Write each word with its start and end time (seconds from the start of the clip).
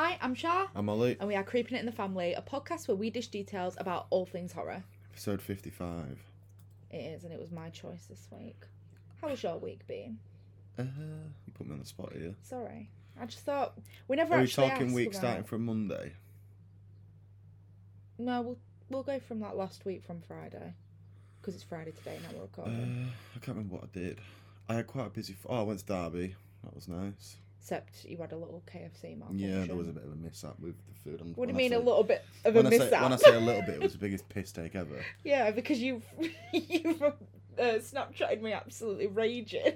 Hi, 0.00 0.16
I'm 0.22 0.36
Shah, 0.36 0.68
I'm 0.76 0.88
Ollie. 0.88 1.16
and 1.18 1.26
we 1.26 1.34
are 1.34 1.42
Creeping 1.42 1.76
It 1.76 1.80
in 1.80 1.86
the 1.86 1.90
Family, 1.90 2.32
a 2.32 2.40
podcast 2.40 2.86
where 2.86 2.94
we 2.96 3.10
dish 3.10 3.26
details 3.26 3.74
about 3.80 4.06
all 4.10 4.26
things 4.26 4.52
horror. 4.52 4.84
Episode 5.10 5.42
55. 5.42 6.22
It 6.92 6.96
is, 6.96 7.24
and 7.24 7.32
it 7.32 7.40
was 7.40 7.50
my 7.50 7.68
choice 7.70 8.06
this 8.08 8.28
week. 8.30 8.62
How 9.20 9.28
was 9.28 9.42
your 9.42 9.58
week 9.58 9.84
been? 9.88 10.20
Uh, 10.78 10.84
you 10.84 11.52
put 11.52 11.66
me 11.66 11.72
on 11.72 11.80
the 11.80 11.84
spot 11.84 12.12
here. 12.12 12.32
Sorry, 12.44 12.88
I 13.20 13.26
just 13.26 13.40
thought 13.40 13.76
we 14.06 14.14
never. 14.14 14.34
Are 14.34 14.38
we 14.38 14.44
actually 14.44 14.68
talking 14.68 14.86
asked 14.86 14.94
week 14.94 15.08
about- 15.08 15.18
starting 15.18 15.42
from 15.42 15.64
Monday? 15.64 16.12
No, 18.18 18.40
we'll 18.42 18.58
we'll 18.90 19.02
go 19.02 19.18
from 19.18 19.40
that 19.40 19.56
last 19.56 19.84
week 19.84 20.04
from 20.04 20.20
Friday, 20.20 20.74
because 21.40 21.56
it's 21.56 21.64
Friday 21.64 21.90
today. 21.90 22.18
Now 22.22 22.28
we're 22.36 22.38
Uh, 22.38 22.42
recording. 22.42 23.12
I 23.34 23.38
can't 23.40 23.56
remember 23.56 23.74
what 23.74 23.84
I 23.92 23.98
did. 23.98 24.20
I 24.68 24.74
had 24.76 24.86
quite 24.86 25.08
a 25.08 25.10
busy. 25.10 25.32
F- 25.32 25.46
oh, 25.50 25.58
I 25.58 25.62
went 25.62 25.80
to 25.80 25.86
Derby. 25.86 26.36
That 26.62 26.72
was 26.76 26.86
nice. 26.86 27.38
Except 27.68 28.06
you 28.06 28.16
had 28.16 28.32
a 28.32 28.36
little 28.36 28.62
KFC 28.66 29.18
malfunction. 29.18 29.38
Yeah, 29.60 29.66
there 29.66 29.76
was 29.76 29.88
a 29.88 29.92
bit 29.92 30.02
of 30.04 30.12
a 30.12 30.16
mishap 30.16 30.58
with 30.58 30.74
the 30.88 30.94
food. 31.04 31.20
And 31.20 31.36
What 31.36 31.48
do 31.48 31.52
you 31.52 31.56
mean 31.58 31.74
a 31.74 31.78
little 31.78 32.02
bit 32.02 32.24
of 32.46 32.56
a 32.56 32.62
say- 32.70 32.78
mishap? 32.78 33.02
when 33.02 33.12
I 33.12 33.16
say 33.16 33.34
a 33.36 33.40
little 33.40 33.60
bit, 33.60 33.74
it 33.74 33.82
was 33.82 33.92
the 33.92 33.98
biggest 34.06 34.26
piss 34.30 34.52
take 34.52 34.74
ever. 34.74 35.04
yeah, 35.22 35.50
because 35.50 35.78
you've 35.78 36.02
you've 36.54 37.02
uh, 37.02 37.12
Snapchatted 37.58 38.40
me 38.40 38.54
absolutely 38.54 39.06
raging. 39.08 39.74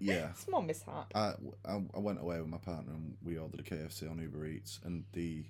Yeah. 0.00 0.32
Small 0.36 0.62
mishap. 0.62 1.12
I, 1.14 1.34
I, 1.66 1.82
I 1.94 1.98
went 1.98 2.18
away 2.18 2.38
with 2.40 2.48
my 2.48 2.56
partner 2.56 2.94
and 2.94 3.14
we 3.22 3.36
ordered 3.36 3.60
a 3.60 3.62
KFC 3.62 4.10
on 4.10 4.18
Uber 4.22 4.46
Eats 4.46 4.80
and 4.82 5.04
the 5.12 5.44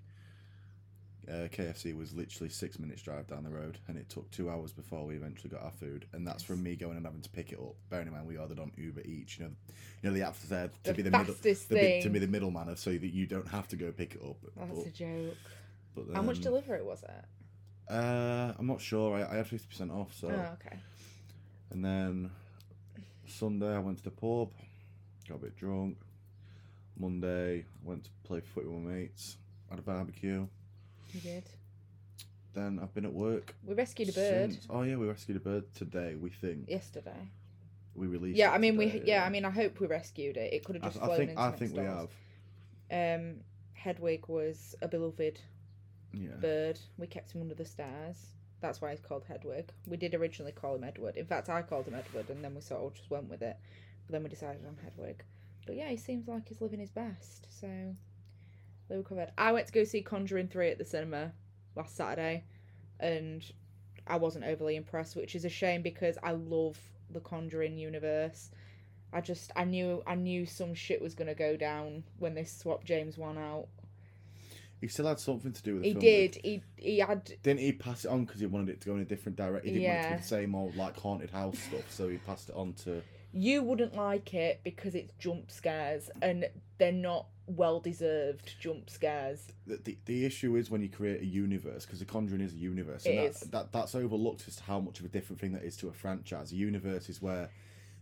uh, 1.28 1.48
KFC 1.48 1.96
was 1.96 2.12
literally 2.14 2.48
six 2.50 2.78
minutes 2.78 3.02
drive 3.02 3.26
down 3.26 3.44
the 3.44 3.50
road 3.50 3.78
and 3.88 3.96
it 3.96 4.08
took 4.08 4.30
two 4.30 4.50
hours 4.50 4.72
before 4.72 5.04
we 5.06 5.14
eventually 5.16 5.50
got 5.50 5.62
our 5.62 5.70
food 5.70 6.06
and 6.12 6.26
that's 6.26 6.42
from 6.42 6.62
me 6.62 6.76
going 6.76 6.96
and 6.96 7.04
having 7.06 7.20
to 7.22 7.28
pick 7.30 7.52
it 7.52 7.58
up. 7.58 7.74
Bearing 7.90 8.06
in 8.06 8.12
mind 8.12 8.26
we 8.26 8.36
ordered 8.36 8.58
on 8.58 8.72
Uber 8.76 9.02
Eats, 9.04 9.38
you 9.38 9.44
know, 9.46 9.50
you 10.02 10.10
know 10.10 10.14
the 10.14 10.22
app's 10.26 10.42
there 10.44 10.68
to 10.84 10.90
The 10.90 10.94
be 10.94 11.02
the 11.02 11.10
middle, 11.10 11.34
the, 11.42 12.00
to 12.02 12.08
be 12.10 12.18
the 12.18 12.26
middleman 12.26 12.76
so 12.76 12.90
that 12.90 13.02
you 13.12 13.26
don't 13.26 13.48
have 13.48 13.68
to 13.68 13.76
go 13.76 13.90
pick 13.92 14.14
it 14.14 14.22
up. 14.24 14.36
That's 14.56 14.78
but, 14.78 14.86
a 14.86 14.90
joke. 14.90 15.36
but 15.94 16.04
How 16.14 16.22
much 16.22 16.40
delivery 16.40 16.82
was 16.82 17.02
it? 17.02 17.24
Uh, 17.92 18.52
I'm 18.58 18.66
not 18.66 18.80
sure. 18.80 19.16
I, 19.16 19.30
I 19.30 19.36
had 19.36 19.46
fifty 19.46 19.66
percent 19.68 19.90
off. 19.90 20.14
So 20.18 20.28
Oh, 20.28 20.52
okay. 20.66 20.78
and 21.70 21.84
then 21.84 22.30
Sunday 23.26 23.74
I 23.74 23.78
went 23.78 23.98
to 23.98 24.04
the 24.04 24.10
pub, 24.10 24.50
got 25.28 25.34
a 25.36 25.38
bit 25.38 25.56
drunk. 25.56 25.98
Monday 26.98 27.58
I 27.60 27.64
went 27.82 28.04
to 28.04 28.10
play 28.24 28.40
footy 28.40 28.68
with 28.68 28.78
my 28.82 28.92
mates, 28.92 29.36
had 29.68 29.78
a 29.78 29.82
barbecue. 29.82 30.46
You 31.14 31.20
did. 31.20 31.44
Then 32.54 32.78
I've 32.82 32.92
been 32.94 33.04
at 33.04 33.12
work. 33.12 33.54
We 33.64 33.74
rescued 33.74 34.08
a 34.10 34.12
bird 34.12 34.52
since- 34.52 34.66
Oh 34.70 34.82
yeah, 34.82 34.96
we 34.96 35.06
rescued 35.06 35.36
a 35.36 35.40
bird 35.40 35.72
today. 35.74 36.14
We 36.14 36.30
think 36.30 36.68
yesterday. 36.68 37.28
we 37.94 38.06
released. 38.06 38.36
Yeah, 38.36 38.50
it 38.52 38.54
I 38.54 38.58
mean, 38.58 38.76
we 38.76 38.90
today, 38.90 39.04
yeah, 39.06 39.24
I 39.24 39.28
mean, 39.30 39.44
I 39.44 39.50
hope 39.50 39.80
we 39.80 39.86
rescued 39.86 40.36
it. 40.36 40.52
It 40.52 40.64
could 40.64 40.76
have 40.76 40.84
I, 40.84 40.88
just 40.88 41.02
I 41.02 41.06
flown 41.06 41.16
think 41.16 41.30
into 41.30 41.42
I 41.42 41.46
next 41.48 41.58
think 41.58 41.72
we 41.72 41.82
doors. 41.82 42.08
have. 42.90 43.20
Um, 43.20 43.36
Hedwig 43.74 44.28
was 44.28 44.74
a 44.82 44.88
beloved 44.88 45.40
Yeah. 46.12 46.36
bird. 46.40 46.78
We 46.98 47.06
kept 47.06 47.32
him 47.32 47.40
under 47.42 47.54
the 47.54 47.64
stairs. 47.64 48.26
That's 48.60 48.80
why 48.80 48.90
he's 48.92 49.00
called 49.00 49.24
Hedwig. 49.24 49.70
We 49.86 49.96
did 49.96 50.14
originally 50.14 50.52
call 50.52 50.76
him 50.76 50.84
Edward. 50.84 51.16
In 51.16 51.26
fact, 51.26 51.48
I 51.48 51.62
called 51.62 51.86
him 51.86 51.94
Edward, 51.94 52.30
and 52.30 52.42
then 52.42 52.54
we 52.54 52.60
sort 52.60 52.82
of 52.82 52.94
just 52.94 53.10
went 53.10 53.28
with 53.28 53.42
it. 53.42 53.56
But 54.06 54.12
then 54.12 54.22
we 54.22 54.28
decided 54.30 54.64
on 54.66 54.76
Hedwig. 54.82 55.22
But 55.66 55.76
yeah, 55.76 55.88
he 55.88 55.96
seems 55.96 56.28
like 56.28 56.48
he's 56.48 56.60
living 56.60 56.78
his 56.80 56.90
best. 56.90 57.46
So 57.50 57.94
they 58.94 58.98
were 58.98 59.02
covered. 59.04 59.32
I 59.36 59.50
went 59.50 59.66
to 59.66 59.72
go 59.72 59.82
see 59.82 60.02
Conjuring 60.02 60.46
Three 60.48 60.70
at 60.70 60.78
the 60.78 60.84
cinema 60.84 61.32
last 61.74 61.96
Saturday, 61.96 62.44
and 63.00 63.44
I 64.06 64.16
wasn't 64.16 64.44
overly 64.44 64.76
impressed, 64.76 65.16
which 65.16 65.34
is 65.34 65.44
a 65.44 65.48
shame 65.48 65.82
because 65.82 66.16
I 66.22 66.30
love 66.30 66.78
the 67.10 67.18
Conjuring 67.18 67.76
universe. 67.76 68.50
I 69.12 69.20
just 69.20 69.50
I 69.56 69.64
knew 69.64 70.02
I 70.06 70.14
knew 70.14 70.46
some 70.46 70.74
shit 70.74 71.02
was 71.02 71.14
gonna 71.14 71.34
go 71.34 71.56
down 71.56 72.04
when 72.20 72.34
they 72.34 72.44
swapped 72.44 72.84
James 72.84 73.18
Wan 73.18 73.36
out. 73.36 73.66
He 74.80 74.86
still 74.88 75.06
had 75.06 75.18
something 75.18 75.52
to 75.52 75.62
do 75.62 75.74
with 75.74 75.82
the 75.82 75.88
He 75.88 75.94
did. 75.94 76.38
He 76.44 76.62
he 76.76 76.98
had 76.98 77.32
Didn't 77.42 77.60
he 77.60 77.72
pass 77.72 78.04
it 78.04 78.08
on 78.08 78.24
because 78.24 78.40
he 78.40 78.46
wanted 78.46 78.68
it 78.68 78.80
to 78.82 78.88
go 78.88 78.94
in 78.94 79.00
a 79.00 79.04
different 79.04 79.36
direction? 79.36 79.74
He 79.74 79.80
didn't 79.80 79.88
want 79.88 79.98
it 79.98 80.02
to 80.02 80.08
Yeah. 80.10 80.14
be 80.16 80.20
the 80.22 80.28
same 80.28 80.54
old 80.54 80.76
like 80.76 80.96
haunted 80.96 81.30
house 81.30 81.58
stuff, 81.58 81.90
so 81.90 82.08
he 82.08 82.18
passed 82.18 82.48
it 82.48 82.54
on 82.54 82.74
to. 82.84 83.02
you 83.32 83.64
wouldn't 83.64 83.96
like 83.96 84.32
it 84.34 84.60
because 84.62 84.94
it's 84.94 85.12
jump 85.18 85.50
scares 85.50 86.08
and 86.22 86.46
they're 86.78 86.92
not 86.92 87.26
well 87.46 87.78
deserved 87.80 88.54
jump 88.58 88.88
scares. 88.88 89.48
the, 89.66 89.76
the, 89.84 89.98
the 90.06 90.24
issue 90.24 90.56
is 90.56 90.70
when 90.70 90.80
you 90.82 90.88
create 90.88 91.20
a 91.20 91.26
universe 91.26 91.84
because 91.84 91.98
the 91.98 92.04
conjuring 92.04 92.40
is 92.40 92.52
a 92.52 92.56
universe 92.56 93.04
and 93.04 93.14
It 93.14 93.16
that, 93.34 93.42
is. 93.42 93.50
that 93.50 93.72
that's 93.72 93.94
overlooked 93.94 94.44
as 94.48 94.56
to 94.56 94.62
how 94.62 94.80
much 94.80 94.98
of 95.00 95.04
a 95.04 95.08
different 95.08 95.40
thing 95.40 95.52
that 95.52 95.62
is 95.62 95.76
to 95.78 95.88
a 95.88 95.92
franchise 95.92 96.52
a 96.52 96.56
universe 96.56 97.08
is 97.08 97.20
where 97.20 97.50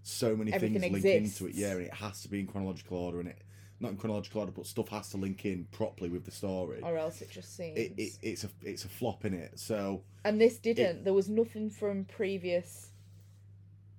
so 0.05 0.37
many 0.37 0.53
Everything 0.53 0.81
things 0.81 0.93
link 0.93 1.05
exists. 1.05 1.41
into 1.41 1.51
it 1.51 1.57
yeah 1.61 1.73
and 1.73 1.83
it 1.83 1.95
has 1.95 2.23
to 2.23 2.29
be 2.29 2.41
in 2.41 2.47
chronological 2.47 2.99
order 2.99 3.19
and 3.21 3.29
it 3.29 3.43
not 3.81 3.91
in 3.91 3.97
chronological 3.97 4.41
order 4.43 4.53
but 4.53 4.65
stuff 4.65 4.89
has 4.91 5.09
to 5.11 5.17
link 5.17 5.45
in 5.45 5.67
properly 5.73 6.09
with 6.09 6.25
the 6.25 6.31
story 6.31 6.79
Or 6.83 6.97
else 6.97 7.21
it 7.21 7.31
just 7.31 7.57
seems. 7.57 7.77
it, 7.77 7.93
it, 7.97 8.13
it's 8.23 8.45
a 8.45 8.49
it's 8.63 8.85
a 8.85 8.89
flop 8.89 9.25
in 9.25 9.35
it 9.35 9.59
so 9.59 10.03
and 10.25 10.41
this 10.41 10.59
didn't. 10.59 11.03
there 11.03 11.13
was 11.15 11.29
nothing 11.29 11.69
from 11.69 12.05
previous 12.05 12.91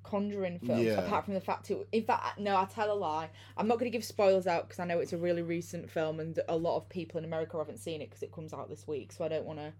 Conjuring 0.03 0.59
films 0.59 0.83
Yeah. 0.83 1.05
apart 1.05 1.25
from 1.25 1.33
the 1.33 1.41
fact 1.41 1.71
it. 1.71 1.87
In 1.91 2.03
fact, 2.03 2.37
no, 2.39 2.55
I 2.55 2.65
tell 2.65 2.91
a 2.91 2.93
lie. 2.93 3.29
I'm 3.57 3.67
not 3.67 3.79
going 3.79 3.91
to 3.91 3.97
give 3.97 4.05
spoilers 4.05 4.47
out 4.47 4.67
because 4.67 4.79
I 4.79 4.85
know 4.85 4.99
it's 4.99 5.13
a 5.13 5.17
really 5.17 5.41
recent 5.41 5.89
film 5.89 6.19
and 6.19 6.39
a 6.47 6.57
lot 6.57 6.77
of 6.77 6.89
people 6.89 7.17
in 7.17 7.25
America 7.25 7.57
haven't 7.57 7.79
seen 7.79 8.01
it 8.01 8.09
because 8.09 8.23
it 8.23 8.31
comes 8.31 8.53
out 8.53 8.69
this 8.69 8.87
week. 8.87 9.11
So 9.11 9.23
I 9.23 9.29
don't 9.29 9.45
want 9.45 9.59
to. 9.59 9.73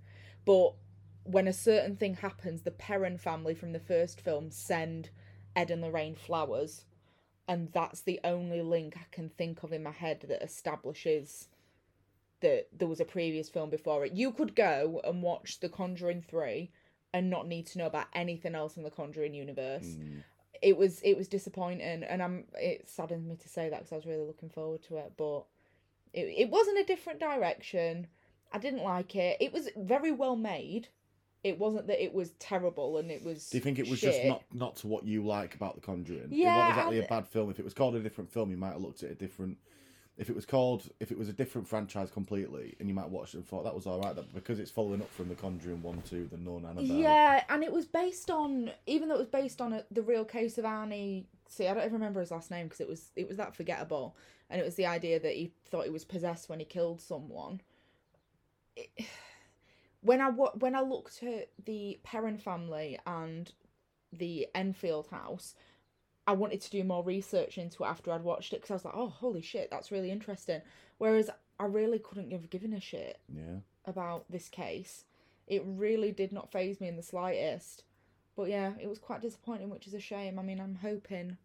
But 0.46 0.74
when 1.24 1.48
a 1.48 1.54
certain 1.54 1.96
thing 1.96 2.16
happens, 2.16 2.62
the 2.62 2.72
Perron 2.72 3.18
family 3.18 3.54
from 3.54 3.74
the 3.74 3.80
first 3.80 4.22
film 4.22 4.52
send 4.52 5.10
Ed 5.56 5.72
and 5.72 5.82
Lorraine 5.82 6.16
flowers, 6.16 6.86
and 7.48 7.72
that's 7.72 8.02
the 8.02 8.20
only 8.24 8.62
link 8.62 8.96
I 8.98 9.06
can 9.12 9.30
think 9.30 9.64
of 9.64 9.72
in 9.72 9.84
my 9.84 9.92
head 9.92 10.26
that 10.28 10.44
establishes 10.44 11.48
that 12.42 12.68
there 12.78 12.88
was 12.88 13.00
a 13.00 13.06
previous 13.06 13.50
film 13.50 13.70
before 13.70 14.06
it. 14.06 14.14
You 14.14 14.32
could 14.32 14.56
go 14.56 15.00
and 15.04 15.22
watch 15.22 15.60
The 15.60 15.70
Conjuring 15.70 16.22
3 16.22 16.72
and 17.14 17.30
not 17.30 17.48
need 17.48 17.68
to 17.68 17.78
know 17.78 17.86
about 17.86 18.08
anything 18.14 18.56
else 18.56 18.78
in 18.78 18.84
the 18.84 18.90
Conjuring 18.90 19.34
universe. 19.34 19.86
mm, 19.86 20.24
It 20.62 20.78
was 20.78 21.00
it 21.02 21.16
was 21.18 21.28
disappointing 21.28 22.04
and 22.04 22.22
I'm 22.24 22.46
it 22.56 22.90
saddens 22.90 23.26
me 23.28 23.36
to 23.36 23.50
say 23.50 23.70
that 23.70 23.80
because 23.80 23.92
I 23.94 23.96
was 23.98 24.06
really 24.06 24.26
looking 24.26 24.50
forward 24.50 24.82
to 24.84 24.98
it, 24.98 25.14
but 25.18 25.44
it 26.14 26.26
it 26.38 26.50
was 26.50 26.68
in 26.68 26.78
a 26.78 26.84
different 26.84 27.20
direction. 27.20 28.08
I 28.52 28.58
didn't 28.60 28.84
like 28.84 29.16
it. 29.16 29.38
It 29.40 29.52
was 29.54 29.70
very 29.76 30.12
well 30.12 30.36
made. 30.36 30.88
It 31.44 31.60
wasn't 31.60 31.88
that 31.88 32.02
it 32.02 32.14
was 32.14 32.32
terrible 32.40 32.98
and 32.98 33.12
it 33.12 33.24
was 33.24 33.50
do 33.50 33.58
you 33.58 33.62
think 33.62 33.78
it 33.78 33.90
was 33.90 34.00
shit. 34.00 34.14
just 34.14 34.24
not 34.26 34.44
not 34.54 34.76
to 34.78 34.88
what 34.88 35.04
you 35.06 35.26
like 35.26 35.56
about 35.56 35.76
the 35.76 35.82
conjuring 35.82 36.22
it 36.22 36.32
Yeah, 36.32 36.56
wasn't 36.56 36.70
exactly 36.70 36.98
and- 36.98 37.06
a 37.06 37.10
bad 37.10 37.28
film 37.28 37.50
if 37.52 37.60
it 37.60 37.66
was 37.66 37.74
called 37.74 37.96
a 37.96 38.00
different 38.00 38.32
film 38.32 38.50
you 38.50 38.56
might 38.58 38.72
have 38.72 38.82
looked 38.82 39.04
at 39.04 39.12
it 39.12 39.20
different 39.20 39.58
if 40.18 40.30
it 40.30 40.36
was 40.36 40.46
called 40.46 40.90
if 41.00 41.12
it 41.12 41.18
was 41.18 41.28
a 41.28 41.34
different 41.34 41.68
franchise 41.68 42.12
completely 42.12 42.76
and 42.80 42.88
you 42.88 42.94
might 42.94 43.10
watch 43.10 43.34
it 43.34 43.38
and 43.38 43.48
thought 43.48 43.64
that 43.64 43.74
was 43.74 43.88
all 43.88 44.00
right 44.00 44.16
that 44.16 44.34
because 44.34 44.60
it's 44.60 44.70
following 44.70 45.02
up 45.02 45.10
from 45.12 45.28
the 45.28 45.36
conjuring 45.36 45.82
1 45.82 46.04
2 46.08 46.30
the 46.32 46.38
nun 46.38 46.66
annabelle 46.66 46.84
Yeah, 46.84 47.44
and 47.50 47.64
it 47.64 47.72
was 47.72 47.86
based 47.86 48.30
on 48.30 48.72
even 48.86 49.10
though 49.10 49.16
it 49.16 49.20
was 49.20 49.28
based 49.28 49.60
on 49.60 49.74
a, 49.74 49.84
the 49.92 50.02
real 50.02 50.26
case 50.26 50.58
of 50.58 50.66
Arnie. 50.66 51.26
See, 51.50 51.68
I 51.68 51.74
don't 51.74 51.84
even 51.84 51.94
remember 51.94 52.20
his 52.20 52.32
last 52.32 52.52
name 52.52 52.68
because 52.68 52.82
it 52.82 52.88
was 52.88 53.12
it 53.16 53.28
was 53.28 53.38
that 53.38 53.56
forgettable, 53.56 54.16
and 54.50 54.62
it 54.62 54.64
was 54.64 54.76
the 54.76 54.86
idea 54.86 55.20
that 55.20 55.34
he 55.34 55.52
thought 55.66 55.86
he 55.86 55.92
was 55.92 56.06
possessed 56.06 56.50
when 56.50 56.60
he 56.60 56.66
killed 56.66 57.02
someone. 57.02 57.62
It, 58.76 58.90
when 60.02 60.22
I 60.22 60.30
when 60.30 60.76
I 60.76 60.82
looked 60.82 61.24
at 61.24 61.50
the 61.64 62.00
Perron 62.04 62.38
family 62.38 63.00
and 63.06 63.52
the 64.12 64.48
Enfield 64.54 65.08
house, 65.08 65.56
I 66.26 66.34
wanted 66.34 66.62
to 66.62 66.70
do 66.70 66.84
more 66.84 67.04
research 67.04 67.58
into 67.58 67.84
it 67.84 67.88
after 67.88 68.12
I'd 68.12 68.24
watched 68.24 68.54
it 68.54 68.58
because 68.62 68.72
I 68.72 68.76
was 68.76 68.86
like, 68.86 68.94
oh, 68.96 69.10
holy 69.10 69.42
shit, 69.42 69.70
that's 69.70 69.92
really 69.92 70.10
interesting. 70.12 70.62
Whereas 70.98 71.30
I 71.60 71.66
really 71.66 72.00
couldn't 72.00 72.32
have 72.32 72.50
given 72.50 72.74
a 72.74 72.80
shit 72.80 73.20
yeah 73.34 73.58
about 73.86 74.26
this 74.32 74.48
case. 74.48 75.04
It 75.48 75.62
really 75.66 76.12
did 76.14 76.32
not 76.32 76.52
phase 76.52 76.80
me 76.80 76.88
in 76.88 76.96
the 76.96 77.04
slightest. 77.04 77.84
But 78.36 78.50
yeah, 78.50 78.72
it 78.82 78.88
was 78.88 78.98
quite 78.98 79.22
disappointing, 79.22 79.70
which 79.70 79.86
is 79.88 79.94
a 79.94 80.00
shame. 80.00 80.40
I 80.40 80.42
mean, 80.42 80.60
I'm 80.60 80.76
hoping, 80.76 81.38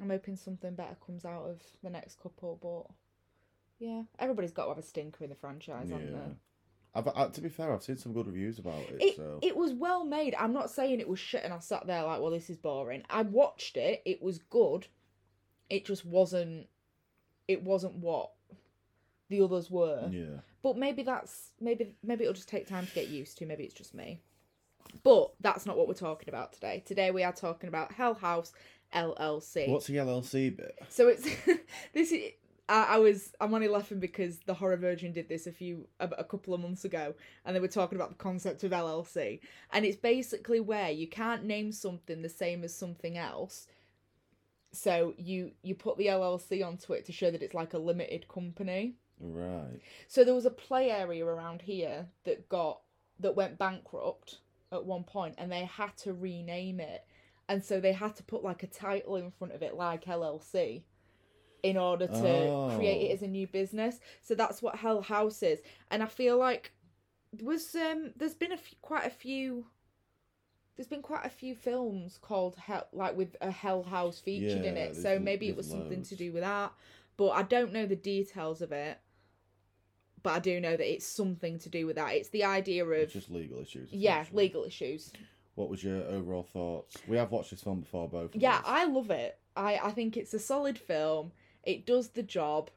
I'm 0.00 0.10
hoping 0.10 0.36
something 0.36 0.74
better 0.74 0.96
comes 1.06 1.24
out 1.26 1.44
of 1.44 1.60
the 1.84 1.90
next 1.90 2.18
couple. 2.20 2.58
But 2.60 2.90
yeah, 3.78 4.02
everybody's 4.18 4.52
got 4.52 4.64
to 4.64 4.68
have 4.70 4.78
a 4.78 4.82
stinker 4.82 5.22
in 5.24 5.30
the 5.30 5.36
franchise, 5.36 5.90
haven't 5.90 6.08
Yeah. 6.12 6.18
they? 6.18 6.34
I've, 6.94 7.08
I, 7.14 7.28
to 7.28 7.40
be 7.40 7.48
fair, 7.48 7.72
I've 7.72 7.82
seen 7.82 7.96
some 7.96 8.12
good 8.12 8.26
reviews 8.26 8.58
about 8.58 8.80
it. 8.90 8.96
It 9.00 9.16
so 9.16 9.38
it 9.42 9.56
was 9.56 9.72
well 9.72 10.04
made. 10.04 10.34
I'm 10.38 10.52
not 10.52 10.70
saying 10.70 11.00
it 11.00 11.08
was 11.08 11.18
shit, 11.20 11.44
and 11.44 11.54
I 11.54 11.60
sat 11.60 11.86
there 11.86 12.02
like, 12.02 12.20
well, 12.20 12.30
this 12.30 12.50
is 12.50 12.56
boring. 12.56 13.04
I 13.08 13.22
watched 13.22 13.76
it. 13.76 14.02
It 14.04 14.20
was 14.20 14.38
good. 14.38 14.86
It 15.68 15.84
just 15.84 16.04
wasn't. 16.04 16.66
It 17.46 17.62
wasn't 17.62 17.94
what 17.94 18.30
the 19.28 19.40
others 19.42 19.70
were. 19.70 20.08
yeah, 20.10 20.40
But 20.62 20.76
maybe 20.76 21.02
that's 21.02 21.50
maybe 21.60 21.94
maybe 22.02 22.24
it'll 22.24 22.34
just 22.34 22.48
take 22.48 22.66
time 22.66 22.86
to 22.86 22.92
get 22.92 23.08
used 23.08 23.38
to. 23.38 23.46
Maybe 23.46 23.64
it's 23.64 23.74
just 23.74 23.94
me. 23.94 24.20
But 25.04 25.30
that's 25.40 25.66
not 25.66 25.76
what 25.76 25.86
we're 25.86 25.94
talking 25.94 26.28
about 26.28 26.52
today. 26.52 26.82
Today 26.84 27.12
we 27.12 27.22
are 27.22 27.32
talking 27.32 27.68
about 27.68 27.92
Hell 27.92 28.14
House 28.14 28.52
LLC. 28.92 29.68
What's 29.68 29.86
the 29.86 29.96
LLC 29.96 30.56
bit? 30.56 30.76
So 30.88 31.08
it's 31.08 31.22
this 31.94 32.10
is 32.10 32.32
I, 32.70 32.84
I 32.84 32.98
was 32.98 33.32
I'm 33.40 33.52
only 33.52 33.68
laughing 33.68 33.98
because 33.98 34.38
the 34.46 34.54
Horror 34.54 34.76
Virgin 34.76 35.12
did 35.12 35.28
this 35.28 35.46
a 35.46 35.52
few 35.52 35.88
a, 35.98 36.08
a 36.18 36.24
couple 36.24 36.54
of 36.54 36.60
months 36.60 36.84
ago, 36.84 37.14
and 37.44 37.54
they 37.54 37.60
were 37.60 37.68
talking 37.68 37.96
about 37.96 38.10
the 38.10 38.14
concept 38.14 38.62
of 38.62 38.70
LLC, 38.70 39.40
and 39.72 39.84
it's 39.84 39.96
basically 39.96 40.60
where 40.60 40.90
you 40.90 41.08
can't 41.08 41.44
name 41.44 41.72
something 41.72 42.22
the 42.22 42.28
same 42.28 42.62
as 42.62 42.74
something 42.74 43.18
else. 43.18 43.66
So 44.72 45.14
you 45.18 45.50
you 45.62 45.74
put 45.74 45.98
the 45.98 46.06
LLC 46.06 46.64
onto 46.64 46.92
it 46.92 47.04
to 47.06 47.12
show 47.12 47.30
that 47.32 47.42
it's 47.42 47.54
like 47.54 47.74
a 47.74 47.78
limited 47.78 48.28
company. 48.28 48.94
Right. 49.18 49.80
So 50.06 50.22
there 50.24 50.34
was 50.34 50.46
a 50.46 50.50
play 50.50 50.90
area 50.90 51.26
around 51.26 51.62
here 51.62 52.06
that 52.24 52.48
got 52.48 52.80
that 53.18 53.34
went 53.36 53.58
bankrupt 53.58 54.38
at 54.70 54.84
one 54.84 55.02
point, 55.02 55.34
and 55.38 55.50
they 55.50 55.64
had 55.64 55.96
to 55.98 56.12
rename 56.12 56.78
it, 56.78 57.04
and 57.48 57.64
so 57.64 57.80
they 57.80 57.92
had 57.92 58.14
to 58.14 58.22
put 58.22 58.44
like 58.44 58.62
a 58.62 58.68
title 58.68 59.16
in 59.16 59.32
front 59.32 59.54
of 59.54 59.62
it, 59.62 59.74
like 59.74 60.04
LLC, 60.04 60.82
in 61.62 61.76
order 61.76 62.06
to 62.06 62.74
create 62.76 63.02
it 63.06 63.10
Oh. 63.10 63.14
as 63.14 63.22
a 63.22 63.26
new 63.28 63.46
business. 63.46 64.00
So 64.22 64.34
that's 64.34 64.62
what 64.62 64.76
Hell 64.76 65.02
House 65.02 65.42
is, 65.42 65.60
and 65.90 66.02
I 66.02 66.06
feel 66.06 66.36
like 66.38 66.72
was 67.42 67.74
um 67.76 68.12
there's 68.16 68.34
been 68.34 68.52
a 68.52 68.56
few, 68.56 68.76
quite 68.82 69.06
a 69.06 69.10
few. 69.10 69.66
There's 70.76 70.88
been 70.88 71.02
quite 71.02 71.26
a 71.26 71.30
few 71.30 71.54
films 71.54 72.18
called 72.20 72.56
Hell, 72.56 72.86
like 72.92 73.16
with 73.16 73.36
a 73.40 73.50
Hell 73.50 73.82
House 73.82 74.18
featured 74.18 74.64
in 74.64 74.76
it. 74.76 74.96
So 74.96 75.18
maybe 75.18 75.48
it 75.48 75.56
was 75.56 75.68
something 75.68 76.02
to 76.04 76.16
do 76.16 76.32
with 76.32 76.42
that, 76.42 76.72
but 77.18 77.30
I 77.30 77.42
don't 77.42 77.72
know 77.72 77.86
the 77.86 77.96
details 77.96 78.62
of 78.62 78.72
it 78.72 78.98
but 80.22 80.34
I 80.34 80.38
do 80.38 80.60
know 80.60 80.76
that 80.76 80.86
it's 80.92 81.06
something 81.06 81.58
to 81.60 81.70
do 81.70 81.86
with 81.86 81.96
that. 81.96 82.10
It's 82.14 82.28
the 82.28 82.44
idea 82.44 82.84
of 82.84 82.92
It's 82.92 83.14
just 83.14 83.30
legal 83.30 83.58
issues. 83.58 83.88
yeah, 83.90 84.24
legal 84.32 84.64
issues. 84.64 85.12
What 85.54 85.70
was 85.70 85.82
your 85.82 86.02
overall 86.04 86.42
thoughts? 86.42 86.96
We 87.08 87.16
have 87.16 87.30
watched 87.30 87.52
this 87.52 87.62
film 87.62 87.80
before, 87.80 88.06
both. 88.06 88.34
of 88.34 88.42
Yeah, 88.42 88.56
us. 88.56 88.62
I 88.66 88.84
love 88.84 89.10
it. 89.10 89.38
I 89.56 89.78
I 89.78 89.90
think 89.92 90.18
it's 90.18 90.34
a 90.34 90.38
solid 90.38 90.78
film. 90.78 91.32
It 91.70 91.86
does 91.86 92.08
the 92.08 92.24
job. 92.24 92.68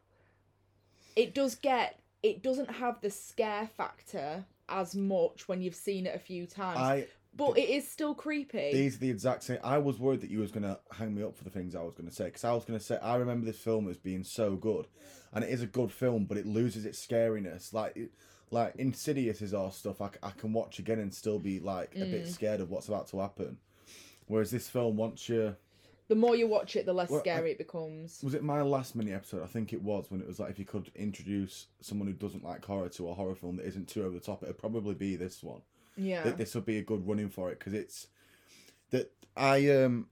It 1.16 1.34
does 1.34 1.56
get. 1.56 2.00
It 2.22 2.44
doesn't 2.44 2.70
have 2.70 3.02
the 3.02 3.10
scare 3.10 3.68
factor 3.76 4.46
as 4.70 4.96
much 4.96 5.48
when 5.48 5.62
you've 5.62 5.76
seen 5.76 6.06
it 6.06 6.16
a 6.16 6.20
few 6.20 6.46
times, 6.46 6.78
I 6.80 7.08
but 7.36 7.58
it 7.58 7.70
is 7.70 7.90
still 7.90 8.14
creepy. 8.14 8.72
these 8.72 8.96
are 8.96 9.00
the 9.00 9.10
exact 9.10 9.44
same. 9.44 9.58
I 9.64 9.80
was 9.80 10.00
worried 10.00 10.22
that 10.22 10.30
you 10.30 10.40
was 10.40 10.52
gonna 10.52 10.80
hang 10.92 11.16
me 11.16 11.24
up 11.24 11.36
for 11.36 11.44
the 11.44 11.50
things 11.50 11.76
I 11.76 11.82
was 11.82 11.96
gonna 11.96 12.12
say 12.12 12.26
because 12.26 12.44
I 12.44 12.54
was 12.54 12.64
gonna 12.66 12.80
say 12.80 12.98
I 13.00 13.16
remember 13.16 13.46
this 13.48 13.58
film 13.58 13.90
as 13.90 13.98
being 13.98 14.24
so 14.24 14.56
good, 14.56 14.88
and 15.34 15.44
it 15.44 15.50
is 15.50 15.64
a 15.64 15.68
good 15.68 15.92
film, 15.92 16.26
but 16.26 16.38
it 16.38 16.46
loses 16.46 16.86
its 16.86 17.04
scariness. 17.06 17.74
Like, 17.74 17.98
it, 17.98 18.12
like 18.52 18.76
Insidious 18.76 19.42
is 19.42 19.54
all 19.56 19.72
stuff 19.72 20.00
I 20.00 20.10
can 20.38 20.54
watch 20.54 20.78
again 20.78 21.00
and 21.00 21.12
still 21.14 21.40
be 21.40 21.60
like 21.60 21.96
a 21.96 22.06
Mm. 22.06 22.12
bit 22.12 22.28
scared 22.28 22.62
of 22.62 22.70
what's 22.70 22.88
about 22.88 23.08
to 23.08 23.20
happen. 23.20 23.58
Whereas 24.28 24.52
this 24.52 24.70
film, 24.70 24.96
once 24.96 25.28
you 25.28 25.56
the 26.14 26.20
more 26.20 26.36
you 26.36 26.48
watch 26.48 26.76
it, 26.76 26.86
the 26.86 26.94
less 26.94 27.10
Well, 27.10 27.20
I- 27.20 27.24
scary 27.24 27.52
it 27.52 27.58
becomes. 27.58 28.22
was 28.24 28.36
it 28.36 28.44
my 28.44 28.62
last 28.62 28.96
mini 28.96 29.12
episode? 29.14 29.42
I 29.44 29.48
think 29.48 29.74
it 29.74 29.82
was 29.82 30.06
when 30.10 30.22
it 30.22 30.28
was 30.28 30.40
like 30.40 30.52
if 30.52 30.60
you 30.60 30.66
could 30.66 30.92
introduce 30.96 31.68
someone 31.82 32.08
who 32.08 32.14
doesn't 32.14 32.44
like 32.44 32.64
horror 32.64 32.90
to 32.90 33.10
a 33.10 33.14
horror 33.14 33.36
film 33.36 33.58
that 33.58 33.66
isn't 33.66 33.88
too 33.88 34.04
over 34.04 34.14
the 34.14 34.20
top, 34.20 34.44
it'd 34.44 34.58
probably 34.60 34.94
be 34.94 35.16
this 35.16 35.42
one. 35.44 35.62
Yeah, 35.96 36.24
that 36.24 36.38
this 36.38 36.54
would 36.56 36.66
be 36.66 36.78
a 36.78 36.84
good 36.84 37.08
running 37.08 37.30
for 37.30 37.52
it 37.52 37.58
because 37.60 37.74
it's 37.74 38.08
that 38.92 39.12
I 39.36 39.70
um 39.70 40.08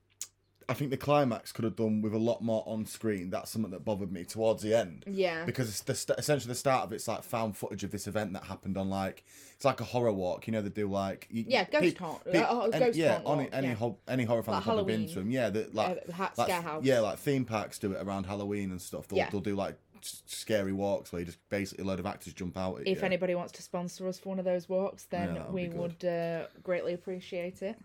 I 0.69 0.73
think 0.73 0.91
the 0.91 0.97
climax 0.97 1.51
could 1.51 1.65
have 1.65 1.75
done 1.75 2.01
with 2.01 2.13
a 2.13 2.17
lot 2.17 2.41
more 2.41 2.63
on 2.65 2.85
screen. 2.85 3.29
That's 3.29 3.49
something 3.51 3.71
that 3.71 3.83
bothered 3.83 4.11
me 4.11 4.23
towards 4.23 4.63
the 4.63 4.73
end 4.73 5.03
yeah, 5.07 5.43
because 5.45 5.69
it's 5.69 5.81
the 5.81 5.95
st- 5.95 6.17
essentially 6.19 6.49
the 6.49 6.55
start 6.55 6.83
of 6.85 6.93
it's 6.93 7.07
like 7.07 7.23
found 7.23 7.57
footage 7.57 7.83
of 7.83 7.91
this 7.91 8.07
event 8.07 8.33
that 8.33 8.43
happened 8.43 8.77
on 8.77 8.89
like 8.89 9.23
it's 9.55 9.65
like 9.65 9.81
a 9.81 9.85
horror 9.85 10.13
walk. 10.13 10.47
You 10.47 10.53
know 10.53 10.61
they 10.61 10.69
do 10.69 10.87
like 10.89 11.27
you, 11.31 11.45
yeah. 11.47 11.65
Ghost 11.65 11.97
haunt. 11.97 12.23
peop- 12.31 12.49
uh, 12.51 12.61
any- 12.73 12.79
ghost 12.85 12.97
yeah, 12.97 13.13
haunt 13.15 13.25
on 13.27 13.39
any 13.53 13.67
yeah. 13.69 13.73
ho- 13.75 13.97
any 14.07 14.23
horror 14.23 14.43
fan 14.43 14.55
Like 14.55 14.63
probably 14.63 14.97
been 14.97 15.07
to 15.09 15.15
them. 15.15 15.31
Yeah, 15.31 15.49
that 15.49 15.73
like 15.75 16.03
Uh, 16.09 16.11
ha- 16.13 16.31
like, 16.37 16.47
scare 16.47 16.61
house. 16.61 16.83
Yeah, 16.83 16.99
like 16.99 17.17
theme 17.19 17.45
parks 17.45 17.79
do 17.79 17.91
it 17.93 18.01
around 18.01 18.25
Halloween 18.25 18.71
and 18.71 18.81
stuff. 18.81 19.07
They'll, 19.07 19.17
Yeah. 19.17 19.29
they'll 19.29 19.41
do 19.41 19.55
like 19.55 19.75
scary 20.03 20.73
walks 20.73 21.11
where 21.11 21.19
you 21.19 21.25
just 21.27 21.37
basically 21.49 21.83
a 21.83 21.87
load 21.87 21.99
of 21.99 22.05
actors 22.07 22.33
jump 22.33 22.57
out. 22.57 22.79
At 22.81 22.87
If 22.87 22.99
you. 22.99 23.03
anybody 23.05 23.35
wants 23.35 23.51
to 23.53 23.61
sponsor 23.61 24.07
us 24.07 24.17
for 24.17 24.29
one 24.29 24.39
of 24.39 24.45
those 24.45 24.67
walks, 24.67 25.03
then 25.05 25.35
would 25.35 25.51
we 25.53 25.69
would 25.69 26.03
uh, 26.03 26.47
greatly 26.63 26.93
appreciate 26.93 27.61
it. 27.61 27.77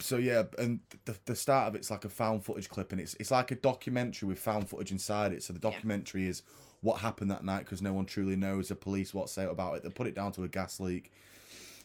So 0.00 0.16
yeah, 0.16 0.44
and 0.58 0.80
the 1.04 1.16
the 1.24 1.36
start 1.36 1.68
of 1.68 1.74
it's 1.74 1.90
like 1.90 2.04
a 2.04 2.08
found 2.08 2.44
footage 2.44 2.68
clip, 2.68 2.92
and 2.92 3.00
it's 3.00 3.14
it's 3.14 3.30
like 3.30 3.50
a 3.50 3.56
documentary 3.56 4.28
with 4.28 4.38
found 4.38 4.68
footage 4.68 4.92
inside 4.92 5.32
it. 5.32 5.42
So 5.42 5.52
the 5.52 5.58
documentary 5.58 6.26
is 6.26 6.42
what 6.80 7.00
happened 7.00 7.30
that 7.30 7.44
night 7.44 7.60
because 7.60 7.82
no 7.82 7.92
one 7.92 8.06
truly 8.06 8.36
knows. 8.36 8.68
The 8.68 8.74
police 8.76 9.12
what 9.12 9.28
say 9.28 9.44
about 9.44 9.76
it. 9.76 9.82
They 9.82 9.90
put 9.90 10.06
it 10.06 10.14
down 10.14 10.32
to 10.32 10.44
a 10.44 10.48
gas 10.48 10.80
leak, 10.80 11.12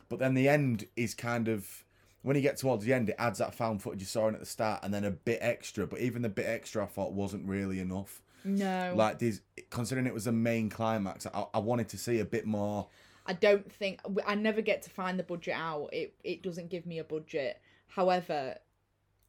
but 0.10 0.19
then 0.19 0.33
the 0.33 0.48
end 0.50 0.88
is 0.95 1.13
kind 1.13 1.48
of 1.48 1.83
when 2.24 2.36
you 2.36 2.42
get 2.42 2.57
towards 2.57 2.86
the 2.86 2.94
end, 2.94 3.10
it 3.10 3.15
adds 3.19 3.39
that 3.39 3.54
found 3.54 3.81
footage 3.81 4.00
you 4.00 4.06
saw 4.06 4.27
in 4.30 4.33
at 4.33 4.39
the 4.39 4.45
start, 4.45 4.81
and 4.83 4.94
then 4.94 5.04
a 5.04 5.12
bit 5.12 5.39
extra. 5.42 5.86
But 5.86 6.00
even 6.00 6.21
the 6.21 6.30
bit 6.30 6.45
extra, 6.45 6.83
I 6.83 6.88
thought 6.88 7.12
wasn't 7.12 7.48
really 7.48 7.80
enough. 7.80 8.21
No, 8.45 8.94
Like 8.95 9.19
these, 9.19 9.42
considering 9.69 10.07
it 10.07 10.13
was 10.13 10.25
the 10.25 10.31
main 10.31 10.69
climax, 10.69 11.25
I, 11.27 11.45
I 11.54 11.60
wanted 11.60 11.89
to 11.89 11.98
see 11.98 12.19
a 12.19 12.25
bit 12.25 12.45
more. 12.45 12.88
I 13.25 13.34
don't 13.34 13.72
think 13.72 14.02
I 14.25 14.36
never 14.36 14.62
get 14.62 14.81
to 14.84 14.90
find 14.90 15.18
the 15.18 15.24
budget 15.24 15.56
out. 15.56 15.90
It 15.94 16.16
it 16.24 16.44
doesn't 16.44 16.70
give 16.70 16.86
me 16.86 17.00
a 17.00 17.04
budget. 17.04 17.62
However, 17.88 18.58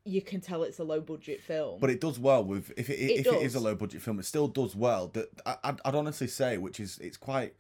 you 0.05 0.21
can 0.21 0.41
tell 0.41 0.63
it's 0.65 0.79
a 0.79 0.85
low 0.85 1.01
budget 1.01 1.41
film. 1.41 1.81
But 1.81 1.91
it 1.91 2.01
does 2.01 2.19
well 2.19 2.45
with 2.45 2.73
if 2.77 2.91
it, 2.91 2.95
It 2.99 3.21
if 3.21 3.27
it 3.27 3.43
is 3.43 3.55
a 3.55 3.61
low 3.61 3.75
budget 3.75 4.03
film, 4.03 4.19
it 4.19 4.25
still 4.25 4.49
does 4.49 4.75
well. 4.75 5.09
That 5.09 5.29
I'd, 5.47 5.81
I'd 5.85 5.95
honestly 5.95 6.27
say, 6.27 6.59
which 6.59 6.81
is 6.81 6.99
it's 6.99 7.17
quite 7.17 7.55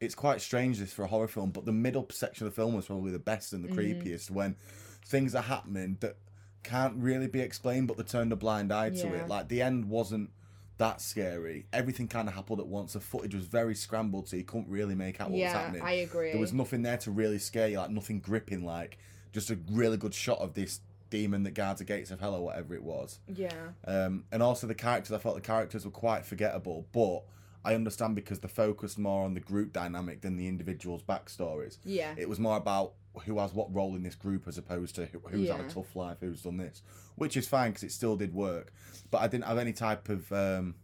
it's 0.00 0.14
quite 0.14 0.40
strange 0.40 0.78
this 0.78 0.92
for 0.92 1.02
a 1.04 1.08
horror 1.08 1.28
film, 1.28 1.50
but 1.50 1.64
the 1.64 1.72
middle 1.72 2.06
section 2.10 2.46
of 2.46 2.54
the 2.54 2.60
film 2.60 2.74
was 2.74 2.86
probably 2.86 3.10
the 3.10 3.18
best 3.18 3.52
and 3.52 3.64
the 3.64 3.68
Mm-hmm. 3.68 4.00
creepiest 4.00 4.30
when 4.30 4.56
things 5.04 5.34
are 5.34 5.42
happening 5.42 5.96
that 6.00 6.16
can't 6.62 6.96
really 6.96 7.26
be 7.28 7.40
explained, 7.40 7.88
but 7.88 7.96
they 7.96 8.02
turned 8.02 8.32
a 8.32 8.36
blind 8.36 8.72
eye 8.72 8.90
to 8.90 9.14
it. 9.14 9.28
Like 9.28 9.48
the 9.48 9.62
end 9.62 9.86
wasn't 9.88 10.30
that 10.78 11.00
scary. 11.00 11.66
Everything 11.72 12.08
kind 12.08 12.28
of 12.28 12.34
happened 12.34 12.60
at 12.60 12.66
once. 12.66 12.94
The 12.94 13.00
footage 13.00 13.34
was 13.34 13.44
very 13.46 13.74
scrambled, 13.74 14.28
so 14.28 14.36
you 14.36 14.44
couldn't 14.44 14.68
really 14.68 14.94
make 14.94 15.20
out 15.20 15.28
what 15.28 15.32
was 15.34 15.40
yeah, 15.40 15.52
happening. 15.52 15.82
I 15.82 15.92
agree. 15.92 16.30
There 16.32 16.40
was 16.40 16.52
nothing 16.52 16.82
there 16.82 16.96
to 16.98 17.10
really 17.10 17.38
scare 17.38 17.68
you, 17.68 17.78
like 17.78 17.90
nothing 17.90 18.20
gripping, 18.20 18.64
like 18.64 18.98
just 19.32 19.50
a 19.50 19.58
really 19.70 19.96
good 19.96 20.14
shot 20.14 20.38
of 20.38 20.54
this 20.54 20.80
demon 21.10 21.42
that 21.42 21.52
guards 21.52 21.78
the 21.80 21.84
gates 21.84 22.10
of 22.10 22.20
hell 22.20 22.34
or 22.34 22.44
whatever 22.44 22.74
it 22.74 22.82
was. 22.82 23.18
yeah, 23.34 23.50
Um, 23.84 24.24
and 24.30 24.42
also 24.42 24.66
the 24.66 24.74
characters, 24.74 25.12
I 25.12 25.18
felt 25.18 25.34
the 25.34 25.40
characters 25.40 25.84
were 25.84 25.90
quite 25.90 26.24
forgettable, 26.24 26.86
but 26.92 27.22
I 27.64 27.74
understand 27.74 28.14
because 28.14 28.38
they 28.40 28.48
focused 28.48 28.98
more 28.98 29.24
on 29.24 29.34
the 29.34 29.40
group 29.40 29.72
dynamic 29.72 30.20
than 30.20 30.36
the 30.36 30.46
individuals' 30.48 31.02
backstories. 31.02 31.78
yeah, 31.84 32.14
It 32.16 32.28
was 32.28 32.38
more 32.38 32.56
about 32.56 32.92
who 33.18 33.38
has 33.38 33.52
what 33.52 33.72
role 33.74 33.94
in 33.96 34.02
this 34.02 34.14
group 34.14 34.46
as 34.48 34.58
opposed 34.58 34.94
to 34.96 35.06
who, 35.06 35.20
who's 35.28 35.48
had 35.48 35.60
a 35.60 35.68
tough 35.68 35.94
life, 35.96 36.18
who's 36.20 36.42
done 36.42 36.56
this, 36.56 36.82
which 37.16 37.36
is 37.36 37.46
fine 37.48 37.70
because 37.70 37.82
it 37.84 37.92
still 37.92 38.16
did 38.16 38.34
work. 38.34 38.72
But 39.10 39.18
I 39.18 39.28
didn't 39.28 39.44
have 39.44 39.58
any 39.58 39.72
type 39.72 40.08
of. 40.08 40.30
Um, 40.32 40.74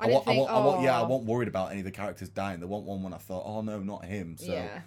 I 0.00 0.04
I, 0.04 0.08
didn't 0.08 0.22
I, 0.22 0.24
think, 0.24 0.38
want, 0.40 0.50
I 0.50 0.66
want, 0.66 0.82
yeah, 0.82 0.98
I 0.98 1.02
"Oh." 1.02 1.08
wasn't 1.08 1.28
worried 1.28 1.48
about 1.48 1.70
any 1.70 1.80
of 1.80 1.84
the 1.84 1.90
characters 1.92 2.28
dying. 2.28 2.58
There 2.60 2.68
wasn't 2.68 2.88
one 2.88 3.02
when 3.04 3.14
I 3.14 3.18
thought, 3.18 3.44
oh 3.46 3.60
no, 3.60 3.78
not 3.80 4.04
him. 4.04 4.36
So, 4.36 4.52
yeah. 4.52 4.80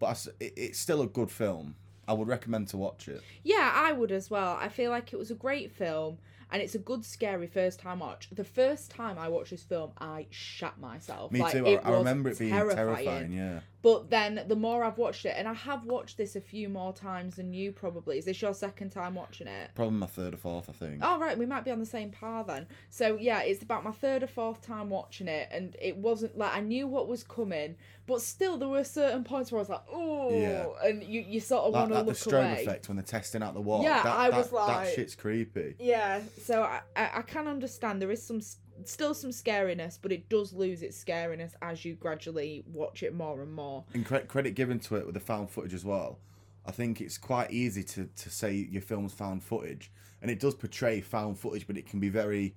but 0.00 0.06
I 0.06 0.44
it, 0.44 0.52
it's 0.56 0.78
still 0.78 1.02
a 1.02 1.06
good 1.06 1.30
film. 1.30 1.76
I 2.08 2.12
would 2.12 2.28
recommend 2.28 2.68
to 2.68 2.76
watch 2.76 3.08
it. 3.08 3.20
Yeah, 3.42 3.72
I 3.74 3.92
would 3.92 4.12
as 4.12 4.30
well. 4.30 4.56
I 4.60 4.68
feel 4.68 4.90
like 4.90 5.12
it 5.12 5.16
was 5.16 5.30
a 5.30 5.34
great 5.34 5.72
film 5.72 6.18
and 6.52 6.62
it's 6.62 6.74
a 6.74 6.78
good 6.78 7.04
scary 7.04 7.48
first 7.48 7.80
time 7.80 7.98
watch. 7.98 8.28
The 8.30 8.44
first 8.44 8.90
time 8.90 9.18
I 9.18 9.28
watched 9.28 9.50
this 9.50 9.64
film, 9.64 9.90
I 9.98 10.26
shat 10.30 10.78
myself. 10.78 11.32
Me 11.32 11.40
Like, 11.40 11.52
too. 11.52 11.66
I, 11.66 11.74
I 11.76 11.90
remember 11.90 12.30
it 12.30 12.38
being 12.38 12.52
terrifying. 12.54 13.32
Yeah. 13.32 13.60
But 13.86 14.10
then 14.10 14.42
the 14.48 14.56
more 14.56 14.82
I've 14.82 14.98
watched 14.98 15.24
it, 15.26 15.34
and 15.38 15.46
I 15.46 15.52
have 15.52 15.84
watched 15.84 16.16
this 16.16 16.34
a 16.34 16.40
few 16.40 16.68
more 16.68 16.92
times 16.92 17.36
than 17.36 17.52
you 17.52 17.70
probably. 17.70 18.18
Is 18.18 18.24
this 18.24 18.42
your 18.42 18.52
second 18.52 18.90
time 18.90 19.14
watching 19.14 19.46
it? 19.46 19.70
Probably 19.76 19.96
my 19.96 20.06
third 20.06 20.34
or 20.34 20.38
fourth, 20.38 20.68
I 20.68 20.72
think. 20.72 21.02
Oh 21.04 21.20
right, 21.20 21.38
we 21.38 21.46
might 21.46 21.64
be 21.64 21.70
on 21.70 21.78
the 21.78 21.86
same 21.86 22.10
par 22.10 22.42
then. 22.42 22.66
So 22.90 23.16
yeah, 23.20 23.42
it's 23.42 23.62
about 23.62 23.84
my 23.84 23.92
third 23.92 24.24
or 24.24 24.26
fourth 24.26 24.60
time 24.60 24.90
watching 24.90 25.28
it, 25.28 25.46
and 25.52 25.76
it 25.80 25.96
wasn't 25.96 26.36
like 26.36 26.52
I 26.52 26.58
knew 26.62 26.88
what 26.88 27.06
was 27.06 27.22
coming, 27.22 27.76
but 28.08 28.20
still 28.22 28.56
there 28.58 28.66
were 28.66 28.82
certain 28.82 29.22
points 29.22 29.52
where 29.52 29.60
I 29.60 29.62
was 29.62 29.68
like, 29.68 29.84
oh, 29.92 30.30
Yeah. 30.36 30.66
and 30.88 31.04
you 31.04 31.20
you 31.20 31.38
sort 31.38 31.66
of 31.66 31.72
Like, 31.72 31.82
want 31.82 31.92
to 31.92 31.98
like 31.98 32.06
the 32.06 32.12
strobe 32.30 32.50
away. 32.54 32.62
effect 32.62 32.88
when 32.88 32.96
they're 32.96 33.04
testing 33.04 33.40
out 33.40 33.54
the 33.54 33.60
wall. 33.60 33.84
Yeah, 33.84 34.02
that, 34.02 34.16
I 34.18 34.30
that, 34.30 34.36
was 34.36 34.50
like- 34.50 34.86
that 34.88 34.94
shit's 34.96 35.14
creepy. 35.14 35.76
Yeah, 35.78 36.22
so 36.42 36.64
I, 36.64 36.80
I 36.96 37.18
I 37.18 37.22
can 37.22 37.46
understand 37.46 38.02
there 38.02 38.10
is 38.10 38.20
some 38.20 38.40
still 38.84 39.14
some 39.14 39.30
scariness, 39.30 39.98
but 40.00 40.12
it 40.12 40.28
does 40.28 40.52
lose 40.52 40.82
its 40.82 41.02
scariness 41.02 41.52
as 41.62 41.84
you 41.84 41.94
gradually 41.94 42.64
watch 42.72 43.02
it 43.02 43.14
more 43.14 43.42
and 43.42 43.52
more. 43.52 43.84
And 43.94 44.04
cre- 44.04 44.18
credit 44.18 44.54
given 44.54 44.78
to 44.80 44.96
it 44.96 45.06
with 45.06 45.14
the 45.14 45.20
found 45.20 45.50
footage 45.50 45.74
as 45.74 45.84
well. 45.84 46.18
I 46.66 46.72
think 46.72 47.00
it's 47.00 47.16
quite 47.18 47.50
easy 47.50 47.84
to, 47.84 48.08
to 48.16 48.30
say 48.30 48.52
your 48.52 48.82
film's 48.82 49.12
found 49.12 49.42
footage, 49.42 49.90
and 50.20 50.30
it 50.30 50.40
does 50.40 50.54
portray 50.54 51.00
found 51.00 51.38
footage, 51.38 51.66
but 51.66 51.76
it 51.76 51.86
can 51.86 52.00
be 52.00 52.08
very 52.08 52.54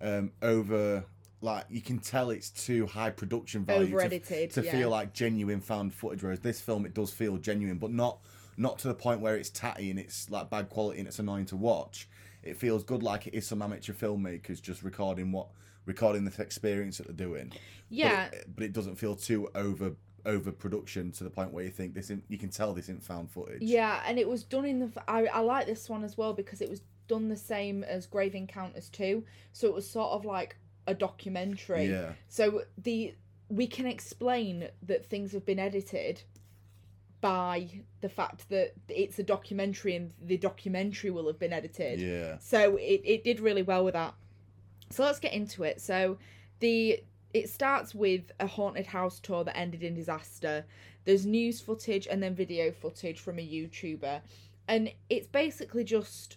um, 0.00 0.32
over. 0.40 1.04
Like 1.40 1.64
you 1.68 1.80
can 1.80 1.98
tell 1.98 2.30
it's 2.30 2.50
too 2.50 2.86
high 2.86 3.10
production 3.10 3.64
value 3.64 3.86
to- 4.08 4.08
to, 4.54 4.62
yeah. 4.64 4.70
feel 4.70 4.90
like 4.90 5.12
genuine 5.12 5.60
found 5.60 5.92
footage. 5.92 6.22
Whereas 6.22 6.38
this 6.40 6.60
film, 6.60 6.86
it 6.86 6.94
does 6.94 7.10
feel 7.10 7.36
genuine, 7.36 7.78
but 7.78 7.90
not 7.90 8.18
not 8.56 8.78
to 8.78 8.88
the 8.88 8.94
point 8.94 9.20
where 9.20 9.36
it's 9.36 9.50
tatty 9.50 9.90
and 9.90 9.98
it's 9.98 10.30
like 10.30 10.50
bad 10.50 10.68
quality 10.68 10.98
and 11.00 11.08
it's 11.08 11.18
annoying 11.18 11.46
to 11.46 11.56
watch. 11.56 12.08
It 12.42 12.56
feels 12.56 12.84
good, 12.84 13.02
like 13.02 13.26
it 13.26 13.34
is 13.34 13.46
some 13.46 13.62
amateur 13.62 13.92
filmmakers 13.92 14.60
just 14.60 14.82
recording 14.82 15.32
what 15.32 15.48
recording 15.86 16.24
this 16.24 16.38
experience 16.38 16.98
that 16.98 17.06
they're 17.06 17.26
doing. 17.26 17.48
But 17.48 17.58
Yeah, 17.88 18.24
it, 18.26 18.46
but 18.54 18.64
it 18.64 18.72
doesn't 18.72 18.96
feel 18.96 19.16
too 19.16 19.48
over 19.54 19.92
overproduction 20.24 21.10
to 21.10 21.24
the 21.24 21.30
point 21.30 21.52
where 21.52 21.64
you 21.64 21.70
think 21.70 21.94
this 21.94 22.04
isn't, 22.04 22.24
you 22.28 22.38
can 22.38 22.48
tell 22.48 22.72
this 22.72 22.84
isn't 22.84 23.02
found 23.02 23.30
footage. 23.30 23.60
Yeah, 23.60 24.00
and 24.06 24.18
it 24.18 24.28
was 24.28 24.44
done 24.44 24.64
in 24.64 24.78
the. 24.78 24.90
I 25.08 25.26
I 25.26 25.40
like 25.40 25.66
this 25.66 25.88
one 25.88 26.04
as 26.04 26.16
well 26.16 26.32
because 26.32 26.60
it 26.60 26.70
was 26.70 26.82
done 27.08 27.28
the 27.28 27.36
same 27.36 27.84
as 27.84 28.06
Grave 28.06 28.34
Encounters 28.34 28.88
two, 28.88 29.24
so 29.52 29.66
it 29.66 29.74
was 29.74 29.88
sort 29.88 30.12
of 30.12 30.24
like 30.24 30.56
a 30.86 30.94
documentary. 30.94 31.86
Yeah. 31.86 32.12
So 32.28 32.62
the 32.78 33.14
we 33.48 33.66
can 33.66 33.86
explain 33.86 34.68
that 34.82 35.04
things 35.04 35.32
have 35.32 35.44
been 35.44 35.58
edited 35.58 36.22
by 37.22 37.68
the 38.00 38.08
fact 38.08 38.50
that 38.50 38.74
it's 38.88 39.18
a 39.20 39.22
documentary 39.22 39.94
and 39.94 40.12
the 40.20 40.36
documentary 40.36 41.10
will 41.10 41.28
have 41.28 41.38
been 41.38 41.52
edited. 41.52 42.00
Yeah. 42.00 42.36
So 42.40 42.76
it, 42.76 43.00
it 43.04 43.24
did 43.24 43.40
really 43.40 43.62
well 43.62 43.84
with 43.84 43.94
that. 43.94 44.14
So 44.90 45.04
let's 45.04 45.20
get 45.20 45.32
into 45.32 45.62
it. 45.62 45.80
So 45.80 46.18
the 46.60 47.02
it 47.32 47.48
starts 47.48 47.94
with 47.94 48.30
a 48.40 48.46
haunted 48.46 48.86
house 48.86 49.18
tour 49.20 49.44
that 49.44 49.56
ended 49.56 49.82
in 49.82 49.94
disaster. 49.94 50.66
There's 51.04 51.24
news 51.24 51.60
footage 51.60 52.06
and 52.06 52.22
then 52.22 52.34
video 52.34 52.72
footage 52.72 53.20
from 53.20 53.38
a 53.38 53.42
YouTuber. 53.42 54.20
And 54.68 54.92
it's 55.08 55.28
basically 55.28 55.84
just 55.84 56.36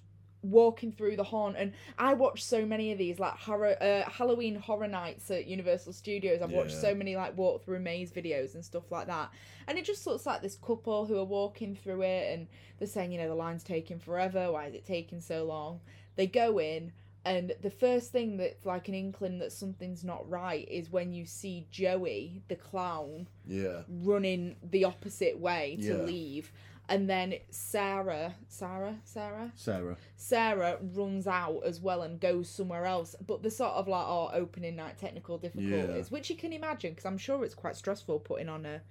walking 0.52 0.92
through 0.92 1.16
the 1.16 1.24
haunt 1.24 1.56
and 1.58 1.74
I 1.98 2.14
watched 2.14 2.44
so 2.46 2.66
many 2.66 2.92
of 2.92 2.98
these 2.98 3.20
like 3.20 3.34
horror 3.34 3.75
uh, 3.82 4.10
Halloween 4.10 4.56
horror 4.56 4.88
nights 4.88 5.30
at 5.32 5.48
Universal 5.48 5.94
Studios. 5.94 6.42
I've 6.42 6.52
watched 6.52 6.80
so 6.82 6.94
many 6.96 7.16
like 7.16 7.38
walk 7.38 7.64
through 7.64 7.80
maze 7.80 8.12
videos 8.12 8.56
and 8.56 8.64
stuff 8.64 8.92
like 8.92 9.08
that. 9.08 9.32
And 9.68 9.78
it 9.78 9.86
just 9.86 10.06
looks 10.06 10.25
like 10.25 10.42
this 10.42 10.56
couple 10.56 11.06
who 11.06 11.18
are 11.18 11.24
walking 11.25 11.75
through 11.75 12.04
it 12.04 12.34
and 12.34 12.48
they're 12.78 12.88
saying, 12.88 13.12
you 13.12 13.18
know, 13.20 13.28
the 13.28 13.36
line's 13.36 13.64
taking 13.64 14.00
forever, 14.00 14.52
why 14.52 14.66
is 14.68 14.74
it 14.75 14.86
taking 14.86 15.22
so 15.22 15.44
long? 15.46 15.80
They 16.16 16.28
go 16.28 16.60
in 16.60 16.92
and 17.25 17.54
the 17.64 17.72
first 17.72 18.12
thing 18.12 18.38
that's 18.38 18.68
like 18.68 18.88
an 18.88 18.94
inkling 18.94 19.40
that 19.40 19.52
something's 19.52 20.04
not 20.04 20.30
right 20.30 20.68
is 20.70 20.92
when 20.92 21.12
you 21.12 21.25
see 21.25 21.66
Joey, 21.72 22.44
the 22.50 22.56
clown, 22.56 23.28
Yeah. 23.48 23.82
running 23.90 24.58
the 24.62 24.84
opposite 24.84 25.40
way 25.40 25.78
to 25.82 25.88
Yeah. 25.98 26.04
leave. 26.04 26.54
And 26.88 27.10
then 27.10 27.34
Sarah, 27.50 28.36
Sarah, 28.48 28.98
Sarah, 29.06 29.51
Sarah. 29.56 29.98
Sarah 30.18 30.77
runs 30.94 31.25
out 31.25 31.62
as 31.65 31.82
well 31.82 32.04
and 32.04 32.20
goes 32.20 32.48
somewhere 32.48 32.86
else. 32.86 33.15
But 33.25 33.42
the 33.42 33.50
sort 33.50 33.74
of 33.74 33.88
like, 33.88 34.06
oh, 34.06 34.30
opening 34.34 34.75
night 34.75 34.98
technical 34.98 35.38
difficulties, 35.39 36.12
which 36.12 36.30
you 36.30 36.36
can 36.36 36.54
imagine 36.54 36.92
because 36.92 37.06
I'm 37.06 37.18
sure 37.18 37.44
it's 37.44 37.56
quite 37.56 37.75
stressful 37.75 38.20
putting 38.20 38.50
on 38.50 38.65
a 38.65 38.82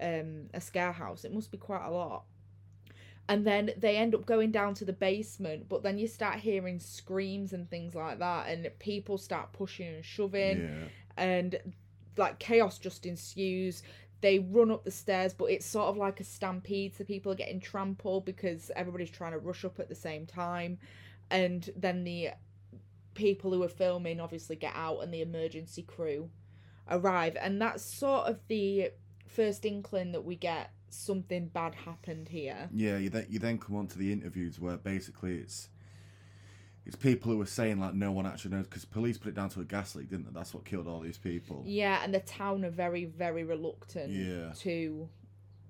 um 0.00 0.48
a 0.54 0.60
scare 0.60 0.92
house. 0.92 1.24
It 1.24 1.32
must 1.32 1.50
be 1.50 1.58
quite 1.58 1.84
a 1.86 1.90
lot. 1.90 2.24
And 3.28 3.46
then 3.46 3.70
they 3.76 3.96
end 3.96 4.14
up 4.14 4.24
going 4.24 4.50
down 4.50 4.72
to 4.74 4.84
the 4.86 4.92
basement, 4.92 5.68
but 5.68 5.82
then 5.82 5.98
you 5.98 6.06
start 6.08 6.36
hearing 6.40 6.80
screams 6.80 7.52
and 7.52 7.68
things 7.68 7.94
like 7.94 8.18
that, 8.20 8.48
and 8.48 8.68
people 8.78 9.18
start 9.18 9.52
pushing 9.52 9.94
and 9.94 10.04
shoving 10.04 10.60
Yeah. 10.62 10.88
and 11.22 11.58
like 12.16 12.38
chaos 12.38 12.78
just 12.78 13.06
ensues. 13.06 13.82
They 14.20 14.40
run 14.40 14.70
up 14.70 14.84
the 14.84 14.90
stairs, 14.90 15.32
but 15.32 15.46
it's 15.46 15.66
sort 15.66 15.88
of 15.88 15.96
like 15.96 16.20
a 16.20 16.24
stampede, 16.24 16.96
so 16.96 17.04
people 17.04 17.30
are 17.30 17.36
getting 17.36 17.60
trampled 17.60 18.24
because 18.24 18.70
everybody's 18.74 19.10
trying 19.10 19.32
to 19.32 19.38
rush 19.38 19.64
up 19.64 19.78
at 19.78 19.88
the 19.88 19.94
same 19.94 20.26
time. 20.26 20.78
And 21.30 21.68
then 21.76 22.04
the 22.04 22.30
people 23.14 23.52
who 23.52 23.62
are 23.62 23.68
filming 23.68 24.20
obviously 24.20 24.56
get 24.56 24.72
out, 24.74 25.00
and 25.00 25.12
the 25.12 25.22
emergency 25.22 25.82
crew 25.82 26.30
arrive. 26.90 27.36
And 27.40 27.60
that's 27.60 27.82
sort 27.82 28.26
of 28.26 28.40
the 28.48 28.90
first 29.26 29.64
inkling 29.64 30.12
that 30.12 30.24
we 30.24 30.36
get 30.36 30.72
something 30.90 31.48
bad 31.48 31.74
happened 31.74 32.28
here. 32.28 32.68
Yeah, 32.72 32.96
you 32.96 33.10
then 33.10 33.26
you 33.28 33.38
then 33.38 33.58
come 33.58 33.76
on 33.76 33.86
to 33.88 33.98
the 33.98 34.12
interviews 34.12 34.58
where 34.58 34.76
basically 34.76 35.36
it's 35.36 35.68
it's 36.88 36.96
people 36.96 37.30
who 37.30 37.40
are 37.40 37.46
saying 37.46 37.78
like 37.78 37.94
no 37.94 38.10
one 38.10 38.26
actually 38.26 38.50
knows 38.56 38.66
because 38.66 38.84
police 38.84 39.16
put 39.18 39.28
it 39.28 39.34
down 39.34 39.50
to 39.50 39.60
a 39.60 39.64
gas 39.64 39.94
leak, 39.94 40.08
didn't 40.10 40.24
they? 40.24 40.32
That's 40.32 40.52
what 40.54 40.64
killed 40.64 40.88
all 40.88 41.00
these 41.00 41.18
people. 41.18 41.62
Yeah, 41.64 42.00
and 42.02 42.12
the 42.12 42.20
town 42.20 42.64
are 42.64 42.70
very, 42.70 43.04
very 43.04 43.44
reluctant 43.44 44.10
Yeah. 44.10 44.52
to 44.60 45.08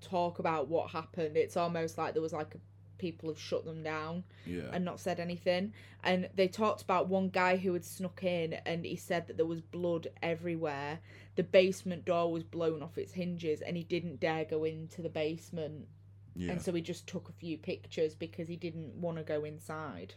talk 0.01 0.39
about 0.39 0.69
what 0.69 0.89
happened. 0.91 1.35
It's 1.37 1.57
almost 1.57 1.97
like 1.97 2.13
there 2.13 2.21
was 2.21 2.31
like 2.33 2.55
a, 2.55 2.59
people 2.97 3.29
have 3.29 3.39
shut 3.39 3.65
them 3.65 3.83
down 3.83 4.23
Yeah, 4.45 4.69
and 4.71 4.85
not 4.85 4.99
said 5.01 5.19
anything. 5.19 5.73
And 6.05 6.29
they 6.35 6.47
talked 6.47 6.81
about 6.81 7.09
one 7.09 7.27
guy 7.29 7.57
who 7.57 7.73
had 7.73 7.83
snuck 7.83 8.23
in 8.23 8.53
and 8.65 8.85
he 8.85 8.95
said 8.95 9.27
that 9.27 9.35
there 9.35 9.45
was 9.45 9.59
blood 9.61 10.07
everywhere. 10.23 10.99
The 11.35 11.43
basement 11.43 12.05
door 12.05 12.31
was 12.31 12.43
blown 12.43 12.81
off 12.81 12.97
its 12.97 13.11
hinges 13.13 13.59
and 13.61 13.75
he 13.75 13.83
didn't 13.83 14.21
dare 14.21 14.45
go 14.45 14.63
into 14.63 15.01
the 15.01 15.09
basement. 15.09 15.87
yeah, 16.35 16.53
And 16.53 16.61
so 16.61 16.71
he 16.73 16.81
just 16.81 17.07
took 17.07 17.27
a 17.27 17.33
few 17.33 17.57
pictures 17.57 18.15
because 18.15 18.47
he 18.47 18.55
didn't 18.55 18.93
want 18.95 19.17
to 19.17 19.23
go 19.23 19.43
inside. 19.43 20.13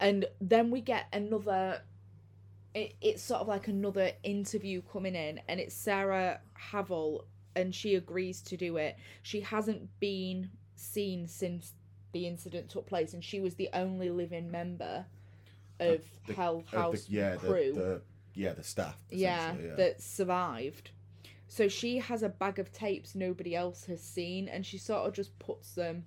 And 0.00 0.26
then 0.40 0.70
we 0.70 0.80
get 0.80 1.06
another. 1.12 1.82
It, 2.74 2.94
it's 3.00 3.22
sort 3.22 3.40
of 3.40 3.48
like 3.48 3.68
another 3.68 4.12
interview 4.22 4.82
coming 4.82 5.14
in, 5.14 5.40
and 5.48 5.58
it's 5.58 5.74
Sarah 5.74 6.40
Havel, 6.54 7.24
and 7.56 7.74
she 7.74 7.94
agrees 7.94 8.40
to 8.42 8.56
do 8.56 8.76
it. 8.76 8.96
She 9.22 9.40
hasn't 9.40 9.88
been 10.00 10.50
seen 10.76 11.26
since 11.26 11.72
the 12.12 12.26
incident 12.26 12.68
took 12.68 12.86
place, 12.86 13.14
and 13.14 13.24
she 13.24 13.40
was 13.40 13.54
the 13.54 13.70
only 13.72 14.10
living 14.10 14.50
member 14.50 15.04
of 15.80 16.02
the- 16.26 16.32
Hell 16.34 16.58
Of 16.58 16.70
the- 16.70 16.76
House 16.78 17.08
yeah, 17.08 17.36
crew 17.36 17.72
the, 17.72 17.80
the 17.80 18.02
yeah 18.34 18.52
the 18.52 18.62
staff. 18.62 18.96
yeah, 19.10 19.54
yeah. 19.60 19.74
that 19.74 20.00
survived. 20.02 20.90
So 21.48 21.66
she 21.68 21.98
has 21.98 22.22
a 22.22 22.28
bag 22.28 22.58
of 22.58 22.70
tapes 22.72 23.14
nobody 23.14 23.56
else 23.56 23.84
has 23.86 24.02
seen, 24.02 24.48
and 24.48 24.64
she 24.64 24.76
sort 24.78 25.06
of 25.08 25.14
just 25.14 25.36
puts 25.38 25.72
them 25.72 26.04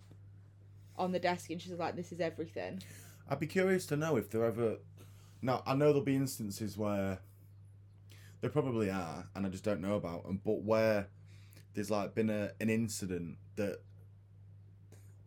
on 0.97 1.11
the 1.11 1.19
desk, 1.19 1.49
and 1.49 1.59
she's 1.61 1.71
like, 1.73 1.95
"This 1.95 2.11
is 2.11 2.21
everything." 2.21 2.81
I'd 3.31 3.39
be 3.39 3.47
curious 3.47 3.85
to 3.87 3.95
know 3.95 4.17
if 4.17 4.29
there 4.29 4.43
ever. 4.43 4.75
Now 5.41 5.63
I 5.65 5.73
know 5.73 5.85
there'll 5.87 6.01
be 6.01 6.17
instances 6.17 6.77
where 6.77 7.19
there 8.41 8.49
probably 8.49 8.91
are, 8.91 9.29
and 9.33 9.45
I 9.45 9.49
just 9.49 9.63
don't 9.63 9.79
know 9.79 9.95
about 9.95 10.25
them. 10.25 10.41
But 10.43 10.63
where 10.63 11.07
there's 11.73 11.89
like 11.89 12.13
been 12.13 12.29
a 12.29 12.51
an 12.59 12.69
incident 12.69 13.37
that 13.55 13.79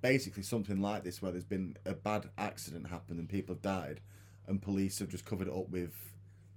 basically 0.03 0.43
something 0.43 0.83
like 0.83 1.03
this, 1.03 1.23
where 1.23 1.33
there's 1.33 1.45
been 1.45 1.79
a 1.87 1.95
bad 1.95 2.29
accident 2.37 2.89
happened 2.89 3.21
and 3.21 3.29
people 3.29 3.55
have 3.55 3.63
died, 3.63 4.01
and 4.47 4.61
police 4.61 4.99
have 4.99 5.09
just 5.09 5.25
covered 5.25 5.49
it 5.49 5.55
up 5.55 5.71
with, 5.71 5.95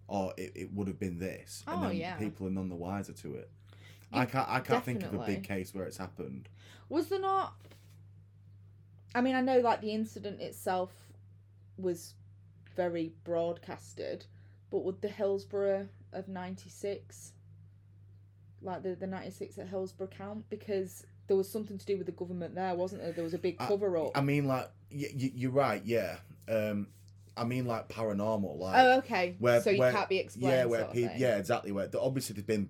"Oh, 0.10 0.34
it, 0.36 0.52
it 0.54 0.74
would 0.74 0.90
have 0.90 1.00
been 1.00 1.18
this," 1.18 1.64
and 1.66 1.82
Oh, 1.82 1.88
then 1.88 1.96
yeah. 1.96 2.18
people 2.18 2.46
are 2.48 2.52
none 2.52 2.68
the 2.68 2.76
wiser 2.76 3.14
to 3.14 3.36
it. 3.36 3.50
I 4.12 4.26
can't. 4.26 4.50
I 4.50 4.60
can't 4.60 4.84
think 4.84 5.00
of 5.04 5.14
a 5.14 5.18
definitely. 5.18 5.36
big 5.36 5.44
case 5.46 5.74
where 5.74 5.86
it's 5.86 5.98
happened. 5.98 6.50
Was 6.90 7.08
there 7.08 7.22
not? 7.22 7.54
I 9.16 9.22
mean, 9.22 9.36
I 9.36 9.42
know 9.42 9.60
like 9.60 9.80
the 9.80 9.94
incident 9.94 10.42
itself 10.42 10.92
was 11.78 12.14
very 12.76 13.14
broadcasted, 13.24 14.26
but 14.70 14.84
would 14.84 15.02
the 15.02 15.08
Hillsborough 15.10 15.88
of 16.14 16.28
'96, 16.28 17.34
like 18.62 18.84
the 18.84 18.96
the 18.96 19.08
'96 19.08 19.58
at 19.58 19.68
Hillsborough 19.68 20.08
count? 20.08 20.50
Because 20.50 21.06
there 21.28 21.38
was 21.38 21.50
something 21.50 21.78
to 21.78 21.86
do 21.86 21.98
with 21.98 22.06
the 22.06 22.12
government 22.12 22.56
there, 22.56 22.76
wasn't 22.76 23.02
there? 23.02 23.12
There 23.12 23.24
was 23.24 23.34
a 23.34 23.38
big 23.40 23.58
cover 23.58 23.98
up. 23.98 24.12
I 24.16 24.22
mean, 24.22 24.46
like 24.46 24.70
y- 24.92 25.10
y- 25.14 25.32
you're 25.36 25.52
right. 25.52 25.84
Yeah. 25.86 26.18
Um, 26.48 26.88
I 27.36 27.44
mean, 27.44 27.66
like 27.66 27.88
paranormal. 27.90 28.58
Like 28.58 28.76
oh, 28.78 28.98
okay. 29.00 29.36
where- 29.40 29.62
so 29.62 29.70
you 29.70 29.80
where- 29.80 29.92
can't 29.92 30.10
be 30.10 30.18
explained. 30.18 30.54
yeah, 30.54 30.66
where 30.66 30.80
sort 30.82 30.90
of 30.92 30.96
people, 30.96 31.18
yeah, 31.18 31.38
exactly. 31.38 31.72
Where 31.72 31.88
the, 31.88 32.00
obviously 32.00 32.34
there's 32.36 32.46
been 32.46 32.70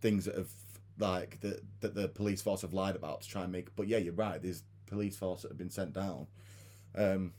things 0.00 0.24
that 0.24 0.34
have 0.36 0.50
like 0.98 1.40
that 1.40 1.60
that 1.80 1.94
the 1.94 2.08
police 2.08 2.42
force 2.42 2.62
have 2.62 2.72
lied 2.72 2.96
about 2.96 3.22
to 3.22 3.28
try 3.28 3.42
and 3.42 3.52
make. 3.52 3.74
But 3.76 3.86
yeah, 3.88 3.98
you're 3.98 4.14
right. 4.14 4.42
There's 4.42 4.62
police 4.86 5.16
force 5.16 5.42
that 5.42 5.48
have 5.50 5.58
been 5.58 5.70
sent 5.70 5.92
down, 5.92 6.26
um, 6.96 7.32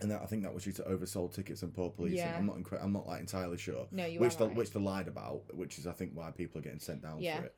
and 0.00 0.10
that, 0.10 0.22
I 0.22 0.26
think 0.26 0.42
that 0.42 0.54
was 0.54 0.64
due 0.64 0.72
to 0.72 0.82
oversold 0.82 1.34
tickets 1.34 1.62
and 1.62 1.72
poor 1.72 1.90
policing. 1.90 2.18
Yeah. 2.18 2.36
I'm 2.36 2.46
not 2.46 2.56
incre- 2.56 2.82
I'm 2.82 2.92
not 2.92 3.06
like 3.06 3.20
entirely 3.20 3.58
sure. 3.58 3.86
No, 3.92 4.06
you 4.06 4.20
which 4.20 4.34
are 4.34 4.38
they, 4.38 4.46
right. 4.46 4.56
which 4.56 4.70
they 4.70 4.80
lied 4.80 5.08
about, 5.08 5.42
which 5.54 5.78
is 5.78 5.86
I 5.86 5.92
think 5.92 6.12
why 6.14 6.30
people 6.30 6.58
are 6.58 6.62
getting 6.62 6.78
sent 6.80 7.02
down 7.02 7.20
Yeah. 7.20 7.40
for 7.40 7.46
it. 7.46 7.54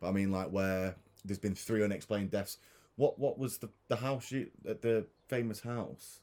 But 0.00 0.08
I 0.08 0.12
mean, 0.12 0.30
like 0.30 0.50
where 0.50 0.94
there's 1.24 1.38
been 1.38 1.54
three 1.54 1.82
unexplained 1.82 2.30
deaths. 2.30 2.58
What 2.96 3.18
what 3.18 3.38
was 3.38 3.58
the 3.58 3.70
the 3.88 3.96
house 3.96 4.30
you 4.30 4.48
at 4.68 4.82
the 4.82 5.06
famous 5.28 5.60
house? 5.60 6.20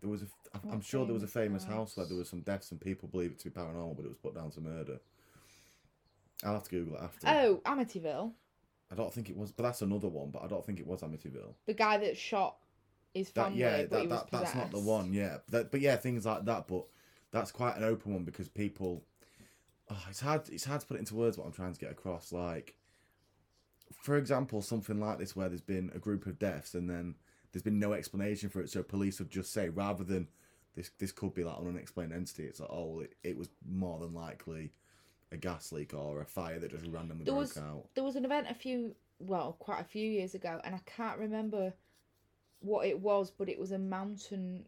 There 0.00 0.10
was 0.10 0.22
a. 0.22 0.26
I'm 0.54 0.70
What 0.70 0.84
sure 0.84 1.04
there 1.04 1.14
was 1.14 1.22
a 1.22 1.26
famous 1.28 1.64
famous 1.64 1.76
house 1.76 1.96
where 1.96 2.06
there 2.06 2.16
was 2.16 2.28
some 2.28 2.40
deaths 2.40 2.70
and 2.70 2.80
people 2.80 3.08
believe 3.08 3.32
it 3.32 3.38
to 3.40 3.50
be 3.50 3.54
paranormal, 3.60 3.96
but 3.96 4.04
it 4.04 4.08
was 4.08 4.16
put 4.16 4.34
down 4.34 4.50
to 4.52 4.60
murder. 4.60 4.98
I'll 6.44 6.54
have 6.54 6.62
to 6.64 6.70
Google 6.70 6.96
it 6.96 7.02
after. 7.02 7.28
Oh, 7.28 7.60
Amityville. 7.66 8.32
I 8.90 8.94
don't 8.94 9.12
think 9.12 9.28
it 9.28 9.36
was, 9.36 9.52
but 9.52 9.64
that's 9.64 9.82
another 9.82 10.08
one. 10.08 10.30
But 10.30 10.42
I 10.42 10.46
don't 10.46 10.64
think 10.64 10.80
it 10.80 10.86
was 10.86 11.02
Amityville. 11.02 11.54
The 11.66 11.74
guy 11.74 11.98
that 11.98 12.16
shot 12.16 12.56
his 13.14 13.30
That 13.32 13.54
yeah, 13.54 13.78
he 13.78 13.84
that, 13.84 14.08
that 14.08 14.30
that's 14.30 14.54
not 14.54 14.70
the 14.70 14.78
one. 14.78 15.12
Yeah, 15.12 15.38
that, 15.50 15.70
but 15.70 15.80
yeah, 15.80 15.96
things 15.96 16.26
like 16.26 16.44
that. 16.44 16.66
But 16.68 16.84
that's 17.30 17.50
quite 17.52 17.76
an 17.76 17.84
open 17.84 18.14
one 18.14 18.24
because 18.24 18.48
people. 18.48 19.04
Oh, 19.90 20.04
it's 20.10 20.20
hard. 20.20 20.48
It's 20.50 20.64
hard 20.64 20.80
to 20.82 20.86
put 20.86 20.96
it 20.96 21.00
into 21.00 21.14
words 21.14 21.38
what 21.38 21.46
I'm 21.46 21.52
trying 21.52 21.72
to 21.72 21.80
get 21.80 21.90
across. 21.90 22.32
Like, 22.32 22.74
for 24.02 24.16
example, 24.16 24.60
something 24.62 25.00
like 25.00 25.18
this 25.18 25.34
where 25.34 25.48
there's 25.48 25.60
been 25.60 25.90
a 25.94 25.98
group 25.98 26.26
of 26.26 26.38
deaths 26.38 26.74
and 26.74 26.88
then 26.88 27.14
there's 27.52 27.62
been 27.62 27.78
no 27.78 27.92
explanation 27.94 28.50
for 28.50 28.60
it, 28.60 28.70
so 28.70 28.82
police 28.82 29.18
would 29.18 29.30
just 29.30 29.52
say 29.52 29.68
rather 29.68 30.04
than 30.04 30.28
this 30.74 30.90
this 30.98 31.12
could 31.12 31.34
be 31.34 31.44
like 31.44 31.58
an 31.58 31.68
unexplained 31.68 32.12
entity. 32.12 32.44
It's 32.44 32.60
like 32.60 32.70
oh, 32.70 33.00
it, 33.00 33.14
it 33.24 33.36
was 33.36 33.48
more 33.68 33.98
than 33.98 34.14
likely 34.14 34.72
a 35.32 35.36
gas 35.36 35.72
leak 35.72 35.94
or 35.94 36.20
a 36.20 36.26
fire 36.26 36.58
that 36.58 36.70
just 36.70 36.86
randomly 36.86 37.24
There 37.24 37.34
broke 37.34 37.40
was 37.40 37.58
out. 37.58 37.86
there 37.94 38.04
was 38.04 38.16
an 38.16 38.24
event 38.24 38.46
a 38.50 38.54
few 38.54 38.94
well 39.18 39.56
quite 39.58 39.80
a 39.80 39.84
few 39.84 40.08
years 40.10 40.34
ago, 40.34 40.60
and 40.64 40.74
I 40.74 40.80
can't 40.86 41.18
remember 41.18 41.72
what 42.60 42.86
it 42.86 43.00
was, 43.00 43.30
but 43.30 43.48
it 43.48 43.58
was 43.58 43.72
a 43.72 43.78
mountain 43.78 44.64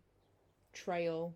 trail. 0.73 1.35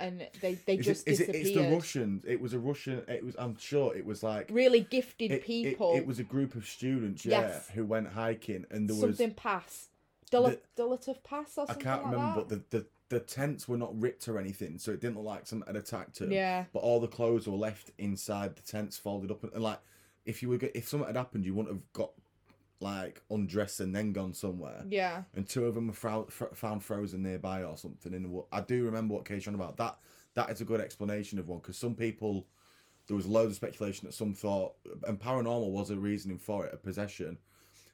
and 0.00 0.26
they 0.40 0.54
they 0.66 0.76
Is 0.76 0.86
just 0.86 1.08
it, 1.08 1.10
is 1.12 1.20
it, 1.20 1.26
disappeared. 1.32 1.46
it's 1.46 1.56
the 1.56 1.74
Russians. 1.74 2.24
It 2.26 2.40
was 2.40 2.54
a 2.54 2.58
Russian. 2.58 3.02
It 3.08 3.24
was. 3.24 3.34
I'm 3.38 3.56
sure 3.58 3.96
it 3.96 4.04
was 4.04 4.22
like 4.22 4.48
Really 4.50 4.80
gifted 4.80 5.30
it, 5.32 5.44
people. 5.44 5.94
It, 5.96 6.06
was 6.06 6.18
a 6.18 6.24
group 6.24 6.54
of 6.54 6.66
students, 6.66 7.24
yeah, 7.24 7.40
Yes. 7.40 7.70
who 7.70 7.84
went 7.84 8.08
hiking, 8.12 8.64
and 8.70 8.88
there 8.88 8.94
something 8.94 9.08
was 9.08 9.16
something 9.18 9.34
pass. 9.34 9.88
Dol- 10.30 10.56
Dolotov 10.76 11.22
Pass 11.24 11.56
or 11.56 11.62
I 11.62 11.66
something 11.68 11.84
can't 11.84 12.02
like 12.04 12.12
remember, 12.12 12.40
that. 12.44 12.48
but 12.48 12.70
the, 12.70 12.78
the 12.78 12.86
the 13.08 13.20
tents 13.20 13.66
were 13.66 13.78
not 13.78 13.98
ripped 13.98 14.28
or 14.28 14.38
anything, 14.38 14.78
so 14.78 14.90
it 14.92 15.00
didn't 15.00 15.16
look 15.16 15.24
like 15.24 15.46
someone 15.46 15.66
had 15.66 15.76
attacked 15.76 16.18
them. 16.18 16.30
Yeah. 16.30 16.66
But 16.74 16.80
all 16.80 17.00
the 17.00 17.08
clothes 17.08 17.48
were 17.48 17.56
left 17.56 17.90
inside 17.96 18.54
the 18.54 18.60
tents, 18.62 18.98
folded 18.98 19.30
up, 19.30 19.42
and, 19.42 19.52
and 19.54 19.62
like 19.62 19.78
if 20.26 20.42
you 20.42 20.50
were 20.50 20.58
if 20.74 20.86
something 20.86 21.06
had 21.06 21.16
happened, 21.16 21.46
you 21.46 21.54
wouldn't 21.54 21.74
have 21.74 21.92
got 21.94 22.10
like 22.80 23.22
undressed 23.30 23.80
and 23.80 23.94
then 23.94 24.12
gone 24.12 24.32
somewhere. 24.32 24.84
Yeah. 24.88 25.22
And 25.34 25.48
two 25.48 25.66
of 25.66 25.74
them 25.74 25.88
were 25.88 25.92
frou- 25.92 26.26
fr- 26.30 26.54
found 26.54 26.84
frozen 26.84 27.22
nearby 27.22 27.62
or 27.64 27.76
something. 27.76 28.14
In 28.14 28.22
the 28.22 28.28
wa- 28.28 28.44
I 28.52 28.60
do 28.60 28.84
remember 28.84 29.14
what 29.14 29.24
case 29.24 29.46
you're 29.46 29.54
on 29.54 29.60
about. 29.60 29.76
That 29.78 29.98
that 30.34 30.50
is 30.50 30.60
a 30.60 30.64
good 30.64 30.80
explanation 30.80 31.38
of 31.38 31.48
one 31.48 31.58
because 31.58 31.76
some 31.76 31.94
people 31.94 32.46
there 33.08 33.16
was 33.16 33.26
loads 33.26 33.50
of 33.52 33.56
speculation 33.56 34.06
that 34.06 34.12
some 34.12 34.34
thought 34.34 34.74
and 35.06 35.18
paranormal 35.18 35.70
was 35.70 35.90
a 35.90 35.96
reasoning 35.96 36.38
for 36.38 36.66
it, 36.66 36.74
a 36.74 36.76
possession. 36.76 37.38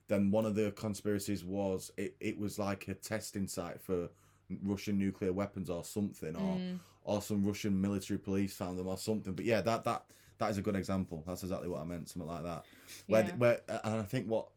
Then 0.08 0.30
one 0.30 0.44
of 0.44 0.54
the 0.54 0.70
conspiracies 0.72 1.44
was 1.44 1.90
it, 1.96 2.14
it 2.20 2.38
was 2.38 2.58
like 2.58 2.88
a 2.88 2.94
testing 2.94 3.46
site 3.46 3.80
for 3.80 4.10
Russian 4.62 4.98
nuclear 4.98 5.32
weapons 5.32 5.70
or 5.70 5.82
something, 5.84 6.36
or 6.36 6.56
Mm. 6.58 6.78
or 7.04 7.22
some 7.22 7.42
Russian 7.44 7.80
military 7.80 8.18
police 8.18 8.54
found 8.54 8.78
them 8.78 8.86
or 8.88 8.98
something. 8.98 9.32
But 9.32 9.46
yeah, 9.46 9.62
that 9.62 9.84
that 9.84 10.04
that 10.38 10.50
is 10.50 10.58
a 10.58 10.62
good 10.62 10.76
example. 10.76 11.22
That's 11.26 11.42
exactly 11.44 11.68
what 11.68 11.80
I 11.80 11.84
meant, 11.84 12.08
something 12.10 12.28
like 12.28 12.42
that. 12.42 12.64
Where 13.06 13.24
Yeah. 13.24 13.36
where 13.36 13.60
and 13.68 13.94
I 14.00 14.02
think 14.02 14.26
what 14.28 14.48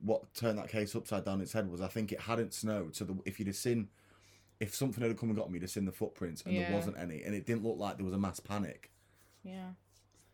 what 0.00 0.32
turned 0.34 0.58
that 0.58 0.68
case 0.68 0.94
upside 0.94 1.24
down 1.24 1.40
its 1.40 1.52
head 1.52 1.70
was 1.70 1.80
I 1.80 1.88
think 1.88 2.12
it 2.12 2.20
hadn't 2.20 2.54
snowed, 2.54 2.94
so 2.96 3.04
the, 3.04 3.16
if 3.24 3.38
you'd 3.38 3.48
have 3.48 3.56
seen 3.56 3.88
if 4.60 4.74
something 4.74 5.02
had 5.04 5.16
come 5.16 5.28
and 5.28 5.38
got 5.38 5.48
me, 5.50 5.54
you'd 5.54 5.62
have 5.62 5.70
seen 5.70 5.84
the 5.84 5.92
footprints, 5.92 6.42
and 6.42 6.54
Yeah. 6.54 6.66
there 6.68 6.76
wasn't 6.76 6.98
any, 6.98 7.22
and 7.22 7.34
it 7.34 7.46
didn't 7.46 7.62
look 7.64 7.78
like 7.78 7.96
there 7.96 8.04
was 8.04 8.14
a 8.14 8.18
mass 8.18 8.40
panic. 8.40 8.90
Yeah. 9.44 9.70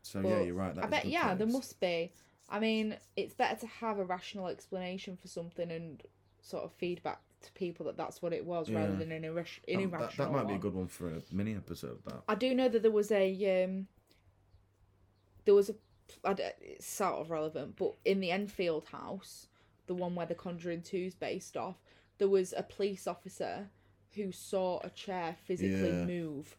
So 0.03 0.21
yeah, 0.21 0.41
you're 0.41 0.55
right. 0.55 0.75
That 0.75 0.85
I 0.85 0.89
bet 0.89 1.05
yeah, 1.07 1.35
there 1.35 1.47
must 1.47 1.79
be. 1.81 2.13
I 2.49 2.59
mean, 2.61 2.97
it's 3.17 3.35
better 3.35 3.59
to 3.61 3.67
have 3.67 3.99
a 3.99 4.05
rational 4.05 4.49
explanation 4.49 5.17
for 5.17 5.29
something 5.29 5.71
and 5.71 6.03
sort 6.41 6.65
of 6.65 6.73
feedback 6.73 7.21
to 7.43 7.53
people 7.53 7.87
that 7.87 7.97
that's 7.97 8.23
what 8.23 8.33
it 8.33 8.45
was 8.45 8.71
rather 8.71 8.97
than 8.97 9.13
an, 9.13 9.23
irras- 9.23 9.61
an 9.69 9.77
that, 9.91 9.99
irrational 9.99 10.27
that 10.27 10.33
might 10.33 10.49
be 10.49 10.55
a 10.55 10.59
good 10.59 10.75
one 10.75 10.87
for 10.89 11.09
a 11.09 11.23
mini 11.33 11.55
episode. 11.55 11.99
That 12.07 12.23
I 12.29 12.35
do 12.35 12.55
know 12.55 12.69
that 12.69 12.83
there 12.83 12.91
was 12.91 13.11
a 13.11 13.65
um, 13.65 13.87
there 15.45 15.55
was 15.55 15.71
a 15.71 15.75
it's 16.61 16.87
sort 16.87 17.15
of 17.15 17.31
relevant, 17.31 17.77
but 17.77 17.95
in 18.05 18.21
the 18.21 18.31
Enfield 18.31 18.87
house, 18.87 19.49
the 19.87 19.95
one 19.95 20.15
where 20.15 20.27
the 20.27 20.35
Conjuring 20.35 20.83
2 20.83 20.97
is 20.97 21.15
based 21.15 21.57
off, 21.57 21.77
there 22.19 22.29
was 22.29 22.53
a 22.57 22.63
police 22.63 23.07
officer 23.07 23.69
who 24.15 24.31
saw 24.33 24.81
a 24.83 24.91
chair 24.91 25.37
physically 25.45 25.91
Yeah. 25.91 26.05
move, 26.05 26.57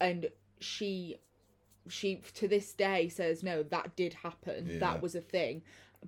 and 0.00 0.28
she 0.60 1.18
she 1.88 2.16
to 2.34 2.46
this 2.46 2.72
day 2.74 3.08
says 3.08 3.42
no 3.42 3.62
that 3.64 3.96
did 3.96 4.14
happen 4.14 4.68
Yeah. 4.70 4.78
that 4.78 5.02
was 5.02 5.16
a 5.16 5.20
thing 5.20 5.62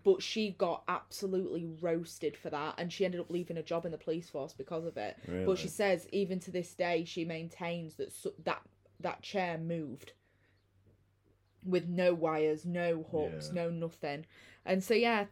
but 0.05 0.23
she 0.23 0.51
got 0.51 0.85
absolutely 0.87 1.67
roasted 1.81 2.37
for 2.37 2.49
that 2.51 2.75
and 2.79 2.93
she 2.93 3.05
ended 3.05 3.21
up 3.21 3.29
leaving 3.31 3.57
a 3.57 3.63
job 3.63 3.85
in 3.85 3.91
the 3.91 3.99
police 3.99 4.31
force 4.31 4.53
because 4.53 4.85
of 4.85 4.97
it 4.97 5.17
but 5.45 5.59
she 5.59 5.67
says 5.69 6.07
even 6.13 6.39
to 6.41 6.53
this 6.53 6.75
day 6.75 7.05
she 7.05 7.25
maintains 7.25 7.97
that 7.97 8.13
so, 8.13 8.33
that 8.45 8.63
that 9.01 9.21
chair 9.23 9.59
moved 9.59 10.13
with 11.65 11.89
no 11.89 12.15
wires 12.15 12.65
no 12.65 13.03
hooks 13.11 13.51
Yeah. 13.53 13.65
no 13.65 13.71
nothing 13.71 14.27
and 14.65 14.83
so 14.83 14.95
yeah 14.95 15.27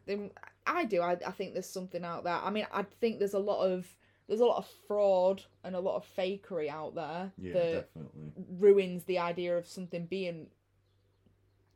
i 0.73 0.85
do 0.85 1.03
I, 1.03 1.13
I 1.27 1.31
think 1.31 1.53
there's 1.53 1.69
something 1.69 2.05
out 2.05 2.25
there. 2.25 2.35
I 2.35 2.51
mean 2.51 2.67
i 2.73 2.83
think 2.83 3.19
there's 3.19 3.35
a 3.35 3.39
lot 3.39 3.63
of 3.63 3.87
there's 4.29 4.41
a 4.41 4.47
lot 4.47 4.59
of 4.59 4.69
fraud 4.87 5.43
and 5.65 5.75
a 5.75 5.81
lot 5.81 5.97
of 5.97 6.07
fakery 6.17 6.69
out 6.69 6.95
there 6.95 7.33
yeah, 7.39 7.53
that 7.53 7.95
definitely. 7.95 8.33
ruins 8.59 9.05
the 9.05 9.19
idea 9.19 9.57
of 9.57 9.67
something 9.67 10.07
being 10.07 10.47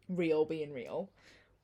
real 0.09 0.45
being 0.45 0.73
real. 0.73 1.11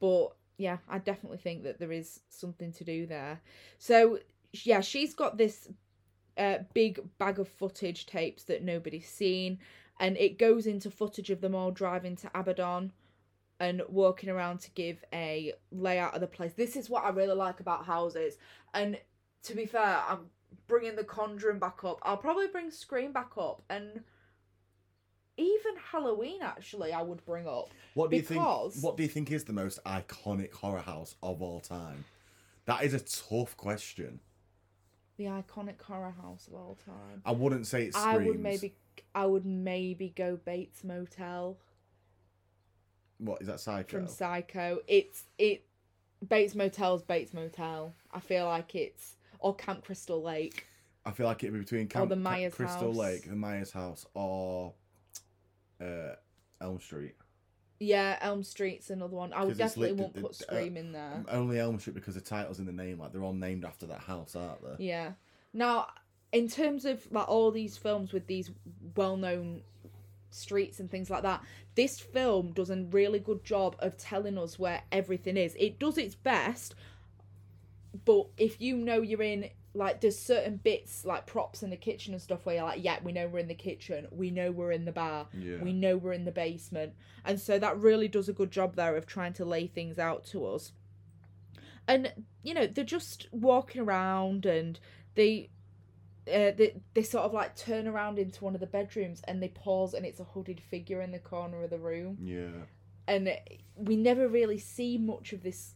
But 0.00 0.28
yeah 0.58 0.78
i 0.88 0.98
definitely 0.98 1.38
think 1.38 1.62
that 1.64 1.78
there 1.78 1.92
is 1.92 2.20
something 2.28 2.72
to 2.72 2.84
do 2.84 3.06
there. 3.06 3.40
So 3.78 4.18
yeah 4.64 4.80
she's 4.80 5.14
got 5.14 5.38
this 5.38 5.68
uh, 6.38 6.58
big 6.72 7.00
bag 7.18 7.38
of 7.38 7.48
footage 7.48 8.06
tapes 8.06 8.44
that 8.44 8.62
nobody's 8.62 9.08
seen 9.08 9.58
and 10.00 10.16
it 10.16 10.38
goes 10.38 10.66
into 10.66 10.90
footage 10.90 11.30
of 11.30 11.40
them 11.42 11.54
all 11.54 11.70
driving 11.70 12.16
to 12.16 12.30
abaddon 12.34 12.90
and 13.62 13.80
walking 13.88 14.28
around 14.28 14.58
to 14.58 14.70
give 14.72 15.02
a 15.14 15.52
layout 15.70 16.14
of 16.14 16.20
the 16.20 16.26
place 16.26 16.52
this 16.54 16.76
is 16.76 16.90
what 16.90 17.04
i 17.04 17.10
really 17.10 17.34
like 17.34 17.60
about 17.60 17.86
houses 17.86 18.36
and 18.74 18.98
to 19.44 19.54
be 19.54 19.64
fair 19.64 20.02
i'm 20.08 20.26
bringing 20.66 20.96
the 20.96 21.04
conjuring 21.04 21.60
back 21.60 21.84
up 21.84 21.98
i'll 22.02 22.16
probably 22.16 22.48
bring 22.48 22.70
scream 22.70 23.12
back 23.12 23.30
up 23.38 23.62
and 23.70 24.02
even 25.38 25.72
Halloween 25.90 26.42
actually 26.42 26.92
I 26.92 27.00
would 27.00 27.24
bring 27.24 27.48
up. 27.48 27.70
What 27.94 28.10
do 28.10 28.16
you 28.16 28.22
think? 28.22 28.42
What 28.42 28.96
do 28.98 29.02
you 29.02 29.08
think 29.08 29.30
is 29.32 29.44
the 29.44 29.52
most 29.54 29.82
iconic 29.84 30.52
horror 30.52 30.80
house 30.80 31.16
of 31.22 31.40
all 31.40 31.60
time? 31.60 32.04
That 32.66 32.84
is 32.84 32.92
a 32.92 33.00
tough 33.00 33.56
question. 33.56 34.20
The 35.16 35.24
iconic 35.24 35.80
horror 35.80 36.14
house 36.20 36.48
of 36.48 36.54
all 36.54 36.76
time. 36.84 37.22
I 37.24 37.32
wouldn't 37.32 37.66
say 37.66 37.84
it's. 37.86 37.96
I 37.96 38.18
would 38.18 38.40
maybe 38.40 38.74
I 39.14 39.26
would 39.26 39.46
maybe 39.46 40.12
go 40.14 40.36
Bates 40.36 40.84
Motel 40.84 41.56
What 43.24 43.40
is 43.40 43.46
that? 43.48 43.60
Psycho. 43.60 43.98
from 43.98 44.08
Psycho. 44.08 44.80
It's 44.86 45.24
it 45.38 45.64
Bates 46.26 46.54
Motel's 46.54 47.02
Bates 47.02 47.32
Motel. 47.32 47.94
I 48.12 48.20
feel 48.20 48.46
like 48.46 48.74
it's 48.74 49.16
or 49.38 49.54
Camp 49.54 49.84
Crystal 49.84 50.22
Lake. 50.22 50.66
I 51.04 51.10
feel 51.10 51.26
like 51.26 51.42
it'd 51.42 51.52
be 51.52 51.60
between 51.60 51.88
Camp, 51.88 52.08
the 52.08 52.14
Ca- 52.16 52.20
Myers 52.20 52.54
Crystal 52.54 52.88
house. 52.88 52.96
Lake, 52.96 53.28
the 53.28 53.34
Myers 53.36 53.72
house, 53.72 54.06
or 54.14 54.72
uh, 55.80 56.14
Elm 56.60 56.80
Street. 56.80 57.14
Yeah, 57.80 58.16
Elm 58.20 58.44
Street's 58.44 58.90
another 58.90 59.16
one. 59.16 59.32
I 59.32 59.42
would 59.44 59.58
definitely 59.58 59.94
won't 59.94 60.14
the- 60.14 60.20
put 60.22 60.38
the- 60.38 60.44
uh, 60.52 60.56
Scream 60.56 60.76
in 60.76 60.92
there. 60.92 61.24
Only 61.28 61.58
Elm 61.58 61.78
Street 61.80 61.94
because 61.94 62.14
the 62.14 62.20
title's 62.20 62.60
in 62.60 62.66
the 62.66 62.72
name. 62.72 62.98
Like 62.98 63.12
they're 63.12 63.24
all 63.24 63.32
named 63.32 63.64
after 63.64 63.86
that 63.86 64.00
house, 64.00 64.36
aren't 64.36 64.62
they? 64.78 64.84
Yeah. 64.84 65.12
Now, 65.52 65.88
in 66.32 66.48
terms 66.48 66.84
of 66.84 67.10
like 67.10 67.28
all 67.28 67.50
these 67.50 67.76
films 67.76 68.12
with 68.12 68.26
these 68.28 68.50
well-known 68.94 69.62
streets 70.34 70.80
and 70.80 70.90
things 70.90 71.10
like 71.10 71.22
that, 71.22 71.42
this 71.74 71.98
film 72.00 72.52
does 72.52 72.70
a 72.70 72.76
really 72.76 73.18
good 73.18 73.44
job 73.44 73.76
of 73.78 73.96
telling 73.96 74.38
us 74.38 74.58
where 74.58 74.82
everything 74.90 75.36
is. 75.36 75.56
It 75.58 75.78
does 75.78 75.98
its 75.98 76.14
best, 76.14 76.74
but 78.04 78.26
if 78.36 78.60
you 78.60 78.76
know 78.76 79.00
you're 79.02 79.22
in 79.22 79.50
like 79.74 80.02
there's 80.02 80.18
certain 80.18 80.56
bits 80.56 81.04
like 81.06 81.24
props 81.26 81.62
in 81.62 81.70
the 81.70 81.76
kitchen 81.76 82.12
and 82.12 82.20
stuff 82.22 82.44
where 82.44 82.56
you're 82.56 82.64
like, 82.64 82.84
yeah, 82.84 82.98
we 83.02 83.10
know 83.12 83.26
we're 83.26 83.38
in 83.38 83.48
the 83.48 83.54
kitchen, 83.54 84.06
we 84.10 84.30
know 84.30 84.50
we're 84.50 84.72
in 84.72 84.84
the 84.84 84.92
bar, 84.92 85.28
Yeah. 85.32 85.62
we 85.62 85.72
know 85.72 85.96
we're 85.96 86.12
in 86.12 86.24
the 86.26 86.32
basement, 86.32 86.92
and 87.24 87.40
so 87.40 87.58
that 87.58 87.78
really 87.78 88.08
does 88.08 88.28
a 88.28 88.34
good 88.34 88.50
job 88.50 88.76
there 88.76 88.96
of 88.96 89.06
trying 89.06 89.32
to 89.34 89.44
lay 89.46 89.66
things 89.66 89.98
out 89.98 90.24
to 90.26 90.46
us. 90.46 90.72
And 91.88 92.12
you 92.42 92.54
know 92.54 92.66
they're 92.66 92.84
just 92.84 93.28
walking 93.32 93.80
around 93.80 94.44
and 94.46 94.78
they 95.14 95.48
uh, 96.28 96.52
they, 96.56 96.80
they 96.94 97.02
sort 97.02 97.24
of 97.24 97.32
like 97.32 97.56
turn 97.56 97.86
around 97.88 98.18
into 98.18 98.44
one 98.44 98.54
of 98.54 98.60
the 98.60 98.66
bedrooms 98.66 99.20
and 99.26 99.42
they 99.42 99.48
pause 99.48 99.92
and 99.94 100.06
it's 100.06 100.20
a 100.20 100.24
hooded 100.24 100.60
figure 100.60 101.00
in 101.02 101.10
the 101.10 101.18
corner 101.18 101.62
of 101.64 101.70
the 101.70 101.78
room 101.78 102.16
Yeah. 102.22 102.64
and 103.08 103.36
we 103.76 103.96
never 103.96 104.28
really 104.28 104.58
see 104.58 104.98
much 104.98 105.32
of 105.32 105.42
this 105.42 105.74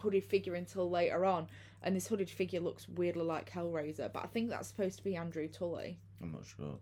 hooded 0.00 0.24
figure 0.24 0.54
until 0.54 0.88
later 0.88 1.24
on 1.24 1.48
and 1.82 1.96
this 1.96 2.06
hooded 2.06 2.30
figure 2.30 2.60
looks 2.60 2.88
weirdly 2.88 3.24
like 3.24 3.50
hellraiser 3.50 4.12
but 4.12 4.22
i 4.22 4.26
think 4.28 4.48
that's 4.50 4.68
supposed 4.68 4.98
to 4.98 5.02
be 5.04 5.16
andrew 5.16 5.48
tully 5.48 5.98
I'm 6.22 6.30
not 6.30 6.46
sure. 6.46 6.78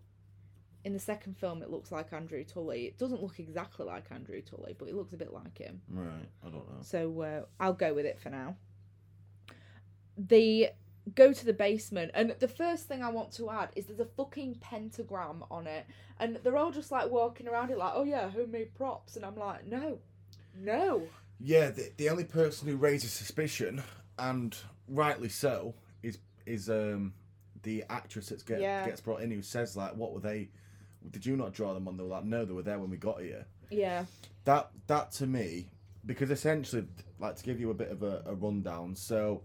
in 0.83 0.93
the 0.93 0.99
second 0.99 1.37
film 1.37 1.63
it 1.63 1.71
looks 1.71 1.91
like 1.91 2.13
andrew 2.13 2.43
tully 2.43 2.85
it 2.85 2.99
doesn't 2.99 3.23
look 3.23 3.39
exactly 3.39 3.85
like 3.87 4.05
andrew 4.11 4.41
tully 4.41 4.75
but 4.77 4.87
it 4.87 4.93
looks 4.95 5.13
a 5.13 5.17
bit 5.17 5.33
like 5.33 5.57
him 5.57 5.81
Right. 5.89 6.29
I 6.45 6.49
don't 6.49 6.69
know. 6.69 6.81
so 6.81 7.21
uh, 7.21 7.41
I'll 7.59 7.73
go 7.73 7.95
with 7.95 8.05
it 8.05 8.19
for 8.19 8.29
now. 8.29 8.55
They 10.17 10.71
go 11.15 11.31
to 11.33 11.45
the 11.45 11.53
basement, 11.53 12.11
and 12.13 12.35
the 12.39 12.47
first 12.47 12.87
thing 12.87 13.01
I 13.03 13.09
want 13.09 13.31
to 13.33 13.49
add 13.49 13.69
is 13.75 13.85
there's 13.85 13.99
a 13.99 14.05
fucking 14.05 14.55
pentagram 14.55 15.43
on 15.49 15.67
it, 15.67 15.85
and 16.19 16.37
they're 16.43 16.57
all 16.57 16.71
just 16.71 16.91
like 16.91 17.09
walking 17.09 17.47
around 17.47 17.69
it 17.71 17.77
like, 17.77 17.93
oh 17.95 18.03
yeah, 18.03 18.29
homemade 18.29 18.73
props, 18.75 19.15
and 19.15 19.25
I'm 19.25 19.35
like, 19.37 19.65
no, 19.65 19.99
no, 20.59 21.03
Yeah, 21.39 21.69
the, 21.69 21.91
the 21.97 22.09
only 22.09 22.23
person 22.23 22.67
who 22.67 22.75
raises 22.77 23.11
suspicion, 23.11 23.83
and 24.17 24.55
rightly 24.87 25.29
so, 25.29 25.75
is 26.03 26.19
is 26.45 26.69
um 26.69 27.13
the 27.63 27.83
actress 27.89 28.29
that 28.29 28.45
get, 28.45 28.61
Yeah. 28.61 28.85
gets 28.85 29.01
brought 29.01 29.21
in 29.21 29.31
who 29.31 29.41
says 29.41 29.75
like, 29.75 29.95
"What 29.95 30.13
were 30.13 30.19
they? 30.19 30.49
Did 31.11 31.25
you 31.25 31.35
not 31.35 31.53
draw 31.53 31.73
them 31.73 31.87
on?" 31.87 31.97
They 31.97 32.03
were 32.03 32.09
like, 32.09 32.23
"No, 32.25 32.45
they 32.45 32.53
were 32.53 32.63
there 32.63 32.79
when 32.79 32.89
we 32.89 32.97
got 32.97 33.21
here." 33.21 33.45
yeah, 33.69 34.05
That 34.45 34.71
that 34.87 35.11
to 35.13 35.27
me, 35.27 35.69
because 36.05 36.31
essentially, 36.31 36.85
like 37.19 37.35
to 37.35 37.43
give 37.43 37.59
you 37.59 37.69
a 37.69 37.73
bit 37.73 37.89
of 37.91 38.01
a, 38.03 38.23
a 38.25 38.33
rundown. 38.33 38.95
So, 38.95 39.41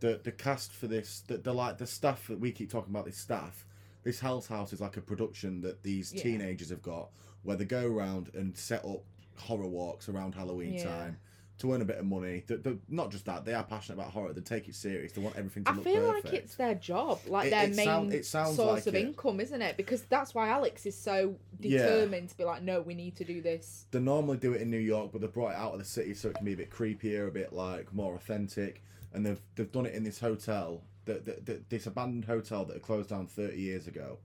the 0.00 0.20
the 0.22 0.32
cast 0.32 0.72
for 0.72 0.86
this, 0.86 1.22
the, 1.26 1.38
the 1.38 1.52
like 1.52 1.78
the 1.78 1.86
staff 1.86 2.26
that 2.28 2.38
we 2.40 2.52
keep 2.52 2.70
talking 2.70 2.92
about, 2.92 3.06
this 3.06 3.16
staff. 3.18 3.64
This 4.04 4.20
Hell's 4.20 4.46
House 4.46 4.72
is 4.72 4.80
like 4.80 4.96
a 4.96 5.00
production 5.00 5.60
that 5.62 5.82
these 5.82 6.12
Yeah. 6.14 6.22
teenagers 6.22 6.70
have 6.70 6.82
got, 6.82 7.10
where 7.42 7.56
they 7.56 7.64
go 7.64 7.86
around 7.86 8.30
and 8.34 8.56
set 8.56 8.84
up 8.84 9.02
horror 9.36 9.66
walks 9.66 10.08
around 10.08 10.34
Halloween 10.34 10.74
Yeah. 10.74 10.84
time 10.84 11.16
to 11.58 11.72
earn 11.72 11.80
a 11.80 11.84
bit 11.86 11.96
of 11.98 12.04
money. 12.06 12.44
They, 12.46 12.56
they, 12.56 12.76
not 12.88 13.10
just 13.10 13.24
that, 13.24 13.44
they 13.46 13.54
are 13.54 13.64
passionate 13.64 13.98
about 13.98 14.12
horror. 14.12 14.32
They 14.34 14.42
take 14.42 14.68
it 14.68 14.74
serious. 14.76 15.12
They 15.12 15.22
want 15.22 15.36
everything 15.36 15.64
to 15.64 15.70
I 15.70 15.74
look 15.74 15.84
feel 15.84 16.02
like 16.06 16.26
it's 16.32 16.54
their 16.54 16.74
job, 16.74 17.18
like 17.26 17.46
It- 17.46 17.50
their 17.50 17.64
it 17.64 17.74
main 17.74 17.84
sound- 17.86 18.12
it 18.14 18.26
source 18.26 18.58
like 18.58 18.86
of 18.86 18.94
it. 18.94 19.00
income, 19.06 19.40
isn't 19.40 19.60
it? 19.62 19.76
Because 19.78 20.02
that's 20.02 20.34
why 20.34 20.50
Alex 20.50 20.84
is 20.86 20.96
so 20.96 21.36
Yeah. 21.58 21.78
determined 21.82 22.28
to 22.28 22.36
be 22.36 22.44
like, 22.44 22.62
no, 22.62 22.82
we 22.82 22.94
need 22.94 23.16
to 23.16 23.24
do 23.24 23.40
this. 23.42 23.86
they 23.90 23.98
normally 24.00 24.36
do 24.36 24.52
it 24.52 24.60
in 24.60 24.70
New 24.70 24.76
York, 24.78 25.10
but 25.12 25.20
they 25.22 25.26
brought 25.26 25.52
it 25.52 25.56
out 25.56 25.72
of 25.72 25.78
the 25.80 25.84
city 25.84 26.12
so 26.14 26.28
it 26.28 26.34
can 26.36 26.44
be 26.44 26.52
a 26.52 26.56
bit 26.56 26.70
creepier, 26.70 27.26
a 27.26 27.30
bit 27.32 27.52
like 27.54 27.92
more 27.92 28.14
authentic. 28.14 28.82
And 29.16 29.24
they've 29.26 29.40
they've 29.54 29.72
done 29.72 29.86
it 29.86 29.94
in 29.94 30.04
this 30.04 30.20
hotel, 30.20 30.82
that 31.06 31.24
that- 31.24 31.46
that- 31.46 31.70
this 31.70 31.86
abandoned 31.86 32.26
hotel 32.26 32.64
that 32.66 32.74
had 32.74 32.82
closed 32.82 33.08
down 33.08 33.26
thirty 33.26 33.60
years 33.60 33.86
ago, 33.88 34.18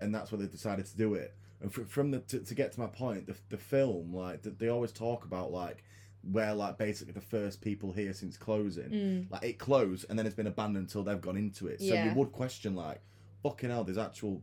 and 0.00 0.14
that's 0.14 0.30
where 0.30 0.38
they 0.40 0.46
decided 0.46 0.84
to 0.86 0.96
do 0.96 1.14
it. 1.14 1.34
And 1.62 1.72
fr- 1.72 1.84
from 1.84 2.10
the 2.10 2.20
to, 2.20 2.40
to 2.40 2.54
get 2.54 2.70
to 2.72 2.80
my 2.80 2.86
point, 2.86 3.26
the, 3.26 3.34
the 3.48 3.56
film 3.56 4.14
like 4.14 4.42
th- 4.42 4.56
they 4.58 4.68
always 4.68 4.92
talk 4.92 5.24
about 5.24 5.50
like 5.52 5.82
where 6.30 6.52
like 6.54 6.76
basically 6.76 7.14
the 7.14 7.20
first 7.20 7.60
people 7.62 7.92
here 7.92 8.12
since 8.12 8.36
closing, 8.36 8.90
mm. 8.90 9.30
like 9.30 9.42
it 9.42 9.58
closed 9.58 10.04
and 10.10 10.18
then 10.18 10.26
it's 10.26 10.34
been 10.34 10.46
abandoned 10.48 10.84
until 10.86 11.02
they've 11.02 11.20
gone 11.20 11.36
into 11.38 11.66
it. 11.68 11.80
So 11.80 11.86
Yeah. 11.94 12.08
you 12.10 12.14
would 12.18 12.30
question 12.32 12.74
like, 12.74 13.00
fucking 13.42 13.70
hell, 13.70 13.84
there's 13.84 13.96
actual. 13.98 14.42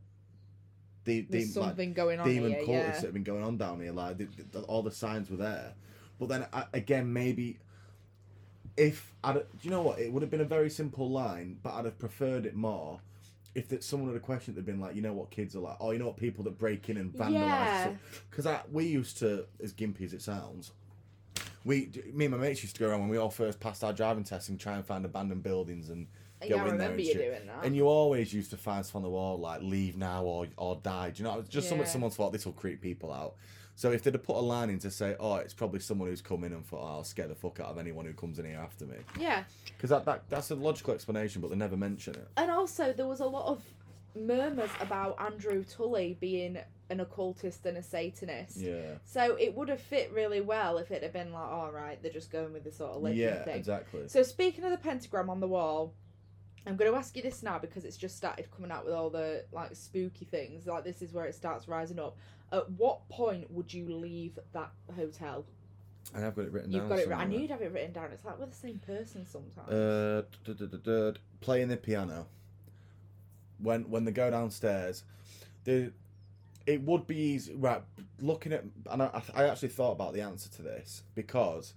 De- 1.05 1.21
There's 1.29 1.53
de- 1.53 1.59
like, 1.59 1.69
something 1.69 1.93
going 1.93 2.19
on 2.21 2.27
demon 2.27 2.51
here, 2.53 2.61
cultists 2.61 2.67
yeah. 2.67 2.91
that 2.91 3.01
have 3.01 3.13
been 3.13 3.23
going 3.23 3.43
on 3.43 3.57
down 3.57 3.81
here. 3.81 3.91
Like 3.91 4.17
the, 4.17 4.27
the, 4.51 4.61
all 4.61 4.81
the 4.81 4.91
signs 4.91 5.29
were 5.29 5.35
there, 5.37 5.73
but 6.17 6.29
then 6.29 6.47
I, 6.53 6.63
again, 6.73 7.11
maybe 7.11 7.59
if 8.77 9.13
I'd, 9.23 9.35
do 9.35 9.43
you 9.61 9.69
know 9.69 9.81
what? 9.81 9.99
It 9.99 10.11
would 10.11 10.21
have 10.21 10.31
been 10.31 10.41
a 10.41 10.45
very 10.45 10.69
simple 10.69 11.09
line, 11.09 11.57
but 11.61 11.73
I'd 11.73 11.85
have 11.85 11.99
preferred 11.99 12.45
it 12.45 12.55
more 12.55 12.99
if 13.55 13.69
that 13.69 13.83
someone 13.83 14.09
had 14.09 14.17
a 14.17 14.19
question 14.19 14.55
that 14.55 14.59
had 14.59 14.65
been 14.65 14.79
like, 14.79 14.95
you 14.95 15.01
know 15.01 15.13
what 15.13 15.29
kids 15.29 15.55
are 15.55 15.59
like, 15.59 15.77
oh, 15.79 15.91
you 15.91 15.99
know 15.99 16.07
what 16.07 16.17
people 16.17 16.43
that 16.43 16.57
break 16.57 16.89
in 16.89 16.97
and 16.97 17.13
vandalize. 17.13 17.33
Yeah. 17.33 17.91
Because 18.29 18.47
I 18.47 18.61
we 18.71 18.85
used 18.85 19.17
to, 19.19 19.45
as 19.61 19.73
gimpy 19.73 20.01
as 20.03 20.13
it 20.13 20.21
sounds. 20.21 20.71
We, 21.65 21.89
me 22.13 22.25
and 22.25 22.33
my 22.33 22.41
mates 22.41 22.61
used 22.61 22.75
to 22.75 22.79
go 22.79 22.89
around 22.89 23.01
when 23.01 23.09
we 23.09 23.17
all 23.17 23.29
first 23.29 23.59
passed 23.59 23.83
our 23.83 23.93
driving 23.93 24.23
test 24.23 24.49
and 24.49 24.59
try 24.59 24.75
and 24.75 24.85
find 24.85 25.05
abandoned 25.05 25.43
buildings 25.43 25.89
and 25.89 26.07
go 26.41 26.55
Yeah, 26.55 26.67
in 26.67 26.77
there 26.77 26.91
and 26.91 26.99
you 26.99 27.13
shit. 27.13 27.49
And 27.63 27.75
you 27.75 27.87
always 27.87 28.33
used 28.33 28.51
to 28.51 28.57
find 28.57 28.83
stuff 28.83 28.97
on 28.97 29.03
the 29.03 29.09
wall 29.09 29.37
like 29.39 29.61
"leave 29.61 29.95
now" 29.95 30.23
or 30.23 30.47
"or 30.57 30.79
die." 30.83 31.11
Do 31.11 31.23
you 31.23 31.29
know? 31.29 31.41
Just 31.47 31.69
something 31.69 31.85
Yeah. 31.85 31.91
someone 31.91 32.11
thought 32.11 32.33
this 32.33 32.45
will 32.45 32.53
creep 32.53 32.81
people 32.81 33.13
out. 33.13 33.35
So 33.75 33.91
if 33.91 34.03
they'd 34.03 34.13
have 34.13 34.23
put 34.23 34.35
a 34.35 34.39
line 34.39 34.69
in 34.69 34.79
to 34.79 34.91
say, 34.91 35.15
"Oh, 35.19 35.35
it's 35.35 35.53
probably 35.53 35.79
someone 35.79 36.07
who's 36.09 36.21
come 36.21 36.43
in 36.43 36.53
and 36.53 36.65
thought 36.65 36.81
oh, 36.83 36.97
I'll 36.97 37.03
scare 37.03 37.27
the 37.27 37.35
fuck 37.35 37.59
out 37.59 37.67
of 37.67 37.77
anyone 37.77 38.05
who 38.05 38.13
comes 38.13 38.37
in 38.39 38.45
here 38.45 38.59
after 38.59 38.85
me," 38.85 38.97
Yeah, 39.19 39.43
because 39.65 39.89
that, 39.89 40.05
that 40.05 40.23
that's 40.29 40.51
a 40.51 40.55
logical 40.55 40.93
explanation, 40.93 41.41
but 41.41 41.49
they 41.49 41.55
never 41.57 41.75
mention 41.77 42.13
it. 42.15 42.27
and 42.37 42.51
also 42.51 42.93
there 42.93 43.07
was 43.07 43.19
a 43.19 43.25
lot 43.25 43.47
of 43.47 43.61
murmurs 44.15 44.69
about 44.79 45.19
Andrew 45.19 45.63
Tully 45.63 46.17
being 46.19 46.57
an 46.91 46.99
occultist 46.99 47.65
and 47.65 47.77
a 47.77 47.81
Satanist. 47.83 48.57
Yeah. 48.57 48.95
So 49.05 49.35
it 49.39 49.55
would 49.55 49.69
have 49.69 49.79
fit 49.81 50.11
really 50.13 50.41
well 50.41 50.77
if 50.77 50.91
it 50.91 51.01
had 51.01 51.13
been 51.13 51.33
like, 51.33 51.49
all 51.49 51.71
right, 51.71 51.99
they're 52.03 52.11
just 52.11 52.31
going 52.31 52.53
with 52.53 52.63
the 52.63 52.71
sort 52.71 52.91
of 52.91 53.01
legend 53.01 53.19
Yeah, 53.21 53.43
thing. 53.43 53.55
exactly. 53.55 54.07
So 54.07 54.21
speaking 54.21 54.63
of 54.65 54.69
the 54.71 54.77
pentagram 54.77 55.31
on 55.31 55.39
the 55.39 55.47
wall, 55.47 55.95
I'm 56.65 56.77
going 56.77 56.91
to 56.91 56.97
ask 56.97 57.15
you 57.15 57.21
this 57.21 57.43
now 57.43 57.59
because 57.59 57.83
it's 57.83 57.97
just 57.97 58.15
started 58.15 58.49
coming 58.55 58.71
out 58.71 58.85
with 58.85 58.93
all 58.93 59.09
the 59.09 59.43
like 59.51 59.75
spooky 59.75 60.25
things. 60.25 60.65
Like 60.65 60.83
this 60.83 61.01
is 61.01 61.13
where 61.13 61.25
it 61.25 61.35
starts 61.35 61.67
rising 61.67 61.99
up. 61.99 62.17
At 62.51 62.69
what 62.71 63.07
point 63.09 63.51
would 63.51 63.73
you 63.73 63.93
leave 63.93 64.39
that 64.53 64.71
hotel? 64.95 65.45
I 66.15 66.19
have 66.19 66.35
got 66.35 66.45
it 66.45 66.51
written 66.51 66.71
You've 66.71 66.83
down. 66.83 66.89
got 66.89 66.99
it. 66.99 67.11
I 67.11 67.25
knew 67.25 67.39
you'd 67.39 67.49
have 67.49 67.61
it 67.61 67.71
written 67.73 67.91
down. 67.91 68.11
It's 68.11 68.23
like 68.23 68.39
we're 68.39 68.45
the 68.45 68.55
same 68.55 68.79
person 68.79 69.25
sometimes. 69.25 69.69
Uh, 69.69 70.23
duh, 70.45 70.53
duh, 70.53 70.65
duh, 70.65 70.77
duh, 70.77 71.11
duh, 71.11 71.19
playing 71.41 71.69
the 71.69 71.77
piano. 71.77 72.27
When 73.59 73.89
when 73.89 74.05
they 74.05 74.11
go 74.11 74.29
downstairs, 74.29 75.03
the 75.63 75.91
it 76.65 76.81
would 76.81 77.07
be 77.07 77.15
easy. 77.17 77.53
Right, 77.55 77.81
looking 78.19 78.53
at 78.53 78.63
and 78.89 79.01
I, 79.01 79.21
I 79.33 79.45
actually 79.47 79.69
thought 79.69 79.93
about 79.93 80.13
the 80.13 80.21
answer 80.21 80.49
to 80.51 80.61
this 80.61 81.03
because 81.15 81.73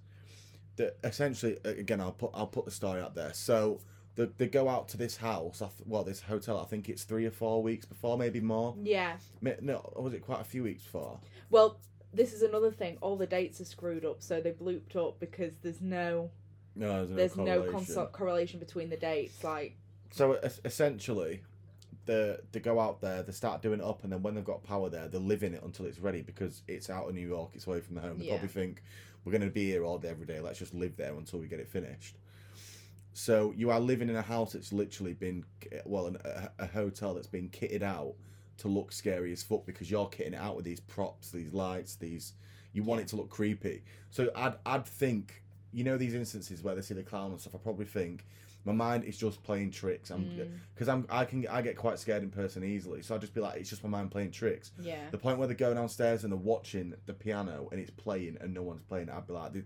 the 0.75 0.93
essentially 1.03 1.57
again 1.63 2.01
I'll 2.01 2.11
put 2.11 2.31
I'll 2.33 2.47
put 2.47 2.65
the 2.65 2.71
story 2.71 3.01
out 3.01 3.15
there. 3.15 3.33
So 3.33 3.79
they, 4.17 4.25
they 4.37 4.47
go 4.47 4.67
out 4.67 4.89
to 4.89 4.97
this 4.97 5.15
house, 5.17 5.61
well 5.85 6.03
this 6.03 6.21
hotel. 6.21 6.59
I 6.59 6.65
think 6.65 6.89
it's 6.89 7.03
three 7.03 7.25
or 7.25 7.31
four 7.31 7.63
weeks 7.63 7.85
before, 7.85 8.17
maybe 8.17 8.41
more. 8.41 8.75
yeah. 8.83 9.15
No, 9.61 9.77
or 9.95 10.03
was 10.03 10.13
it 10.13 10.21
quite 10.25 10.41
a 10.41 10.43
few 10.43 10.63
weeks 10.63 10.83
before? 10.83 11.19
Well, 11.49 11.79
this 12.13 12.33
is 12.33 12.41
another 12.41 12.71
thing. 12.71 12.97
All 13.01 13.15
the 13.15 13.27
dates 13.27 13.61
are 13.61 13.65
screwed 13.65 14.03
up, 14.03 14.21
so 14.21 14.41
they 14.41 14.51
blooped 14.51 14.95
up 14.95 15.19
because 15.19 15.53
there's 15.61 15.81
no 15.81 16.31
No, 16.75 17.05
there's 17.05 17.09
no 17.09 17.15
there's 17.15 17.37
no 17.37 17.61
correlation. 17.71 18.05
correlation 18.11 18.59
between 18.59 18.89
the 18.89 18.97
dates. 18.97 19.43
Like 19.43 19.77
So 20.11 20.33
essentially, 20.65 21.41
they 22.05 22.37
they 22.51 22.59
go 22.59 22.79
out 22.79 23.01
there, 23.01 23.21
they 23.23 23.31
start 23.33 23.61
doing 23.61 23.79
it 23.81 23.85
up, 23.85 24.03
and 24.03 24.11
then 24.11 24.23
when 24.23 24.33
they've 24.35 24.43
got 24.43 24.63
power 24.63 24.89
there, 24.89 25.07
they 25.07 25.17
live 25.19 25.43
in 25.43 25.53
it 25.53 25.61
until 25.63 25.85
it's 25.85 25.99
ready 25.99 26.21
because 26.21 26.63
it's 26.67 26.89
out 26.89 27.07
of 27.07 27.13
New 27.15 27.27
York, 27.27 27.51
it's 27.53 27.67
away 27.67 27.81
from 27.81 27.95
the 27.95 28.01
home. 28.01 28.17
They 28.17 28.25
Yeah. 28.25 28.33
probably 28.33 28.49
think 28.49 28.81
we're 29.23 29.31
going 29.31 29.43
to 29.43 29.49
be 29.49 29.65
here 29.69 29.83
all 29.83 29.97
day 29.99 30.09
every 30.09 30.25
day. 30.25 30.39
Let's 30.39 30.57
just 30.59 30.73
live 30.73 30.95
there 30.97 31.13
until 31.13 31.39
we 31.39 31.47
get 31.47 31.59
it 31.59 31.67
finished. 31.67 32.15
So 33.17 33.51
you 33.57 33.71
are 33.71 33.79
living 33.79 34.09
in 34.09 34.15
a 34.15 34.21
house 34.21 34.53
that's 34.53 34.71
literally 34.71 35.13
been 35.13 35.43
well, 35.85 36.05
an, 36.05 36.17
a, 36.23 36.49
a 36.59 36.67
hotel 36.67 37.15
that's 37.15 37.25
been 37.25 37.49
kitted 37.49 37.81
out 37.81 38.13
to 38.59 38.67
look 38.67 38.91
scary 38.91 39.31
as 39.31 39.41
fuck 39.41 39.65
because 39.65 39.89
you're 39.89 40.07
kitting 40.07 40.33
it 40.33 40.35
out 40.35 40.55
with 40.55 40.65
these 40.65 40.79
props, 40.79 41.31
these 41.31 41.51
lights, 41.51 41.95
these. 41.95 42.33
You 42.73 42.83
want 42.83 43.01
it 43.01 43.07
to 43.07 43.15
look 43.15 43.29
creepy. 43.29 43.83
So 44.11 44.29
I'd 44.35 44.53
I'd 44.67 44.85
think 44.85 45.41
you 45.73 45.83
know 45.83 45.97
these 45.97 46.13
instances 46.13 46.61
where 46.61 46.75
they 46.75 46.81
see 46.81 46.93
the 46.93 47.01
clown 47.01 47.31
and 47.31 47.41
stuff. 47.41 47.55
I 47.55 47.57
probably 47.57 47.85
think 47.85 48.23
my 48.65 48.71
mind 48.73 49.03
is 49.03 49.17
just 49.17 49.41
playing 49.41 49.71
tricks. 49.71 50.11
I'm 50.11 50.25
Mm. 50.25 50.49
because 50.75 50.87
I'm 50.87 51.07
I 51.09 51.25
can 51.25 51.47
I 51.47 51.63
get 51.63 51.75
quite 51.75 51.97
scared 51.97 52.21
in 52.21 52.29
person 52.29 52.63
easily. 52.63 53.01
So 53.01 53.15
I'd 53.15 53.21
just 53.21 53.33
be 53.33 53.41
like 53.41 53.59
it's 53.59 53.69
just 53.71 53.83
my 53.83 53.89
mind 53.89 54.11
playing 54.11 54.29
tricks. 54.29 54.73
yeah, 54.79 55.09
The 55.09 55.17
point 55.17 55.39
where 55.39 55.47
they 55.47 55.55
go 55.55 55.73
downstairs 55.73 56.23
and 56.23 56.31
they're 56.31 56.37
watching 56.37 56.93
the 57.07 57.13
piano 57.13 57.67
and 57.71 57.79
it's 57.81 57.89
playing 57.89 58.37
and 58.41 58.53
no 58.53 58.61
one's 58.61 58.83
playing, 58.83 59.09
I'd 59.09 59.25
be 59.25 59.33
like, 59.33 59.53
"Th- 59.53 59.65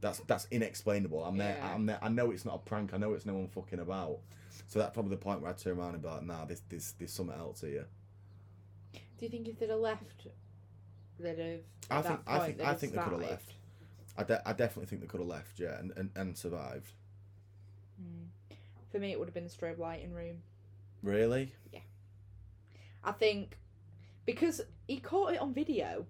that's 0.00 0.18
that's 0.20 0.46
inexplainable. 0.50 1.24
I'm 1.24 1.36
there. 1.36 1.58
I'm 1.62 1.86
there. 1.86 1.98
I 2.02 2.08
know 2.08 2.30
it's 2.30 2.44
not 2.44 2.54
a 2.54 2.58
prank. 2.58 2.94
I 2.94 2.98
know 2.98 3.12
it's 3.14 3.26
no 3.26 3.34
one 3.34 3.48
fucking 3.48 3.80
about. 3.80 4.18
So 4.68 4.78
that's 4.78 4.92
probably 4.92 5.10
the 5.10 5.22
point 5.22 5.40
where 5.40 5.50
I 5.50 5.54
turn 5.54 5.78
around 5.78 5.94
and 5.94 6.02
be 6.02 6.08
like, 6.08 6.22
nah, 6.22 6.44
this 6.44 6.62
this 6.68 6.92
there's 6.92 7.12
something 7.12 7.38
else 7.38 7.60
here. 7.60 7.86
Do 8.92 9.24
you 9.24 9.28
think 9.28 9.48
if 9.48 9.58
they'd 9.58 9.70
have 9.70 9.78
left, 9.80 10.26
they'd 11.18 11.38
have? 11.38 11.60
I 11.90 12.02
think 12.02 12.24
that 12.24 12.32
I 12.32 12.46
think 12.46 12.60
I 12.60 12.74
think 12.74 12.92
they 12.92 12.98
could 12.98 13.12
have 13.12 13.30
left. 13.30 13.52
I, 14.18 14.24
de- 14.24 14.48
I 14.48 14.52
definitely 14.52 14.86
think 14.86 15.02
they 15.02 15.06
could 15.08 15.20
have 15.20 15.28
left, 15.28 15.58
yeah, 15.58 15.78
and, 15.78 15.92
and, 15.94 16.10
and 16.16 16.36
survived. 16.36 16.90
Hmm. 18.00 18.56
For 18.90 18.98
me, 18.98 19.12
it 19.12 19.18
would 19.18 19.28
have 19.28 19.34
been 19.34 19.44
the 19.44 19.50
strobe 19.50 19.78
lighting 19.78 20.12
room. 20.12 20.38
Really? 21.02 21.52
Yeah. 21.70 21.80
I 23.04 23.12
think 23.12 23.58
because 24.24 24.62
he 24.88 24.98
caught 25.00 25.34
it 25.34 25.40
on 25.40 25.52
video. 25.52 26.06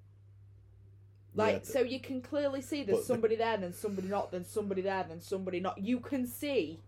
Like 1.37 1.65
Yeah, 1.67 1.73
so, 1.73 1.81
you 1.83 2.01
can 2.01 2.23
clearly 2.23 2.63
see 2.63 2.83
there's 2.83 2.97
But 2.99 3.03
the- 3.03 3.07
somebody 3.07 3.37
there, 3.37 3.57
then 3.59 3.73
somebody 3.75 4.09
not, 4.09 4.33
then 4.33 4.45
somebody 4.45 4.81
there, 4.83 5.05
then 5.09 5.21
somebody 5.21 5.61
not. 5.61 5.79
You 5.79 6.01
can 6.01 6.27
see 6.27 6.81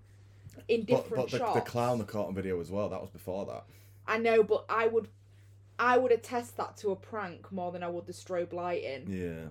in 0.68 0.80
But, 0.80 0.86
different 0.86 1.16
but 1.24 1.30
the, 1.30 1.38
shots. 1.38 1.54
the 1.54 1.60
clown 1.70 1.98
they 1.98 2.04
caught 2.06 2.28
on 2.28 2.34
video 2.34 2.58
as 2.60 2.70
well. 2.70 2.88
That 2.88 3.00
was 3.00 3.10
before 3.10 3.44
that. 3.46 3.64
I 4.06 4.16
know, 4.18 4.42
but 4.42 4.64
I 4.70 4.86
would, 4.86 5.08
I 5.78 5.98
would 5.98 6.12
attest 6.12 6.56
that 6.56 6.78
to 6.78 6.90
a 6.90 6.96
prank 6.96 7.52
more 7.52 7.70
than 7.72 7.82
I 7.82 7.88
would 7.88 8.06
the 8.06 8.12
strobe 8.14 8.54
lighting 8.54 9.06
Yeah. 9.06 9.50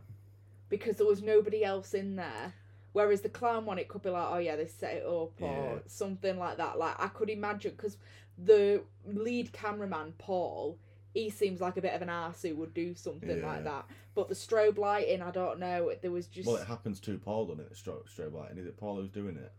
because 0.67 0.97
there 0.97 1.05
was 1.07 1.21
nobody 1.21 1.63
else 1.63 1.93
in 1.93 2.15
there. 2.15 2.53
Whereas 2.93 3.21
the 3.21 3.29
clown 3.29 3.65
one, 3.67 3.77
it 3.77 3.87
could 3.87 4.01
be 4.01 4.09
like, 4.09 4.27
oh 4.31 4.39
yeah, 4.39 4.55
they 4.55 4.65
set 4.65 4.95
it 4.95 5.05
up 5.05 5.39
or 5.39 5.73
Yeah. 5.75 5.79
something 5.85 6.39
like 6.39 6.57
that. 6.57 6.79
Like 6.79 6.99
I 6.99 7.07
could 7.09 7.29
imagine 7.29 7.73
because 7.77 7.97
the 8.43 8.81
lead 9.05 9.53
cameraman 9.53 10.13
Paul, 10.17 10.79
he 11.17 11.29
seems 11.29 11.59
like 11.61 11.77
a 11.77 11.81
bit 11.81 11.93
of 11.93 12.01
an 12.01 12.09
arse 12.09 12.41
who 12.43 12.55
would 12.55 12.73
do 12.73 12.93
something 12.93 13.39
Yeah. 13.39 13.47
like 13.47 13.63
that. 13.63 13.85
But 14.13 14.29
the 14.29 14.35
strobe 14.35 14.77
lighting, 14.77 15.21
I 15.21 15.31
don't 15.31 15.59
know. 15.59 15.91
There 16.01 16.11
was 16.11 16.27
just 16.27 16.47
Well, 16.47 16.57
it 16.57 16.67
happens 16.67 16.99
to 17.01 17.17
Paul, 17.17 17.45
doesn't 17.47 17.65
it? 17.65 17.73
Strobe, 17.73 18.05
strobe 18.07 18.33
lighting. 18.33 18.57
Is 18.57 18.65
it 18.67 18.77
Paul 18.77 18.97
who's 18.97 19.09
doing 19.09 19.37
it, 19.37 19.51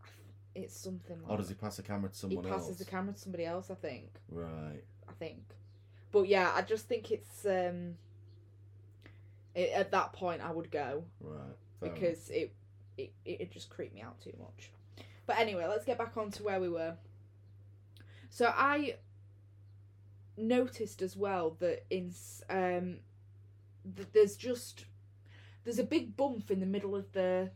it's 0.55 0.75
something 0.75 1.21
like 1.21 1.29
or 1.31 1.37
does 1.37 1.49
he 1.49 1.55
pass 1.55 1.77
the 1.77 1.83
camera 1.83 2.09
to 2.09 2.15
someone 2.15 2.45
else? 2.45 2.45
he 2.47 2.51
passes 2.51 2.69
else? 2.69 2.77
the 2.79 2.85
camera 2.85 3.13
to 3.13 3.19
somebody 3.19 3.45
else. 3.45 3.69
I 3.69 3.75
think. 3.75 4.09
Right. 4.29 4.83
I 5.07 5.11
think. 5.19 5.43
But 6.11 6.27
yeah, 6.27 6.51
I 6.55 6.61
just 6.61 6.87
think 6.87 7.11
it's 7.11 7.45
um. 7.45 7.95
It, 9.55 9.71
at 9.71 9.91
that 9.91 10.13
point, 10.13 10.41
I 10.41 10.51
would 10.51 10.71
go 10.71 11.03
Right. 11.19 11.55
Because 11.81 12.29
it, 12.29 12.53
it 12.97 13.11
it 13.25 13.51
just 13.51 13.69
creeped 13.69 13.93
me 13.95 14.01
out 14.01 14.19
too 14.21 14.33
much. 14.39 14.71
But 15.25 15.37
anyway, 15.39 15.65
let's 15.67 15.85
get 15.85 15.97
back 15.97 16.15
on 16.17 16.31
to 16.31 16.43
where 16.43 16.59
we 16.59 16.69
were. 16.69 16.95
So 18.29 18.45
I 18.55 18.95
noticed 20.39 21.01
as 21.01 21.15
well 21.15 21.55
that 21.59 21.85
in 21.89 22.13
um 22.49 22.97
that 23.95 24.13
there's 24.13 24.35
just 24.35 24.85
there's 25.63 25.79
a 25.79 25.83
big 25.83 26.15
bump 26.15 26.51
in 26.51 26.59
the 26.59 26.65
middle 26.65 26.95
of 26.95 27.11
the 27.11 27.49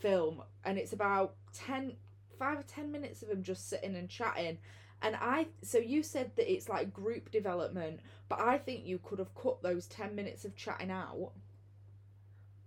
film 0.00 0.42
and 0.64 0.78
it's 0.78 0.92
about 0.92 1.34
10 1.54 1.94
5 2.38 2.58
or 2.58 2.62
10 2.62 2.92
minutes 2.92 3.22
of 3.22 3.28
them 3.28 3.42
just 3.42 3.68
sitting 3.68 3.96
and 3.96 4.08
chatting 4.08 4.58
and 5.02 5.16
I 5.16 5.46
so 5.62 5.78
you 5.78 6.02
said 6.02 6.32
that 6.36 6.52
it's 6.52 6.68
like 6.68 6.92
group 6.92 7.30
development 7.30 8.00
but 8.28 8.40
I 8.40 8.58
think 8.58 8.84
you 8.84 8.98
could 8.98 9.18
have 9.18 9.34
cut 9.34 9.62
those 9.62 9.86
10 9.86 10.14
minutes 10.14 10.44
of 10.44 10.54
chatting 10.54 10.90
out 10.90 11.32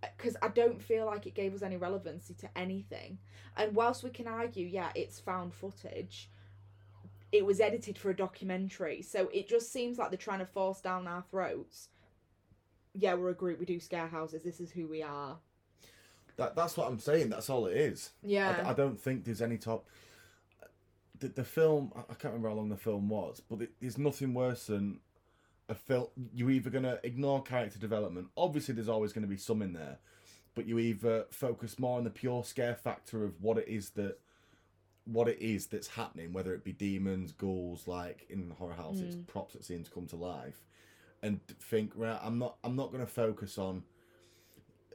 because 0.01 0.35
I 0.41 0.49
don't 0.49 0.81
feel 0.81 1.05
like 1.05 1.25
it 1.25 1.35
gave 1.35 1.53
us 1.53 1.61
any 1.61 1.77
relevancy 1.77 2.33
to 2.35 2.49
anything. 2.57 3.17
And 3.57 3.75
whilst 3.75 4.03
we 4.03 4.09
can 4.09 4.27
argue, 4.27 4.65
yeah, 4.65 4.89
it's 4.95 5.19
found 5.19 5.53
footage, 5.53 6.29
it 7.31 7.45
was 7.45 7.59
edited 7.59 7.97
for 7.97 8.09
a 8.09 8.15
documentary, 8.15 9.01
so 9.01 9.29
it 9.33 9.47
just 9.47 9.71
seems 9.71 9.97
like 9.97 10.09
they're 10.09 10.17
trying 10.17 10.39
to 10.39 10.45
force 10.45 10.81
down 10.81 11.07
our 11.07 11.23
throats. 11.29 11.89
Yeah, 12.93 13.13
we're 13.13 13.29
a 13.29 13.35
group. 13.35 13.59
We 13.59 13.65
do 13.65 13.79
scare 13.79 14.07
houses. 14.07 14.43
This 14.43 14.59
is 14.59 14.71
who 14.71 14.87
we 14.87 15.03
are. 15.03 15.37
That 16.37 16.55
that's 16.55 16.75
what 16.75 16.87
I'm 16.87 16.99
saying. 16.99 17.29
That's 17.29 17.49
all 17.49 17.67
it 17.67 17.77
is. 17.77 18.11
I 18.23 18.27
Yeah. 18.27 18.63
I, 18.65 18.73
don't 18.73 18.99
think 18.99 19.25
there's 19.25 19.41
any 19.41 19.57
top. 19.57 19.85
The, 21.19 21.27
the 21.27 21.43
film, 21.43 21.91
I 21.95 21.99
I 21.99 22.13
can't 22.15 22.33
remember 22.33 22.49
how 22.49 22.55
long 22.55 22.69
the 22.69 22.77
film 22.77 23.09
was, 23.09 23.41
but 23.47 23.61
it, 23.61 23.71
there's 23.79 23.97
nothing 23.97 24.33
worse 24.33 24.67
than 24.67 25.01
a 25.67 25.75
film. 25.75 26.07
You're 26.33 26.51
either 26.51 26.69
going 26.69 26.83
to 26.83 26.99
ignore 27.03 27.43
character 27.43 27.77
development. 27.77 28.27
Obviously, 28.35 28.73
there's 28.73 28.89
always 28.89 29.13
going 29.13 29.23
to 29.23 29.27
be 29.27 29.37
some 29.37 29.61
in 29.61 29.73
there, 29.73 29.99
but 30.55 30.65
you 30.65 30.79
either 30.79 31.25
focus 31.29 31.77
more 31.77 31.97
on 31.97 32.05
the 32.05 32.09
pure 32.09 32.43
scare 32.43 32.75
factor 32.75 33.23
of 33.23 33.41
what 33.41 33.57
it 33.57 33.67
is 33.67 33.91
that, 33.91 34.19
what 35.11 35.27
it 35.27 35.41
is 35.41 35.67
that's 35.67 35.87
happening, 35.87 36.33
whether 36.33 36.53
it 36.53 36.63
be 36.63 36.71
demons, 36.73 37.31
ghouls, 37.31 37.87
like 37.87 38.25
in 38.29 38.51
horror 38.57 38.73
houses, 38.73 39.15
props 39.27 39.53
that 39.53 39.63
seem 39.65 39.83
to 39.83 39.91
come 39.91 40.05
to 40.07 40.15
life, 40.15 40.61
and 41.23 41.39
think, 41.59 41.93
right, 41.95 42.19
I'm 42.21 42.37
not, 42.37 42.57
I'm 42.63 42.75
not 42.75 42.91
going 42.91 43.05
to 43.05 43.11
focus 43.11 43.57
on 43.57 43.83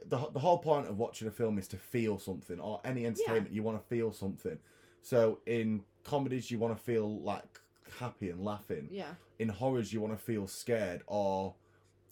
the, 0.07 0.17
the 0.33 0.39
whole 0.39 0.57
point 0.59 0.87
of 0.87 0.97
watching 0.97 1.27
a 1.27 1.31
film 1.31 1.57
is 1.57 1.67
to 1.69 1.77
feel 1.77 2.19
something 2.19 2.59
or 2.59 2.79
any 2.85 3.05
entertainment 3.05 3.51
you 3.51 3.63
want 3.63 3.81
to 3.81 3.87
feel 3.87 4.11
something 4.13 4.59
so 5.01 5.39
in 5.47 5.81
comedies 6.03 6.51
you 6.51 6.59
want 6.59 6.77
to 6.77 6.83
feel 6.83 7.19
like 7.21 7.59
happy 7.99 8.29
and 8.29 8.43
laughing 8.43 8.87
Yeah. 8.91 9.13
in 9.39 9.49
horrors 9.49 9.91
you 9.91 10.01
want 10.01 10.15
to 10.15 10.23
feel 10.23 10.47
scared 10.47 11.01
or 11.07 11.55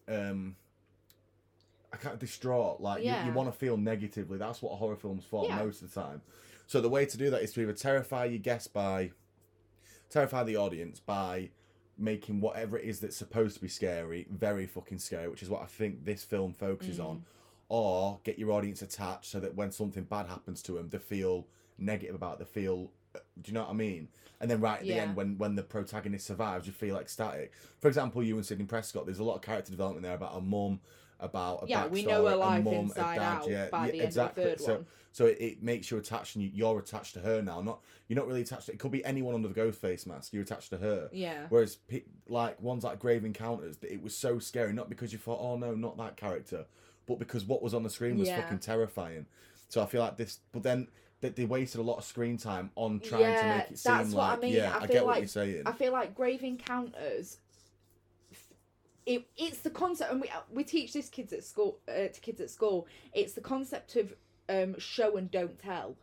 um 0.07 0.55
i 1.91 1.97
can't 1.97 2.19
distraught 2.19 2.81
like 2.81 3.03
Yeah. 3.03 3.21
you, 3.21 3.27
you 3.29 3.33
want 3.33 3.51
to 3.51 3.57
feel 3.57 3.77
negatively 3.77 4.37
that's 4.39 4.61
what 4.61 4.71
a 4.71 4.75
horror 4.75 4.95
film's 4.95 5.25
for 5.25 5.45
Yeah. 5.45 5.57
most 5.63 5.81
of 5.83 5.93
the 5.93 6.01
time 6.01 6.21
so 6.67 6.81
the 6.81 6.89
way 6.89 7.05
to 7.05 7.17
do 7.17 7.29
that 7.29 7.41
is 7.41 7.51
to 7.53 7.61
either 7.61 7.73
terrify 7.73 8.25
your 8.25 8.39
guest 8.39 8.73
by 8.73 9.11
terrify 10.09 10.43
the 10.43 10.55
audience 10.55 10.99
by 10.99 11.49
making 11.97 12.41
whatever 12.41 12.77
it 12.77 12.85
is 12.85 12.99
that's 12.99 13.15
supposed 13.15 13.55
to 13.55 13.61
be 13.61 13.67
scary 13.67 14.25
very 14.31 14.65
fucking 14.65 14.97
scary 14.97 15.27
which 15.27 15.43
is 15.43 15.49
what 15.49 15.61
i 15.61 15.65
think 15.65 16.05
this 16.05 16.23
film 16.23 16.53
focuses 16.53 16.97
Mm. 16.99 17.05
on 17.05 17.25
or 17.69 18.19
get 18.23 18.37
your 18.37 18.51
audience 18.51 18.81
attached 18.81 19.25
so 19.25 19.39
that 19.39 19.55
when 19.55 19.71
something 19.71 20.03
bad 20.03 20.27
happens 20.27 20.61
to 20.63 20.73
them 20.73 20.89
they 20.89 20.97
feel 20.97 21.47
negative 21.77 22.15
about 22.15 22.33
it 22.33 22.39
they 22.39 22.61
feel 22.61 22.91
uh, 23.15 23.19
do 23.41 23.49
you 23.49 23.53
know 23.53 23.61
what 23.61 23.69
i 23.69 23.73
mean? 23.73 24.07
And 24.41 24.51
then 24.51 24.59
right 24.59 24.79
at 24.79 24.83
the 24.83 24.93
end 24.99 25.15
when 25.15 25.37
when 25.37 25.55
the 25.55 25.63
protagonist 25.63 26.25
survives 26.27 26.67
you 26.67 26.73
feel 26.73 26.97
ecstatic. 26.97 27.53
For 27.79 27.87
example 27.87 28.21
you 28.23 28.35
and 28.35 28.45
Sidney 28.45 28.65
Prescott 28.65 29.05
there's 29.05 29.19
a 29.19 29.23
lot 29.23 29.35
of 29.35 29.41
character 29.41 29.71
development 29.71 30.03
there 30.03 30.15
about 30.15 30.35
a 30.35 30.41
mum 30.41 30.81
about 31.23 31.63
a 31.63 31.67
Yeah, 31.67 31.87
we 31.87 32.05
know 32.05 32.25
her 32.27 32.33
a 32.33 32.35
life 32.35 32.63
mum, 32.63 32.73
a 32.73 32.79
inside 32.81 33.15
dad, 33.15 33.21
out 33.21 33.49
yeah, 33.49 33.67
by 33.69 33.85
yeah, 33.87 33.91
the 33.91 33.97
end 33.99 34.07
exactly. 34.07 34.43
of 34.43 34.49
the 34.49 34.55
third 34.57 34.65
so, 34.65 34.73
one. 34.75 34.85
so 35.11 35.25
it, 35.27 35.37
it 35.39 35.63
makes 35.63 35.89
you 35.89 35.97
attached 35.97 36.35
and 36.35 36.43
you, 36.43 36.51
you're 36.53 36.77
attached 36.79 37.13
to 37.15 37.19
her 37.21 37.41
now 37.41 37.61
not 37.61 37.79
you're 38.07 38.17
not 38.17 38.27
really 38.27 38.41
attached 38.41 38.65
to 38.67 38.71
it 38.73 38.79
could 38.79 38.91
be 38.91 39.03
anyone 39.05 39.33
under 39.33 39.47
the 39.47 39.53
ghost 39.53 39.79
face 39.79 40.05
mask 40.05 40.33
you're 40.33 40.43
attached 40.43 40.69
to 40.69 40.77
her 40.77 41.09
Yeah. 41.11 41.45
Whereas, 41.49 41.77
like 42.27 42.61
ones 42.61 42.83
like 42.83 42.99
Grave 42.99 43.25
Encounters, 43.25 43.77
that 43.77 43.91
it 43.91 44.01
was 44.03 44.15
so 44.15 44.39
scary, 44.39 44.73
not 44.73 44.89
because 44.89 45.11
you 45.13 45.19
thought, 45.19 45.39
"Oh 45.41 45.57
no, 45.57 45.73
not 45.75 45.97
that 45.97 46.17
character," 46.17 46.65
but 47.07 47.19
because 47.19 47.45
what 47.45 47.61
was 47.61 47.73
on 47.73 47.83
the 47.83 47.89
screen 47.89 48.17
was 48.17 48.27
Yeah. 48.27 48.41
fucking 48.41 48.59
terrifying. 48.59 49.25
So 49.69 49.81
I 49.81 49.85
feel 49.87 50.01
like 50.01 50.17
this, 50.17 50.39
but 50.51 50.63
then 50.63 50.87
they, 51.21 51.29
they 51.29 51.45
wasted 51.45 51.79
a 51.79 51.83
lot 51.83 51.97
of 51.97 52.03
screen 52.03 52.37
time 52.37 52.69
on 52.75 52.99
trying 52.99 53.37
to 53.39 53.47
make 53.57 53.71
it 53.71 53.79
seem 53.79 53.93
that's 53.93 54.11
what 54.11 54.23
I 54.23 54.31
like, 54.31 54.41
mean. 54.41 54.53
yeah, 54.53 54.77
I 54.77 54.83
I, 54.83 54.87
get 54.87 55.05
what 55.05 55.17
you're 55.19 55.27
saying. 55.27 55.63
I 55.65 55.71
feel 55.71 55.91
like 55.93 56.13
Grave 56.15 56.43
Encounters. 56.43 57.37
It, 59.05 59.25
it's 59.37 59.59
the 59.59 59.69
concept, 59.69 60.11
and 60.11 60.21
we 60.21 60.29
we 60.51 60.63
teach 60.63 60.93
this 60.93 61.09
kids 61.09 61.33
at 61.33 61.43
school 61.43 61.79
uh, 61.87 62.07
to 62.07 62.19
kids 62.21 62.39
at 62.41 62.49
school. 62.49 62.87
It's 63.13 63.33
the 63.33 63.41
concept 63.41 63.95
of 63.95 64.13
um, 64.49 64.79
show 64.79 65.17
and 65.17 65.29
don't 65.29 65.59
tell, 65.59 65.95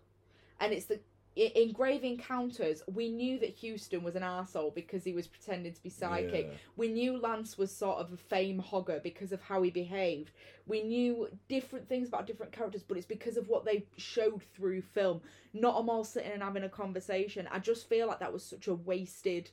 and 0.60 0.72
it's 0.72 0.86
the 0.86 1.00
in 1.36 1.72
Grave 1.72 2.04
Encounters. 2.04 2.82
We 2.92 3.08
knew 3.08 3.38
that 3.38 3.50
Houston 3.50 4.02
was 4.02 4.16
an 4.16 4.22
asshole 4.22 4.72
because 4.74 5.04
he 5.04 5.12
was 5.12 5.26
pretending 5.26 5.72
to 5.72 5.82
be 5.82 5.88
psychic. 5.88 6.46
Yeah. 6.50 6.56
We 6.76 6.88
knew 6.88 7.18
Lance 7.18 7.56
was 7.56 7.74
sort 7.74 7.98
of 7.98 8.12
a 8.12 8.16
fame 8.16 8.62
hogger 8.62 9.02
because 9.02 9.32
of 9.32 9.40
how 9.40 9.62
he 9.62 9.70
behaved. 9.70 10.32
We 10.66 10.82
knew 10.82 11.28
different 11.48 11.88
things 11.88 12.08
about 12.08 12.26
different 12.26 12.52
characters, 12.52 12.82
but 12.82 12.96
it's 12.96 13.06
because 13.06 13.36
of 13.36 13.48
what 13.48 13.64
they 13.64 13.86
showed 13.96 14.42
through 14.54 14.82
film. 14.82 15.20
Not 15.54 15.76
them 15.76 15.88
all 15.88 16.04
sitting 16.04 16.32
and 16.32 16.42
having 16.42 16.64
a 16.64 16.68
conversation. 16.68 17.48
I 17.50 17.60
just 17.60 17.88
feel 17.88 18.06
like 18.08 18.20
that 18.20 18.32
was 18.32 18.44
such 18.44 18.66
a 18.66 18.74
wasted 18.74 19.50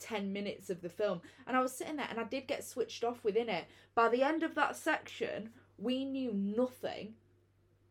10 0.00 0.32
minutes 0.32 0.70
of 0.70 0.82
the 0.82 0.88
film. 0.88 1.20
And 1.46 1.56
I 1.56 1.60
was 1.60 1.72
sitting 1.72 1.96
there 1.96 2.06
and 2.10 2.18
I 2.18 2.24
did 2.24 2.46
get 2.46 2.64
switched 2.64 3.04
off 3.04 3.22
within 3.24 3.48
it. 3.48 3.64
By 3.94 4.08
the 4.08 4.22
end 4.22 4.42
of 4.42 4.54
that 4.56 4.76
section, 4.76 5.50
we 5.78 6.04
knew 6.04 6.32
nothing 6.32 7.14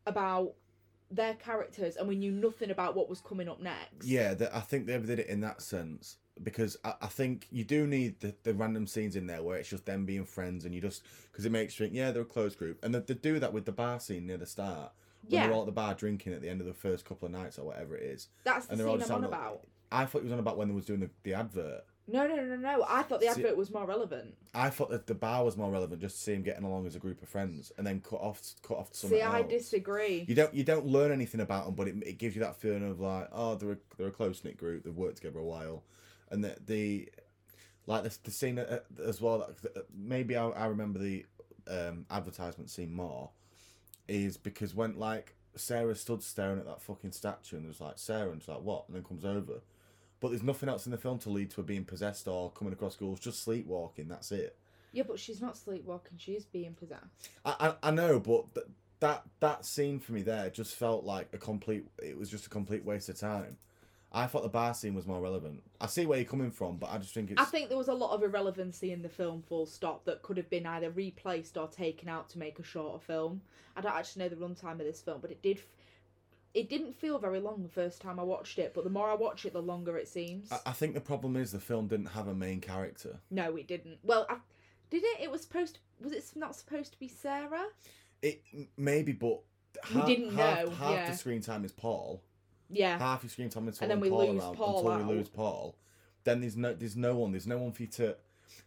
about 0.06 0.54
their 1.12 1.34
characters 1.36 1.96
and 1.96 2.08
we 2.08 2.16
knew 2.16 2.32
nothing 2.32 2.70
about 2.70 2.96
what 2.96 3.10
was 3.10 3.22
coming 3.22 3.48
up 3.50 3.62
next. 3.62 4.06
Yeah, 4.06 4.34
that 4.36 4.56
I 4.56 4.60
think 4.60 4.86
they 4.86 4.98
did 5.00 5.20
it 5.20 5.28
in 5.28 5.42
that 5.42 5.62
sense 5.62 6.18
because 6.42 6.78
I, 6.84 6.94
I 7.02 7.08
think 7.08 7.48
you 7.52 7.64
do 7.64 7.88
need 7.88 8.20
the, 8.20 8.34
the 8.44 8.54
random 8.54 8.88
scenes 8.88 9.16
in 9.16 9.28
there 9.28 9.42
where 9.44 9.58
it's 9.58 9.70
just 9.70 9.86
them 9.86 10.06
being 10.06 10.26
friends 10.26 10.66
and 10.66 10.74
you 10.74 10.82
just 10.82 11.04
because 11.32 11.46
it 11.46 11.52
makes 11.52 11.80
you 11.80 11.86
think, 11.86 11.96
yeah, 11.96 12.12
they're 12.12 12.22
a 12.22 12.26
close 12.26 12.56
group, 12.56 12.84
and 12.84 12.94
they, 12.94 13.00
they 13.00 13.14
do 13.16 13.40
that 13.40 13.54
with 13.54 13.66
the 13.66 13.72
bar 13.72 14.00
scene 14.00 14.28
near 14.28 14.38
the 14.38 14.46
start 14.46 14.92
when 15.24 15.34
Yeah. 15.42 15.48
they're 15.48 15.56
all 15.56 15.62
at 15.62 15.66
the 15.66 15.72
bar 15.72 15.94
drinking 15.96 16.34
at 16.34 16.42
the 16.42 16.50
end 16.50 16.62
of 16.62 16.68
the 16.68 16.74
first 16.74 17.06
couple 17.06 17.26
of 17.26 17.32
nights 17.32 17.58
or 17.60 17.66
whatever 17.66 17.96
it 17.96 18.04
is. 18.04 18.30
That's 18.44 18.66
the 18.68 18.72
And 18.72 18.80
they're 18.80 18.88
all 18.88 18.94
scene 18.94 19.00
just 19.02 19.12
I'm 19.12 19.18
on 19.18 19.24
about. 19.26 19.68
I 19.92 20.06
thought 20.06 20.20
it 20.20 20.26
was 20.26 20.34
on 20.34 20.40
about 20.40 20.58
when 20.58 20.68
they 20.68 20.74
was 20.76 20.86
doing 20.86 21.00
the, 21.00 21.10
the 21.24 21.34
advert. 21.34 21.84
No, 22.12 22.28
no, 22.28 22.36
no, 22.36 22.56
no. 22.56 22.86
I 22.88 23.04
thought 23.04 23.20
the 23.20 23.28
See- 23.28 23.42
advert 23.44 23.58
was 23.58 23.72
more 23.72 23.86
relevant. 23.86 24.36
I 24.54 24.70
thought 24.70 24.90
that 24.90 25.06
the 25.08 25.14
bar 25.16 25.44
was 25.46 25.56
more 25.58 25.70
relevant 25.72 26.02
just 26.02 26.16
to 26.18 26.22
see 26.24 26.34
him 26.34 26.42
getting 26.44 26.64
along 26.64 26.88
as 26.88 26.96
a 26.96 27.00
group 27.00 27.22
of 27.22 27.30
friends 27.30 27.72
and 27.78 27.86
then 27.86 28.02
cut 28.02 28.20
off 28.22 28.42
cut 28.64 28.78
off 28.78 28.92
to 28.92 29.08
See, 29.08 29.22
I 29.22 29.42
else. 29.42 29.50
disagree. 29.50 30.26
You 30.28 30.36
don't 30.36 30.54
you 30.54 30.64
don't 30.64 30.86
learn 30.88 31.12
anything 31.12 31.42
about 31.42 31.66
them, 31.66 31.76
but 31.76 31.88
it, 31.88 31.96
it 32.06 32.18
gives 32.18 32.36
you 32.36 32.42
that 32.42 32.56
feeling 32.56 32.90
of 32.90 33.00
like, 33.00 33.28
oh, 33.32 33.56
they're 33.56 33.74
a, 33.74 33.78
they're 33.98 34.08
a 34.08 34.12
close 34.12 34.44
knit 34.44 34.58
group. 34.58 34.84
They've 34.84 34.96
worked 34.96 35.18
together 35.18 35.40
a 35.40 35.44
while, 35.46 35.84
and 36.32 36.44
that 36.44 36.66
the 36.68 37.10
like 37.86 38.04
the, 38.04 38.18
the 38.24 38.32
scene 38.32 38.58
uh, 38.60 38.80
as 39.06 39.22
well. 39.22 39.50
Maybe 39.96 40.36
I, 40.36 40.48
I 40.50 40.66
remember 40.66 41.00
the 41.00 41.26
um, 41.70 42.06
advertisement 42.10 42.70
scene 42.70 42.92
more 42.94 43.30
is 44.08 44.38
because 44.38 44.74
when 44.74 44.98
like 44.98 45.36
Sarah 45.56 45.96
stood 45.96 46.24
staring 46.24 46.60
at 46.60 46.66
that 46.66 46.82
fucking 46.82 47.12
statue 47.12 47.58
and 47.58 47.66
there's 47.66 47.82
like 47.82 47.98
Sarah 48.00 48.32
and 48.32 48.42
she's 48.42 48.48
like 48.50 48.62
what, 48.62 48.86
and 48.88 48.96
then 48.96 49.04
comes 49.04 49.26
over, 49.26 49.62
but 50.20 50.30
there's 50.30 50.44
nothing 50.44 50.70
else 50.70 50.86
in 50.86 50.92
the 50.92 50.98
film 50.98 51.20
to 51.20 51.30
lead 51.30 51.50
to 51.52 51.58
her 51.58 51.64
being 51.64 51.86
possessed 51.86 52.28
or 52.28 52.52
coming 52.52 52.74
across 52.74 52.96
ghouls. 52.96 53.20
Just 53.20 53.44
sleepwalking. 53.44 54.08
That's 54.08 54.32
it. 54.32 54.56
Yeah, 54.92 55.04
but 55.08 55.20
she's 55.20 55.42
not 55.42 55.56
sleepwalking. 55.58 56.18
She 56.18 56.34
is 56.34 56.46
being 56.46 56.74
possessed. 56.74 57.30
I, 57.46 57.74
I, 57.84 57.90
I 57.90 57.92
know, 57.92 58.20
but 58.20 58.54
th- 58.56 58.66
that 59.02 59.24
that 59.40 59.66
scene 59.66 60.00
for 60.00 60.14
me 60.14 60.22
there 60.24 60.50
just 60.50 60.76
felt 60.76 61.04
like 61.06 61.30
a 61.34 61.38
complete. 61.38 61.86
It 62.02 62.18
was 62.18 62.30
just 62.30 62.48
a 62.48 62.50
complete 62.50 62.84
waste 62.84 63.08
of 63.10 63.18
time. 63.20 63.58
I 64.12 64.26
thought 64.26 64.42
the 64.42 64.50
bar 64.50 64.74
scene 64.74 64.96
was 64.96 65.06
more 65.06 65.22
relevant. 65.22 65.62
I 65.80 65.86
see 65.86 66.08
where 66.08 66.18
you're 66.18 66.26
coming 66.28 66.50
from, 66.50 66.78
but 66.78 66.90
I 66.92 66.98
just 66.98 67.14
think 67.14 67.30
it's. 67.30 67.40
I 67.40 67.46
think 67.46 67.70
there 67.70 67.78
was 67.78 67.90
a 67.90 67.94
lot 67.94 68.12
of 68.16 68.24
irrelevancy 68.24 68.92
in 68.92 69.04
the 69.04 69.10
film, 69.10 69.44
full 69.48 69.68
stop, 69.68 70.06
that 70.06 70.24
could 70.24 70.36
have 70.38 70.50
been 70.50 70.66
either 70.66 70.90
replaced 70.90 71.58
or 71.58 71.68
taken 71.68 72.10
out 72.10 72.28
to 72.32 72.40
make 72.40 72.58
a 72.58 72.64
shorter 72.64 72.98
film. 72.98 73.42
I 73.78 73.82
don't 73.82 73.94
actually 73.96 74.24
know 74.24 74.30
the 74.30 74.36
runtime 74.38 74.72
of 74.74 74.80
this 74.80 75.00
film, 75.02 75.20
but 75.22 75.30
it 75.30 75.44
did. 75.44 75.58
f- 75.60 75.66
It 76.54 76.70
didn't 76.70 76.96
feel 77.00 77.20
very 77.20 77.40
long 77.40 77.62
the 77.62 77.70
first 77.70 78.02
time 78.02 78.20
I 78.20 78.24
watched 78.24 78.58
it, 78.58 78.74
but 78.74 78.84
the 78.84 78.90
more 78.90 79.10
I 79.10 79.14
watch 79.14 79.46
it, 79.46 79.54
the 79.54 79.62
longer 79.62 79.98
it 79.98 80.08
seems. 80.08 80.52
I, 80.52 80.60
I 80.68 80.72
think 80.72 80.94
the 80.96 81.02
problem 81.02 81.36
is 81.36 81.52
the 81.52 81.60
film 81.60 81.88
didn't 81.88 82.08
have 82.08 82.28
a 82.28 82.34
main 82.34 82.60
character. 82.60 83.20
no, 83.30 83.56
it 83.56 83.68
didn't. 83.68 84.00
Well, 84.04 84.26
I, 84.30 84.38
did 84.90 85.04
it? 85.04 85.22
It 85.22 85.32
was 85.32 85.42
supposed. 85.42 85.76
To, 85.76 85.80
was 86.04 86.14
it 86.14 86.24
not 86.36 86.56
supposed 86.56 86.94
to 86.94 87.00
be 87.00 87.08
Sarah? 87.08 87.66
It 88.22 88.42
maybe, 88.78 89.12
but 89.14 89.42
We 89.94 90.02
didn't 90.02 90.34
half, 90.36 90.66
know, 90.66 90.72
Half 90.72 90.92
yeah. 90.92 91.12
the 91.12 91.18
screen 91.18 91.42
time 91.42 91.64
is 91.64 91.72
Paul. 91.72 92.22
Yeah. 92.70 92.98
Half 92.98 93.24
your 93.24 93.30
screen 93.30 93.50
time 93.50 93.68
is 93.68 93.80
And 93.80 93.90
then 93.90 94.00
we 94.00 94.10
Paul 94.10 94.28
lose 94.34 94.44
around 94.44 94.56
Paul 94.56 94.78
until 94.80 94.92
out. 94.92 95.08
we 95.08 95.16
lose 95.16 95.30
Paul. 95.30 95.76
Then 96.24 96.42
there's 96.42 96.58
no 96.58 96.74
there's 96.74 96.96
no 96.96 97.16
one. 97.16 97.32
There's 97.32 97.48
no 97.48 97.58
one 97.60 97.72
for 97.72 97.84
you 97.84 97.88
to. 97.90 98.16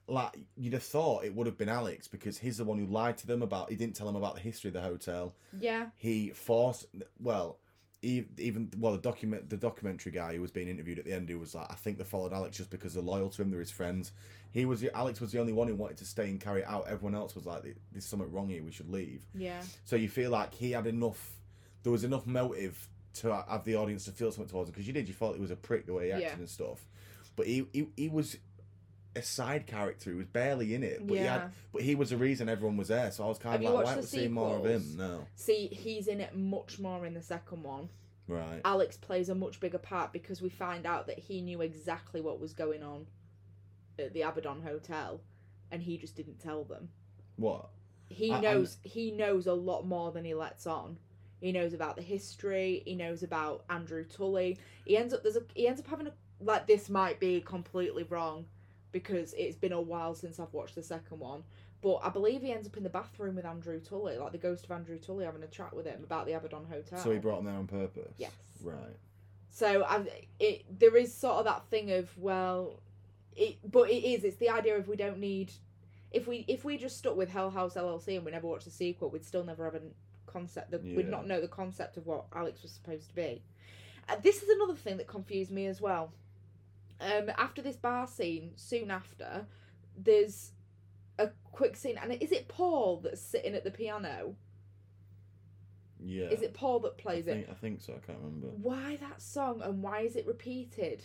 Like 0.08 0.36
you'd 0.56 0.72
have 0.72 0.82
thought 0.82 1.24
it 1.24 1.34
would 1.34 1.46
have 1.46 1.58
been 1.58 1.68
Alex 1.68 2.08
because 2.08 2.38
he's 2.38 2.56
the 2.58 2.64
one 2.64 2.78
who 2.78 2.86
lied 2.86 3.18
to 3.18 3.26
them 3.26 3.42
about. 3.42 3.70
He 3.70 3.76
didn't 3.76 3.94
tell 3.94 4.06
them 4.06 4.16
about 4.16 4.34
the 4.34 4.40
history 4.40 4.68
of 4.68 4.74
the 4.74 4.80
hotel. 4.80 5.34
Yeah. 5.58 5.86
he 5.96 6.30
forced 6.30 6.86
well 7.20 7.58
even 8.02 8.68
well 8.78 8.92
the 8.92 8.98
document 8.98 9.48
the 9.48 9.56
documentary 9.56 10.10
guy 10.10 10.34
who 10.34 10.40
was 10.40 10.50
being 10.50 10.68
interviewed 10.68 10.98
at 10.98 11.04
the 11.04 11.12
end 11.12 11.28
who 11.28 11.38
was 11.38 11.54
like 11.54 11.70
i 11.70 11.74
think 11.74 11.98
they 11.98 12.04
followed 12.04 12.32
alex 12.32 12.56
just 12.56 12.68
because 12.70 12.94
they're 12.94 13.02
loyal 13.02 13.28
to 13.28 13.40
him 13.42 13.50
they're 13.50 13.60
his 13.60 13.70
friends 13.70 14.10
he 14.50 14.64
was 14.64 14.80
the 14.80 14.94
alex 14.96 15.20
was 15.20 15.30
the 15.30 15.38
only 15.40 15.52
one 15.52 15.68
who 15.68 15.74
wanted 15.76 15.96
to 15.96 16.04
stay 16.04 16.28
and 16.28 16.40
carry 16.40 16.62
it 16.62 16.66
out 16.68 16.84
everyone 16.88 17.14
else 17.14 17.34
was 17.36 17.46
like 17.46 17.62
there's 17.92 18.04
something 18.04 18.30
wrong 18.32 18.48
here 18.48 18.62
we 18.62 18.72
should 18.72 18.90
leave 18.90 19.22
Yeah. 19.34 19.62
so 19.84 19.94
you 19.96 20.08
feel 20.08 20.30
like 20.32 20.52
he 20.52 20.72
had 20.72 20.86
enough 20.86 21.32
there 21.84 21.92
was 21.92 22.02
enough 22.04 22.26
motive 22.26 22.88
to 23.14 23.44
have 23.48 23.64
the 23.64 23.76
audience 23.76 24.04
to 24.06 24.10
feel 24.12 24.32
something 24.32 24.50
towards 24.50 24.68
him 24.68 24.72
because 24.72 24.86
you 24.86 24.92
did 24.92 25.06
you 25.06 25.14
thought 25.14 25.34
he 25.36 25.40
was 25.40 25.50
a 25.52 25.56
prick 25.56 25.86
the 25.86 25.92
way 25.94 26.06
he 26.06 26.12
acted 26.12 26.26
Yeah. 26.28 26.34
and 26.34 26.48
stuff 26.48 26.84
but 27.36 27.46
he, 27.46 27.66
he 27.72 27.86
he 27.96 28.08
was 28.08 28.36
a 29.14 29.22
side 29.22 29.66
character 29.66 30.10
he 30.10 30.16
was 30.16 30.26
barely 30.26 30.74
in 30.74 30.82
it 30.82 31.06
but 31.06 31.18
he 31.18 31.22
had 31.24 31.50
but 31.72 31.82
he 31.82 31.94
was 31.94 32.10
the 32.10 32.16
reason 32.16 32.48
everyone 32.48 32.76
was 32.78 32.88
there 32.88 33.10
so 33.10 33.22
i 33.24 33.26
was 33.28 33.38
kind 33.38 33.62
Have 33.62 33.70
of 33.72 33.76
like 33.76 33.84
why 33.86 33.96
we 33.96 34.02
seeing 34.02 34.32
more 34.32 34.56
of 34.56 34.64
him 34.64 34.96
no 34.96 35.26
See, 35.34 35.66
he's 35.68 36.06
in 36.08 36.20
it 36.20 36.34
much 36.36 36.78
more 36.78 37.04
in 37.04 37.12
the 37.14 37.22
second 37.22 37.62
one. 37.62 37.90
right 38.26 38.60
Alex 38.64 38.96
plays 38.96 39.28
a 39.28 39.34
much 39.34 39.60
bigger 39.60 39.78
part 39.78 40.12
because 40.12 40.40
we 40.40 40.48
find 40.48 40.86
out 40.86 41.06
that 41.08 41.18
he 41.18 41.42
knew 41.42 41.60
exactly 41.60 42.20
what 42.22 42.40
was 42.40 42.52
going 42.54 42.82
on 42.82 43.06
at 43.98 44.14
the 44.14 44.22
Abaddon 44.22 44.62
Hotel, 44.62 45.20
and 45.70 45.82
he 45.82 45.98
just 45.98 46.16
didn't 46.16 46.38
tell 46.38 46.64
them. 46.64 46.88
what 47.36 47.68
He 48.08 48.30
I- 48.30 48.34
I'm- 48.36 48.42
knows 48.42 48.78
he 48.82 49.10
knows 49.10 49.46
a 49.46 49.52
lot 49.52 49.86
more 49.86 50.10
than 50.12 50.24
he 50.24 50.32
lets 50.34 50.66
on. 50.66 50.96
He 51.40 51.52
knows 51.52 51.74
about 51.74 51.96
the 51.96 52.02
history. 52.02 52.82
He 52.86 52.94
knows 52.94 53.22
about 53.22 53.64
Andrew 53.68 54.04
Tully. 54.04 54.58
He 54.86 54.96
ends 54.96 55.12
up 55.12 55.22
there's 55.22 55.36
a 55.36 55.42
he 55.54 55.68
ends 55.68 55.80
up 55.80 55.88
having 55.88 56.06
a 56.06 56.12
like 56.40 56.66
this 56.66 56.88
might 56.88 57.20
be 57.20 57.40
completely 57.42 58.04
wrong 58.04 58.46
because 58.92 59.34
it's 59.34 59.56
been 59.56 59.72
a 59.72 59.80
while 59.80 60.14
since 60.14 60.38
I've 60.38 60.52
watched 60.52 60.74
the 60.74 60.82
second 60.82 61.18
one, 61.18 61.42
But 61.80 61.96
I 62.02 62.10
believe 62.10 62.42
he 62.42 62.52
ends 62.52 62.68
up 62.68 62.76
in 62.76 62.82
the 62.84 62.90
bathroom 62.90 63.34
with 63.34 63.44
Andrew 63.44 63.80
Tully, 63.80 64.16
like 64.16 64.32
the 64.32 64.38
ghost 64.38 64.64
of 64.66 64.70
Andrew 64.70 64.98
Tully, 64.98 65.24
having 65.24 65.42
a 65.42 65.48
chat 65.48 65.74
with 65.74 65.86
him 65.86 66.04
about 66.04 66.26
the 66.26 66.32
Abaddon 66.32 66.66
Hotel. 66.70 66.98
So 66.98 67.10
he 67.10 67.18
brought 67.18 67.40
him 67.40 67.46
there 67.46 67.54
on 67.54 67.66
purpose. 67.66 68.14
Yes. 68.18 68.32
Right. 68.62 68.96
So 69.50 69.84
I, 69.84 70.04
it 70.38 70.64
there 70.78 70.96
is 70.96 71.12
sort 71.12 71.36
of 71.38 71.44
that 71.46 71.64
thing 71.66 71.90
of 71.90 72.16
well, 72.16 72.80
it 73.34 73.58
but 73.68 73.90
it 73.90 74.04
is 74.04 74.24
it's 74.24 74.36
the 74.36 74.48
idea 74.50 74.76
of 74.76 74.88
we 74.88 74.96
don't 74.96 75.18
need 75.18 75.52
if 76.12 76.26
we 76.26 76.44
if 76.48 76.64
we 76.64 76.76
just 76.76 76.98
stuck 76.98 77.16
with 77.16 77.30
Hell 77.30 77.50
House 77.50 77.74
LLC 77.74 78.16
and 78.16 78.24
we 78.24 78.30
never 78.30 78.46
watched 78.46 78.64
the 78.64 78.70
sequel, 78.70 79.10
we'd 79.10 79.24
still 79.24 79.44
never 79.44 79.64
have 79.64 79.74
a 79.74 79.80
concept. 80.26 80.70
That 80.70 80.82
We'd 80.82 81.08
not 81.08 81.26
know 81.26 81.40
the 81.40 81.48
concept 81.48 81.96
of 81.96 82.06
what 82.06 82.26
Alex 82.34 82.62
was 82.62 82.72
supposed 82.72 83.08
to 83.08 83.14
be. 83.14 83.42
Uh, 84.08 84.16
this 84.22 84.42
is 84.42 84.48
another 84.48 84.74
thing 84.74 84.96
that 84.98 85.06
confused 85.06 85.50
me 85.50 85.66
as 85.66 85.80
well. 85.80 86.12
Um, 87.02 87.30
after 87.36 87.62
this 87.62 87.76
bar 87.76 88.06
scene, 88.06 88.52
soon 88.56 88.90
after, 88.90 89.46
there's 89.96 90.52
a 91.18 91.30
quick 91.50 91.76
scene, 91.76 91.98
and 92.00 92.12
is 92.12 92.32
it 92.32 92.48
Paul 92.48 93.00
that's 93.02 93.20
sitting 93.20 93.54
at 93.54 93.64
the 93.64 93.70
piano? 93.70 94.36
Yeah. 96.04 96.26
Is 96.26 96.42
it 96.42 96.54
Paul 96.54 96.80
that 96.80 96.98
I 96.98 97.02
plays 97.02 97.26
it? 97.26 97.48
I 97.50 97.54
think 97.54 97.80
so. 97.80 97.92
I 97.92 98.06
can't 98.06 98.18
remember. 98.18 98.48
Why 98.48 98.96
that 98.96 99.22
song 99.22 99.62
and 99.62 99.82
why 99.82 100.00
is 100.00 100.16
it 100.16 100.26
repeated? 100.26 101.04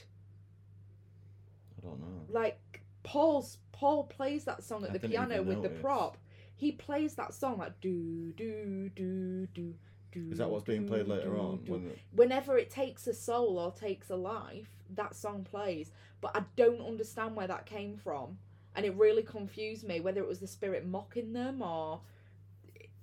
I 1.77 1.87
don't 1.87 1.99
know. 1.99 2.25
like 2.29 2.81
Paul's 3.03 3.57
Paul 3.71 4.05
plays 4.05 4.43
that 4.45 4.63
song 4.63 4.83
at 4.83 4.89
I 4.89 4.93
the 4.97 5.07
piano 5.07 5.43
with 5.43 5.61
the 5.61 5.69
prop. 5.69 6.17
He 6.55 6.71
plays 6.71 7.13
that 7.15 7.33
song 7.33 7.59
like 7.59 7.79
do 7.79 8.33
do 8.35 8.89
do 8.95 9.47
do 9.53 9.75
do. 10.11 10.29
Is 10.31 10.39
that 10.39 10.49
what's 10.49 10.63
being 10.63 10.87
played 10.87 11.07
later 11.07 11.29
do, 11.29 11.37
on? 11.39 11.57
do. 11.63 11.71
When 11.71 11.83
the, 11.85 11.95
Whenever 12.13 12.57
it 12.57 12.71
takes 12.71 13.05
a 13.05 13.13
soul 13.13 13.59
or 13.59 13.71
takes 13.71 14.09
a 14.09 14.15
life, 14.15 14.69
that 14.95 15.15
song 15.15 15.45
plays. 15.49 15.91
But 16.21 16.35
I 16.35 16.43
don't 16.55 16.81
understand 16.81 17.35
where 17.35 17.47
that 17.47 17.65
came 17.65 17.97
from, 17.97 18.37
and 18.75 18.85
it 18.85 18.95
really 18.95 19.23
confused 19.23 19.87
me 19.87 19.99
whether 19.99 20.21
it 20.21 20.27
was 20.27 20.39
the 20.39 20.47
spirit 20.47 20.85
mocking 20.85 21.33
them 21.33 21.61
or. 21.61 22.01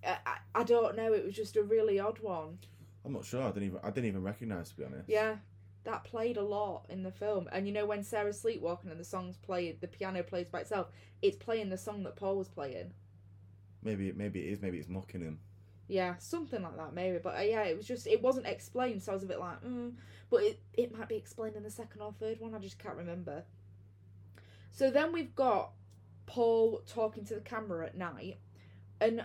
I, 0.07 0.18
I, 0.27 0.37
I 0.55 0.64
don't 0.64 0.97
know. 0.97 1.14
It 1.14 1.25
was 1.25 1.35
just 1.35 1.57
a 1.57 1.62
really 1.62 1.99
odd 1.99 2.18
one. 2.18 2.59
I'm 3.05 3.12
not 3.12 3.25
sure. 3.25 3.42
I 3.42 3.49
didn't 3.49 3.64
even. 3.64 3.81
I 3.83 3.90
didn't 3.90 4.07
even 4.07 4.23
recognize 4.23 4.70
to 4.70 4.77
be 4.77 4.85
honest. 4.85 5.09
Yeah, 5.09 5.37
that 5.85 6.05
played 6.05 6.37
a 6.37 6.42
lot 6.42 6.87
in 6.88 7.03
the 7.03 7.11
film. 7.11 7.49
And 7.53 7.66
you 7.66 7.73
know 7.73 7.87
when 7.87 8.03
Sarah's 8.03 8.40
sleepwalking 8.40 8.90
and 8.90 8.99
the 8.99 9.05
song's 9.05 9.37
played, 9.37 9.81
the 9.81 9.88
piano 9.88 10.23
plays 10.23 10.49
by 10.49 10.61
itself. 10.61 10.88
It's 11.23 11.37
playing 11.37 11.70
the 11.70 11.79
song 11.79 12.03
that 12.05 12.16
Paul 12.16 12.37
was 12.37 12.49
playing. 12.49 12.92
Maybe. 13.83 14.12
Maybe 14.12 14.47
it 14.47 14.53
is. 14.53 14.62
Maybe 14.62 14.79
it's 14.79 14.88
mocking 14.88 15.20
him. 15.20 15.38
Yeah, 15.88 16.14
something 16.18 16.62
like 16.62 16.77
that 16.77 16.94
maybe. 16.94 17.18
But 17.23 17.37
uh, 17.37 17.42
yeah, 17.42 17.64
it 17.64 17.77
was 17.77 17.87
just 17.87 18.07
it 18.07 18.23
wasn't 18.23 18.47
explained, 18.47 19.03
so 19.03 19.12
I 19.12 19.14
was 19.14 19.25
a 19.25 19.27
bit 19.27 19.38
like, 19.40 19.62
mm. 19.62 19.92
but 20.31 20.42
it 20.42 20.61
it 20.73 20.97
might 20.97 21.09
be 21.09 21.16
explained 21.16 21.57
in 21.57 21.62
the 21.62 21.70
second 21.70 22.01
or 22.01 22.12
third 22.12 22.40
one. 22.40 22.55
I 22.55 22.59
just 22.59 22.79
can't 22.79 22.97
remember. 22.97 23.44
So 24.73 24.90
then 24.90 25.12
we've 25.12 25.35
got 25.35 25.70
Paul 26.27 26.83
talking 26.87 27.25
to 27.27 27.35
the 27.35 27.40
camera 27.40 27.87
at 27.87 27.97
night, 27.97 28.38
and 29.01 29.25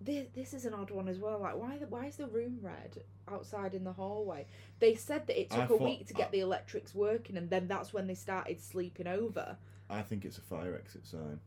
this 0.00 0.26
this 0.34 0.54
is 0.54 0.64
an 0.64 0.74
odd 0.74 0.90
one 0.90 1.08
as 1.08 1.18
well. 1.18 1.38
Like 1.38 1.56
why 1.56 1.78
the, 1.78 1.86
why 1.86 2.06
is 2.06 2.16
the 2.16 2.26
room 2.26 2.58
red 2.60 3.02
outside 3.30 3.74
in 3.74 3.84
the 3.84 3.92
hallway? 3.92 4.46
They 4.80 4.96
said 4.96 5.26
that 5.28 5.40
it 5.40 5.50
took 5.50 5.64
a 5.64 5.66
thought- 5.68 5.82
week 5.82 6.06
to 6.08 6.14
get 6.14 6.28
I- 6.28 6.32
the 6.32 6.40
electrics 6.40 6.94
working, 6.94 7.36
and 7.36 7.48
then 7.48 7.68
that's 7.68 7.92
when 7.92 8.06
they 8.08 8.14
started 8.14 8.60
sleeping 8.60 9.06
over. 9.06 9.56
I 9.88 10.02
think 10.02 10.24
it's 10.24 10.38
a 10.38 10.42
fire 10.42 10.74
exit 10.74 11.06
sign. 11.06 11.40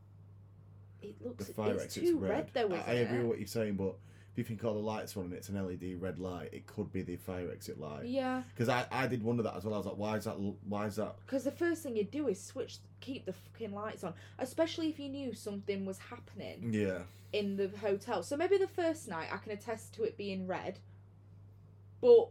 It 1.01 1.19
The 1.21 1.27
looks 1.29 1.47
fire 1.49 1.73
it's 1.75 1.95
too 1.95 2.17
red. 2.17 2.29
red, 2.31 2.49
though, 2.53 2.75
I, 2.75 2.91
I 2.91 2.93
agree 2.95 3.17
it? 3.17 3.21
with 3.21 3.27
what 3.27 3.37
you're 3.39 3.47
saying, 3.47 3.75
but 3.75 3.95
if 4.33 4.37
you 4.37 4.43
think 4.45 4.63
all 4.63 4.73
the 4.73 4.79
lights 4.79 5.17
on 5.17 5.25
and 5.25 5.33
it's 5.33 5.49
an 5.49 5.55
LED 5.55 6.01
red 6.01 6.17
light, 6.19 6.49
it 6.53 6.65
could 6.65 6.91
be 6.93 7.01
the 7.01 7.17
fire 7.17 7.51
exit 7.51 7.79
light. 7.79 8.05
Yeah, 8.05 8.43
Because 8.53 8.69
I, 8.69 8.85
I 8.91 9.07
did 9.07 9.21
wonder 9.23 9.43
that 9.43 9.55
as 9.57 9.65
well. 9.65 9.73
I 9.73 9.77
was 9.77 9.85
like, 9.87 9.97
why 9.97 10.15
is 10.17 10.23
that? 10.25 10.37
Why 10.67 10.85
is 10.85 10.95
that? 10.95 11.15
because 11.25 11.43
the 11.43 11.51
first 11.51 11.83
thing 11.83 11.95
you 11.97 12.05
do 12.05 12.27
is 12.29 12.41
switch, 12.41 12.77
keep 13.01 13.25
the 13.25 13.33
fucking 13.33 13.73
lights 13.73 14.03
on, 14.03 14.13
especially 14.39 14.87
if 14.89 14.99
you 14.99 15.09
knew 15.09 15.33
something 15.33 15.85
was 15.85 15.97
happening 15.99 16.69
Yeah. 16.73 16.99
in 17.33 17.57
the 17.57 17.69
hotel. 17.81 18.23
So 18.23 18.37
maybe 18.37 18.57
the 18.57 18.67
first 18.67 19.09
night 19.09 19.27
I 19.33 19.37
can 19.37 19.51
attest 19.51 19.93
to 19.95 20.03
it 20.03 20.15
being 20.17 20.47
red, 20.47 20.79
but 21.99 22.29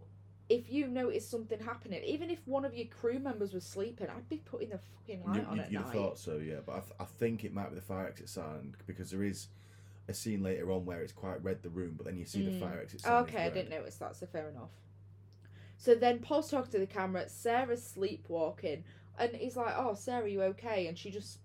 if 0.50 0.70
you 0.70 0.88
notice 0.88 1.26
something 1.26 1.60
happening, 1.60 2.02
even 2.04 2.28
if 2.28 2.40
one 2.46 2.64
of 2.64 2.74
your 2.74 2.86
crew 2.88 3.18
members 3.20 3.54
was 3.54 3.64
sleeping, 3.64 4.08
I'd 4.10 4.28
be 4.28 4.38
putting 4.38 4.70
the 4.70 4.78
fucking 4.78 5.22
light 5.24 5.36
You, 5.36 5.46
on 5.48 5.56
you, 5.56 5.62
at 5.62 5.70
you'd 5.72 5.80
night. 5.80 5.84
have 5.86 5.94
thought 5.94 6.18
so, 6.18 6.36
yeah. 6.38 6.56
But 6.66 6.72
I, 6.72 6.80
th- 6.80 6.92
I 7.00 7.04
think 7.04 7.44
it 7.44 7.54
might 7.54 7.70
be 7.70 7.76
the 7.76 7.80
fire 7.80 8.08
exit 8.08 8.28
sign 8.28 8.74
because 8.86 9.10
there 9.10 9.22
is 9.22 9.46
a 10.08 10.12
scene 10.12 10.42
later 10.42 10.72
on 10.72 10.84
where 10.84 11.02
it's 11.02 11.12
quite 11.12 11.42
red 11.42 11.62
the 11.62 11.68
room, 11.70 11.94
but 11.96 12.04
then 12.04 12.18
you 12.18 12.24
see 12.26 12.42
the 12.42 12.50
Mm. 12.50 12.60
fire 12.60 12.80
exit 12.82 13.00
sign. 13.00 13.22
Okay, 13.22 13.44
I 13.44 13.50
didn't 13.50 13.70
notice 13.70 13.94
that, 13.96 14.16
so 14.16 14.26
fair 14.26 14.48
enough. 14.48 14.70
So 15.78 15.94
then 15.94 16.18
Paul's 16.18 16.50
talking 16.50 16.72
to 16.72 16.78
the 16.80 16.86
camera, 16.86 17.28
Sarah's 17.28 17.82
sleepwalking, 17.84 18.84
and 19.18 19.34
he's 19.36 19.56
like, 19.56 19.74
Oh, 19.78 19.94
Sarah, 19.94 20.28
you 20.28 20.42
okay? 20.42 20.88
And 20.88 20.98
she 20.98 21.10
just 21.10 21.38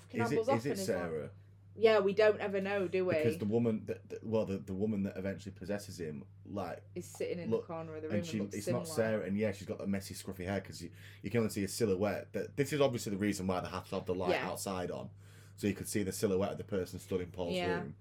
fucking 0.00 0.20
Is 0.22 0.32
it, 0.32 0.38
off 0.40 0.58
is 0.58 0.66
it 0.66 0.70
and 0.70 0.80
is 0.80 0.88
like, 0.88 0.98
Sarah? 0.98 1.30
Yeah, 1.76 2.00
we 2.00 2.12
don't 2.12 2.38
ever 2.40 2.60
know, 2.60 2.88
do 2.88 3.04
we? 3.06 3.14
Because 3.14 3.38
the 3.38 3.44
woman 3.46 3.82
that, 3.86 4.08
that 4.10 4.24
well, 4.24 4.44
the, 4.44 4.58
the 4.58 4.74
woman 4.74 5.02
that 5.04 5.16
eventually 5.16 5.54
possesses 5.58 5.98
him, 5.98 6.24
like, 6.50 6.82
Is 6.94 7.06
sitting 7.06 7.38
in 7.38 7.50
Look, 7.50 7.66
the 7.66 7.72
corner 7.72 7.94
of 7.96 8.02
the 8.02 8.08
room 8.08 8.16
and 8.16 8.22
and, 8.24 8.26
she 8.26 8.40
looks 8.40 8.54
it's 8.54 8.64
similar. 8.66 8.84
not 8.84 8.88
Sarah, 8.94 9.22
and 9.24 9.36
yeah, 9.36 9.52
she's 9.52 9.66
got 9.66 9.78
that 9.78 9.88
messy, 9.88 10.14
scruffy 10.14 10.44
hair 10.44 10.60
because 10.60 10.82
you, 10.82 10.90
you 11.22 11.30
can 11.30 11.38
only 11.38 11.50
see 11.50 11.64
a 11.64 11.68
silhouette. 11.68 12.32
That 12.32 12.56
this 12.56 12.72
is 12.72 12.80
obviously 12.80 13.10
the 13.12 13.18
reason 13.18 13.46
why 13.46 13.60
they 13.60 13.68
have 13.68 13.88
to 13.90 13.94
have 13.94 14.04
the 14.06 14.14
light 14.14 14.30
Yeah. 14.32 14.48
outside 14.48 14.90
on, 14.90 15.08
so 15.56 15.66
you 15.68 15.74
could 15.74 15.88
see 15.88 16.02
the 16.02 16.12
silhouette 16.12 16.52
of 16.52 16.58
the 16.58 16.64
person 16.64 16.98
stood 16.98 17.20
in 17.20 17.28
Paul's 17.28 17.54
Yeah. 17.54 17.76
room. 17.78 17.94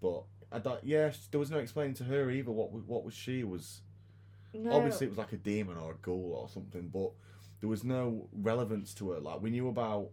But 0.00 0.22
I 0.50 0.58
don't. 0.58 0.82
Yeah, 0.82 1.12
there 1.30 1.38
was 1.38 1.50
no 1.50 1.58
explaining 1.58 1.94
to 1.94 2.04
her 2.04 2.30
either. 2.30 2.50
What 2.50 2.72
what 2.72 3.04
was 3.04 3.14
she 3.14 3.44
was 3.44 3.82
No. 4.54 4.72
obviously 4.72 5.06
it 5.06 5.10
was 5.10 5.18
like 5.18 5.32
a 5.32 5.36
demon 5.36 5.76
or 5.76 5.92
a 5.92 5.96
ghoul 5.96 6.32
or 6.42 6.48
something, 6.48 6.88
but 6.88 7.12
there 7.60 7.68
was 7.68 7.84
no 7.84 8.28
relevance 8.32 8.94
to 8.94 9.10
her. 9.10 9.20
Like 9.20 9.40
we 9.42 9.50
knew 9.50 9.68
about. 9.68 10.08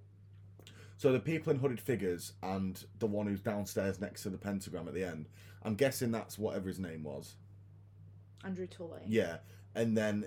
So 0.98 1.12
the 1.12 1.20
people 1.20 1.54
in 1.54 1.60
hooded 1.60 1.80
figures 1.80 2.34
and 2.42 2.84
the 3.00 3.06
one 3.06 3.28
who's 3.28 3.40
downstairs 3.40 4.02
next 4.02 4.24
to 4.24 4.30
the 4.30 4.38
pentagram 4.38 4.88
at 4.88 4.94
the 4.96 5.04
end. 5.04 5.30
I'm 5.64 5.76
guessing 5.76 6.12
that's 6.12 6.38
whatever 6.38 6.68
his 6.68 6.80
name 6.80 7.04
was. 7.04 7.36
Andrew 8.44 8.68
Tully. 8.68 9.02
Yeah, 9.06 9.38
and 9.76 9.98
then 9.98 10.26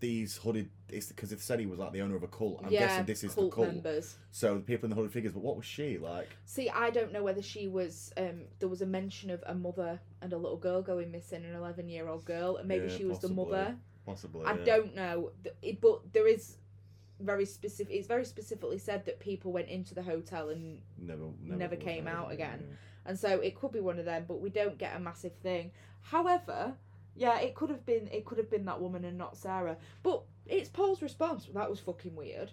these 0.00 0.36
hooded. 0.36 0.70
It's 0.88 1.08
because 1.08 1.32
it 1.32 1.40
said 1.40 1.60
he 1.60 1.66
was 1.66 1.78
like 1.78 1.92
the 1.92 2.00
owner 2.00 2.16
of 2.16 2.22
a 2.22 2.28
cult. 2.28 2.62
I'm 2.64 2.72
yeah, 2.72 2.86
guessing 2.86 3.04
this 3.04 3.24
is 3.24 3.34
cult 3.34 3.50
the 3.50 3.54
cult. 3.56 3.68
members. 3.68 4.16
So 4.30 4.54
the 4.54 4.60
people 4.60 4.86
in 4.86 4.90
the 4.90 4.96
hooded 4.96 5.12
figures. 5.12 5.32
But 5.32 5.42
what 5.42 5.56
was 5.56 5.66
she 5.66 5.98
like? 5.98 6.36
See, 6.46 6.68
I 6.70 6.90
don't 6.90 7.12
know 7.12 7.22
whether 7.22 7.42
she 7.42 7.68
was. 7.68 8.12
Um, 8.16 8.42
there 8.58 8.68
was 8.68 8.82
a 8.82 8.86
mention 8.86 9.30
of 9.30 9.42
a 9.46 9.54
mother 9.54 10.00
and 10.22 10.32
a 10.32 10.38
little 10.38 10.56
girl 10.56 10.82
going 10.82 11.10
missing, 11.10 11.44
an 11.44 11.54
eleven-year-old 11.54 12.24
girl, 12.24 12.56
and 12.56 12.66
maybe 12.66 12.88
Yeah, 12.88 12.96
she 12.96 13.04
was 13.04 13.18
the 13.20 13.28
mother. 13.28 13.76
Possibly. 14.06 14.46
I 14.46 14.54
yeah. 14.54 14.64
don't 14.64 14.94
know, 14.96 15.32
it, 15.60 15.80
but 15.82 16.12
there 16.12 16.26
is 16.26 16.56
very 17.20 17.44
specific. 17.44 17.94
It's 17.94 18.06
very 18.06 18.24
specifically 18.24 18.78
said 18.78 19.04
that 19.06 19.20
people 19.20 19.52
went 19.52 19.68
into 19.68 19.94
the 19.94 20.02
hotel 20.02 20.50
and 20.50 20.80
Never. 20.98 21.24
Never, 21.42 21.58
never 21.58 21.76
came 21.76 22.06
out 22.06 22.30
again. 22.32 22.64
yeah. 22.68 22.76
and 23.06 23.18
so 23.18 23.40
it 23.40 23.54
could 23.54 23.72
be 23.72 23.80
one 23.80 23.98
of 23.98 24.04
them, 24.04 24.24
but 24.28 24.40
we 24.40 24.50
don't 24.50 24.78
get 24.78 24.96
a 24.96 25.00
massive 25.00 25.34
thing. 25.42 25.72
However, 26.00 26.74
yeah, 27.16 27.38
it 27.40 27.54
could 27.54 27.70
have 27.70 27.84
been 27.84 28.08
it 28.12 28.24
could 28.24 28.38
have 28.38 28.50
been 28.50 28.64
that 28.66 28.80
woman 28.80 29.04
and 29.04 29.18
not 29.18 29.36
Sarah. 29.36 29.76
But 30.02 30.22
it's 30.46 30.68
Paul's 30.68 31.02
response. 31.02 31.46
That 31.52 31.68
was 31.68 31.80
fucking 31.80 32.14
weird. 32.14 32.52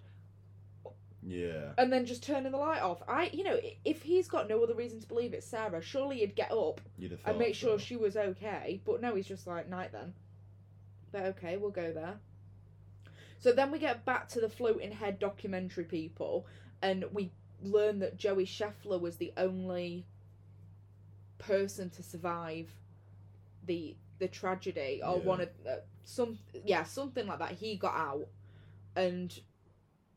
Yeah. 1.27 1.71
And 1.77 1.91
then 1.91 2.05
just 2.05 2.23
turning 2.23 2.51
the 2.51 2.57
light 2.57 2.81
off. 2.81 3.01
I, 3.07 3.29
you 3.33 3.43
know, 3.43 3.59
if 3.83 4.03
he's 4.03 4.27
got 4.27 4.47
no 4.47 4.61
other 4.63 4.75
reason 4.75 4.99
to 4.99 5.07
believe 5.07 5.33
it's 5.33 5.47
Sarah, 5.47 5.81
surely 5.81 6.17
he'd 6.17 6.35
get 6.35 6.51
up 6.51 6.81
and 7.25 7.37
make 7.39 7.55
sure 7.55 7.79
so. 7.79 7.85
she 7.85 7.95
was 7.95 8.15
okay. 8.15 8.79
But 8.85 9.01
no, 9.01 9.15
he's 9.15 9.25
just 9.27 9.47
like 9.47 9.67
night 9.67 9.91
then. 9.91 10.13
But 11.11 11.23
okay, 11.23 11.57
we'll 11.57 11.71
go 11.71 11.91
there. 11.91 12.19
So 13.45 13.51
then 13.51 13.69
we 13.69 13.77
get 13.77 14.05
back 14.05 14.27
to 14.29 14.41
the 14.41 14.49
floating 14.49 14.91
head 14.91 15.19
documentary 15.19 15.83
people, 15.83 16.47
and 16.81 17.05
we 17.13 17.31
learn 17.61 17.99
that 17.99 18.17
Joey 18.17 18.47
Scheffler 18.47 18.99
was 18.99 19.17
the 19.17 19.33
only 19.37 20.07
person 21.37 21.91
to 21.91 22.01
survive 22.01 22.71
the 23.63 23.97
the 24.17 24.27
tragedy, 24.27 24.99
or 25.05 25.19
Yeah. 25.19 25.23
one 25.25 25.41
of 25.41 25.49
uh, 25.63 25.75
some 26.05 26.39
yeah 26.63 26.81
something 26.85 27.27
like 27.27 27.37
that. 27.37 27.51
He 27.51 27.75
got 27.75 27.93
out, 27.93 28.27
and 28.95 29.39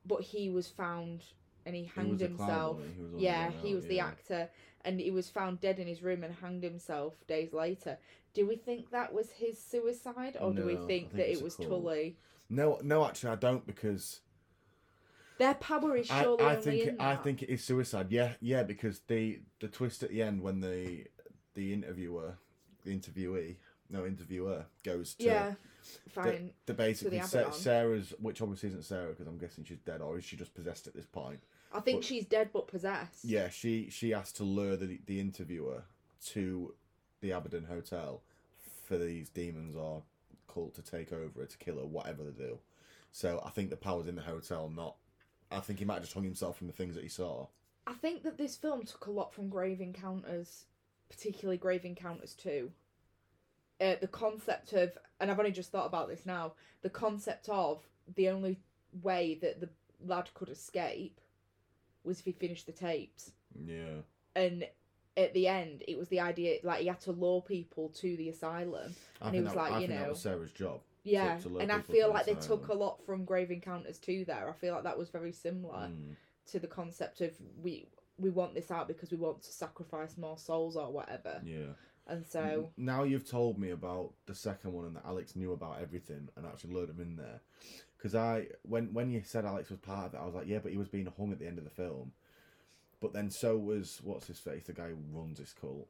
but 0.07 0.23
he 0.23 0.49
was 0.49 0.69
found 0.69 1.23
and 1.67 1.77
he 1.77 1.85
hanged 1.85 2.13
was 2.13 2.23
a 2.23 2.29
clown, 2.29 2.39
himself. 2.49 2.79
he? 2.79 2.95
He 2.95 3.03
was 3.13 3.23
yeah, 3.23 3.51
the 3.51 3.57
he 3.59 3.69
out, 3.69 3.75
was 3.75 3.85
the 3.85 4.01
actor, 4.01 4.49
and 4.87 5.01
he 5.01 5.11
was 5.11 5.29
found 5.29 5.61
dead 5.61 5.79
in 5.79 5.87
his 5.87 6.03
room 6.03 6.25
and 6.25 6.35
hanged 6.35 6.63
himself 6.63 7.13
days 7.27 7.53
later. 7.53 7.99
Do 8.33 8.47
we 8.47 8.57
think 8.57 8.91
that 8.93 9.13
was 9.13 9.33
his 9.33 9.63
suicide, 9.63 10.39
or 10.41 10.55
do 10.55 10.65
we 10.65 10.77
think, 10.77 11.11
think 11.11 11.17
that 11.17 11.31
it 11.31 11.43
was. 11.43 11.57
Tully? 11.57 12.17
No, 12.51 12.79
no, 12.83 13.05
actually, 13.05 13.31
I 13.31 13.37
don't 13.37 13.67
because 13.67 14.21
Their 15.39 15.55
power 15.55 15.97
is 15.97 16.11
I, 16.11 16.23
surely 16.23 16.45
I 16.45 16.51
only 16.57 16.63
think 16.63 16.83
in 16.83 16.95
it, 16.95 17.01
I 17.01 17.17
think 17.17 17.43
it 17.43 17.51
is 17.51 17.63
suicide. 17.65 18.07
Yeah, 18.11 18.33
yeah, 18.41 18.63
because 18.63 19.01
the 19.07 19.41
the 19.61 19.69
twist 19.69 20.03
at 20.03 20.11
the 20.11 20.23
end 20.23 20.43
when 20.43 20.61
the 20.61 21.05
the 21.55 21.73
interviewer, 21.73 22.39
the 22.85 22.97
interviewee, 22.97 23.57
no 23.91 24.07
interviewer 24.07 24.65
goes 24.83 25.15
to 25.15 25.25
yeah, 25.25 25.55
fine. 26.11 26.53
the 26.67 26.75
basically 26.75 27.19
the 27.19 27.27
Sa- 27.27 27.51
Sarah's, 27.51 28.15
which 28.21 28.41
obviously 28.41 28.71
isn't 28.71 28.85
Sarah 28.85 29.11
because 29.11 29.27
I'm 29.27 29.39
guessing 29.39 29.65
she's 29.65 29.81
dead, 29.81 30.01
or 30.01 30.17
is 30.19 30.25
she 30.25 30.37
just 30.37 30.55
possessed 30.55 30.87
at 30.87 30.95
this 30.95 31.07
point? 31.07 31.41
I 31.73 31.81
think 31.81 31.99
but- 31.99 32.05
she's 32.07 32.25
dead 32.25 32.49
but 32.53 32.67
possessed. 32.67 33.25
Yeah, 33.25 33.51
she 33.51 33.91
she 33.91 34.11
has 34.11 34.33
to 34.33 34.45
lure 34.45 34.77
the 34.77 35.01
the 35.05 35.21
interviewer 35.21 35.83
to 36.29 36.75
the 37.21 37.31
Abaddon 37.33 37.65
Hotel 37.65 38.23
for 38.87 38.97
these 38.97 39.29
demons 39.29 39.77
or 39.77 40.03
cult 40.53 40.75
to 40.75 40.83
take 40.83 41.13
over 41.13 41.41
her, 41.41 41.47
to 41.47 41.59
kill 41.59 41.77
her, 41.77 41.87
whatever 41.87 42.25
they 42.25 42.31
do. 42.31 42.59
So 43.13 43.43
I 43.45 43.51
think 43.51 43.71
the 43.71 43.77
power's 43.77 44.07
in 44.07 44.17
the 44.17 44.23
hotel, 44.23 44.71
not. 44.75 44.97
I 45.51 45.61
think 45.61 45.79
he 45.79 45.85
might 45.85 45.95
have 45.95 46.03
just 46.03 46.15
hung 46.15 46.25
himself 46.25 46.59
from 46.59 46.67
the 46.67 46.73
things 46.73 46.95
that 46.95 47.03
he 47.03 47.09
saw. 47.09 47.47
I 47.87 47.95
think 47.95 48.23
that 48.25 48.37
this 48.37 48.57
film 48.57 48.85
took 48.85 49.07
a 49.07 49.11
lot 49.11 49.33
from 49.33 49.49
Grave 49.49 49.81
Encounters, 49.81 50.67
particularly 51.09 51.57
Grave 51.57 51.87
Encounters 51.87 52.35
2. 52.35 52.71
Uh, 53.81 53.95
the 54.01 54.09
concept 54.09 54.73
of, 54.75 54.93
and 55.21 55.31
I've 55.31 55.39
only 55.39 55.53
just 55.53 55.73
thought 55.73 55.87
about 55.87 56.09
this 56.09 56.27
now, 56.27 56.53
the 56.83 56.91
concept 56.91 57.49
of 57.49 57.81
the 58.15 58.29
only 58.29 58.59
way 59.03 59.39
that 59.41 59.61
the 59.61 59.71
lad 60.05 60.29
could 60.35 60.49
escape 60.49 61.21
was 62.05 62.19
if 62.19 62.27
he 62.27 62.33
finished 62.33 62.67
the 62.67 62.73
tapes. 62.73 63.33
Yeah. 63.65 64.03
And 64.35 64.67
at 65.19 65.35
the 65.35 65.49
end, 65.49 65.83
it 65.89 65.99
was 65.99 66.09
the 66.09 66.21
idea, 66.21 66.59
like, 66.63 66.81
he 66.81 66.87
had 66.87 67.01
to 67.03 67.13
lure 67.13 67.43
people 67.43 67.89
to 67.91 68.17
the 68.17 68.29
asylum. 68.29 68.95
I 69.21 69.27
And 69.27 69.35
he 69.35 69.41
was 69.43 69.53
that, 69.53 69.59
like, 69.59 69.73
I 69.73 69.79
you 69.81 69.89
know- 69.89 70.09
was 70.11 70.21
Sarah's 70.21 70.53
job. 70.53 70.81
Yeah, 71.05 71.39
to 71.39 71.49
lure 71.49 71.63
and 71.63 71.73
I 71.73 71.81
feel 71.81 72.07
to 72.07 72.09
the 72.09 72.15
like 72.15 72.27
they 72.27 72.35
took 72.35 72.69
a 72.69 72.75
lot 72.75 73.05
from 73.07 73.25
Grave 73.25 73.51
Encounters 73.51 73.99
too. 73.99 74.25
there. 74.27 74.49
I 74.49 74.53
feel 74.53 74.75
like 74.75 74.85
that 74.85 74.99
was 74.99 75.09
very 75.11 75.33
similar 75.33 75.89
Mm. 75.89 76.17
to 76.53 76.59
the 76.61 76.67
concept 76.67 77.21
of 77.23 77.33
we 77.63 77.89
we 78.19 78.31
want 78.31 78.53
this 78.55 78.71
out 78.73 78.89
because 78.89 79.11
we 79.13 79.17
want 79.17 79.41
to 79.43 79.53
sacrifice 79.53 80.19
more 80.19 80.37
souls 80.37 80.77
or 80.77 80.91
whatever. 80.93 81.41
Yeah. 81.45 81.73
And 82.09 82.27
so 82.27 82.73
now 82.77 83.05
you've 83.05 83.29
told 83.29 83.59
me 83.59 83.71
about 83.71 84.13
the 84.27 84.35
second 84.35 84.73
one 84.73 84.87
and 84.87 84.97
that 84.97 85.05
Alex 85.07 85.37
knew 85.37 85.53
about 85.53 85.81
everything 85.81 86.29
and 86.37 86.45
actually 86.45 86.75
lured 86.75 86.91
him 86.91 87.01
in 87.01 87.17
there. 87.17 87.41
Because 87.97 88.15
I, 88.17 88.49
when 88.65 88.93
when 88.93 89.11
you 89.11 89.23
said 89.23 89.45
Alex 89.45 89.71
was 89.71 89.79
part 89.79 90.07
of 90.09 90.15
it, 90.15 90.19
I 90.19 90.27
was 90.27 90.35
like, 90.35 90.47
yeah, 90.49 90.59
but 90.59 90.73
he 90.73 90.79
was 90.79 90.89
being 90.89 91.07
hung 91.17 91.33
at 91.33 91.39
the 91.39 91.47
end 91.47 91.59
of 91.59 91.65
the 91.65 91.71
film. 91.71 92.13
But 93.01 93.13
then 93.13 93.31
so 93.31 93.57
was 93.57 94.01
what's 94.03 94.27
his 94.27 94.39
face, 94.39 94.65
the 94.67 94.73
guy 94.73 94.89
who 94.89 94.97
runs 95.13 95.39
his 95.39 95.53
cult, 95.53 95.89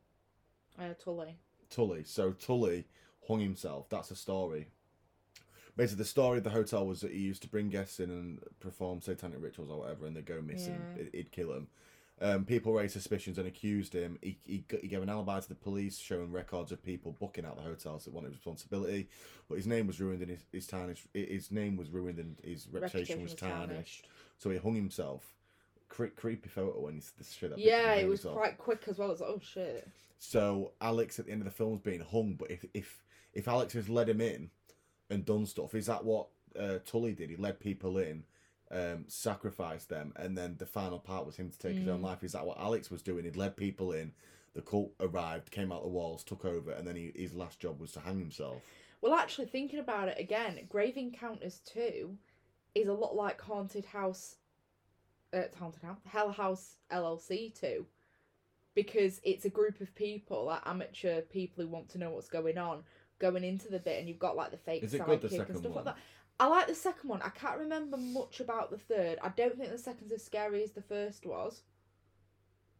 uh, 0.79 0.95
Tully. 1.03 1.37
Tully. 1.71 2.05
So 2.05 2.33
Tully 2.33 2.87
hung 3.27 3.41
himself. 3.41 3.89
That's 3.89 4.11
a 4.11 4.17
story. 4.17 4.69
Basically, 5.77 6.03
the 6.03 6.09
story 6.09 6.39
of 6.39 6.45
the 6.45 6.51
hotel 6.51 6.87
was 6.87 7.01
that 7.03 7.13
he 7.13 7.19
used 7.19 7.43
to 7.43 7.49
bring 7.49 7.69
guests 7.71 8.01
in 8.01 8.11
and 8.11 8.41
perform 8.59 9.01
satanic 9.01 9.39
rituals 9.41 9.71
or 9.71 9.79
whatever, 9.79 10.07
and 10.07 10.17
they'd 10.17 10.27
go 10.27 10.43
missing. 10.43 10.81
Yeah. 10.97 11.03
It- 11.03 11.15
He'd 11.15 11.33
kill 11.33 11.49
them. 11.53 11.69
Um, 12.21 12.45
people 12.45 12.73
raised 12.73 12.95
suspicions 12.95 13.39
and 13.39 13.47
accused 13.47 13.93
him. 13.93 14.19
He, 14.21 14.39
he, 14.45 14.65
he 14.83 14.89
gave 14.89 15.03
an 15.03 15.09
alibi 15.09 15.39
to 15.39 15.49
the 15.49 15.55
police, 15.55 15.99
showing 15.99 16.33
records 16.33 16.73
of 16.73 16.83
people 16.83 17.13
booking 17.21 17.45
out 17.45 17.55
the 17.57 17.63
hotels 17.63 18.05
that 18.05 18.13
wanted 18.13 18.31
responsibility. 18.33 19.09
But 19.49 19.55
his 19.55 19.69
name 19.69 19.87
was 19.87 20.01
ruined 20.01 20.23
and 20.23 20.31
his, 20.33 20.41
his 20.51 20.67
tarnished. 20.67 21.07
His 21.15 21.53
name 21.53 21.77
was 21.77 21.91
ruined 21.91 22.19
and 22.19 22.37
his 22.43 22.67
reputation, 22.73 23.23
was 23.23 23.35
tarnished. 23.69 24.09
So 24.39 24.51
he 24.51 24.57
hung 24.59 24.75
himself. 24.75 25.33
Cre- 25.89 26.07
creepy 26.17 26.49
photo 26.49 26.81
when 26.81 26.95
he's 26.95 27.13
this 27.19 27.33
shit. 27.33 27.51
that 27.51 27.59
Yeah, 27.59 27.95
it 27.95 28.07
was 28.09 28.21
himself. 28.23 28.37
quite 28.37 28.59
quick 28.59 28.85
as 28.89 28.99
well. 28.99 29.11
It's 29.11 29.21
like, 29.21 29.31
oh 29.31 29.41
shit. 29.43 29.89
So 30.19 30.73
Alex 30.81 31.19
at 31.19 31.27
the 31.27 31.33
end 31.33 31.41
of 31.43 31.47
the 31.47 31.51
film's 31.53 31.81
being 31.81 32.01
hung, 32.01 32.35
but 32.35 32.51
if 32.51 32.65
if 32.75 33.03
if 33.35 33.47
Alex 33.49 33.73
has 33.75 33.89
led 33.89 34.09
him 34.09 34.21
in 34.21 34.51
and 35.11 35.25
done 35.25 35.47
stuff, 35.47 35.75
is 35.75 35.87
that 35.87 36.05
what 36.05 36.29
uh, 36.59 36.79
Tully 36.85 37.13
did? 37.13 37.31
He 37.31 37.37
led 37.37 37.61
people 37.61 37.99
in, 37.99 38.25
um, 38.71 39.05
sacrificed 39.07 39.89
them, 39.89 40.13
and 40.17 40.37
then 40.37 40.57
the 40.59 40.67
final 40.67 40.99
part 40.99 41.25
was 41.27 41.37
him 41.37 41.51
to 41.51 41.59
take 41.59 41.77
his 41.77 41.87
own 41.89 42.01
Mm. 42.01 42.05
life. 42.05 42.25
Is 42.25 42.33
that 42.33 42.45
what 42.47 42.59
Alex 42.59 42.91
was 42.91 43.01
doing? 43.03 43.25
He'd 43.25 43.37
led 43.37 43.57
people 43.57 43.93
in, 43.93 44.13
the 44.55 44.63
cult 44.63 44.93
arrived, 45.01 45.51
came 45.51 45.71
out 45.71 45.83
the 45.83 45.89
walls, 45.89 46.25
took 46.25 46.45
over, 46.45 46.73
and 46.73 46.87
then 46.87 46.97
he, 46.97 47.13
his 47.15 47.33
last 47.35 47.61
job 47.61 47.81
was 47.81 47.93
to 47.93 48.01
hang 48.01 48.19
himself. 48.19 48.63
Well, 49.01 49.15
actually, 49.15 49.47
thinking 49.47 49.79
about 49.79 50.09
it 50.09 50.19
again, 50.19 50.59
Grave 50.69 50.97
Encounters 50.97 51.61
2 51.67 52.17
is 52.75 52.89
a 52.89 52.93
lot 52.93 53.15
like 53.15 53.41
Haunted 53.41 53.85
House. 53.85 54.37
Uh, 55.33 55.43
Haunted 55.59 55.83
House? 55.83 55.99
Hell 56.07 56.31
House 56.33 56.77
LLC 56.93 57.59
2. 57.59 57.85
Because 58.75 59.21
it's 59.25 59.45
a 59.45 59.51
group 59.51 59.81
of 59.81 59.95
people, 59.95 60.45
like 60.45 60.63
amateur 60.65 61.21
people 61.23 61.65
who 61.65 61.71
want 61.71 61.89
to 61.91 61.99
know 61.99 62.11
what's 62.11 62.29
going 62.29 62.59
on, 62.59 62.85
going 63.19 63.43
into 63.45 63.69
the 63.69 63.79
bit, 63.81 63.99
and 63.99 64.09
you've 64.09 64.19
got 64.21 64.37
like 64.37 64.51
the 64.53 64.57
fake 64.57 64.85
Is 64.85 64.95
it 64.95 65.05
good, 65.05 65.21
the 65.21 65.27
and 65.37 65.47
stuff 65.59 65.65
one? 65.65 65.75
like 65.75 65.85
that. 65.87 65.97
I 66.41 66.47
like 66.47 66.69
the 66.69 66.75
second 66.75 67.09
one. 67.11 67.21
I 67.23 67.31
can't 67.31 67.59
remember 67.59 67.97
much 67.97 68.39
about 68.39 68.71
the 68.71 68.79
third. 68.79 69.19
I 69.23 69.31
don't 69.31 69.59
think 69.59 69.73
the 69.73 69.79
second's 69.79 70.13
as 70.13 70.25
scary 70.25 70.63
as 70.63 70.71
the 70.71 70.83
first 70.83 71.27
was. 71.27 71.63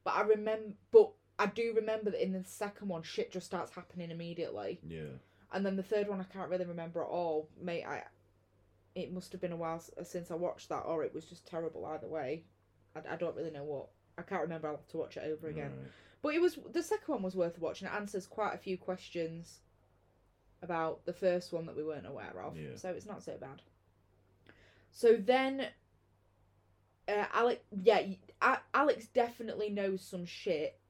But 0.05 0.15
I 0.15 0.21
remember, 0.23 0.75
but 0.93 1.11
I 1.41 1.47
do 1.47 1.73
remember 1.75 2.11
that 2.13 2.23
in 2.23 2.33
the 2.33 2.45
second 2.45 2.87
one, 2.89 3.03
shit 3.03 3.33
just 3.33 3.47
starts 3.47 3.73
happening 3.73 4.11
immediately 4.13 4.81
Yeah. 4.89 5.17
and 5.53 5.67
then 5.67 5.75
the 5.77 5.83
third 5.83 6.09
one 6.09 6.21
I 6.21 6.25
can't 6.33 6.49
really 6.51 6.65
remember 6.65 7.03
at 7.03 7.09
all. 7.09 7.49
Mate, 7.61 7.85
I 7.85 8.05
it 8.99 9.13
must 9.13 9.33
have 9.33 9.41
been 9.41 9.53
a 9.53 9.57
while 9.57 9.83
since 10.03 10.31
I 10.31 10.35
watched 10.35 10.69
that, 10.69 10.81
or 10.81 11.05
it 11.05 11.15
was 11.15 11.25
just 11.25 11.47
terrible 11.47 11.87
either 11.87 12.09
way. 12.09 12.45
I, 12.95 13.15
I 13.15 13.17
don't 13.17 13.37
really 13.37 13.51
know 13.51 13.65
what. 13.65 13.89
I 14.17 14.23
can't 14.23 14.43
remember. 14.43 14.69
I'll 14.69 14.77
have 14.77 14.89
to 14.89 14.97
watch 14.97 15.17
it 15.17 15.25
over 15.25 15.49
again. 15.49 15.73
Right. 15.77 15.91
But 16.23 16.35
it 16.35 16.41
was 16.41 16.59
the 16.73 16.83
second 16.83 17.13
one 17.13 17.23
was 17.23 17.37
worth 17.37 17.59
watching. 17.59 17.87
It 17.87 17.95
answers 17.95 18.27
quite 18.27 18.55
a 18.55 18.59
few 18.59 18.77
questions 18.77 19.61
about 20.63 21.05
the 21.05 21.13
first 21.13 21.53
one 21.53 21.67
that 21.67 21.77
we 21.77 21.85
weren't 21.85 22.07
aware 22.07 22.43
of. 22.43 22.57
Yeah. 22.57 22.77
So 22.77 22.91
it's 22.91 23.07
not 23.07 23.23
so 23.23 23.37
bad. 23.41 23.63
So 24.91 25.17
then, 25.17 25.67
uh, 27.07 27.25
Alex, 27.33 27.63
yeah, 27.83 28.03
Alex 28.75 29.07
definitely 29.07 29.71
knows 29.71 30.03
some 30.03 30.27
shit 30.27 30.81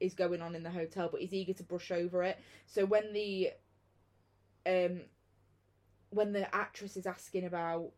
is 0.00 0.14
going 0.14 0.42
on 0.42 0.56
in 0.56 0.64
the 0.64 0.70
hotel, 0.70 1.08
but 1.12 1.20
he's 1.20 1.32
eager 1.32 1.52
to 1.52 1.62
brush 1.62 1.92
over 1.92 2.24
it. 2.24 2.38
So 2.66 2.84
when 2.84 3.12
the, 3.12 3.50
um, 4.66 5.02
when 6.12 6.32
the 6.32 6.52
actress 6.54 6.96
is 6.96 7.06
asking 7.06 7.44
about 7.44 7.90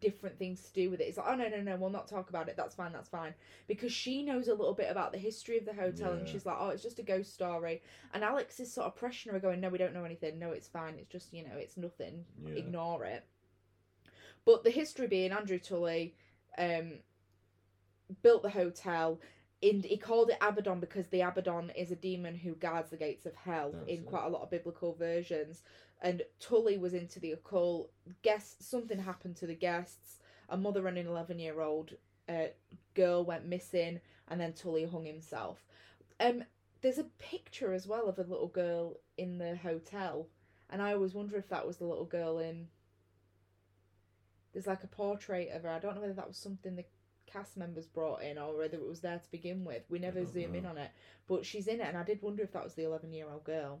different 0.00 0.38
things 0.38 0.60
to 0.62 0.72
do 0.74 0.90
with 0.90 1.00
it, 1.00 1.04
it's 1.04 1.16
like, 1.16 1.26
oh 1.28 1.34
no 1.34 1.48
no 1.48 1.60
no, 1.60 1.76
we'll 1.76 1.90
not 1.90 2.08
talk 2.08 2.28
about 2.28 2.48
it. 2.48 2.56
That's 2.56 2.74
fine, 2.74 2.92
that's 2.92 3.08
fine 3.08 3.34
because 3.66 3.92
she 3.92 4.22
knows 4.22 4.48
a 4.48 4.54
little 4.54 4.74
bit 4.74 4.90
about 4.90 5.12
the 5.12 5.18
history 5.18 5.58
of 5.58 5.64
the 5.64 5.72
hotel 5.72 6.12
and 6.12 6.28
she's 6.28 6.46
like, 6.46 6.56
oh, 6.58 6.68
it's 6.68 6.82
just 6.82 6.98
a 6.98 7.02
ghost 7.02 7.34
story. 7.34 7.82
And 8.12 8.22
Alex 8.22 8.60
is 8.60 8.72
sort 8.72 8.86
of 8.86 8.96
pressuring 8.96 9.32
her, 9.32 9.40
going, 9.40 9.60
no, 9.60 9.68
we 9.68 9.78
don't 9.78 9.94
know 9.94 10.04
anything. 10.04 10.38
No, 10.38 10.50
it's 10.50 10.68
fine. 10.68 10.94
It's 10.98 11.10
just, 11.10 11.32
you 11.32 11.42
know, 11.42 11.56
it's 11.56 11.76
nothing. 11.76 12.24
Yeah. 12.44 12.54
Ignore 12.54 13.04
it. 13.04 13.24
But 14.44 14.64
the 14.64 14.70
history 14.70 15.06
being 15.06 15.32
Andrew 15.32 15.58
Tully 15.58 16.14
um, 16.56 17.00
built 18.22 18.42
the 18.42 18.50
hotel. 18.50 19.20
In, 19.60 19.82
he 19.82 19.96
called 19.96 20.30
it 20.30 20.38
Abaddon 20.40 20.78
because 20.80 21.08
the 21.08 21.20
Abaddon 21.20 21.70
is 21.76 21.90
a 21.90 21.96
demon 21.96 22.36
who 22.36 22.54
guards 22.54 22.90
the 22.90 22.96
gates 22.96 23.26
of 23.26 23.34
hell 23.34 23.72
That's 23.72 23.88
in 23.88 24.04
quite 24.04 24.24
a 24.24 24.28
lot 24.28 24.42
of 24.42 24.50
biblical 24.50 24.94
versions. 24.94 25.62
And 26.00 26.22
Tully 26.40 26.78
was 26.78 26.94
into 26.94 27.18
the 27.18 27.32
occult. 27.32 27.90
Guess 28.22 28.56
something 28.60 28.98
happened 28.98 29.36
to 29.36 29.46
the 29.46 29.54
guests. 29.54 30.18
A 30.48 30.56
mother 30.56 30.86
and 30.86 30.96
an 30.96 31.06
eleven-year-old 31.06 31.94
uh, 32.28 32.46
girl 32.94 33.24
went 33.24 33.46
missing, 33.46 34.00
and 34.28 34.40
then 34.40 34.52
Tully 34.52 34.86
hung 34.86 35.04
himself. 35.04 35.64
Um, 36.20 36.44
there's 36.80 36.98
a 36.98 37.04
picture 37.18 37.72
as 37.72 37.86
well 37.86 38.08
of 38.08 38.18
a 38.18 38.22
little 38.22 38.48
girl 38.48 38.96
in 39.16 39.38
the 39.38 39.56
hotel, 39.56 40.28
and 40.70 40.80
I 40.80 40.92
always 40.92 41.14
wonder 41.14 41.36
if 41.36 41.48
that 41.48 41.66
was 41.66 41.78
the 41.78 41.86
little 41.86 42.04
girl 42.04 42.38
in. 42.38 42.68
There's 44.52 44.66
like 44.66 44.84
a 44.84 44.88
portrait 44.88 45.50
of 45.52 45.62
her. 45.62 45.70
I 45.70 45.78
don't 45.78 45.94
know 45.94 46.00
whether 46.00 46.14
that 46.14 46.28
was 46.28 46.36
something 46.36 46.76
the 46.76 46.84
cast 47.26 47.56
members 47.56 47.86
brought 47.86 48.22
in 48.22 48.38
or 48.38 48.56
whether 48.56 48.78
it 48.78 48.88
was 48.88 49.00
there 49.00 49.18
to 49.18 49.30
begin 49.30 49.64
with. 49.64 49.82
We 49.88 49.98
never 49.98 50.24
zoom 50.24 50.54
in 50.54 50.64
on 50.66 50.78
it, 50.78 50.90
but 51.26 51.44
she's 51.44 51.66
in 51.66 51.80
it, 51.80 51.86
and 51.86 51.96
I 51.96 52.02
did 52.02 52.22
wonder 52.22 52.42
if 52.42 52.52
that 52.52 52.64
was 52.64 52.74
the 52.74 52.84
11 52.84 53.12
year 53.12 53.26
old 53.30 53.44
girl. 53.44 53.80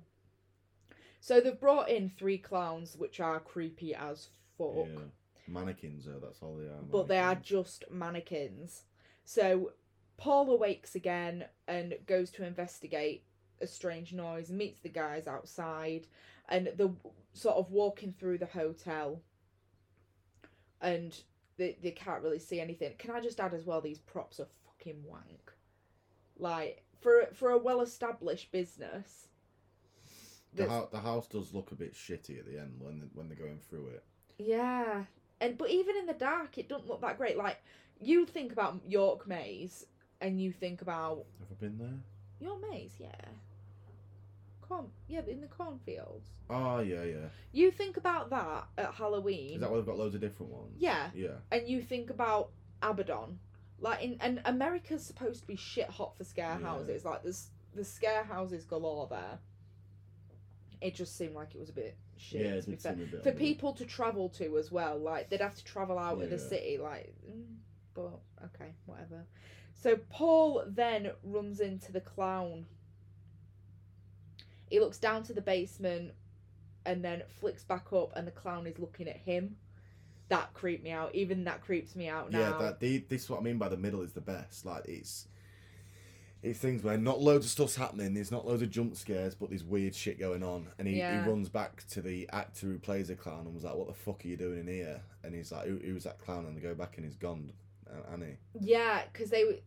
So 1.20 1.40
they've 1.40 1.58
brought 1.58 1.88
in 1.88 2.10
three 2.10 2.38
clowns, 2.38 2.96
which 2.96 3.20
are 3.20 3.40
creepy 3.40 3.94
as 3.94 4.28
fuck 4.56 4.74
Yeah. 4.76 5.00
Mannequins, 5.46 6.04
though. 6.04 6.18
That's 6.20 6.42
all 6.42 6.56
they 6.56 6.66
are. 6.66 6.82
but 6.82 7.08
they 7.08 7.18
are 7.18 7.34
just 7.34 7.90
mannequins. 7.90 8.84
So 9.24 9.72
Paul 10.16 10.50
awakes 10.50 10.94
again 10.94 11.46
and 11.66 11.94
goes 12.06 12.30
to 12.32 12.44
investigate 12.44 13.24
a 13.60 13.66
strange 13.66 14.12
noise, 14.12 14.50
meets 14.50 14.80
the 14.80 14.88
guys 14.88 15.26
outside, 15.26 16.06
and 16.48 16.70
they're 16.76 16.90
sort 17.32 17.56
of 17.56 17.70
walking 17.70 18.12
through 18.12 18.38
the 18.38 18.46
hotel, 18.46 19.22
and 20.80 21.22
they, 21.56 21.76
they 21.82 21.90
can't 21.90 22.22
really 22.22 22.38
see 22.38 22.60
anything. 22.60 22.92
Can 22.98 23.10
I 23.10 23.20
just 23.20 23.40
add 23.40 23.54
as 23.54 23.64
well, 23.64 23.80
these 23.80 23.98
props 23.98 24.38
are 24.40 24.46
fucking 24.66 25.02
wank. 25.04 25.52
Like, 26.38 26.84
for, 27.00 27.28
for 27.32 27.50
a 27.50 27.58
well 27.58 27.80
established 27.80 28.52
business. 28.52 29.28
The, 30.58 30.68
hou- 30.70 30.88
the 30.92 31.00
house 31.00 31.26
does 31.26 31.52
look 31.54 31.72
a 31.72 31.74
bit 31.74 31.94
shitty 31.94 32.38
at 32.38 32.46
the 32.46 32.58
end 32.58 32.74
when 32.78 33.00
they, 33.00 33.06
when 33.14 33.28
they're 33.28 33.36
going 33.38 33.60
through 33.68 33.88
it. 33.88 34.04
Yeah, 34.38 35.04
and 35.40 35.56
but 35.58 35.70
even 35.70 35.96
in 35.96 36.06
the 36.06 36.12
dark, 36.14 36.58
it 36.58 36.68
doesn't 36.68 36.88
look 36.88 37.00
that 37.00 37.16
great. 37.18 37.36
Like 37.36 37.62
you 38.00 38.26
think 38.26 38.52
about 38.52 38.80
York 38.86 39.26
Maze, 39.26 39.86
and 40.20 40.40
you 40.40 40.52
think 40.52 40.82
about 40.82 41.24
Have 41.40 41.48
I 41.50 41.54
been 41.60 41.78
there? 41.78 41.98
York 42.40 42.60
Maze, 42.70 42.92
yeah, 43.00 43.10
corn, 44.60 44.86
yeah, 45.08 45.20
in 45.26 45.40
the 45.40 45.46
cornfields. 45.46 46.28
Oh 46.50 46.80
yeah, 46.80 47.02
yeah. 47.04 47.28
You 47.52 47.70
think 47.70 47.96
about 47.96 48.30
that 48.30 48.68
at 48.76 48.94
Halloween, 48.94 49.54
Is 49.54 49.60
that 49.60 49.70
where 49.70 49.80
they've 49.80 49.86
got 49.86 49.98
loads 49.98 50.14
of 50.14 50.20
different 50.20 50.52
ones? 50.52 50.74
Yeah. 50.78 51.10
Yeah. 51.14 51.36
and 51.50 51.68
you 51.68 51.82
think 51.82 52.10
about 52.10 52.50
Abaddon, 52.82 53.38
like 53.80 54.02
in 54.02 54.16
and 54.20 54.40
America's 54.44 55.04
supposed 55.04 55.40
to 55.42 55.46
be 55.46 55.56
shit 55.56 55.88
hot 55.90 56.16
for 56.16 56.24
scare 56.24 56.58
Yeah. 56.60 56.66
houses. 56.68 57.04
Like 57.04 57.22
there's 57.22 57.48
the 57.74 57.84
scare 57.84 58.24
houses 58.24 58.64
galore 58.64 59.06
there. 59.10 59.38
It 60.80 60.94
just 60.94 61.16
seemed 61.16 61.34
like 61.34 61.54
it 61.54 61.58
was 61.58 61.70
a 61.70 61.72
bit 61.72 61.96
shit. 62.16 62.44
Yeah, 62.46 62.60
to 62.60 62.70
be 62.70 62.76
fair. 62.76 62.96
for 63.22 63.32
people 63.32 63.72
to 63.74 63.84
travel 63.84 64.28
to 64.30 64.56
as 64.58 64.70
well. 64.70 64.98
Like 64.98 65.28
they'd 65.30 65.40
have 65.40 65.56
to 65.56 65.64
travel 65.64 65.98
out 65.98 66.22
of 66.22 66.30
the 66.30 66.36
Yeah. 66.36 66.48
city. 66.48 66.78
Like, 66.78 67.14
mm, 67.28 67.56
but 67.94 68.20
okay, 68.44 68.74
whatever. 68.86 69.24
So 69.74 69.96
Paul 70.10 70.64
then 70.66 71.10
runs 71.22 71.60
into 71.60 71.92
the 71.92 72.00
clown. 72.00 72.66
He 74.70 74.80
looks 74.80 74.98
down 74.98 75.22
to 75.24 75.32
the 75.32 75.40
basement, 75.40 76.12
and 76.84 77.04
then 77.04 77.22
flicks 77.40 77.64
back 77.64 77.92
up, 77.92 78.12
and 78.16 78.26
the 78.26 78.30
clown 78.32 78.66
is 78.66 78.78
looking 78.78 79.08
at 79.08 79.16
him. 79.16 79.56
that 80.28 80.52
creeped 80.52 80.84
me 80.84 80.90
out. 80.90 81.14
Even 81.14 81.44
that 81.44 81.62
creeps 81.62 81.96
me 81.96 82.06
out 82.06 82.30
now. 82.30 82.38
Yeah, 82.38 82.58
that 82.58 82.80
the, 82.80 82.98
this 83.08 83.22
is 83.24 83.30
what 83.30 83.40
I 83.40 83.42
mean 83.42 83.56
by 83.56 83.70
the 83.70 83.78
middle 83.78 84.02
is 84.02 84.12
the 84.12 84.20
best. 84.20 84.66
Like 84.66 84.84
it's 84.86 85.26
it's 86.42 86.58
things 86.58 86.82
where 86.82 86.96
not 86.96 87.20
loads 87.20 87.44
of 87.46 87.50
stuff's 87.50 87.76
happening. 87.76 88.14
There's 88.14 88.30
not 88.30 88.46
loads 88.46 88.62
of 88.62 88.70
jump 88.70 88.96
scares, 88.96 89.34
but 89.34 89.48
there's 89.50 89.64
weird 89.64 89.94
shit 89.94 90.18
going 90.20 90.42
on. 90.42 90.68
And 90.78 90.86
he, 90.86 90.98
Yeah. 90.98 91.22
he 91.24 91.28
runs 91.28 91.48
back 91.48 91.84
to 91.90 92.00
the 92.02 92.28
actor 92.32 92.66
who 92.68 92.78
plays 92.78 93.08
the 93.08 93.14
clown 93.16 93.46
and 93.46 93.54
was 93.54 93.64
like, 93.64 93.74
"What 93.74 93.88
the 93.88 93.94
fuck 93.94 94.24
are 94.24 94.28
you 94.28 94.36
doing 94.36 94.60
in 94.60 94.66
here?" 94.68 95.02
And 95.24 95.34
he's 95.34 95.50
like, 95.50 95.66
"Who, 95.66 95.78
who's 95.78 96.04
that 96.04 96.18
clown?" 96.18 96.46
And 96.46 96.56
they 96.56 96.60
go 96.60 96.74
back 96.74 96.96
and 96.96 97.04
he's 97.04 97.16
gone. 97.16 97.52
uh, 97.90 98.12
Annie. 98.12 98.36
Yeah, 98.60 99.02
because 99.12 99.30
they 99.30 99.62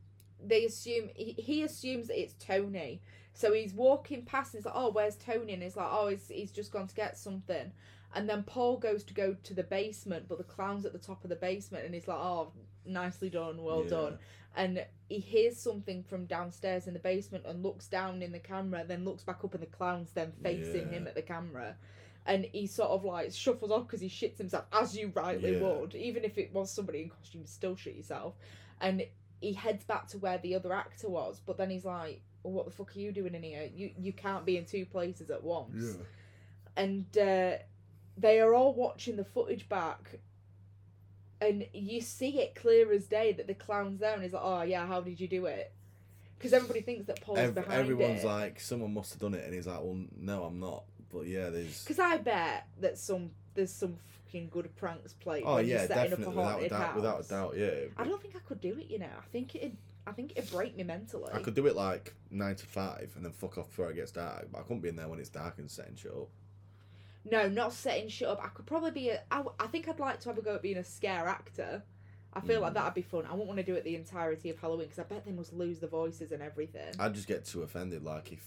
they 0.45 0.65
assume 0.65 1.09
he, 1.15 1.33
he 1.33 1.63
assumes 1.63 2.07
that 2.07 2.19
it's 2.21 2.35
Tony. 2.39 3.01
So 3.33 3.51
he's 3.53 3.73
walking 3.73 4.23
past 4.25 4.53
and 4.53 4.59
he's 4.59 4.65
like, 4.65 4.75
"Oh, 4.77 4.91
where's 4.91 5.15
Tony?" 5.17 5.53
And 5.53 5.63
he's 5.63 5.75
like, 5.75 5.89
"Oh, 5.89 6.07
he's 6.09 6.27
he's 6.27 6.51
just 6.51 6.71
gone 6.71 6.87
to 6.87 6.95
get 6.95 7.17
something." 7.17 7.71
And 8.13 8.29
then 8.29 8.43
Paul 8.43 8.77
goes 8.77 9.03
to 9.05 9.13
go 9.13 9.35
to 9.43 9.53
the 9.53 9.63
basement, 9.63 10.25
but 10.27 10.37
the 10.37 10.43
clown's 10.43 10.85
at 10.85 10.91
the 10.93 10.99
top 10.99 11.23
of 11.23 11.29
the 11.29 11.35
basement, 11.35 11.85
and 11.85 11.93
he's 11.95 12.07
like, 12.07 12.17
"Oh, 12.19 12.51
nicely 12.85 13.29
done, 13.29 13.63
well 13.63 13.83
Yeah. 13.83 13.89
done." 13.89 14.19
And 14.55 14.85
he 15.07 15.19
hears 15.19 15.57
something 15.57 16.03
from 16.03 16.25
downstairs 16.25 16.87
in 16.87 16.93
the 16.93 16.99
basement 16.99 17.45
and 17.45 17.63
looks 17.63 17.87
down 17.87 18.21
in 18.21 18.31
the 18.31 18.39
camera, 18.39 18.83
then 18.85 19.05
looks 19.05 19.23
back 19.23 19.43
up, 19.43 19.53
and 19.53 19.63
the 19.63 19.67
clown's 19.67 20.11
then 20.11 20.33
facing 20.43 20.91
him 20.91 21.07
at 21.07 21.15
the 21.15 21.21
camera. 21.21 21.75
And 22.25 22.45
he 22.51 22.67
sort 22.67 22.91
of 22.91 23.03
like 23.05 23.31
shuffles 23.31 23.71
off 23.71 23.87
because 23.87 24.01
he 24.01 24.09
shits 24.09 24.37
himself, 24.37 24.65
as 24.73 24.95
you 24.95 25.11
rightly 25.15 25.53
Yeah. 25.53 25.59
would. 25.59 25.95
Even 25.95 26.23
if 26.23 26.37
it 26.37 26.53
was 26.53 26.69
somebody 26.71 27.03
in 27.03 27.09
costume, 27.09 27.45
still 27.45 27.75
shit 27.75 27.95
yourself. 27.95 28.35
And 28.79 29.05
he 29.39 29.53
heads 29.53 29.83
back 29.85 30.07
to 30.09 30.17
where 30.19 30.37
the 30.37 30.53
other 30.55 30.73
actor 30.73 31.09
was, 31.09 31.39
but 31.45 31.57
then 31.57 31.69
he's 31.69 31.85
like, 31.85 32.21
well, 32.43 32.53
"What 32.53 32.65
the 32.65 32.71
fuck 32.71 32.95
are 32.95 32.99
you 32.99 33.11
doing 33.11 33.33
in 33.35 33.43
here? 33.43 33.69
You 33.73 33.91
you 33.97 34.13
can't 34.13 34.45
be 34.45 34.57
in 34.57 34.65
two 34.65 34.85
places 34.85 35.29
at 35.31 35.43
once." 35.43 35.97
And 36.75 37.05
uh, 37.17 37.57
they 38.17 38.39
are 38.39 38.53
all 38.53 38.73
watching 38.73 39.15
the 39.15 39.25
footage 39.25 39.67
back, 39.67 40.19
and 41.41 41.65
you 41.73 41.99
see 42.01 42.39
it 42.39 42.55
clear 42.55 42.91
as 42.93 43.07
day 43.07 43.33
that 43.33 43.47
the 43.47 43.53
clown's 43.55 43.99
there, 43.99 44.13
and 44.13 44.23
he's 44.23 44.33
like, 44.33 44.43
"Oh 44.45 44.61
yeah, 44.61 44.85
how 44.85 45.01
did 45.01 45.19
you 45.19 45.27
do 45.27 45.47
it?" 45.47 45.73
Because 46.37 46.53
everybody 46.53 46.81
thinks 46.81 47.05
that 47.07 47.21
Paul's 47.21 47.39
Ev- 47.39 47.55
behind 47.55 47.73
everyone's 47.73 48.23
it. 48.23 48.27
like, 48.27 48.59
"Someone 48.59 48.93
must 48.93 49.11
have 49.13 49.19
done 49.19 49.33
it," 49.33 49.43
and 49.45 49.53
he's 49.53 49.67
like, 49.67 49.79
"Well, 49.81 49.99
no, 50.17 50.43
I'm 50.43 50.59
not." 50.59 50.83
But 51.11 51.27
yeah, 51.27 51.49
there's. 51.49 51.83
Because 51.83 51.99
I 51.99 52.17
bet 52.17 52.67
that 52.79 52.97
some 52.97 53.31
there's 53.53 53.71
some 53.73 53.97
fucking 54.31 54.49
good 54.49 54.73
pranks 54.75 55.13
played. 55.13 55.43
Oh 55.45 55.57
yeah, 55.57 55.87
definitely, 55.87 56.25
up 56.25 56.33
a 56.33 56.37
without 56.37 56.63
a 56.63 56.69
doubt, 56.69 56.81
house. 56.81 56.95
without 56.95 57.25
a 57.25 57.27
doubt, 57.27 57.53
yeah. 57.57 57.71
I 57.97 58.05
don't 58.05 58.21
think 58.21 58.35
I 58.35 58.39
could 58.39 58.61
do 58.61 58.77
it. 58.79 58.89
You 58.89 58.99
know, 58.99 59.05
I 59.17 59.25
think 59.31 59.55
it. 59.55 59.73
I 60.07 60.13
think 60.13 60.33
it'd 60.35 60.49
break 60.49 60.75
me 60.75 60.83
mentally. 60.83 61.29
I 61.31 61.39
could 61.39 61.53
do 61.53 61.67
it 61.67 61.75
like 61.75 62.15
nine 62.31 62.55
to 62.55 62.65
five 62.65 63.11
and 63.15 63.23
then 63.23 63.31
fuck 63.33 63.57
off 63.59 63.67
before 63.67 63.91
it 63.91 63.95
gets 63.95 64.11
dark, 64.11 64.47
but 64.51 64.59
I 64.59 64.61
couldn't 64.63 64.81
be 64.81 64.89
in 64.89 64.95
there 64.95 65.07
when 65.07 65.19
it's 65.19 65.29
dark 65.29 65.59
and 65.59 65.69
setting 65.69 65.95
shit 65.95 66.11
up. 66.11 66.29
No, 67.29 67.47
not 67.47 67.73
setting 67.73 68.09
shit 68.09 68.27
up. 68.27 68.39
I 68.43 68.47
could 68.47 68.65
probably 68.65 68.91
be 68.91 69.09
a. 69.09 69.21
I, 69.31 69.43
I 69.59 69.67
think 69.67 69.87
I'd 69.87 69.99
like 69.99 70.19
to 70.21 70.29
have 70.29 70.37
a 70.37 70.41
go 70.41 70.55
at 70.55 70.61
being 70.61 70.77
a 70.77 70.83
scare 70.83 71.27
actor. 71.27 71.83
I 72.33 72.39
feel 72.39 72.61
like 72.61 72.71
Mm. 72.71 72.75
that'd 72.75 72.93
be 72.93 73.01
fun. 73.01 73.25
I 73.25 73.31
wouldn't 73.31 73.47
want 73.47 73.57
to 73.59 73.65
do 73.65 73.75
it 73.75 73.83
the 73.83 73.95
entirety 73.95 74.49
of 74.49 74.57
Halloween 74.57 74.87
because 74.87 74.99
I 74.99 75.03
bet 75.03 75.25
they 75.25 75.31
must 75.33 75.51
lose 75.53 75.79
the 75.79 75.87
voices 75.87 76.31
and 76.31 76.41
everything. 76.41 76.93
I'd 76.97 77.13
just 77.13 77.27
get 77.27 77.43
too 77.45 77.61
offended. 77.63 78.03
Like 78.03 78.31
if, 78.31 78.45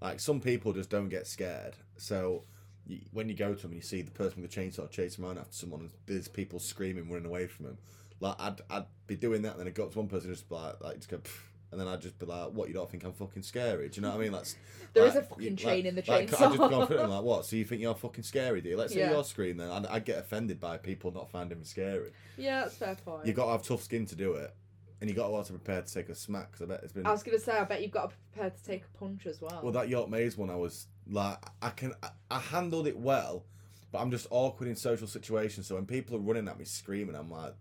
like 0.00 0.18
some 0.20 0.40
people 0.40 0.72
just 0.72 0.90
don't 0.90 1.08
get 1.08 1.26
scared. 1.28 1.76
So 1.96 2.42
you, 2.84 2.98
when 3.12 3.28
you 3.28 3.36
go 3.36 3.54
to 3.54 3.62
them 3.62 3.70
and 3.70 3.76
you 3.80 3.86
see 3.86 4.02
the 4.02 4.10
person 4.10 4.42
with 4.42 4.50
the 4.50 4.60
chainsaw 4.60 4.90
chasing 4.90 5.24
around 5.24 5.38
after 5.38 5.52
someone, 5.52 5.80
and 5.82 5.90
there's 6.06 6.26
people 6.28 6.58
screaming, 6.58 7.08
running 7.08 7.26
away 7.26 7.46
from 7.46 7.66
them. 7.66 7.78
Like 8.18 8.34
I'd, 8.40 8.60
I'd 8.68 8.86
be 9.06 9.14
doing 9.16 9.42
that, 9.42 9.52
and 9.52 9.60
then 9.60 9.66
it 9.68 9.74
got 9.74 9.92
to 9.92 9.98
one 9.98 10.08
person 10.08 10.28
just 10.30 10.50
like, 10.50 10.80
like 10.82 10.96
just 10.96 11.08
go, 11.08 11.18
"Pff," 11.18 11.38
and 11.72 11.80
then 11.80 11.88
I'd 11.88 12.00
just 12.00 12.18
be 12.18 12.26
like, 12.26 12.50
"What? 12.50 12.68
You 12.68 12.74
don't 12.74 12.88
think 12.90 13.02
I'm 13.04 13.12
fucking 13.14 13.42
scary? 13.42 13.88
Do 13.88 13.96
you 13.96 14.02
know 14.02 14.10
what 14.10 14.20
I 14.20 14.22
mean? 14.22 14.32
That's 14.32 14.56
There 14.94 15.04
like, 15.04 15.12
is 15.12 15.16
a 15.16 15.22
fucking 15.22 15.44
you- 15.44 15.56
chain 15.56 15.68
like- 15.78 15.84
in 15.86 15.94
the 15.96 16.04
like, 16.06 16.30
chainsaw. 16.30 16.34
I'd 16.52 16.56
just 16.58 16.70
gone 16.70 16.86
through 16.86 16.98
it 16.98 17.02
and 17.02 17.10
like, 17.12 17.22
what? 17.24 17.46
So 17.46 17.56
you 17.56 17.64
think 17.64 17.80
you're 17.80 17.94
fucking 17.94 18.24
scary, 18.24 18.60
do 18.60 18.68
you? 18.68 18.76
Let's 18.76 18.94
Yeah. 18.94 19.10
you're 19.10 19.24
screaming, 19.24 19.66
then 19.66 19.70
I'd, 19.70 19.86
I'd 19.86 20.04
get 20.04 20.18
offended 20.18 20.60
by 20.60 20.76
people 20.76 21.10
not 21.12 21.30
finding 21.30 21.58
me 21.58 21.64
scary. 21.64 22.12
yeah, 22.36 22.60
that's 22.60 22.76
fair 22.76 22.94
point. 22.94 23.24
You 23.26 23.32
got 23.32 23.46
to 23.46 23.52
have 23.52 23.62
tough 23.62 23.82
skin 23.82 24.04
to 24.06 24.14
do 24.14 24.34
it, 24.34 24.54
and 25.00 25.08
you 25.08 25.16
got 25.16 25.28
to 25.28 25.32
also 25.34 25.54
prepare 25.54 25.80
to 25.82 25.92
take 25.94 26.10
a 26.10 26.14
smack. 26.14 26.52
Because 26.52 26.62
I 26.62 26.66
bet 26.66 26.80
it's 26.84 26.92
been. 26.92 27.06
I 27.06 27.10
was 27.10 27.22
gonna 27.22 27.38
say, 27.38 27.52
I 27.56 27.64
bet 27.64 27.80
you've 27.82 27.90
got 27.90 28.02
to 28.02 28.08
be 28.08 28.14
prepared 28.32 28.54
to 28.56 28.64
take 28.64 28.82
a 28.84 28.98
punch 28.98 29.24
as 29.26 29.40
well. 29.40 29.60
Well, 29.62 29.72
that 29.72 29.88
York 29.88 30.10
Maze 30.10 30.36
one, 30.36 30.50
I 30.50 30.56
was 30.56 30.86
like, 31.10 31.38
I 31.62 31.70
can, 31.70 31.94
I, 32.02 32.10
I 32.30 32.38
handled 32.38 32.86
it 32.86 32.98
well, 32.98 33.46
but 33.90 33.98
I'm 34.00 34.10
just 34.10 34.26
awkward 34.30 34.68
in 34.68 34.76
social 34.76 35.06
situations. 35.06 35.66
So 35.68 35.76
when 35.76 35.86
people 35.86 36.16
are 36.16 36.20
running 36.20 36.48
at 36.48 36.58
me 36.58 36.66
screaming, 36.66 37.16
I'm 37.16 37.30
like, 37.30 37.54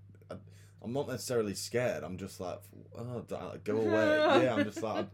I'm 0.84 0.94
not 0.94 1.08
necessarily 1.08 1.54
scared. 1.54 2.04
I'm 2.04 2.18
just 2.18 2.40
like, 2.40 2.60
oh, 2.98 3.24
uh, 3.32 3.58
go 3.64 3.78
away. 3.78 4.44
yeah, 4.44 4.56
I'm 4.56 4.64
just 4.66 4.82
like, 4.82 5.06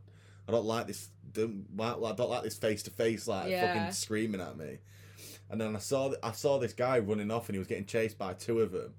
I, 0.47 0.51
don't 0.51 0.65
like 0.65 0.87
this. 0.87 1.09
Don't, 1.33 1.65
I 1.79 1.91
don't 2.13 2.29
like 2.29 2.43
this 2.43 2.57
face 2.57 2.83
to 2.83 2.91
face, 2.91 3.27
like 3.27 3.49
Yeah. 3.49 3.73
fucking 3.73 3.91
screaming 3.91 4.41
at 4.41 4.57
me. 4.57 4.79
And 5.49 5.59
then 5.59 5.75
I 5.75 5.79
saw, 5.79 6.11
I 6.23 6.31
saw 6.31 6.57
this 6.57 6.73
guy 6.73 6.99
running 6.99 7.31
off, 7.31 7.47
and 7.47 7.55
he 7.55 7.59
was 7.59 7.67
getting 7.67 7.85
chased 7.85 8.17
by 8.17 8.33
two 8.33 8.61
of 8.61 8.71
them. 8.71 8.93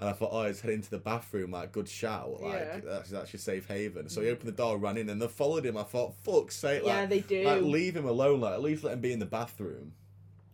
And 0.00 0.08
I 0.08 0.12
thought, 0.12 0.30
oh, 0.32 0.46
he's 0.46 0.60
heading 0.60 0.82
to 0.82 0.90
the 0.90 0.98
bathroom, 0.98 1.50
like, 1.50 1.72
good 1.72 1.88
shout, 1.88 2.40
like, 2.40 2.52
Yeah. 2.84 3.00
that's, 3.10 3.32
your 3.32 3.40
safe 3.40 3.66
haven. 3.66 4.08
So 4.08 4.20
he 4.20 4.28
mm. 4.28 4.32
opened 4.32 4.48
the 4.48 4.52
door, 4.56 4.78
ran 4.78 4.96
in, 4.96 5.08
and 5.08 5.20
they 5.20 5.26
followed 5.26 5.66
him. 5.66 5.76
I 5.76 5.82
thought, 5.82 6.14
fuck's 6.22 6.54
sake, 6.54 6.84
like, 6.84 6.92
yeah, 6.92 7.06
they 7.06 7.20
do. 7.20 7.42
like 7.42 7.62
leave 7.62 7.96
him 7.96 8.06
alone. 8.06 8.40
Like 8.40 8.54
at 8.54 8.62
least 8.62 8.84
let 8.84 8.92
him 8.94 9.00
be 9.00 9.12
in 9.12 9.18
the 9.18 9.26
bathroom. 9.26 9.92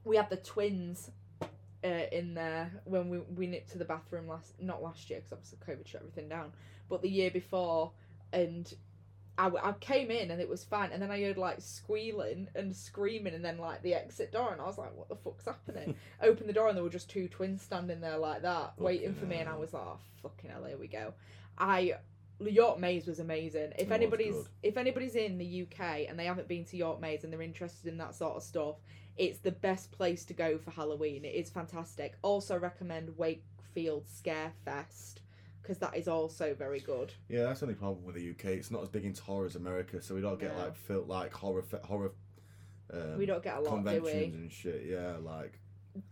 we 0.04 0.16
had 0.16 0.30
the 0.30 0.36
twins 0.36 1.10
uh, 1.84 2.06
in 2.12 2.34
there 2.34 2.72
when 2.84 3.08
we 3.08 3.18
we 3.36 3.46
nipped 3.46 3.70
to 3.72 3.78
the 3.78 3.84
bathroom 3.84 4.26
last 4.26 4.54
not 4.60 4.82
last 4.82 5.10
year 5.10 5.20
because 5.20 5.32
obviously 5.32 5.58
COVID 5.66 5.86
shut 5.86 6.00
everything 6.00 6.28
down, 6.28 6.52
but 6.88 7.02
the 7.02 7.08
year 7.08 7.30
before, 7.30 7.92
and 8.32 8.72
I, 9.36 9.50
I 9.62 9.72
came 9.80 10.10
in 10.10 10.30
and 10.30 10.40
it 10.40 10.48
was 10.48 10.64
fine, 10.64 10.90
and 10.92 11.02
then 11.02 11.10
I 11.10 11.20
heard 11.20 11.36
like 11.36 11.60
squealing 11.60 12.48
and 12.54 12.74
screaming, 12.74 13.34
and 13.34 13.44
then 13.44 13.58
like 13.58 13.82
the 13.82 13.94
exit 13.94 14.32
door, 14.32 14.52
and 14.52 14.60
I 14.60 14.64
was 14.64 14.78
like, 14.78 14.96
what 14.96 15.08
the 15.08 15.16
fuck's 15.16 15.44
happening? 15.44 15.96
Opened 16.22 16.48
the 16.48 16.54
door 16.54 16.68
and 16.68 16.76
there 16.76 16.84
were 16.84 16.90
just 16.90 17.10
two 17.10 17.28
twins 17.28 17.62
standing 17.62 18.00
there 18.00 18.18
like 18.18 18.42
that, 18.42 18.74
waiting 18.78 19.14
for 19.14 19.26
me, 19.26 19.36
and 19.36 19.48
I 19.48 19.56
was 19.56 19.74
like, 19.74 19.84
oh 19.84 19.98
fucking 20.22 20.50
hell, 20.50 20.64
here 20.64 20.78
we 20.78 20.88
go. 20.88 21.12
I 21.58 21.94
York 22.40 22.78
Maze 22.78 23.06
was 23.06 23.20
amazing. 23.20 23.72
If 23.78 23.88
was 23.88 23.96
anybody's 23.96 24.48
if 24.62 24.76
anybody's 24.76 25.14
in 25.14 25.38
the 25.38 25.62
UK 25.62 26.06
and 26.08 26.18
they 26.18 26.24
haven't 26.24 26.48
been 26.48 26.64
to 26.66 26.76
York 26.76 27.00
Maze 27.00 27.24
and 27.24 27.32
they're 27.32 27.42
interested 27.42 27.86
in 27.88 27.98
that 27.98 28.14
sort 28.14 28.36
of 28.36 28.42
stuff, 28.42 28.76
it's 29.16 29.38
the 29.38 29.52
best 29.52 29.92
place 29.92 30.24
to 30.26 30.34
go 30.34 30.58
for 30.58 30.70
Halloween. 30.70 31.24
It 31.24 31.34
is 31.34 31.50
fantastic. 31.50 32.16
Also 32.22 32.58
recommend 32.58 33.16
Wakefield 33.16 34.06
Scare 34.08 34.52
Fest 34.64 35.20
because 35.62 35.78
that 35.78 35.96
is 35.96 36.08
also 36.08 36.52
very 36.54 36.80
good. 36.80 37.12
Yeah, 37.28 37.44
that's 37.44 37.60
the 37.60 37.66
only 37.66 37.74
problem 37.76 38.04
with 38.04 38.16
the 38.16 38.30
UK. 38.30 38.56
It's 38.56 38.70
not 38.70 38.82
as 38.82 38.88
big 38.88 39.04
into 39.04 39.22
horror 39.22 39.46
as 39.46 39.56
America, 39.56 40.02
so 40.02 40.14
we 40.14 40.20
don't 40.20 40.38
get 40.38 40.54
No. 40.56 40.64
like 40.64 40.76
felt 40.76 41.06
like 41.06 41.32
horror 41.32 41.62
fe- 41.62 41.78
horror. 41.84 42.12
Um, 42.92 43.16
we 43.16 43.24
don't 43.24 43.42
get 43.42 43.56
a 43.56 43.60
lot, 43.60 43.70
do 43.70 43.76
conventions 43.76 44.34
we? 44.34 44.38
and 44.40 44.52
shit. 44.52 44.84
Yeah, 44.86 45.16
like 45.22 45.58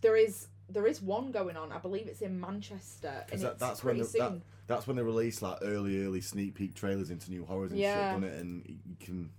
There 0.01 0.17
is 0.17 0.49
there 0.71 0.87
is 0.87 1.03
one 1.03 1.33
going 1.33 1.55
on. 1.57 1.71
I 1.71 1.77
believe 1.79 2.07
it's 2.07 2.23
in 2.23 2.41
Manchester, 2.41 3.27
and 3.31 3.43
that- 3.43 3.53
it's 3.53 3.61
that's 3.61 3.85
when 3.85 3.97
pretty 3.97 4.11
the- 4.13 4.19
that- 4.19 4.31
soon. 4.31 4.43
that's 4.69 4.87
when 4.87 4.97
they 4.97 5.03
release 5.03 5.43
like 5.43 5.59
early 5.61 6.03
early 6.03 6.23
sneak 6.23 6.55
peek 6.55 6.75
trailers 6.75 7.11
into 7.11 7.31
new 7.31 7.45
horrors 7.45 7.73
and 7.73 7.81
Yeah. 7.81 8.15
shit, 8.15 8.23
doesn't 8.23 8.37
it? 8.39 8.41
And 8.41 8.81
you 8.87 8.97
can 8.99 9.31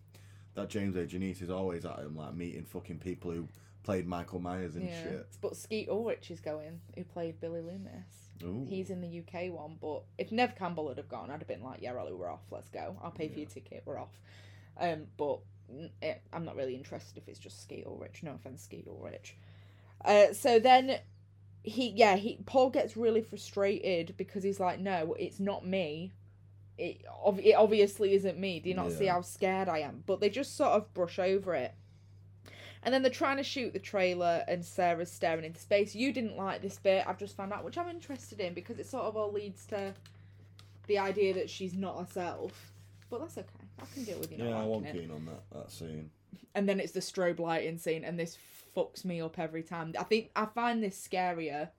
that 0.56 0.70
James 0.70 0.96
A. 0.96 1.06
Janisse 1.06 1.42
is 1.42 1.50
always 1.50 1.86
at 1.86 2.00
him 2.00 2.16
like 2.16 2.36
meeting 2.36 2.66
fucking 2.66 3.00
people 3.00 3.32
who 3.32 3.48
played 3.84 4.08
Michael 4.08 4.40
Myers 4.40 4.76
and 4.76 4.88
yeah. 4.88 5.04
shit. 5.04 5.28
But 5.42 5.56
Skeet 5.56 5.90
Ulrich 5.90 6.32
is 6.32 6.40
going, 6.40 6.80
who 6.96 7.04
played 7.04 7.40
Billy 7.40 7.62
Loomis. 7.62 8.30
Ooh. 8.44 8.66
He's 8.68 8.90
in 8.90 9.02
the 9.02 9.20
UK 9.20 9.54
one, 9.54 9.78
but 9.80 10.04
if 10.18 10.32
Neve 10.32 10.56
Campbell 10.56 10.88
had 10.88 10.98
have 10.98 11.10
gone, 11.10 11.30
I'd 11.30 11.40
have 11.40 11.48
been 11.48 11.64
like, 11.64 11.82
yeah, 11.82 11.94
Ollie, 11.94 12.14
we're 12.14 12.30
off. 12.30 12.42
Let's 12.52 12.70
go. 12.70 12.98
I'll 13.02 13.12
pay 13.12 13.30
for 13.30 13.40
your 13.40 13.48
ticket. 13.48 13.84
We're 13.86 14.00
off. 14.00 14.20
Um, 14.80 15.06
but 15.18 15.40
eh, 16.02 16.16
I'm 16.32 16.46
not 16.46 16.56
really 16.56 16.76
interested 16.76 17.18
if 17.18 17.28
it's 17.28 17.40
just 17.40 17.62
Skeet 17.62 17.86
Ulrich. 17.86 18.22
No 18.24 18.34
offense, 18.34 18.64
Skeet 18.64 18.88
Ulrich. 18.88 19.38
Uh, 20.04 20.34
so 20.34 20.60
then 20.60 21.00
he, 21.64 21.90
yeah, 21.90 22.16
he 22.16 22.40
Paul 22.46 22.70
gets 22.70 22.98
really 22.98 23.22
frustrated 23.22 24.16
because 24.18 24.44
he's 24.44 24.60
like, 24.60 24.80
no, 24.80 25.16
it's 25.18 25.40
not 25.40 25.66
me. 25.66 26.12
It, 26.78 27.02
ob- 27.26 27.40
it 27.40 27.54
obviously 27.54 28.14
isn't 28.16 28.38
me. 28.40 28.60
Do 28.60 28.70
you 28.70 28.76
not 28.76 28.92
see 28.92 29.06
how 29.06 29.22
scared 29.22 29.70
I 29.70 29.80
am? 29.80 30.04
But 30.06 30.20
they 30.20 30.30
just 30.30 30.58
sort 30.58 30.72
of 30.72 30.94
brush 30.94 31.20
over 31.20 31.54
it. 31.54 31.74
And 32.86 32.94
then 32.94 33.02
they're 33.02 33.12
trying 33.12 33.38
to 33.38 33.44
shoot 33.44 33.72
the 33.72 33.80
trailer, 33.80 34.44
and 34.48 34.66
Sarah's 34.66 35.12
staring 35.12 35.46
into 35.46 35.60
space. 35.60 35.96
You 35.96 36.12
didn't 36.12 36.36
like 36.36 36.62
this 36.62 36.78
bit, 36.80 37.06
I've 37.08 37.18
just 37.18 37.38
found 37.38 37.54
out, 37.54 37.64
which 37.64 37.78
I'm 37.78 37.90
interested 37.90 38.40
in 38.42 38.54
because 38.54 38.78
it 38.80 38.88
sort 38.88 39.06
of 39.06 39.16
all 39.16 39.32
leads 39.32 39.66
to 39.68 39.94
the 40.88 41.00
idea 41.00 41.34
that 41.36 41.50
she's 41.50 41.74
not 41.76 41.98
herself. 42.00 42.72
But 43.10 43.22
that's 43.22 43.38
okay. 43.38 43.48
I 43.82 43.86
can 43.94 44.04
deal 44.04 44.20
with 44.20 44.32
you 44.32 44.44
Yeah, 44.44 44.60
I 44.60 44.66
it. 44.66 44.94
keen 44.94 45.12
on 45.12 45.26
that 45.26 45.44
that 45.54 45.72
scene. 45.72 46.10
And 46.56 46.68
then 46.68 46.80
it's 46.80 46.92
the 46.92 47.00
strobe 47.00 47.40
lighting 47.40 47.78
scene, 47.78 48.04
and 48.04 48.20
this 48.20 48.38
fucks 48.76 49.06
me 49.06 49.22
up 49.22 49.40
every 49.40 49.64
time. 49.64 49.94
I 49.98 50.04
think 50.04 50.32
I 50.36 50.46
find 50.46 50.84
this 50.84 51.08
scarier 51.08 51.70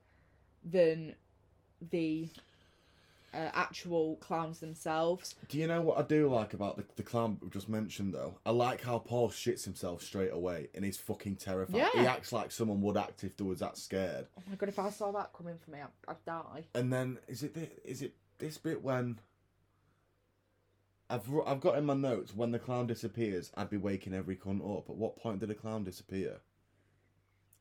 than 0.63 1.15
the 1.91 2.29
uh, 3.35 3.51
actual 3.53 4.15
clowns 4.17 4.59
themselves. 4.59 5.35
Do 5.49 5.57
you 5.57 5.67
know 5.67 5.81
what 5.81 5.97
I 5.97 6.03
do 6.03 6.27
like 6.27 6.53
about 6.53 6.77
the, 6.77 6.85
the 6.95 7.03
clown 7.03 7.37
we 7.41 7.49
just 7.49 7.67
mentioned 7.69 8.13
though? 8.13 8.35
I 8.45 8.51
like 8.51 8.81
how 8.81 8.99
Paul 8.99 9.29
shits 9.29 9.65
himself 9.65 10.01
straight 10.01 10.31
away 10.31 10.69
and 10.73 10.85
he's 10.85 10.97
fucking 10.97 11.35
terrified. 11.35 11.77
Yeah. 11.77 11.89
He 11.93 12.07
acts 12.07 12.31
like 12.31 12.51
someone 12.51 12.81
would 12.81 12.97
act 12.97 13.23
if 13.23 13.35
they 13.37 13.43
was 13.43 13.59
that 13.59 13.77
scared. 13.77 14.27
Oh 14.37 14.43
my 14.49 14.55
god, 14.55 14.69
if 14.69 14.79
I 14.79 14.89
saw 14.89 15.11
that 15.11 15.31
coming 15.33 15.57
for 15.63 15.71
me, 15.71 15.79
I'd, 15.81 15.89
I'd 16.07 16.25
die. 16.25 16.63
And 16.73 16.91
then 16.91 17.17
is 17.27 17.43
it 17.43 17.53
thi- 17.53 17.69
is 17.83 18.01
it 18.01 18.13
this 18.37 18.57
bit 18.57 18.83
when 18.83 19.19
I've 21.09 21.29
I've 21.45 21.61
got 21.61 21.77
in 21.77 21.85
my 21.85 21.93
notes 21.93 22.35
when 22.35 22.51
the 22.51 22.59
clown 22.59 22.87
disappears, 22.87 23.51
I'd 23.55 23.69
be 23.69 23.77
waking 23.77 24.13
every 24.13 24.35
cunt 24.35 24.61
up. 24.77 24.89
At 24.89 24.95
what 24.95 25.17
point 25.17 25.39
did 25.39 25.49
the 25.49 25.55
clown 25.55 25.83
disappear? 25.83 26.37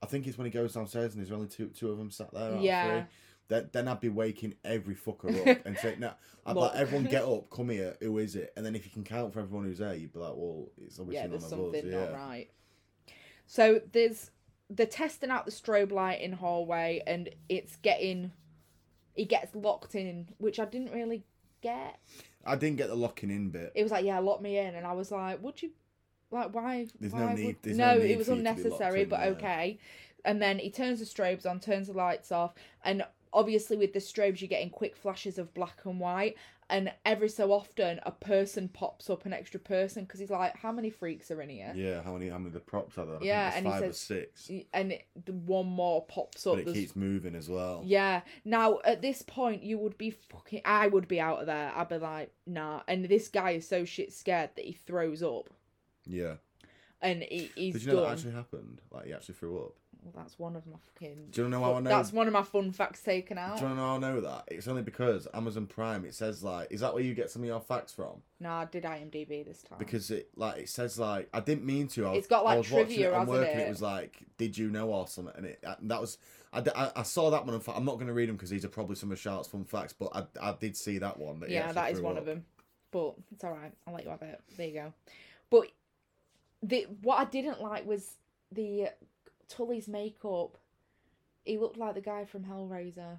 I 0.03 0.07
think 0.07 0.27
it's 0.27 0.37
when 0.39 0.45
he 0.47 0.51
goes 0.51 0.75
downstairs 0.75 1.15
and 1.15 1.21
there's 1.23 1.33
only 1.33 1.49
two 1.49 1.67
two 1.69 1.91
of 1.91 1.99
them 1.99 2.11
sat 2.11 2.33
there. 2.33 2.57
Yeah. 2.59 3.01
three. 3.01 3.05
Then, 3.49 3.69
then 3.73 3.89
I'd 3.89 4.01
be 4.01 4.09
waking 4.09 4.55
every 4.65 4.95
fucker 4.95 5.49
up 5.51 5.63
and 5.67 5.77
saying, 5.79 6.01
"No, 6.01 6.13
I'd 6.47 6.57
like, 6.57 6.75
everyone 6.75 7.05
get 7.07 7.25
up, 7.29 7.51
come 7.51 7.69
here. 7.71 7.97
Who 8.01 8.19
is 8.19 8.37
it?" 8.37 8.53
And 8.57 8.65
then 8.65 8.75
if 8.75 8.85
you 8.85 8.91
can 8.91 9.05
count 9.05 9.33
for 9.33 9.41
everyone 9.41 9.67
who's 9.67 9.79
there, 9.79 9.95
you'd 9.95 10.13
be 10.13 10.19
like, 10.19 10.35
"Well, 10.35 10.69
it's 10.81 10.99
obviously 10.99 11.15
yeah, 11.17 11.23
none 11.23 11.31
there's 11.31 11.45
of 11.45 11.51
something 11.51 11.85
us." 11.87 11.93
Yeah, 11.93 12.05
not 12.05 12.13
right. 12.15 12.51
So 13.47 13.81
there's 13.93 14.31
they're 14.71 14.87
testing 14.87 15.31
out 15.31 15.45
the 15.45 15.53
strobe 15.53 15.93
light 15.93 16.21
in 16.21 16.33
hallway, 16.33 17.03
and 17.07 17.29
it's 17.49 17.77
getting 17.77 18.33
he 19.15 19.25
gets 19.25 19.55
locked 19.55 19.95
in, 19.95 20.29
which 20.39 20.59
I 20.59 20.65
didn't 20.65 20.93
really 20.93 21.25
get. 21.63 21.99
I 22.47 22.57
didn't 22.57 22.77
get 22.77 22.89
the 22.89 22.95
locking 22.95 23.31
in 23.31 23.51
bit. 23.51 23.73
It 23.75 23.83
was 23.83 23.93
like, 23.93 24.05
yeah, 24.05 24.19
lock 24.19 24.43
me 24.43 24.59
in, 24.59 24.75
and 24.75 24.87
I 24.87 24.93
was 24.93 25.11
like, 25.11 25.43
would 25.43 25.63
you, 25.63 25.71
like, 26.31 26.55
why? 26.55 26.87
There's 27.01 27.13
why 27.13 27.21
no 27.21 27.27
would- 27.29 27.37
need- 27.39 27.57
there's 27.63 27.79
no, 27.79 27.95
no 27.95 28.03
need 28.03 28.11
it 28.11 28.19
was 28.19 28.27
for 28.27 28.35
you 28.35 28.39
to 28.39 28.43
be 28.45 28.51
locked 28.51 28.61
unnecessary, 28.63 29.03
in, 29.03 29.09
but 29.09 29.21
yeah. 29.21 29.27
okay. 29.29 29.79
And 30.27 30.43
then 30.43 30.59
he 30.59 30.71
turns 30.71 30.99
the 31.01 31.07
strobes 31.07 31.47
on, 31.47 31.61
turns 31.61 31.87
the 31.89 31.93
lights 31.95 32.33
off, 32.33 32.55
and 32.85 33.05
obviously 33.35 33.77
with 33.77 33.93
the 33.93 33.99
strobes 33.99 34.41
you're 34.41 34.49
getting 34.49 34.71
quick 34.71 34.97
flashes 34.97 35.37
of 35.39 35.53
black 35.53 35.81
and 35.85 36.01
white, 36.01 36.37
and 36.71 36.91
every 37.05 37.29
so 37.29 37.53
often 37.53 38.01
a 38.05 38.11
person 38.11 38.69
pops 38.69 39.11
up, 39.11 39.27
an 39.27 39.35
extra 39.35 39.61
person, 39.61 40.05
because 40.05 40.19
he's 40.19 40.31
like, 40.31 40.57
how 40.57 40.73
many 40.73 40.89
freaks 40.89 41.31
are 41.31 41.43
in 41.43 41.51
here? 41.51 41.71
Yeah, 41.77 42.03
how 42.03 42.15
many? 42.15 42.31
How 42.31 42.39
many 42.39 42.47
of 42.47 42.53
the 42.55 42.61
props 42.61 42.97
are 42.97 43.05
there? 43.05 43.17
I 43.17 43.19
think 43.19 43.27
Yeah, 43.29 43.53
and 43.55 43.67
he 43.67 43.73
five 43.73 43.83
or 43.83 43.93
six. 43.93 44.51
And 44.73 44.93
it, 44.93 45.05
the 45.27 45.33
one 45.35 45.67
more 45.67 46.07
pops 46.07 46.47
up. 46.47 46.55
But 46.55 46.61
it 46.61 46.65
there's- 46.65 46.79
keeps 46.79 46.97
moving 46.97 47.35
as 47.35 47.51
well. 47.51 47.83
Yeah. 47.85 48.23
Now 48.47 48.79
at 48.85 49.03
this 49.03 49.21
point, 49.21 49.63
you 49.63 49.77
would 49.79 49.99
be 49.99 50.11
fucking. 50.11 50.63
I 50.65 50.87
would 50.87 51.07
be 51.07 51.21
out 51.21 51.41
of 51.41 51.47
there. 51.47 51.71
I'd 51.77 51.91
be 51.91 51.99
like, 51.99 52.33
nah. 52.47 52.81
And 52.89 53.05
this 53.05 53.29
guy 53.29 53.51
is 53.51 53.69
so 53.69 53.85
shit 53.85 54.15
scared 54.15 54.51
that 54.57 54.65
he 54.65 54.73
throws 54.73 55.23
up, 55.23 55.51
Yeah. 56.07 56.37
and 57.03 57.23
he, 57.25 57.51
he's 57.55 57.75
Did 57.75 57.83
you 57.83 57.89
know 57.89 57.95
done. 57.97 58.05
that 58.05 58.13
actually 58.13 58.33
happened? 58.33 58.81
Like 58.91 59.05
he 59.07 59.13
actually 59.13 59.35
threw 59.35 59.59
up. 59.67 59.75
Well, 60.05 60.13
that's 60.15 60.39
one 60.39 60.55
of 60.55 60.67
my 60.67 60.77
fucking. 60.79 61.29
Do 61.31 61.43
you 61.43 61.49
know 61.49 61.61
how 61.61 61.75
I 61.75 61.81
know? 61.81 61.89
That's 61.89 62.13
one 62.13 62.27
of 62.27 62.33
my 62.33 62.43
fun 62.43 62.71
facts 62.73 63.03
taken 63.03 63.39
out. 63.39 63.59
Do 63.59 63.65
you 63.65 63.71
know 63.71 63.77
how 63.77 63.95
I 63.97 63.99
know 63.99 64.21
that? 64.21 64.45
It's 64.49 64.69
only 64.69 64.83
because 64.83 65.27
Amazon 65.33 65.67
Prime. 65.67 66.05
It 66.05 66.15
says 66.15 66.45
like, 66.45 66.69
is 66.71 66.81
that 66.81 66.93
where 66.93 67.03
you 67.03 67.15
get 67.15 67.31
some 67.31 67.43
of 67.43 67.49
your 67.49 67.61
facts 67.61 67.93
from? 67.93 68.23
No, 68.39 68.51
I 68.51 68.67
did 68.67 68.85
IMDb 68.85 69.45
this 69.45 69.63
time. 69.63 69.79
Because 69.79 70.11
it 70.11 70.29
like 70.37 70.59
it 70.59 70.69
says 70.69 70.99
like 70.99 71.29
I 71.33 71.41
didn't 71.41 71.65
mean 71.65 71.89
to. 71.89 72.07
I 72.07 72.11
was, 72.11 72.19
It's 72.19 72.27
got, 72.27 72.45
like, 72.45 72.55
I 72.55 72.59
was 72.59 72.71
watching 72.71 72.87
trivia, 72.87 73.09
it 73.09 73.15
on 73.15 73.21
hasn't 73.21 73.39
work 73.39 73.49
and 73.51 73.61
it? 73.61 73.65
it 73.65 73.69
was 73.71 73.83
like, 73.83 74.23
did 74.37 74.59
you 74.59 74.71
know 74.71 74.91
or 74.91 75.09
something? 75.09 75.35
And 75.37 75.47
it 75.47 75.65
and 75.65 75.91
that 75.91 76.01
was 76.01 76.19
I 76.53 76.93
I 76.97 77.03
saw 77.03 77.31
that 77.31 77.47
one. 77.47 77.61
I'm 77.75 77.85
not 77.85 77.95
going 77.95 78.07
to 78.07 78.13
read 78.13 78.29
them 78.29 78.37
because 78.37 78.51
these 78.51 78.65
are 78.65 78.69
probably 78.69 78.97
some 78.97 79.11
of 79.11 79.19
Charlotte's 79.19 79.49
fun 79.49 79.65
facts. 79.65 79.93
But 79.93 80.11
I, 80.15 80.51
I 80.51 80.55
did 80.59 80.77
see 80.77 80.99
that 80.99 81.19
one. 81.19 81.41
That 81.41 81.51
yeah, 81.51 81.73
that 81.73 81.93
is 81.93 82.01
one 82.01 82.17
up. 82.17 82.21
of 82.21 82.27
them. 82.27 82.45
But 82.91 83.15
it's 83.33 83.43
all 83.43 83.53
right. 83.53 83.73
I'll 83.87 83.95
let 83.95 84.05
you 84.05 84.11
have 84.11 84.23
it. 84.23 84.41
There 84.57 84.67
you 84.67 84.75
go. 84.75 84.93
But 85.51 85.69
the 86.63 86.87
what 87.03 87.19
I 87.19 87.25
didn't 87.25 87.61
like 87.61 87.87
was 87.87 88.19
the 88.53 88.89
Tully's 89.49 89.89
makeup. 89.89 90.59
He 91.45 91.59
looked 91.59 91.77
like 91.77 91.95
the 91.95 92.01
guy 92.01 92.25
from 92.25 92.45
Hellraiser. 92.45 93.19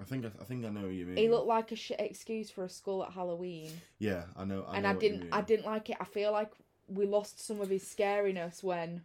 I 0.00 0.04
think 0.04 0.24
I, 0.24 0.28
I 0.40 0.44
think 0.44 0.64
I 0.64 0.68
know 0.68 0.82
what 0.82 0.92
you 0.92 1.06
mean. 1.06 1.16
He 1.16 1.28
looked 1.28 1.46
like 1.46 1.72
a 1.72 1.76
shit 1.76 2.00
excuse 2.00 2.50
for 2.50 2.64
a 2.64 2.68
skull 2.68 3.04
at 3.04 3.12
Halloween. 3.12 3.70
Yeah, 3.98 4.24
I 4.36 4.44
know. 4.44 4.64
I 4.68 4.76
and 4.76 4.82
know 4.82 4.90
I 4.90 4.94
didn't. 4.94 5.28
I 5.32 5.40
didn't 5.40 5.66
like 5.66 5.90
it. 5.90 5.96
I 6.00 6.04
feel 6.04 6.32
like 6.32 6.50
we 6.88 7.06
lost 7.06 7.44
some 7.44 7.60
of 7.60 7.70
his 7.70 7.82
scariness 7.82 8.62
when 8.62 9.02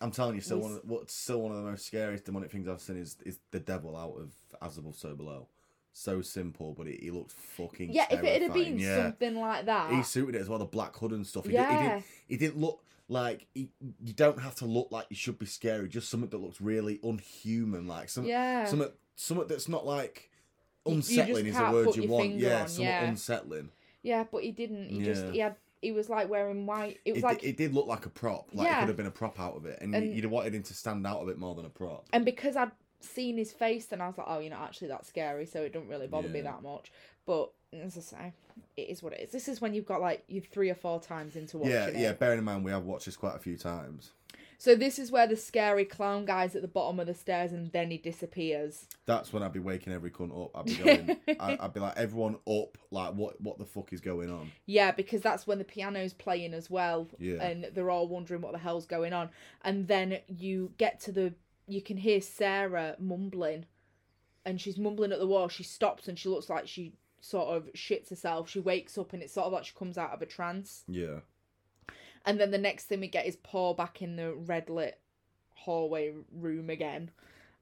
I'm 0.00 0.10
telling 0.10 0.34
you, 0.36 0.40
still 0.40 0.58
We 0.58 0.62
one. 0.64 0.72
Of, 0.74 0.80
what's 0.84 1.14
still 1.14 1.42
one 1.42 1.52
of 1.52 1.58
the 1.58 1.70
most 1.70 1.86
scariest 1.86 2.24
demonic 2.24 2.50
things 2.50 2.68
I've 2.68 2.80
seen 2.80 2.98
is 2.98 3.16
is 3.24 3.38
the 3.50 3.60
devil 3.60 3.96
out 3.96 4.16
of 4.18 4.32
As 4.62 4.78
Above 4.78 4.96
So 4.96 5.14
Below. 5.14 5.48
So 5.92 6.20
simple, 6.20 6.74
but 6.78 6.86
it, 6.86 7.00
he 7.02 7.10
looked 7.10 7.32
fucking. 7.32 7.90
yeah, 7.90 8.06
if 8.10 8.22
it 8.22 8.42
had 8.42 8.52
been 8.52 8.78
yeah. 8.78 9.02
something 9.02 9.36
like 9.36 9.66
that, 9.66 9.92
he 9.92 10.02
suited 10.04 10.36
it 10.36 10.42
as 10.42 10.48
well, 10.48 10.60
the 10.60 10.64
black 10.64 10.94
hood 10.94 11.10
and 11.10 11.26
stuff. 11.26 11.44
He, 11.44 11.50
did, 11.50 11.58
he, 11.58 11.62
yeah, 11.64 11.88
didn't, 11.88 12.04
he 12.28 12.36
didn't 12.36 12.60
look 12.60 12.84
like 13.08 13.46
you 13.54 13.68
don't 14.14 14.38
have 14.40 14.54
to 14.56 14.64
look 14.66 14.88
like 14.90 15.06
you 15.10 15.16
should 15.16 15.38
be 15.38 15.46
scary. 15.46 15.88
Just 15.88 16.08
something 16.10 16.28
that 16.30 16.38
looks 16.38 16.60
really 16.60 17.00
unhuman, 17.02 17.86
like 17.86 18.08
some 18.08 18.24
yeah, 18.24 18.64
something 18.66 18.90
something 19.16 19.46
that's 19.48 19.68
not 19.68 19.86
like 19.86 20.30
You- 20.86 20.92
you 20.94 20.98
just 21.00 21.10
unsettling 21.10 21.46
is 21.46 21.56
a 21.56 21.58
can't 21.58 21.72
word 21.74 21.96
you 21.96 22.08
want. 22.08 22.30
Yeah, 22.34 22.62
on, 22.62 22.68
somewhat 22.68 22.88
yeah. 22.90 23.04
unsettling. 23.08 23.70
yeah. 24.02 24.24
But 24.30 24.42
he 24.44 24.52
didn't. 24.52 24.88
He 24.90 25.02
just 25.02 25.24
Yeah. 25.26 25.32
he 25.32 25.38
had 25.38 25.56
he 25.80 25.92
was 25.92 26.08
like 26.10 26.28
wearing 26.28 26.66
white. 26.66 26.98
It 27.04 27.12
was 27.12 27.22
It, 27.22 27.26
like 27.26 27.44
it 27.44 27.56
did 27.56 27.72
look 27.72 27.86
like 27.86 28.04
a 28.04 28.10
prop. 28.10 28.48
Like 28.52 28.66
it 28.66 28.70
Yeah. 28.70 28.80
could 28.80 28.88
have 28.88 28.96
been 28.96 29.06
a 29.06 29.10
prop 29.12 29.38
out 29.40 29.56
of 29.56 29.64
it, 29.64 29.78
and, 29.80 29.94
And- 29.94 30.14
you'd 30.14 30.24
have 30.24 30.32
wanted 30.32 30.54
him 30.54 30.62
to 30.64 30.74
stand 30.74 31.06
out 31.06 31.22
a 31.22 31.26
bit 31.26 31.38
more 31.38 31.54
than 31.54 31.64
a 31.64 31.70
prop. 31.70 32.06
and 32.12 32.24
because 32.24 32.56
I'd 32.56 32.72
seen 33.00 33.36
his 33.38 33.52
face, 33.52 33.86
then 33.86 34.00
I 34.00 34.08
was 34.08 34.18
like, 34.18 34.26
oh, 34.28 34.40
you're 34.40 34.50
not 34.50 34.62
actually 34.62 34.88
that 34.88 35.06
scary, 35.06 35.46
so 35.46 35.62
it 35.62 35.72
don't 35.72 35.86
really 35.86 36.08
bother 36.08 36.28
me 36.28 36.40
that 36.40 36.62
much. 36.62 36.90
But 37.26 37.52
as 37.72 37.96
I 37.96 38.00
say, 38.00 38.32
it 38.76 38.88
is 38.88 39.02
what 39.02 39.12
it 39.12 39.20
is. 39.20 39.30
This 39.30 39.48
is 39.48 39.60
when 39.60 39.74
you've 39.74 39.86
got 39.86 40.00
like 40.00 40.24
you 40.28 40.40
three 40.40 40.70
or 40.70 40.74
four 40.74 41.00
times 41.00 41.36
into 41.36 41.58
watching 41.58 41.72
Yeah, 41.72 41.86
it. 41.86 41.96
yeah. 41.96 42.12
Bearing 42.12 42.38
in 42.38 42.44
mind 42.44 42.64
we 42.64 42.70
have 42.70 42.84
watched 42.84 43.06
this 43.06 43.16
quite 43.16 43.36
a 43.36 43.38
few 43.40 43.56
times. 43.56 44.12
So 44.60 44.74
this 44.74 44.98
is 44.98 45.12
where 45.12 45.28
the 45.28 45.36
scary 45.36 45.84
clown 45.84 46.24
guy's 46.24 46.56
at 46.56 46.62
the 46.62 46.68
bottom 46.68 46.98
of 46.98 47.06
the 47.06 47.14
stairs, 47.14 47.52
and 47.52 47.70
then 47.70 47.92
he 47.92 47.98
disappears. 47.98 48.86
That's 49.06 49.32
when 49.32 49.44
I'd 49.44 49.52
be 49.52 49.60
waking 49.60 49.92
every 49.92 50.10
cunt 50.10 50.32
up. 50.46 50.50
I'd 50.56 50.64
be 50.64 50.74
going. 50.74 51.16
I, 51.40 51.56
I'd 51.60 51.72
be 51.72 51.78
like, 51.78 51.96
everyone 51.96 52.38
up! 52.48 52.76
Like, 52.90 53.14
what? 53.14 53.40
What 53.40 53.58
the 53.58 53.64
fuck 53.64 53.92
is 53.92 54.00
going 54.00 54.30
on? 54.32 54.50
Yeah, 54.66 54.90
because 54.90 55.20
that's 55.20 55.46
when 55.46 55.58
the 55.58 55.64
piano's 55.64 56.12
playing 56.12 56.54
as 56.54 56.68
well, 56.68 57.06
Yeah. 57.20 57.40
and 57.40 57.68
they're 57.72 57.90
all 57.90 58.08
wondering 58.08 58.40
what 58.40 58.50
the 58.50 58.58
hell's 58.58 58.86
going 58.86 59.12
on. 59.12 59.28
And 59.62 59.86
then 59.86 60.18
you 60.26 60.72
get 60.76 60.98
to 61.02 61.12
the, 61.12 61.34
you 61.68 61.80
can 61.80 61.96
hear 61.98 62.20
Sarah 62.20 62.96
mumbling, 62.98 63.66
and 64.44 64.60
she's 64.60 64.76
mumbling 64.76 65.12
at 65.12 65.20
the 65.20 65.26
wall. 65.28 65.46
She 65.46 65.62
stops 65.62 66.08
and 66.08 66.18
she 66.18 66.28
looks 66.28 66.50
like 66.50 66.66
she 66.66 66.94
sort 67.20 67.56
of 67.56 67.72
shits 67.74 68.10
herself. 68.10 68.48
She 68.48 68.60
wakes 68.60 68.96
up 68.98 69.12
and 69.12 69.22
it's 69.22 69.32
sort 69.32 69.46
of 69.46 69.52
like 69.52 69.64
she 69.64 69.74
comes 69.78 69.98
out 69.98 70.12
of 70.12 70.22
a 70.22 70.26
trance. 70.26 70.84
Yeah, 70.88 71.20
And 72.24 72.40
then 72.40 72.50
the 72.50 72.58
next 72.58 72.84
thing 72.84 73.00
we 73.00 73.08
get 73.08 73.26
is 73.26 73.36
Paul 73.36 73.74
back 73.74 74.02
in 74.02 74.16
the 74.16 74.34
red 74.34 74.68
lit 74.70 75.00
hallway 75.54 76.12
room 76.32 76.70
again, 76.70 77.10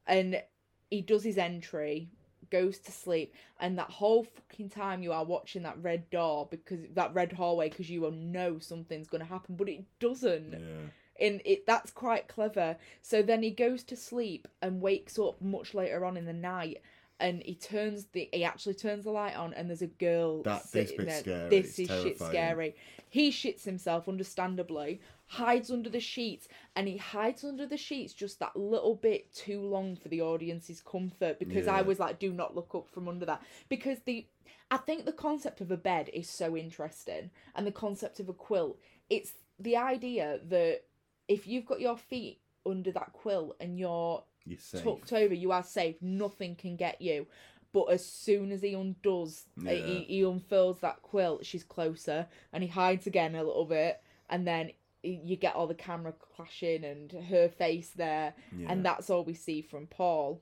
and 0.07 0.43
he 0.91 1.01
does 1.01 1.25
his 1.25 1.39
entry. 1.39 2.09
Goes 2.49 2.79
to 2.79 2.93
sleep, 2.93 3.35
and 3.59 3.77
that 3.77 3.91
whole 3.91 4.23
fucking 4.23 4.69
time 4.69 5.03
you 5.03 5.11
are 5.13 5.25
watching 5.25 5.65
that 5.65 5.83
red 5.83 6.09
door 6.11 6.47
because 6.49 6.79
that 6.95 7.13
red 7.13 7.33
hallway 7.33 7.71
because 7.71 7.91
you 7.91 8.01
will 8.01 8.13
know 8.13 8.61
something's 8.61 9.09
gonna 9.09 9.25
happen, 9.25 9.57
but 9.57 9.69
it 9.69 9.85
doesn't 9.99 10.53
yeah, 10.53 11.27
and 11.27 11.43
it 11.45 11.67
that's 11.67 11.91
quite 11.91 12.29
clever 12.29 12.77
so 13.03 13.21
then 13.21 13.43
he 13.43 13.51
goes 13.51 13.83
to 13.83 13.97
sleep 13.97 14.47
and 14.63 14.81
wakes 14.81 15.19
up 15.19 15.41
much 15.41 15.75
later 15.75 16.05
on 16.05 16.17
in 16.17 16.25
the 16.25 16.33
night 16.33 16.81
and 17.21 17.43
he 17.45 17.55
turns 17.55 18.07
the 18.13 18.29
he 18.33 18.45
actually 18.45 18.75
turns 18.75 19.05
the 19.05 19.11
light 19.11 19.37
on 19.37 19.55
and 19.55 19.69
there's 19.69 19.83
a 19.83 19.87
girl 19.87 20.43
That- 20.43 20.63
this 20.73 20.91
sitting 20.91 20.97
bit's 20.99 21.23
there. 21.23 21.49
scary, 21.49 21.49
this 21.51 21.79
it's 21.79 21.91
is 21.91 22.03
shit 22.03 22.19
scary. 22.19 22.77
He 23.09 23.31
shits 23.31 23.65
himself 23.65 24.09
understandably 24.09 25.01
hides 25.29 25.71
under 25.71 25.89
the 25.91 26.01
sheets 26.01 26.47
and 26.77 26.87
he 26.87 26.97
hides 26.99 27.43
under 27.43 27.67
the 27.67 27.77
sheets 27.77 28.13
just 28.13 28.39
that 28.41 28.55
little 28.57 28.95
bit 28.95 29.33
too 29.33 29.61
long 29.61 29.97
for 29.97 30.09
the 30.09 30.21
audience's 30.21 30.81
comfort 30.81 31.37
because 31.41 31.67
i 31.67 31.83
was 31.83 31.99
like 31.99 32.19
do 32.21 32.33
not 32.33 32.55
look 32.55 32.73
up 32.77 32.89
from 32.89 33.09
under 33.09 33.27
that. 33.27 33.43
Because 33.69 33.99
the 34.05 34.27
i 34.71 34.77
think 34.77 35.05
the 35.05 35.13
concept 35.13 35.61
of 35.61 35.71
a 35.71 35.77
bed 35.77 36.11
is 36.13 36.29
so 36.29 36.57
interesting 36.57 37.31
and 37.55 37.67
the 37.67 37.73
concept 37.73 38.21
of 38.21 38.29
a 38.29 38.33
quilt. 38.33 38.79
It's 39.11 39.33
the 39.59 39.77
idea 39.77 40.39
that 40.49 40.83
if 41.29 41.47
you've 41.47 41.67
got 41.67 41.81
your 41.81 41.97
feet 41.97 42.41
under 42.65 42.93
that 42.93 43.13
quilt 43.13 43.57
and 43.61 43.79
you're 43.79 44.23
you're 44.47 44.59
safe. 44.59 44.83
tucked 44.85 45.13
over, 45.13 45.35
you 45.35 45.53
are 45.53 45.63
safe. 45.63 45.97
Nothing 46.01 46.55
can 46.57 46.77
get 46.77 47.01
you. 47.03 47.27
But 47.73 47.87
as 47.91 48.05
soon 48.07 48.53
as 48.53 48.63
he 48.63 48.73
undoes, 48.75 49.45
uh, 49.67 49.71
Yeah. 49.71 49.85
he, 49.87 50.05
he 50.05 50.23
unfurls 50.23 50.81
that 50.81 51.03
quilt, 51.03 51.45
she's 51.45 51.65
closer, 51.65 52.27
and 52.53 52.63
he 52.63 52.69
hides 52.71 53.07
again 53.07 53.35
a 53.35 53.43
little 53.45 53.67
bit, 53.67 54.01
and 54.31 54.47
then 54.47 54.71
you 55.03 55.37
get 55.37 55.55
all 55.55 55.67
the 55.67 55.75
camera 55.75 56.13
clashing 56.35 56.85
and 56.85 57.13
her 57.29 57.49
face 57.49 57.91
there, 57.91 58.35
Yeah. 58.57 58.67
and 58.73 58.85
that's 58.85 59.11
all 59.11 59.25
we 59.25 59.35
see 59.35 59.61
from 59.63 59.87
Paul. 59.89 60.41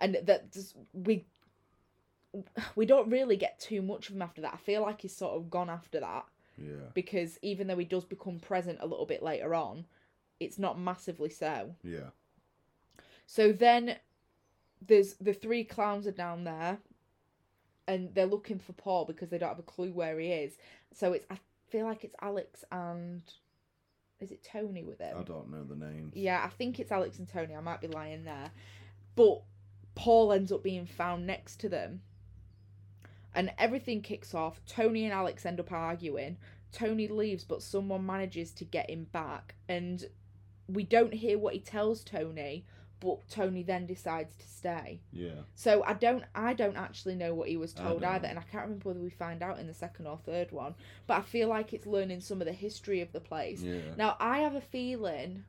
And 0.00 0.18
that 0.24 0.52
just, 0.52 0.76
we 0.92 1.26
we 2.74 2.84
don't 2.84 3.10
really 3.10 3.36
get 3.36 3.58
too 3.60 3.80
much 3.80 4.08
of 4.08 4.16
him 4.16 4.22
after 4.22 4.40
that. 4.42 4.54
I 4.54 4.56
feel 4.58 4.82
like 4.82 5.00
he's 5.02 5.16
sort 5.16 5.34
of 5.36 5.50
gone 5.50 5.70
after 5.70 6.00
that 6.00 6.24
yeah, 6.58 6.88
because 6.94 7.38
even 7.42 7.66
though 7.68 7.76
he 7.78 7.84
does 7.84 8.04
become 8.04 8.38
present 8.40 8.78
a 8.80 8.86
little 8.86 9.06
bit 9.06 9.22
later 9.22 9.54
on, 9.54 9.84
it's 10.40 10.58
not 10.58 10.78
massively 10.78 11.30
so. 11.30 11.74
yeah, 11.84 12.10
So 13.26 13.52
then 13.52 13.96
there's 14.86 15.14
the 15.14 15.32
three 15.32 15.64
clowns 15.64 16.06
are 16.06 16.12
down 16.12 16.44
there 16.44 16.78
and 17.86 18.14
they're 18.14 18.26
looking 18.26 18.58
for 18.58 18.72
Paul 18.72 19.04
because 19.04 19.30
they 19.30 19.38
don't 19.38 19.48
have 19.48 19.58
a 19.58 19.62
clue 19.62 19.92
where 19.92 20.18
he 20.18 20.28
is. 20.28 20.56
So 20.92 21.12
it's 21.12 21.26
I 21.30 21.38
feel 21.68 21.86
like 21.86 22.04
it's 22.04 22.14
Alex 22.20 22.64
and 22.70 23.22
is 24.20 24.30
it 24.30 24.42
Tony 24.42 24.82
with 24.82 25.00
him? 25.00 25.16
I 25.18 25.22
don't 25.22 25.50
know 25.50 25.64
the 25.64 25.76
names. 25.76 26.12
Yeah, 26.14 26.42
I 26.44 26.48
think 26.48 26.78
it's 26.78 26.92
Alex 26.92 27.18
and 27.18 27.28
Tony. 27.28 27.54
I 27.54 27.60
might 27.60 27.80
be 27.80 27.88
lying 27.88 28.24
there. 28.24 28.50
But 29.16 29.42
Paul 29.94 30.32
ends 30.32 30.52
up 30.52 30.62
being 30.62 30.86
found 30.86 31.26
next 31.26 31.60
to 31.60 31.68
them. 31.68 32.00
And 33.34 33.52
everything 33.58 34.00
kicks 34.00 34.34
off. 34.34 34.60
Tony 34.66 35.04
and 35.04 35.12
Alex 35.12 35.44
end 35.44 35.58
up 35.58 35.72
arguing. 35.72 36.36
Tony 36.72 37.08
leaves, 37.08 37.44
but 37.44 37.62
someone 37.62 38.06
manages 38.06 38.52
to 38.52 38.64
get 38.64 38.88
him 38.88 39.08
back. 39.12 39.54
And 39.68 40.04
we 40.68 40.84
don't 40.84 41.12
hear 41.14 41.38
what 41.38 41.54
he 41.54 41.60
tells 41.60 42.02
Tony, 42.04 42.64
but 43.00 43.28
Tony 43.28 43.62
then 43.62 43.86
decides 43.86 44.34
to 44.36 44.46
stay. 44.48 45.00
yeah, 45.12 45.42
So 45.54 45.82
I 45.84 45.92
don't 45.94 46.24
I 46.34 46.54
don't 46.54 46.76
actually 46.76 47.14
know 47.16 47.34
what 47.34 47.48
he 47.48 47.56
was 47.56 47.72
told 47.74 48.02
either, 48.04 48.26
and 48.26 48.38
I 48.38 48.42
can't 48.42 48.64
remember 48.64 48.88
whether 48.88 49.00
we 49.00 49.10
find 49.10 49.42
out 49.42 49.58
in 49.58 49.66
the 49.66 49.74
second 49.74 50.06
or 50.06 50.18
third 50.24 50.52
one. 50.52 50.74
But 51.06 51.18
I 51.18 51.22
feel 51.22 51.48
like 51.48 51.72
it's 51.72 51.86
learning 51.86 52.20
some 52.20 52.40
of 52.40 52.46
the 52.46 52.52
history 52.52 53.00
of 53.00 53.12
the 53.12 53.20
place. 53.20 53.60
yeah. 53.62 53.94
Now 53.96 54.16
I 54.20 54.38
have 54.38 54.54
a 54.54 54.60
feeling 54.60 55.44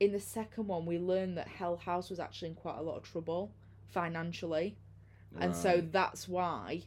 in 0.00 0.12
the 0.12 0.20
second 0.20 0.66
one, 0.66 0.84
we 0.86 0.98
learned 0.98 1.38
that 1.38 1.48
Hell 1.48 1.76
House 1.76 2.10
was 2.10 2.20
actually 2.20 2.48
in 2.48 2.54
quite 2.54 2.78
a 2.78 2.82
lot 2.82 2.96
of 2.98 3.02
trouble 3.02 3.52
financially, 3.88 4.76
and 5.38 5.54
so 5.54 5.82
that's 5.90 6.28
why. 6.28 6.82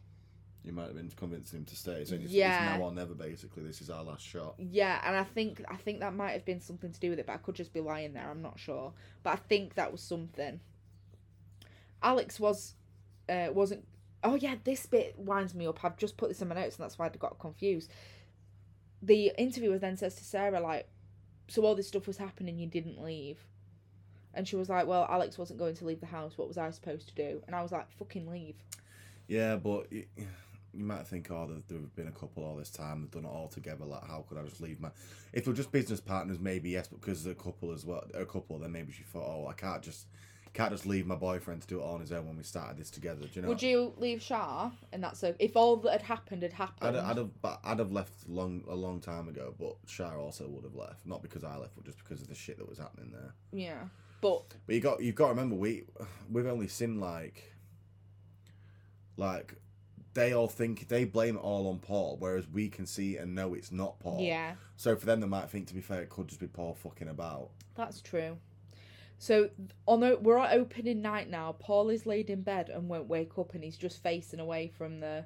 You 0.70 0.76
might 0.76 0.86
have 0.86 0.95
been 0.95 1.11
convincing 1.15 1.59
him 1.59 1.65
to 1.65 1.76
stay. 1.76 2.05
So 2.05 2.15
it's, 2.15 2.32
Yeah. 2.32 2.72
it's 2.74 2.80
now 2.80 2.86
or 2.86 2.91
never. 2.93 3.13
Basically, 3.15 3.63
this 3.63 3.82
is 3.82 3.89
our 3.89 4.03
last 4.03 4.26
shot. 4.26 4.55
Yeah, 4.57 5.01
and 5.03 5.15
I 5.15 5.24
think 5.24 5.61
I 5.67 5.76
think 5.76 5.99
that 5.99 6.13
might 6.13 6.32
have 6.32 6.45
been 6.45 6.61
something 6.61 6.91
to 6.91 6.99
do 6.99 7.09
with 7.09 7.20
it, 7.20 7.26
but 7.26 7.34
I 7.34 7.38
could 7.38 7.55
just 7.55 7.74
be 7.74 7.82
lying 7.82 8.13
there. 8.13 8.30
I'm 8.30 8.41
not 8.41 8.59
sure, 8.59 8.93
but 9.24 9.32
I 9.34 9.36
think 9.36 9.74
that 9.76 9.91
was 9.91 10.01
something. 10.01 10.59
Alex 12.01 12.39
was, 12.39 12.76
uh, 13.28 13.47
wasn't. 13.51 13.86
Oh 14.24 14.36
yeah, 14.36 14.55
this 14.63 14.86
bit 14.86 15.17
winds 15.17 15.53
me 15.55 15.65
up. 15.67 15.84
I've 15.84 15.97
just 15.97 16.17
put 16.17 16.30
this 16.30 16.41
in 16.41 16.47
my 16.47 16.55
notes, 16.55 16.76
and 16.78 16.84
that's 16.84 16.99
why 16.99 17.07
I 17.07 17.09
got 17.09 17.39
confused. 17.39 17.89
The 19.01 19.32
interviewer 19.38 19.78
then 19.80 19.97
says 19.97 20.15
to 20.15 20.24
Sarah, 20.24 20.59
like, 20.59 20.88
"So 21.47 21.63
all 21.65 21.76
this 21.76 21.88
stuff 21.88 22.05
was 22.05 22.17
happening, 22.17 22.59
you 22.59 22.67
didn't 22.67 23.01
leave," 23.01 23.39
and 24.34 24.47
she 24.47 24.55
was 24.55 24.70
like, 24.70 24.88
"Well, 24.88 25.07
Alex 25.09 25.38
wasn't 25.38 25.59
going 25.59 25.76
to 25.76 25.86
leave 25.86 25.99
the 26.01 26.05
house. 26.05 26.38
What 26.38 26.47
was 26.47 26.57
I 26.57 26.70
supposed 26.72 27.07
to 27.09 27.15
do?" 27.15 27.41
And 27.47 27.55
I 27.55 27.61
was 27.63 27.72
like, 27.72 27.89
"Fucking 27.91 28.30
leave." 28.30 28.55
Yeah, 29.28 29.55
but 29.57 29.88
you, 30.74 30.84
might 30.84 31.07
think, 31.07 31.30
oh, 31.32 31.47
there, 31.47 31.61
there 31.67 31.80
have 31.80 31.95
been 31.95 32.07
a 32.07 32.11
couple 32.11 32.43
all 32.43 32.55
this 32.55 32.70
time. 32.70 33.01
They've 33.01 33.11
done 33.11 33.26
it 33.26 33.34
all 33.34 33.47
together. 33.47 33.86
Like, 33.86 34.07
how 34.07 34.26
could 34.28 34.38
I 34.38 34.43
just 34.43 34.61
leave 34.61 34.80
my? 34.80 34.89
If 35.34 35.45
they're 35.45 35.53
just 35.53 35.72
business 35.72 35.99
partners, 35.99 36.39
maybe 36.39 36.70
yes, 36.72 36.88
but 36.88 37.01
because 37.01 37.24
they're 37.24 37.34
a 37.34 37.36
couple 37.36 37.72
as 37.72 37.86
well, 37.86 38.03
a 38.13 38.26
couple, 38.26 38.59
then 38.59 38.72
maybe 38.72 38.91
she 38.91 39.03
thought, 39.03 39.26
oh, 39.26 39.47
I 39.47 39.53
can't 39.53 39.82
just, 39.82 40.07
can't 40.53 40.72
just 40.72 40.86
leave 40.86 41.05
my 41.05 41.15
boyfriend 41.15 41.61
to 41.61 41.67
do 41.67 41.80
it 41.80 41.84
all 41.84 41.95
on 41.95 42.01
his 42.01 42.11
own 42.11 42.26
when 42.26 42.38
we 42.38 42.43
started 42.43 42.78
this 42.78 42.89
together. 42.89 43.22
Do 43.22 43.30
you 43.34 43.41
know? 43.43 43.49
Would 43.49 43.61
you 43.61 43.93
leave 43.97 44.22
Shah? 44.22 44.72
And 44.91 45.03
that's 45.03 45.20
so. 45.20 45.36
If 45.39 45.55
all 45.55 45.78
that 45.78 45.91
had 45.91 46.01
happened 46.01 46.43
had 46.43 46.51
I'd, 46.53 46.57
happened, 46.57 46.97
I'd 46.97 47.17
have, 47.17 47.41
but 47.41 47.59
I'd 47.63 47.80
have 47.80 47.91
left 47.91 48.28
long, 48.28 48.63
a 48.67 48.76
long 48.76 48.99
time 48.99 49.28
ago. 49.28 49.53
But 49.59 49.76
Shah 49.88 50.17
also 50.17 50.47
would 50.47 50.63
have 50.63 50.76
left, 50.76 51.05
not 51.05 51.22
because 51.22 51.43
I 51.43 51.55
left, 51.57 51.76
but 51.76 51.86
just 51.86 51.97
because 51.99 52.22
of 52.22 52.28
the 52.28 52.36
shit 52.36 52.57
that 52.57 52.67
was 52.67 52.78
happening 52.78 53.11
there. 53.11 53.34
yeah. 53.51 53.84
But 54.22 54.53
But 54.65 54.76
you 54.76 54.82
got, 54.82 55.01
you've 55.01 55.15
got 55.15 55.28
to 55.28 55.30
remember, 55.30 55.55
we, 55.55 55.84
we've 56.30 56.45
only 56.45 56.67
seen 56.67 56.99
like, 56.99 57.53
like, 59.15 59.55
they 60.14 60.34
all 60.34 60.47
think 60.47 60.88
they 60.88 61.03
blame 61.05 61.36
it 61.36 61.39
all 61.39 61.68
on 61.68 61.80
Paul, 61.80 62.18
whereas 62.20 62.47
we 62.47 62.70
can 62.70 62.86
see 62.86 63.18
and 63.18 63.36
know 63.36 63.53
it's 63.53 63.72
not 63.72 63.99
Paul. 63.99 64.22
yeah, 64.22 64.55
So 64.76 64.95
for 64.95 65.05
them, 65.05 65.20
they 65.20 65.28
might 65.28 65.49
think, 65.49 65.68
to 65.68 65.74
be 65.74 65.82
fair, 65.82 66.01
it 66.01 66.10
could 66.10 66.28
just 66.28 66.39
be 66.39 66.47
Paul 66.47 66.74
fucking 66.74 67.07
about. 67.10 67.49
that's 67.76 68.01
true. 68.01 68.38
So 69.22 69.49
on 69.86 69.99
the, 69.99 70.18
we're 70.20 70.38
at 70.38 70.53
opening 70.57 71.01
night 71.01 71.30
now. 71.30 71.55
Paul 71.60 71.89
is 71.89 72.05
laid 72.05 72.30
in 72.30 72.41
bed 72.41 72.70
and 72.70 72.88
won't 72.88 73.07
wake 73.10 73.38
up, 73.38 73.53
and 73.53 73.64
he's 73.64 73.78
just 73.78 74.01
facing 74.01 74.39
away 74.39 74.72
from 74.78 75.01
the 75.01 75.26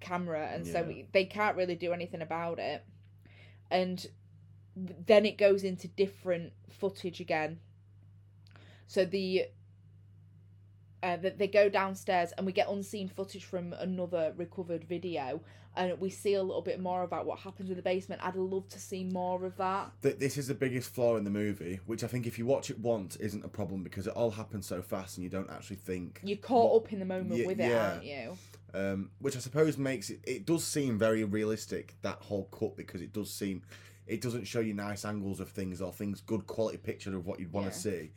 camera, 0.00 0.50
and 0.52 0.66
so 0.66 0.82
we, 0.82 1.06
they 1.12 1.24
can't 1.24 1.56
really 1.56 1.76
do 1.76 1.92
anything 1.92 2.20
about 2.22 2.58
it. 2.58 2.84
And 3.70 4.06
then 4.76 5.24
it 5.26 5.38
goes 5.38 5.64
into 5.64 5.88
different 5.88 6.52
footage 6.68 7.20
again. 7.20 7.58
So 8.86 9.04
the 9.04 9.46
uh, 11.02 11.16
that 11.16 11.38
they 11.38 11.46
go 11.48 11.68
downstairs 11.68 12.32
and 12.36 12.46
we 12.46 12.52
get 12.52 12.68
unseen 12.68 13.08
footage 13.08 13.44
from 13.44 13.72
another 13.74 14.32
recovered 14.36 14.84
video 14.84 15.40
and 15.76 15.98
we 16.00 16.10
see 16.10 16.34
a 16.34 16.42
little 16.42 16.62
bit 16.62 16.80
more 16.80 17.04
about 17.04 17.24
what 17.26 17.38
happens 17.38 17.70
in 17.70 17.76
the 17.76 17.82
basement 17.82 18.20
i'd 18.24 18.34
love 18.34 18.68
to 18.68 18.78
see 18.80 19.04
more 19.04 19.44
of 19.44 19.56
that 19.56 19.88
Th- 20.02 20.16
This 20.18 20.36
is 20.36 20.48
the 20.48 20.54
biggest 20.54 20.92
flaw 20.92 21.16
in 21.16 21.22
the 21.24 21.30
movie, 21.30 21.78
which 21.86 22.02
I 22.02 22.08
think 22.08 22.26
if 22.26 22.38
you 22.40 22.44
watch 22.44 22.70
it 22.70 22.78
once 22.80 23.14
isn't 23.16 23.44
a 23.44 23.48
problem 23.48 23.84
because 23.84 24.06
it 24.08 24.12
all 24.14 24.32
happens 24.32 24.66
so 24.66 24.82
fast 24.82 25.16
and 25.16 25.24
you 25.24 25.30
don't 25.30 25.48
actually 25.48 25.76
think. 25.76 26.20
you're 26.24 26.36
caught 26.38 26.82
up 26.84 26.92
in 26.92 26.98
the 26.98 27.04
moment 27.04 27.36
Ye- 27.40 27.46
with 27.46 27.60
it 27.60 27.70
yeah. 27.70 27.90
aren't 27.92 28.04
you 28.04 28.36
Um, 28.74 29.10
which 29.20 29.36
I 29.36 29.40
suppose 29.40 29.78
makes 29.78 30.10
it. 30.10 30.20
It 30.24 30.44
does 30.44 30.64
seem 30.64 30.98
very 30.98 31.22
realistic 31.24 31.94
that 32.02 32.18
whole 32.20 32.44
cut 32.46 32.76
because 32.76 33.00
it 33.02 33.12
does 33.12 33.32
seem. 33.32 33.62
It 34.06 34.20
doesn't 34.20 34.46
show 34.46 34.60
you 34.60 34.74
nice 34.74 35.04
angles 35.04 35.38
of 35.40 35.48
things 35.50 35.80
or 35.80 35.92
things 35.92 36.20
good 36.20 36.46
quality 36.46 36.78
picture 36.78 37.16
of 37.16 37.26
what 37.26 37.38
you'd 37.40 37.52
want 37.52 37.66
Yeah. 37.66 37.72
to 37.72 37.78
see. 37.78 38.10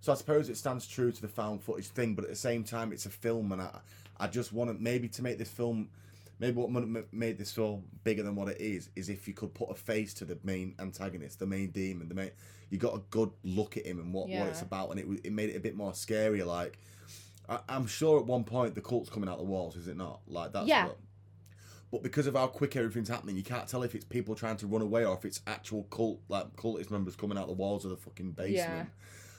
So 0.00 0.12
I 0.12 0.14
suppose 0.14 0.48
it 0.48 0.56
stands 0.56 0.86
true 0.86 1.12
to 1.12 1.20
the 1.20 1.28
found 1.28 1.62
footage 1.62 1.88
thing, 1.88 2.14
but 2.14 2.24
at 2.24 2.30
the 2.30 2.36
same 2.36 2.64
time, 2.64 2.92
it's 2.92 3.06
a 3.06 3.10
film, 3.10 3.52
and 3.52 3.60
I, 3.60 3.78
I 4.18 4.26
just 4.28 4.52
want 4.52 4.80
maybe 4.80 5.08
to 5.08 5.22
make 5.22 5.36
this 5.38 5.50
film, 5.50 5.90
maybe 6.38 6.56
what 6.56 6.70
made 7.12 7.36
this 7.38 7.52
film 7.52 7.84
bigger 8.02 8.22
than 8.22 8.34
what 8.34 8.48
it 8.48 8.60
is 8.60 8.88
is 8.96 9.10
if 9.10 9.28
you 9.28 9.34
could 9.34 9.52
put 9.52 9.70
a 9.70 9.74
face 9.74 10.14
to 10.14 10.24
the 10.24 10.38
main 10.42 10.74
antagonist, 10.78 11.38
the 11.38 11.46
main 11.46 11.70
demon, 11.70 12.08
the 12.08 12.14
main. 12.14 12.30
You 12.70 12.78
got 12.78 12.94
a 12.94 13.02
good 13.10 13.30
look 13.42 13.76
at 13.76 13.84
him 13.84 13.98
and 13.98 14.14
what, 14.14 14.28
what 14.28 14.48
it's 14.48 14.62
about, 14.62 14.90
and 14.90 15.00
it 15.00 15.06
it 15.24 15.32
made 15.32 15.50
it 15.50 15.56
a 15.56 15.60
bit 15.60 15.76
more 15.76 15.92
scary. 15.92 16.42
Like, 16.44 16.78
I, 17.48 17.58
I'm 17.68 17.86
sure 17.86 18.20
at 18.20 18.26
one 18.26 18.44
point 18.44 18.74
the 18.76 18.80
cult's 18.80 19.10
coming 19.10 19.28
out 19.28 19.38
the 19.38 19.44
walls, 19.44 19.76
is 19.76 19.88
it 19.88 19.96
not? 19.96 20.20
Like 20.28 20.52
that's 20.52 20.66
Yeah. 20.68 20.86
what. 20.86 20.98
But 21.90 22.02
because 22.04 22.28
of 22.28 22.34
how 22.36 22.46
quick 22.46 22.76
everything's 22.76 23.08
happening, 23.08 23.36
you 23.36 23.42
can't 23.42 23.66
tell 23.66 23.82
if 23.82 23.96
it's 23.96 24.04
people 24.04 24.36
trying 24.36 24.56
to 24.58 24.68
run 24.68 24.80
away 24.80 25.04
or 25.04 25.16
if 25.16 25.24
it's 25.24 25.40
actual 25.48 25.82
cult 25.90 26.20
like 26.28 26.54
cultist 26.54 26.90
members 26.92 27.16
coming 27.16 27.36
out 27.36 27.48
the 27.48 27.52
walls 27.52 27.84
of 27.84 27.90
the 27.90 27.96
fucking 27.96 28.30
basement. 28.30 28.56
Yeah. 28.56 28.84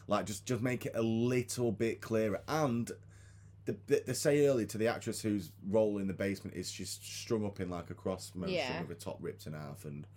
Like 0.08 0.26
just 0.26 0.46
just 0.46 0.62
make 0.62 0.86
it 0.86 0.94
a 0.96 1.02
little 1.02 1.72
bit 1.72 2.02
clearer. 2.02 2.42
And 2.48 2.92
the, 3.66 3.78
the, 3.88 4.04
they 4.08 4.14
say 4.14 4.46
earlier 4.48 4.66
to 4.68 4.78
the 4.78 4.88
actress 4.88 5.22
whose 5.22 5.52
role 5.70 5.98
in 6.00 6.08
the 6.08 6.14
basement 6.14 6.56
is 6.58 6.72
she's 6.72 7.00
strung 7.02 7.46
up 7.46 7.60
in 7.60 7.70
like 7.70 7.90
a 7.90 7.94
cross 7.94 8.32
motion 8.36 8.56
Yeah. 8.56 8.80
with 8.82 8.90
her 8.90 8.96
top 8.96 9.18
ripped 9.22 9.46
in 9.46 9.54
half 9.54 9.86
and 9.86 10.08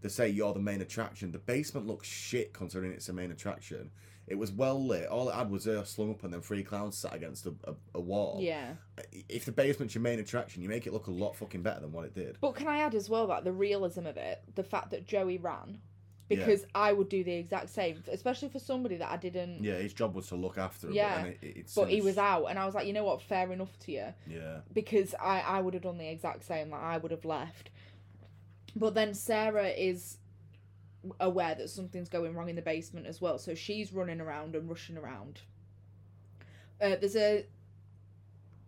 they 0.00 0.08
say 0.08 0.28
you're 0.30 0.54
the 0.54 0.60
main 0.60 0.80
attraction. 0.80 1.30
The 1.30 1.38
basement 1.38 1.86
looks 1.86 2.08
shit 2.08 2.54
considering 2.54 2.92
it's 2.92 3.06
the 3.06 3.12
main 3.12 3.30
attraction. 3.30 3.90
It 4.26 4.38
was 4.38 4.50
well 4.50 4.82
lit. 4.82 5.08
All 5.08 5.28
it 5.28 5.34
had 5.34 5.50
was 5.50 5.64
her 5.66 5.84
slung 5.84 6.10
up 6.12 6.24
and 6.24 6.32
then 6.32 6.40
three 6.40 6.62
clowns 6.62 6.96
sat 6.96 7.12
against 7.14 7.44
a, 7.46 7.54
a, 7.64 7.74
a 7.96 8.00
wall. 8.00 8.38
yeah 8.40 8.74
If 9.28 9.44
the 9.44 9.52
basement's 9.52 9.94
your 9.94 10.02
main 10.02 10.18
attraction, 10.20 10.62
you 10.62 10.68
make 10.70 10.86
it 10.86 10.92
look 10.94 11.08
a 11.08 11.10
lot 11.10 11.36
fucking 11.36 11.62
better 11.62 11.80
than 11.80 11.92
what 11.92 12.06
it 12.06 12.14
did. 12.14 12.38
but 12.40 12.54
can 12.54 12.66
i 12.68 12.78
add 12.78 12.94
as 12.94 13.10
well 13.10 13.26
that 13.26 13.44
the 13.44 13.52
realism 13.52 14.06
of 14.06 14.16
it 14.16 14.40
the 14.54 14.62
fact 14.64 14.90
that 14.92 15.04
joey 15.06 15.36
ran 15.36 15.80
Yeah. 16.30 16.36
because 16.36 16.64
i 16.74 16.92
would 16.92 17.08
do 17.08 17.22
the 17.24 17.32
exact 17.34 17.68
same 17.70 18.02
especially 18.10 18.48
for 18.48 18.60
somebody 18.60 18.96
that 18.96 19.10
i 19.10 19.16
didn't 19.16 19.62
Yeah, 19.62 19.74
his 19.74 19.92
job 19.92 20.14
was 20.14 20.28
to 20.28 20.36
look 20.36 20.56
after 20.58 20.86
her. 20.86 20.92
Yeah. 20.92 21.22
But, 21.22 21.28
it, 21.42 21.56
it, 21.56 21.72
but 21.74 21.90
he 21.90 22.00
was 22.00 22.16
out 22.18 22.46
and 22.46 22.58
i 22.58 22.64
was 22.64 22.74
like 22.74 22.86
you 22.86 22.92
know 22.92 23.04
what 23.04 23.20
fair 23.20 23.52
enough 23.52 23.76
to 23.80 23.92
you 23.92 24.06
Yeah. 24.28 24.58
because 24.72 25.14
I, 25.20 25.40
I 25.40 25.60
would 25.60 25.74
have 25.74 25.82
done 25.82 25.98
the 25.98 26.08
exact 26.08 26.44
same. 26.44 26.70
Like 26.70 26.82
I 26.82 26.96
would 26.98 27.10
have 27.10 27.24
left. 27.24 27.70
But 28.76 28.94
then 28.94 29.14
Sarah 29.14 29.68
is 29.68 30.18
aware 31.18 31.54
that 31.56 31.68
something's 31.70 32.08
going 32.08 32.34
wrong 32.34 32.48
in 32.48 32.56
the 32.56 32.62
basement 32.62 33.06
as 33.06 33.20
well, 33.20 33.38
so 33.38 33.54
she's 33.54 33.92
running 33.92 34.20
around 34.20 34.54
and 34.54 34.68
rushing 34.68 34.96
around. 34.96 35.40
Uh, 36.80 36.94
there's 37.00 37.16
a 37.16 37.46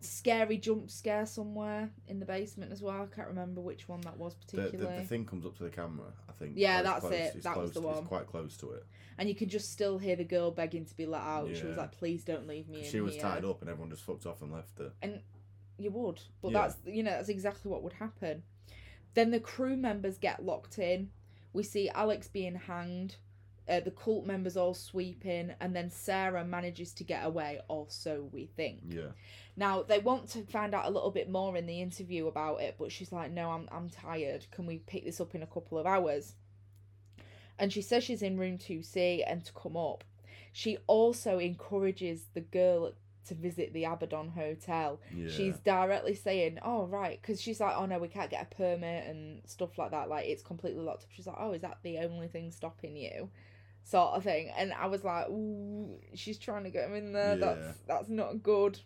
scary 0.05 0.57
jump 0.59 0.91
scare 0.91 1.27
somewhere 1.27 1.91
in 2.09 2.19
the 2.21 2.27
basement 2.27 2.73
as 2.73 2.83
well. 2.83 3.03
I 3.03 3.15
can't 3.15 3.29
remember 3.29 3.61
which 3.61 3.89
one 3.89 4.01
that 4.03 4.17
was 4.17 4.35
The, 4.35 4.57
the, 4.57 4.63
particularly. 4.63 4.99
the 5.01 5.07
thing 5.07 5.25
comes 5.25 5.47
up 5.47 5.57
to 5.59 5.65
the 5.65 5.71
camera, 5.71 6.07
I 6.29 6.33
think. 6.33 6.53
Yeah, 6.57 6.83
that's 6.83 7.01
close- 7.01 7.13
it. 7.13 7.33
It's 7.37 7.45
That 7.45 7.57
was 7.57 7.73
the 7.73 7.81
one. 7.81 7.99
It's 7.99 8.07
quite 8.09 8.27
close 8.27 8.57
to 8.59 8.71
it. 8.73 8.85
And 9.19 9.29
you 9.29 9.35
can 9.35 9.49
just 9.49 9.71
still 9.73 9.99
hear 9.99 10.17
the 10.17 10.25
girl 10.25 10.51
begging 10.51 10.85
to 10.87 10.97
be 10.97 11.07
let 11.07 11.23
out. 11.23 11.55
She 11.55 11.65
was 11.67 11.77
like, 11.77 11.93
"Please 11.93 12.25
don't 12.25 12.47
leave 12.47 12.69
me." 12.69 12.81
in 12.81 12.85
She 12.85 13.01
was 13.01 13.15
here." 13.15 13.23
tied 13.23 13.45
up 13.45 13.61
and 13.61 13.71
everyone 13.71 13.91
just 13.91 14.03
fucked 14.03 14.27
off 14.27 14.43
and 14.43 14.53
left 14.53 14.79
her. 14.79 14.93
And 15.03 15.21
you 15.79 15.91
would 15.91 16.21
but 16.41 16.53
Yeah. 16.53 16.61
that's 16.69 16.77
you 16.87 17.03
know 17.03 17.11
that's 17.11 17.29
exactly 17.29 17.71
what 17.71 17.83
would 17.83 17.95
happen 17.95 18.43
then 19.15 19.31
the 19.31 19.41
crew 19.41 19.77
members 19.77 20.17
get 20.19 20.45
locked 20.45 20.79
in 20.79 21.11
we 21.53 21.63
see 21.63 21.89
alex 21.91 22.29
being 22.29 22.55
hanged 22.55 23.17
uh, 23.69 23.81
the 23.81 23.91
cult 23.93 24.27
members 24.27 24.57
all 24.57 24.75
sweep 24.75 25.25
in, 25.25 25.55
and 25.61 25.75
then 25.75 25.89
sarah 25.91 26.45
manages 26.45 26.93
to 26.93 27.05
get 27.05 27.25
away 27.25 27.61
or 27.69 27.87
so 27.89 28.29
we 28.33 28.47
think 28.47 28.81
Yeah. 28.89 29.13
now 29.57 29.83
they 29.83 29.99
want 29.99 30.29
to 30.31 30.43
find 30.43 30.75
out 30.75 30.87
a 30.87 30.91
little 30.91 31.11
bit 31.11 31.31
more 31.31 31.57
in 31.57 31.67
the 31.67 31.81
interview 31.81 32.27
about 32.27 32.61
it 32.61 32.75
but 32.79 32.91
she's 32.91 33.13
like 33.13 33.31
no 33.31 33.51
i'm, 33.51 33.69
I'm 33.71 33.89
tired 33.89 34.47
can 34.51 34.67
we 34.67 34.79
pick 34.79 35.05
this 35.05 35.21
up 35.21 35.35
in 35.35 35.43
a 35.43 35.47
couple 35.47 35.79
of 35.79 35.87
hours 35.87 36.35
and 37.59 37.73
she 37.73 37.83
says 37.83 38.03
she's 38.05 38.23
in 38.23 38.39
room 38.39 38.59
2c 38.59 39.23
and 39.27 39.45
to 39.45 39.53
come 39.53 39.77
up 39.77 40.05
she 40.53 40.79
also 40.87 41.39
encourages 41.39 42.27
the 42.35 42.41
girl 42.41 42.93
to 43.27 43.35
visit 43.35 43.73
the 43.73 43.85
abaddon 43.85 44.29
hotel 44.31 45.01
Yeah. 45.15 45.29
she's 45.29 45.57
directly 45.61 46.15
saying, 46.17 46.59
"Oh 46.63 46.87
right," 46.87 47.21
because 47.23 47.41
she's 47.41 47.61
like, 47.61 47.77
"Oh 47.77 47.87
no, 47.87 47.99
we 48.01 48.09
can't 48.09 48.29
get 48.29 48.43
a 48.51 48.55
permit 48.55 49.07
and 49.07 49.41
stuff 49.49 49.79
like 49.79 49.93
that. 49.93 50.09
Like 50.09 50.27
it's 50.27 50.43
completely 50.43 50.83
locked 50.83 51.05
up." 51.05 51.11
She's 51.13 51.29
like, 51.29 51.37
"Oh, 51.39 51.53
is 51.53 51.63
that 51.63 51.79
the 51.85 51.99
only 51.99 52.27
thing 52.27 52.51
stopping 52.51 52.97
you?" 52.97 53.31
Sort 53.85 54.15
of 54.15 54.25
thing. 54.25 54.51
And 54.57 54.73
I 54.73 54.87
was 54.87 55.05
like, 55.05 55.29
"Ooh, 55.29 55.99
she's 56.15 56.39
trying 56.39 56.65
to 56.65 56.71
get 56.71 56.89
him 56.89 56.95
in 56.95 57.13
there. 57.13 57.37
Yeah. 57.37 57.45
That's 57.55 57.79
that's 57.87 58.09
not 58.09 58.43
good." 58.43 58.79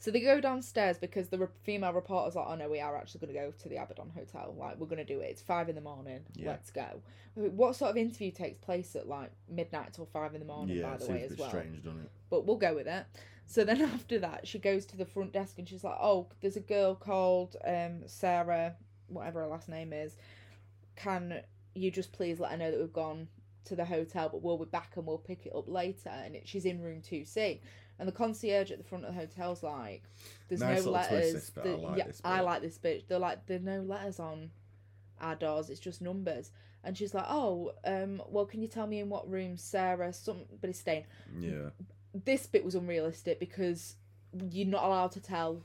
So 0.00 0.10
they 0.12 0.20
go 0.20 0.40
downstairs 0.40 0.96
because 0.98 1.28
the 1.28 1.38
re- 1.38 1.46
female 1.64 1.92
reporter's 1.92 2.36
like, 2.36 2.46
"Oh 2.48 2.54
no, 2.54 2.68
we 2.68 2.80
are 2.80 2.96
actually 2.96 3.20
going 3.20 3.34
to 3.34 3.40
go 3.40 3.52
to 3.62 3.68
the 3.68 3.76
Abaddon 3.76 4.10
Hotel. 4.14 4.54
Like 4.56 4.78
we're 4.78 4.86
going 4.86 5.04
to 5.04 5.04
do 5.04 5.20
it. 5.20 5.26
It's 5.30 5.42
five 5.42 5.68
in 5.68 5.74
the 5.74 5.80
morning. 5.80 6.20
Yeah. 6.34 6.48
Let's 6.48 6.70
go." 6.70 7.02
What 7.34 7.76
sort 7.76 7.92
of 7.92 7.96
interview 7.96 8.32
takes 8.32 8.58
place 8.58 8.96
at 8.96 9.08
like 9.08 9.30
midnight 9.48 9.92
till 9.92 10.06
five 10.06 10.34
in 10.34 10.40
the 10.40 10.46
morning? 10.46 10.76
yeah, 10.76 10.90
by 10.90 10.96
the 10.96 11.06
way, 11.06 11.22
as 11.22 11.36
well 11.36 11.48
strange, 11.48 11.82
doesn't 11.84 12.00
it? 12.00 12.10
but 12.30 12.46
we'll 12.46 12.56
go 12.56 12.74
with 12.74 12.86
it. 12.88 13.06
So 13.46 13.64
then 13.64 13.80
after 13.94 14.18
that, 14.18 14.46
she 14.46 14.58
goes 14.58 14.84
to 14.86 14.96
the 14.96 15.06
front 15.06 15.32
desk 15.32 15.58
and 15.58 15.68
she's 15.68 15.84
like, 15.84 15.98
"Oh, 16.00 16.28
there's 16.40 16.56
a 16.56 16.60
girl 16.60 16.94
called 16.94 17.56
um 17.64 18.02
Sarah, 18.06 18.74
whatever 19.08 19.40
her 19.40 19.46
last 19.46 19.68
name 19.68 19.92
is. 19.92 20.16
Can 20.96 21.42
you 21.74 21.90
just 21.90 22.12
please 22.12 22.40
let 22.40 22.50
her 22.52 22.56
know 22.56 22.70
that 22.70 22.80
we've 22.80 22.92
gone 22.92 23.28
to 23.68 23.76
the 23.76 23.84
hotel, 23.84 24.28
but 24.30 24.42
we'll 24.42 24.58
be 24.58 24.64
back 24.64 24.92
and 24.96 25.06
we'll 25.06 25.18
pick 25.18 25.46
it 25.46 25.52
up 25.54 25.68
later." 25.68 26.10
And 26.10 26.34
it, 26.36 26.48
she's 26.48 26.64
in 26.64 26.80
room 26.82 27.00
two 27.00 27.24
C. 27.24 27.60
And 28.00 28.06
the 28.06 28.12
concierge 28.12 28.70
at 28.70 28.78
the 28.78 28.84
front 28.84 29.04
of 29.04 29.12
the 29.14 29.20
hotel's 29.20 29.62
like, 29.62 30.04
"There's 30.48 30.60
Nice 30.60 30.84
no 30.84 30.90
letters. 30.92 31.32
this. 31.32 31.50
The- 31.50 31.62
I 31.62 31.74
like 31.74 31.98
yeah, 31.98 32.06
this 32.06 32.20
I 32.24 32.40
like 32.40 32.62
this 32.62 32.78
bit. 32.78 33.08
They're 33.08 33.18
like, 33.18 33.46
there's 33.46 33.62
no 33.62 33.80
letters 33.80 34.20
on 34.20 34.50
our 35.20 35.34
doors. 35.34 35.68
It's 35.70 35.80
just 35.80 36.00
numbers." 36.00 36.50
And 36.84 36.96
she's 36.96 37.12
like, 37.12 37.26
"Oh, 37.28 37.72
um, 37.84 38.22
well, 38.28 38.46
can 38.46 38.62
you 38.62 38.68
tell 38.68 38.86
me 38.86 39.00
in 39.00 39.08
what 39.08 39.28
room 39.28 39.56
Sarah 39.56 40.12
somebody's 40.12 40.78
staying?" 40.78 41.06
Yeah. 41.38 41.70
This 42.14 42.46
bit 42.46 42.64
was 42.64 42.74
unrealistic 42.74 43.40
because 43.40 43.96
you're 44.50 44.66
not 44.66 44.84
allowed 44.84 45.12
to 45.12 45.20
tell 45.20 45.62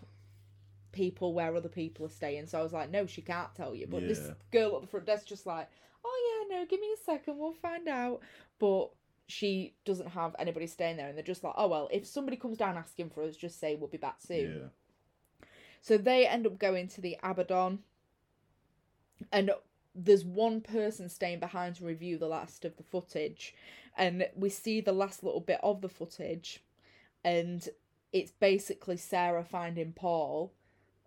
people 0.91 1.33
where 1.33 1.55
other 1.55 1.69
people 1.69 2.05
are 2.05 2.09
staying. 2.09 2.47
So 2.47 2.59
I 2.59 2.63
was 2.63 2.73
like, 2.73 2.89
"No, 2.89 3.05
she 3.05 3.21
can't 3.21 3.53
tell 3.55 3.75
you." 3.75 3.85
But 3.87 4.07
this 4.07 4.31
girl 4.51 4.75
at 4.75 4.81
the 4.81 4.87
front 4.87 5.05
desk 5.05 5.27
just 5.27 5.45
like, 5.45 5.67
"Oh 6.03 6.32
no, 6.49 6.65
give 6.65 6.79
me 6.79 6.93
a 6.93 7.03
second, 7.03 7.37
we'll 7.37 7.53
find 7.53 7.87
out." 7.87 8.21
But 8.59 8.89
she 9.27 9.75
doesn't 9.85 10.09
have 10.09 10.35
anybody 10.37 10.67
staying 10.67 10.97
there, 10.97 11.07
and 11.07 11.17
they're 11.17 11.23
just 11.23 11.43
like, 11.43 11.53
"Oh 11.57 11.67
well, 11.67 11.89
if 11.91 12.05
somebody 12.05 12.37
comes 12.37 12.57
down 12.57 12.77
asking 12.77 13.09
for 13.09 13.23
us, 13.23 13.35
just 13.35 13.59
say 13.59 13.75
we'll 13.75 13.89
be 13.89 13.97
back 13.97 14.21
soon." 14.21 14.71
Yeah. 15.41 15.47
So 15.81 15.97
they 15.97 16.25
end 16.27 16.47
up 16.47 16.59
going 16.59 16.87
to 16.89 17.01
the 17.01 17.17
Abaddon, 17.23 17.79
and 19.31 19.51
there's 19.95 20.25
one 20.25 20.61
person 20.61 21.09
staying 21.09 21.39
behind 21.39 21.75
to 21.75 21.85
review 21.85 22.17
the 22.17 22.27
last 22.27 22.65
of 22.65 22.77
the 22.77 22.83
footage, 22.83 23.53
and 23.97 24.27
we 24.35 24.49
see 24.49 24.81
the 24.81 24.93
last 24.93 25.23
little 25.23 25.41
bit 25.41 25.59
of 25.61 25.81
the 25.81 25.89
footage, 25.89 26.63
and 27.23 27.67
it's 28.11 28.31
basically 28.31 28.97
Sarah 28.97 29.43
finding 29.43 29.93
Paul 29.93 30.53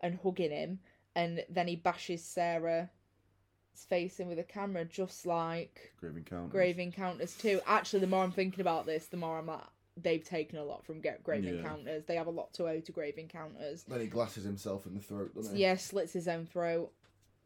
and 0.00 0.18
hugging 0.22 0.50
him, 0.50 0.80
and 1.14 1.44
then 1.48 1.68
he 1.68 1.76
bashes 1.76 2.22
Sarah's 2.22 2.88
face 3.84 4.20
in 4.20 4.28
with 4.28 4.38
a 4.38 4.44
camera, 4.44 4.84
just 4.84 5.26
like 5.26 5.92
Grave 6.00 6.16
Encounters. 6.16 6.50
Grave 6.52 6.78
Encounters 6.78 7.34
too. 7.36 7.60
Actually, 7.66 8.00
the 8.00 8.06
more 8.06 8.24
I'm 8.24 8.32
thinking 8.32 8.60
about 8.60 8.86
this, 8.86 9.06
the 9.06 9.16
more 9.16 9.38
I'm 9.38 9.46
like, 9.46 9.60
they've 9.96 10.24
taken 10.24 10.58
a 10.58 10.64
lot 10.64 10.84
from 10.84 11.00
Ga- 11.00 11.18
Grave 11.22 11.44
Yeah. 11.44 11.52
Encounters. 11.52 12.04
They 12.04 12.16
have 12.16 12.26
a 12.26 12.30
lot 12.30 12.52
to 12.54 12.66
owe 12.68 12.80
to 12.80 12.92
Grave 12.92 13.18
Encounters. 13.18 13.84
Then 13.84 14.00
he 14.00 14.06
glasses 14.06 14.44
himself 14.44 14.86
in 14.86 14.94
the 14.94 15.00
throat, 15.00 15.34
doesn't 15.34 15.54
he? 15.56 15.62
Yeah, 15.62 15.76
slits 15.76 16.12
his 16.12 16.28
own 16.28 16.46
throat 16.46 16.92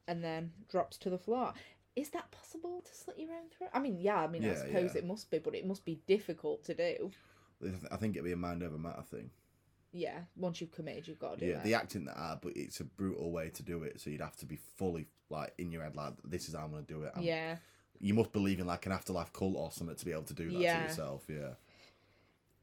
and 0.09 0.25
then 0.25 0.53
drops 0.69 0.97
to 0.99 1.11
the 1.11 1.19
floor. 1.19 1.55
Is 1.97 2.11
that 2.11 2.31
possible 2.31 2.81
to 2.85 2.95
slit 2.95 3.19
your 3.19 3.31
own 3.31 3.49
throat? 3.57 3.71
I 3.75 3.81
mean, 3.81 3.99
yeah, 4.01 4.21
I 4.21 4.27
mean, 4.27 4.45
I 4.49 4.55
suppose 4.55 4.95
yeah. 4.95 4.99
it 4.99 5.07
must 5.07 5.31
be, 5.31 5.39
but 5.39 5.55
it 5.55 5.67
must 5.67 5.85
be 5.85 6.01
difficult 6.07 6.65
to 6.65 6.75
do. 6.75 7.11
I 7.91 7.97
think 7.97 8.15
it'd 8.17 8.25
be 8.25 8.33
a 8.33 8.37
mind 8.37 8.63
over 8.63 8.79
matter 8.79 9.03
thing. 9.03 9.31
Yeah, 9.93 10.21
once 10.37 10.61
you've 10.61 10.71
committed, 10.73 11.09
you've 11.09 11.19
got 11.19 11.35
to 11.39 11.45
do 11.45 11.47
Yeah, 11.47 11.59
it. 11.59 11.65
the 11.65 11.75
acting 11.75 12.05
that 12.05 12.17
are, 12.17 12.39
but 12.41 12.53
it's 12.57 12.79
a 12.81 12.85
brutal 12.85 13.31
way 13.33 13.51
to 13.51 13.63
do 13.63 13.83
it. 13.83 14.01
So 14.01 14.11
you'd 14.11 14.21
have 14.21 14.37
to 14.37 14.47
be 14.47 14.57
fully 14.77 15.09
like 15.31 15.53
in 15.59 15.71
your 15.73 15.83
head, 15.83 15.97
like 15.97 16.15
this 16.25 16.49
is 16.49 16.55
how 16.55 16.65
I'm 16.65 16.71
gonna 16.71 16.83
do 16.83 17.03
it. 17.03 17.13
I'm- 17.15 17.25
yeah. 17.25 17.57
You 18.01 18.15
must 18.15 18.33
believe 18.33 18.61
in 18.61 18.67
like 18.67 18.87
an 18.87 18.93
afterlife 18.93 19.33
cult 19.33 19.57
or 19.57 19.71
something 19.73 19.95
to 19.97 20.05
be 20.05 20.13
able 20.13 20.23
to 20.25 20.35
do 20.35 20.51
that 20.51 20.59
Yeah. 20.59 20.83
to 20.83 20.89
yourself. 20.89 21.25
Yeah. 21.29 21.55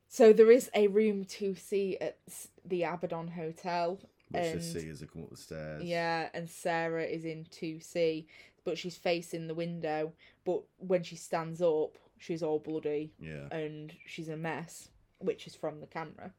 So 0.07 0.31
there 0.33 0.49
is 0.51 0.69
a 0.73 0.87
room 0.87 1.25
2C 1.25 1.97
at 1.99 2.17
the 2.65 2.83
Abaddon 2.83 3.27
Hotel. 3.29 3.99
Which 4.29 4.43
and 4.43 4.63
see 4.63 4.89
as 4.89 4.99
they 5.01 5.05
come 5.07 5.23
up 5.23 5.29
the 5.29 5.37
stairs. 5.37 5.83
Yeah, 5.83 6.29
and 6.33 6.49
Sarah 6.49 7.03
is 7.05 7.23
in 7.23 7.45
2C, 7.45 8.25
but 8.63 8.77
she's 8.77 8.97
facing 8.97 9.47
the 9.47 9.53
window. 9.55 10.13
But 10.43 10.63
when 10.77 11.03
she 11.03 11.15
stands 11.15 11.61
up, 11.61 11.97
she's 12.17 12.41
all 12.43 12.59
bloody 12.59 13.13
Yeah. 13.19 13.47
and 13.51 13.93
she's 14.05 14.27
a 14.29 14.35
mess, 14.37 14.89
which 15.19 15.45
is 15.47 15.55
from 15.55 15.79
the 15.81 15.87
camera. 15.87 16.33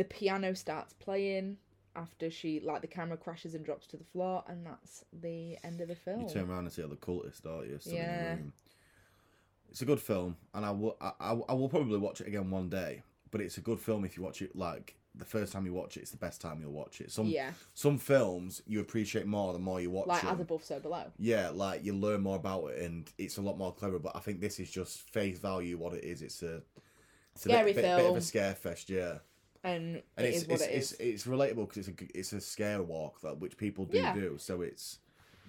The 0.00 0.04
piano 0.04 0.54
starts 0.54 0.94
playing 0.94 1.58
after 1.94 2.30
she, 2.30 2.58
like, 2.60 2.80
the 2.80 2.86
camera 2.86 3.18
crashes 3.18 3.54
and 3.54 3.62
drops 3.62 3.86
to 3.88 3.98
the 3.98 4.04
floor, 4.04 4.42
and 4.48 4.64
that's 4.64 5.04
the 5.12 5.58
end 5.62 5.82
of 5.82 5.88
the 5.88 5.94
film. 5.94 6.22
You 6.22 6.28
turn 6.30 6.50
around 6.50 6.60
and 6.60 6.72
see 6.72 6.82
all 6.82 6.88
the 6.88 6.96
cultists, 6.96 7.42
don't 7.42 7.66
you? 7.66 7.78
Yeah. 7.84 8.36
It's 9.68 9.82
a 9.82 9.84
good 9.84 10.00
film, 10.00 10.38
and 10.54 10.64
I 10.64 10.70
will, 10.70 10.96
I, 11.02 11.36
I, 11.50 11.52
will 11.52 11.68
probably 11.68 11.98
watch 11.98 12.22
it 12.22 12.28
again 12.28 12.50
one 12.50 12.70
day. 12.70 13.02
But 13.30 13.42
it's 13.42 13.58
a 13.58 13.60
good 13.60 13.78
film 13.78 14.06
if 14.06 14.16
you 14.16 14.22
watch 14.22 14.40
it 14.40 14.56
like 14.56 14.96
the 15.14 15.26
first 15.26 15.52
time 15.52 15.66
you 15.66 15.74
watch 15.74 15.98
it. 15.98 16.00
It's 16.00 16.12
the 16.12 16.16
best 16.16 16.40
time 16.40 16.62
you'll 16.62 16.72
watch 16.72 17.02
it. 17.02 17.12
Some 17.12 17.26
Yeah, 17.26 17.50
some 17.74 17.98
films 17.98 18.62
you 18.66 18.80
appreciate 18.80 19.26
more 19.26 19.52
the 19.52 19.58
more 19.58 19.82
you 19.82 19.90
watch 19.90 20.06
like 20.06 20.24
as 20.24 20.40
above, 20.40 20.64
so 20.64 20.80
below. 20.80 21.12
Yeah, 21.18 21.50
like 21.50 21.84
you 21.84 21.94
learn 21.94 22.22
more 22.22 22.36
about 22.36 22.68
it, 22.68 22.80
and 22.80 23.06
it's 23.18 23.36
a 23.36 23.42
lot 23.42 23.58
more 23.58 23.74
clever. 23.74 23.98
But 23.98 24.16
I 24.16 24.20
think 24.20 24.40
this 24.40 24.60
is 24.60 24.70
just 24.70 25.02
face 25.10 25.38
value 25.38 25.76
what 25.76 25.92
it 25.92 26.04
is. 26.04 26.22
It's 26.22 26.42
a 26.42 26.62
it's 27.34 27.44
a 27.44 27.50
Scary 27.50 27.74
bit, 27.74 27.82
bit, 27.82 27.96
bit 27.98 28.06
of 28.06 28.16
a 28.16 28.20
scare 28.22 28.54
fest, 28.54 28.88
yeah. 28.88 29.18
And, 29.62 30.02
And 30.16 30.26
it 30.26 30.30
it's 30.30 30.42
is 30.42 30.48
what 30.48 30.60
it's, 30.60 30.66
it 30.68 30.72
is. 30.74 30.92
it's 30.92 31.00
it's 31.00 31.24
relatable 31.26 31.68
because 31.68 31.88
it's 31.88 32.00
a 32.02 32.18
it's 32.18 32.32
a 32.32 32.40
scare 32.40 32.82
walk 32.82 33.20
that 33.22 33.38
which 33.38 33.56
people 33.56 33.84
do 33.84 33.98
Yeah. 33.98 34.14
do. 34.14 34.36
So 34.38 34.62
it's 34.62 34.98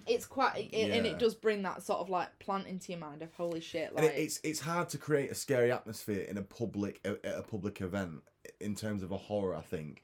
It's 0.06 0.26
quite, 0.26 0.68
it, 0.72 0.90
and 0.90 1.06
it 1.06 1.18
does 1.18 1.34
bring 1.34 1.62
that 1.62 1.82
sort 1.82 2.00
of 2.00 2.10
like 2.10 2.38
plant 2.38 2.66
into 2.66 2.92
your 2.92 2.98
mind 3.00 3.22
of 3.22 3.32
holy 3.34 3.60
shit, 3.60 3.94
like 3.94 4.04
it, 4.04 4.14
it's 4.16 4.40
it's 4.44 4.60
hard 4.60 4.88
to 4.90 4.98
create 4.98 5.30
a 5.30 5.34
scary 5.34 5.70
atmosphere 5.72 6.22
in 6.22 6.36
a 6.36 6.42
public 6.42 7.00
at 7.04 7.20
a 7.24 7.42
public 7.42 7.80
event 7.80 8.22
in 8.60 8.74
terms 8.74 9.02
of 9.02 9.12
a 9.12 9.16
horror. 9.16 9.54
I 9.56 9.62
think 9.62 10.02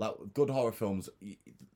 like 0.00 0.14
good 0.34 0.48
horror 0.50 0.72
films, 0.72 1.08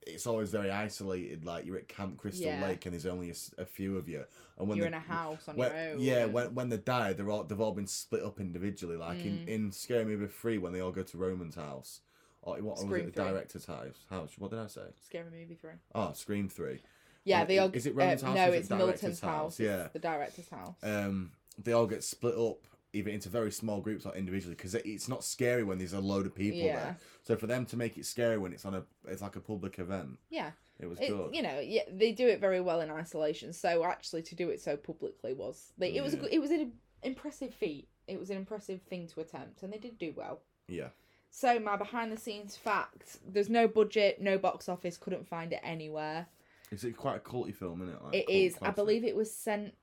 it's 0.06 0.26
always 0.26 0.50
very 0.50 0.70
isolated. 0.70 1.44
Like 1.44 1.66
you're 1.66 1.76
at 1.76 1.88
Camp 1.88 2.16
Crystal 2.16 2.46
Yeah. 2.46 2.62
Lake 2.66 2.84
and 2.86 2.92
there's 2.94 3.06
only 3.06 3.32
a 3.58 3.64
few 3.66 3.96
of 3.98 4.08
you, 4.08 4.24
and 4.58 4.66
when 4.68 4.78
you're 4.78 4.84
the- 4.90 4.96
in 4.96 5.02
a 5.02 5.06
house 5.14 5.46
on 5.48 5.56
when, 5.56 5.70
your 5.70 5.80
own. 5.92 6.00
yeah, 6.00 6.24
when 6.24 6.54
when 6.54 6.68
they 6.70 6.78
die, 6.78 7.12
they're 7.12 7.30
all 7.30 7.44
they've 7.44 7.60
all 7.60 7.72
been 7.74 7.86
split 7.86 8.22
up 8.24 8.40
individually. 8.40 8.96
Like 8.96 9.18
Mm. 9.18 9.26
in 9.26 9.48
in 9.48 9.72
Scary 9.72 10.04
Movie 10.04 10.26
Three, 10.26 10.58
when 10.58 10.72
they 10.72 10.80
all 10.80 10.90
go 10.92 11.02
to 11.02 11.18
Roman's 11.18 11.54
house, 11.56 12.00
or 12.42 12.54
what 12.56 12.64
was 12.76 12.82
it? 12.82 12.86
The 12.88 12.88
three. 13.02 13.10
director's 13.12 13.66
house. 13.66 13.98
House. 14.10 14.32
What 14.38 14.50
did 14.50 14.60
I 14.60 14.66
say? 14.68 14.82
scary 15.06 15.30
movie 15.30 15.54
three. 15.60 15.72
Oh, 15.94 16.12
Scream 16.14 16.48
Three. 16.48 16.80
Yeah, 17.24 17.38
Well, 17.38 17.46
they 17.46 17.58
all. 17.58 17.70
is 17.72 17.86
it 17.86 17.94
Roman's 17.94 18.22
uh, 18.22 18.26
house 18.26 18.36
No, 18.36 18.44
or 18.44 18.48
is 18.48 18.54
it 18.54 18.58
it's 18.60 18.70
Milton's 18.70 19.20
house? 19.20 19.30
house. 19.42 19.60
Yeah. 19.60 19.88
the 19.92 19.98
director's 19.98 20.48
house. 20.48 20.76
Um, 20.82 21.32
they 21.58 21.72
all 21.72 21.86
get 21.86 22.02
split 22.04 22.36
up 22.36 22.66
either 22.95 23.11
into 23.11 23.28
very 23.28 23.51
small 23.51 23.80
groups 23.80 24.07
or 24.07 24.14
individually 24.14 24.55
because 24.55 24.74
it's 24.74 25.09
not 25.09 25.24
scary 25.24 25.64
when 25.64 25.78
there's 25.78 25.92
a 25.92 26.01
load 26.01 26.26
of 26.26 26.34
people 26.34 26.61
Yeah. 26.61 26.74
there. 26.76 26.99
So 27.22 27.36
for 27.36 27.47
them 27.47 27.66
to 27.66 27.76
make 27.76 27.99
it 27.99 28.07
scary 28.07 28.38
when 28.38 28.53
it's 28.53 28.64
on 28.64 28.74
a 28.74 28.84
it's 29.07 29.22
like 29.22 29.36
a 29.36 29.40
public 29.40 29.78
event, 29.78 30.18
yeah, 30.30 30.53
it 30.78 30.86
was 30.86 30.99
it, 31.01 31.09
good. 31.09 31.34
you 31.34 31.42
know, 31.42 31.61
yeah, 31.61 31.82
they 31.90 32.12
do 32.12 32.26
it 32.28 32.40
very 32.40 32.61
well 32.61 32.80
in 32.80 32.90
isolation. 32.90 33.53
So 33.53 33.84
actually, 33.84 34.22
to 34.22 34.34
do 34.34 34.51
it 34.51 34.61
so 34.61 34.76
publicly 34.76 35.34
was 35.34 35.72
they, 35.78 35.95
it 35.95 36.03
was 36.03 36.14
a 36.14 36.34
it 36.34 36.38
was 36.38 36.51
an 36.51 36.72
impressive 37.03 37.53
feat. 37.55 37.88
It 38.07 38.18
was 38.18 38.30
an 38.30 38.36
impressive 38.36 38.82
thing 38.82 39.09
to 39.09 39.20
attempt, 39.20 39.62
and 39.62 39.72
they 39.72 39.78
did 39.78 39.99
do 39.99 40.12
well. 40.16 40.42
Yeah. 40.68 40.88
So 41.30 41.59
my 41.59 41.76
behind 41.76 42.12
the 42.12 42.16
scenes 42.16 42.57
fact: 42.57 43.18
there's 43.26 43.49
no 43.49 43.66
budget, 43.66 44.20
no 44.20 44.38
box 44.38 44.68
office, 44.68 44.97
couldn't 44.97 45.26
find 45.26 45.53
it 45.53 45.61
anywhere. 45.64 46.26
It's 46.70 46.84
quite 46.97 47.16
a 47.16 47.20
culty 47.20 47.55
film, 47.55 47.82
isn't 47.82 47.95
it? 47.95 48.05
Like, 48.05 48.14
It 48.14 48.30
is. 48.30 48.57
I 48.62 48.70
believe 48.70 49.05
it 49.05 49.14
was 49.14 49.32
sent 49.32 49.74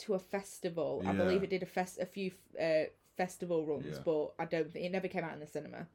to 0.00 0.14
a 0.14 0.18
festival. 0.18 1.02
I 1.06 1.12
believe 1.12 1.42
it 1.42 1.50
did 1.50 1.62
a 1.62 1.66
fest 1.66 1.98
a 1.98 2.06
few 2.06 2.32
uh, 2.60 2.84
festival 3.16 3.64
runs, 3.66 3.86
Yeah. 3.86 4.02
but 4.04 4.32
I 4.38 4.44
don't 4.44 4.70
think 4.72 4.84
it 4.86 4.92
never 4.92 5.08
came 5.08 5.24
out 5.24 5.34
in 5.34 5.40
the 5.40 5.46
cinema. 5.46 5.86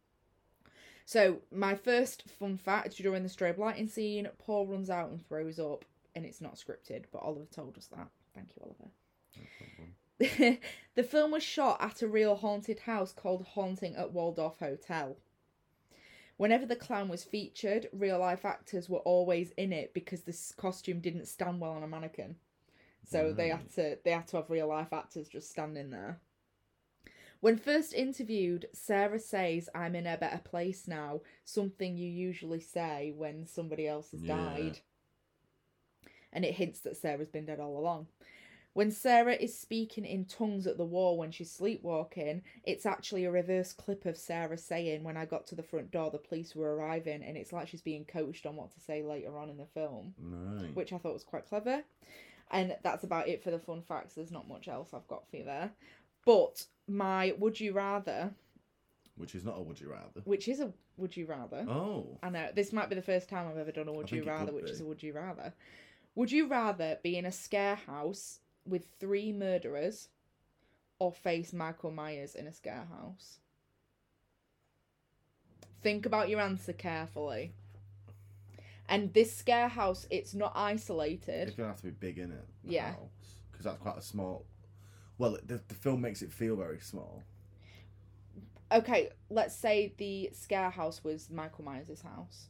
So 1.06 1.42
my 1.52 1.76
first 1.76 2.24
fun 2.40 2.58
fact 2.58 2.96
during 2.98 3.24
the 3.24 3.30
strobe 3.30 3.58
lighting 3.58 3.88
scene, 3.88 4.28
Paul 4.40 4.66
runs 4.68 4.90
out 4.90 5.10
and 5.12 5.26
throws 5.28 5.60
up, 5.60 5.86
and 6.16 6.26
it's 6.26 6.42
not 6.42 6.56
scripted, 6.56 7.04
but 7.12 7.20
Oliver 7.20 7.46
told 7.54 7.78
us 7.78 7.88
that. 7.88 8.08
Thank 8.34 8.50
you, 8.56 8.64
Oliver. 8.64 8.90
The 10.96 11.04
film 11.04 11.32
was 11.32 11.44
shot 11.44 11.82
at 11.82 12.02
a 12.02 12.08
real 12.08 12.36
haunted 12.38 12.80
house 12.80 13.12
called 13.12 13.46
Haunting 13.54 13.98
at 13.98 14.14
Waldorf 14.14 14.60
Hotel. 14.60 15.18
Whenever 16.38 16.66
the 16.66 16.76
clown 16.78 17.10
was 17.10 17.24
featured, 17.26 17.90
real 17.92 18.20
life 18.20 18.46
actors 18.46 18.88
were 18.90 19.00
always 19.00 19.52
in 19.58 19.74
it 19.74 19.94
because 19.94 20.22
this 20.22 20.54
costume 20.56 21.02
didn't 21.02 21.28
stand 21.28 21.60
well 21.60 21.72
on 21.72 21.84
a 21.84 21.88
mannequin. 21.88 22.36
So 23.08 23.34
they 23.34 23.50
mm. 23.50 23.58
had 23.58 23.70
to 23.76 23.98
they 24.04 24.12
had 24.12 24.28
to 24.30 24.38
have 24.38 24.50
real 24.50 24.68
life 24.68 24.94
actors 24.94 25.28
just 25.28 25.50
standing 25.50 25.90
there. 25.90 26.20
When 27.42 27.58
first 27.58 27.94
interviewed, 27.94 28.68
Sarah 28.74 29.20
says, 29.20 29.70
I'm 29.76 29.94
in 29.96 30.08
a 30.08 30.18
better 30.18 30.40
place 30.44 30.88
now, 30.88 31.22
something 31.44 31.96
you 31.96 32.10
usually 32.10 32.62
say 32.62 33.14
when 33.16 33.46
somebody 33.46 33.88
else 33.88 34.12
has 34.12 34.24
Yeah. 34.24 34.36
died. 34.36 34.80
And 36.34 36.44
it 36.44 36.56
hints 36.56 36.80
that 36.82 36.98
Sarah's 36.98 37.30
been 37.30 37.46
dead 37.46 37.60
all 37.60 37.78
along. 37.78 38.08
When 38.74 38.92
Sarah 38.92 39.36
is 39.36 39.58
speaking 39.58 40.04
in 40.04 40.26
tongues 40.26 40.68
at 40.68 40.78
the 40.78 40.86
wall 40.86 41.18
when 41.18 41.32
she's 41.32 41.50
sleepwalking, 41.52 42.42
it's 42.64 42.86
actually 42.86 43.24
a 43.24 43.32
reverse 43.32 43.72
clip 43.72 44.06
of 44.06 44.18
Sarah 44.18 44.58
saying, 44.58 45.04
When 45.04 45.16
I 45.16 45.26
got 45.26 45.48
to 45.48 45.56
the 45.56 45.64
front 45.64 45.92
door, 45.92 46.12
the 46.12 46.18
police 46.18 46.54
were 46.56 46.76
arriving, 46.76 47.24
and 47.24 47.38
it's 47.38 47.54
like 47.54 47.70
she's 47.70 47.82
being 47.82 48.04
coached 48.04 48.46
on 48.46 48.58
what 48.58 48.72
to 48.72 48.82
say 48.82 49.02
later 49.02 49.38
on 49.38 49.50
in 49.50 49.58
the 49.58 49.66
film, 49.68 50.14
Right. 50.20 50.76
which 50.76 50.92
I 50.92 50.98
thought 50.98 51.14
was 51.14 51.24
quite 51.24 51.46
clever. 51.48 51.84
And 52.52 52.76
that's 52.84 53.04
about 53.04 53.28
it 53.28 53.44
for 53.44 53.52
the 53.52 53.60
fun 53.60 53.82
facts. 53.82 54.14
There's 54.14 54.32
not 54.32 54.48
much 54.48 54.68
else 54.68 54.94
I've 54.94 55.08
got 55.08 55.30
for 55.30 55.38
you 55.38 55.44
there. 55.46 55.72
But 56.26 56.66
my 56.88 57.34
would 57.40 57.60
you 57.60 57.74
rather, 57.74 58.34
Which 59.16 59.36
is 59.36 59.44
not 59.44 59.58
a 59.58 59.62
would 59.62 59.80
you 59.80 59.90
rather. 59.92 60.22
which 60.26 60.48
is 60.48 60.60
a 60.60 60.72
would 60.98 61.16
you 61.18 61.26
rather, 61.26 61.66
Oh. 61.68 62.18
I 62.24 62.30
know 62.30 62.50
this 62.56 62.72
might 62.72 62.90
be 62.90 62.96
the 62.96 63.02
first 63.02 63.28
time 63.30 63.48
I've 63.48 63.58
ever 63.58 63.72
done 63.72 63.88
a 63.88 63.94
would 63.94 64.12
you 64.12 64.24
rather, 64.24 64.54
which 64.54 64.70
is 64.70 64.82
a 64.82 64.86
would 64.86 65.04
you 65.04 65.14
rather. 65.14 65.54
Would 66.16 66.32
you 66.32 66.48
rather 66.48 66.98
be 67.04 67.18
in 67.18 67.26
a 67.26 67.32
scare 67.32 67.76
house 67.76 68.40
with 68.66 68.86
three 69.00 69.32
murderers 69.34 70.08
or 71.00 71.12
face 71.12 71.52
Michael 71.52 71.92
Myers 71.92 72.36
in 72.36 72.48
a 72.48 72.54
scare 72.54 72.88
house? 72.90 73.40
Think 75.82 76.06
about 76.06 76.30
your 76.30 76.40
answer 76.40 76.74
carefully. 76.74 77.54
And 78.88 79.14
this 79.14 79.36
scare 79.36 79.68
house, 79.68 80.06
it's 80.10 80.34
not 80.34 80.52
isolated. 80.56 81.48
It's 81.48 81.58
gonna 81.58 81.70
have 81.70 81.78
to 81.78 81.84
be 81.84 81.92
big 81.92 82.18
in 82.20 82.32
it. 82.32 82.46
Yeah. 82.64 82.94
Because 83.52 83.66
that's 83.66 83.80
quite 83.80 83.98
a 83.98 84.02
small. 84.02 84.46
Well, 85.18 85.38
the 85.46 85.62
the 85.68 85.74
film 85.74 86.02
makes 86.02 86.22
it 86.22 86.32
feel 86.32 86.56
very 86.56 86.80
small. 86.80 87.24
Okay, 88.72 89.10
let's 89.30 89.56
say 89.56 89.94
the 89.98 90.30
scare 90.34 90.70
house 90.70 91.04
was 91.04 91.30
Michael 91.30 91.64
Myers' 91.64 92.02
house. 92.02 92.48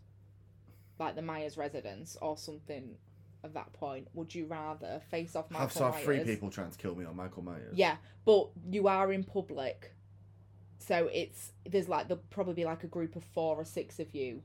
Like 0.97 1.15
the 1.15 1.21
Myers 1.21 1.57
residence 1.57 2.17
or 2.21 2.37
something 2.37 2.95
at 3.43 3.53
that 3.53 3.71
point. 3.73 4.07
Would 4.13 4.33
you 4.33 4.45
rather 4.45 5.01
face 5.11 5.35
off 5.35 5.51
Michael 5.51 5.67
Have 5.67 5.73
so 5.73 5.89
Myers? 5.89 6.03
three 6.03 6.23
people 6.23 6.49
trying 6.49 6.71
to 6.71 6.77
kill 6.77 6.95
me 6.95 7.05
on 7.05 7.15
Michael 7.15 7.43
Myers. 7.43 7.73
Yeah, 7.75 7.97
but 8.25 8.49
you 8.69 8.87
are 8.87 9.11
in 9.13 9.23
public, 9.23 9.93
so 10.79 11.09
it's 11.13 11.51
there's 11.65 11.87
like 11.87 12.07
there'll 12.07 12.23
probably 12.29 12.55
be 12.55 12.65
like 12.65 12.83
a 12.83 12.87
group 12.87 13.15
of 13.15 13.23
four 13.23 13.55
or 13.57 13.65
six 13.65 13.99
of 13.99 14.13
you 14.15 14.41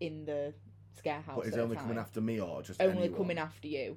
in 0.00 0.24
the 0.24 0.52
scare 0.96 1.20
house. 1.20 1.36
But 1.36 1.46
is 1.46 1.56
a 1.56 1.62
only 1.62 1.76
coming 1.76 1.98
after 1.98 2.20
me 2.20 2.40
or 2.40 2.62
just 2.62 2.80
Only 2.80 3.04
anyone? 3.04 3.16
coming 3.18 3.38
after 3.38 3.68
you. 3.68 3.96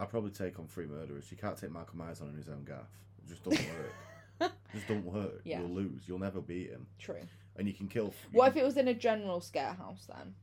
I'd 0.00 0.08
probably 0.08 0.30
take 0.30 0.58
on 0.58 0.66
three 0.66 0.86
murderers. 0.86 1.30
You 1.30 1.36
can't 1.36 1.56
take 1.56 1.70
Michael 1.70 1.96
Myers 1.96 2.20
on 2.20 2.28
in 2.28 2.36
his 2.36 2.48
own 2.48 2.64
gaff. 2.64 2.90
It 3.24 3.28
just 3.28 3.44
don't 3.44 3.58
work. 3.58 3.94
Just 4.74 4.88
don't 4.88 5.04
work. 5.04 5.42
Yeah. 5.44 5.60
You'll 5.60 5.70
lose. 5.70 6.02
You'll 6.08 6.18
never 6.18 6.40
beat 6.40 6.68
him. 6.68 6.88
True. 6.98 7.20
And 7.56 7.68
you 7.68 7.72
can 7.72 7.86
kill. 7.86 8.06
you 8.06 8.12
What 8.38 8.46
can 8.52 8.58
if 8.58 8.62
it 8.62 8.66
was 8.66 8.76
in 8.76 8.88
a 8.88 8.94
general 8.94 9.40
scare 9.40 9.74
house 9.74 10.08
then? 10.08 10.34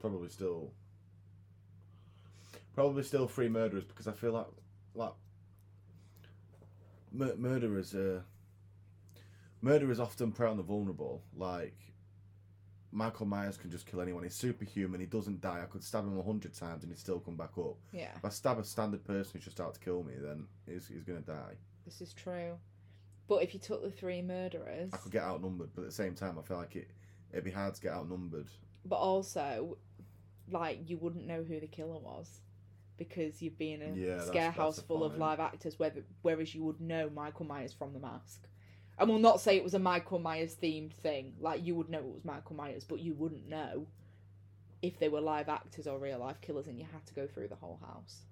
Probably 0.00 0.30
still. 0.30 0.72
Probably 2.74 3.02
still 3.02 3.28
three 3.28 3.50
murderers 3.50 3.84
because 3.84 4.08
I 4.08 4.12
feel 4.12 4.32
like 4.32 4.46
like 4.94 5.12
mur- 7.12 7.36
murderers 7.36 7.94
are 7.94 8.24
murderers 9.60 10.00
often 10.00 10.32
prey 10.32 10.48
on 10.48 10.56
the 10.56 10.62
vulnerable. 10.62 11.22
Like 11.36 11.76
Michael 12.92 13.26
Myers 13.26 13.56
can 13.56 13.70
just 13.70 13.86
kill 13.86 14.00
anyone. 14.02 14.22
He's 14.22 14.34
superhuman. 14.34 15.00
He 15.00 15.06
doesn't 15.06 15.40
die. 15.40 15.60
I 15.62 15.66
could 15.66 15.82
stab 15.82 16.04
him 16.04 16.18
a 16.18 16.22
hundred 16.22 16.52
times 16.54 16.82
and 16.82 16.92
he'd 16.92 16.98
still 16.98 17.18
come 17.20 17.36
back 17.36 17.56
up. 17.58 17.76
Yeah, 17.92 18.10
If 18.16 18.24
I 18.24 18.28
stab 18.28 18.58
a 18.58 18.64
standard 18.64 19.02
person 19.04 19.32
who's 19.34 19.44
just 19.44 19.60
out 19.60 19.74
to 19.74 19.80
kill 19.80 20.02
me, 20.02 20.14
then 20.20 20.46
he's, 20.66 20.86
he's 20.88 21.02
gonna 21.02 21.20
die. 21.20 21.54
this 21.84 22.00
is 22.02 22.12
true. 22.12 22.58
But 23.28 23.42
if 23.42 23.54
you 23.54 23.60
took 23.60 23.82
the 23.82 23.90
three 23.90 24.20
murderers, 24.20 24.90
I 24.92 24.98
could 24.98 25.12
get 25.12 25.22
outnumbered, 25.22 25.70
but 25.74 25.82
at 25.82 25.88
the 25.88 25.94
same 25.94 26.14
time, 26.14 26.38
I 26.38 26.42
feel 26.42 26.58
like 26.58 26.76
it 26.76 26.90
it'd 27.32 27.44
be 27.44 27.50
hard 27.50 27.74
to 27.74 27.80
get 27.80 27.92
outnumbered. 27.92 28.48
but 28.84 28.96
also, 28.96 29.78
like 30.50 30.80
you 30.90 30.98
wouldn't 30.98 31.26
know 31.26 31.42
who 31.42 31.60
the 31.60 31.66
killer 31.66 31.98
was 31.98 32.40
because 32.98 33.40
you'd 33.40 33.56
be 33.56 33.72
in 33.72 33.80
a 33.82 33.94
Yeah, 33.94 34.20
scare 34.20 34.42
that's 34.44 34.56
house 34.56 34.76
the 34.76 34.82
full 34.82 35.02
of 35.04 35.16
live 35.16 35.40
actors, 35.40 35.78
whether, 35.78 36.02
whereas 36.20 36.54
you 36.54 36.62
would 36.64 36.80
know 36.80 37.08
Michael 37.10 37.46
Myers 37.46 37.72
from 37.72 37.94
The 37.94 38.00
Mask. 38.00 38.46
And 38.98 39.08
we'll 39.08 39.18
not 39.18 39.40
say 39.40 39.56
it 39.56 39.64
was 39.64 39.74
a 39.74 39.78
Michael 39.78 40.18
Myers 40.18 40.56
themed 40.60 40.92
thing. 40.92 41.34
Like 41.40 41.64
you 41.64 41.74
would 41.74 41.88
know 41.88 41.98
it 41.98 42.14
was 42.14 42.24
Michael 42.24 42.56
Myers, 42.56 42.84
but 42.84 43.00
you 43.00 43.14
wouldn't 43.14 43.48
know 43.48 43.86
if 44.82 44.98
they 44.98 45.08
were 45.08 45.20
live 45.20 45.48
actors 45.48 45.86
or 45.86 45.98
real 45.98 46.18
life 46.18 46.40
killers, 46.40 46.66
and 46.66 46.78
you 46.78 46.86
had 46.92 47.04
to 47.06 47.14
go 47.14 47.26
through 47.26 47.48
the 47.48 47.56
whole 47.56 47.80
house. 47.84 48.22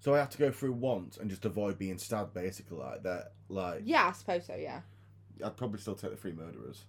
So 0.00 0.14
I 0.14 0.18
had 0.18 0.30
to 0.32 0.38
go 0.38 0.50
through 0.50 0.72
once 0.72 1.16
and 1.16 1.30
just 1.30 1.44
avoid 1.46 1.78
being 1.78 1.96
stabbed, 1.96 2.34
basically 2.34 2.76
like 2.76 3.02
that. 3.04 3.32
Like 3.48 3.82
Yeah, 3.84 4.08
I 4.08 4.12
suppose 4.12 4.46
so. 4.46 4.54
Yeah. 4.54 4.80
I'd 5.42 5.56
probably 5.56 5.80
still 5.80 5.94
take 5.94 6.10
the 6.10 6.16
three 6.16 6.32
murderers. 6.32 6.84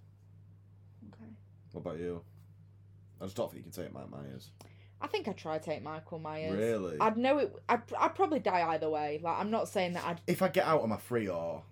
Okay. 1.08 1.30
What 1.72 1.80
about 1.80 1.98
you? 1.98 2.22
I 3.20 3.24
just 3.24 3.36
don't 3.36 3.50
think 3.50 3.64
you 3.64 3.72
can 3.72 3.84
take 3.84 3.92
Mike 3.92 4.10
Myers. 4.10 4.50
I 5.00 5.06
think 5.06 5.28
I'd 5.28 5.36
try 5.36 5.58
to 5.58 5.64
take 5.64 5.82
Michael 5.82 6.18
Myers. 6.18 6.56
Really? 6.56 6.96
I'd 7.00 7.16
know 7.16 7.38
it. 7.38 7.54
I'd, 7.68 7.82
I'd 7.98 8.14
probably 8.14 8.40
die 8.40 8.66
either 8.70 8.88
way. 8.88 9.20
Like 9.22 9.38
I'm 9.38 9.50
not 9.50 9.68
saying 9.68 9.94
that 9.94 10.04
I'd. 10.04 10.20
If 10.26 10.42
I 10.42 10.48
get 10.48 10.66
out, 10.66 10.82
am 10.82 10.92
I 10.92 10.96
free 10.96 11.28
or? 11.28 11.62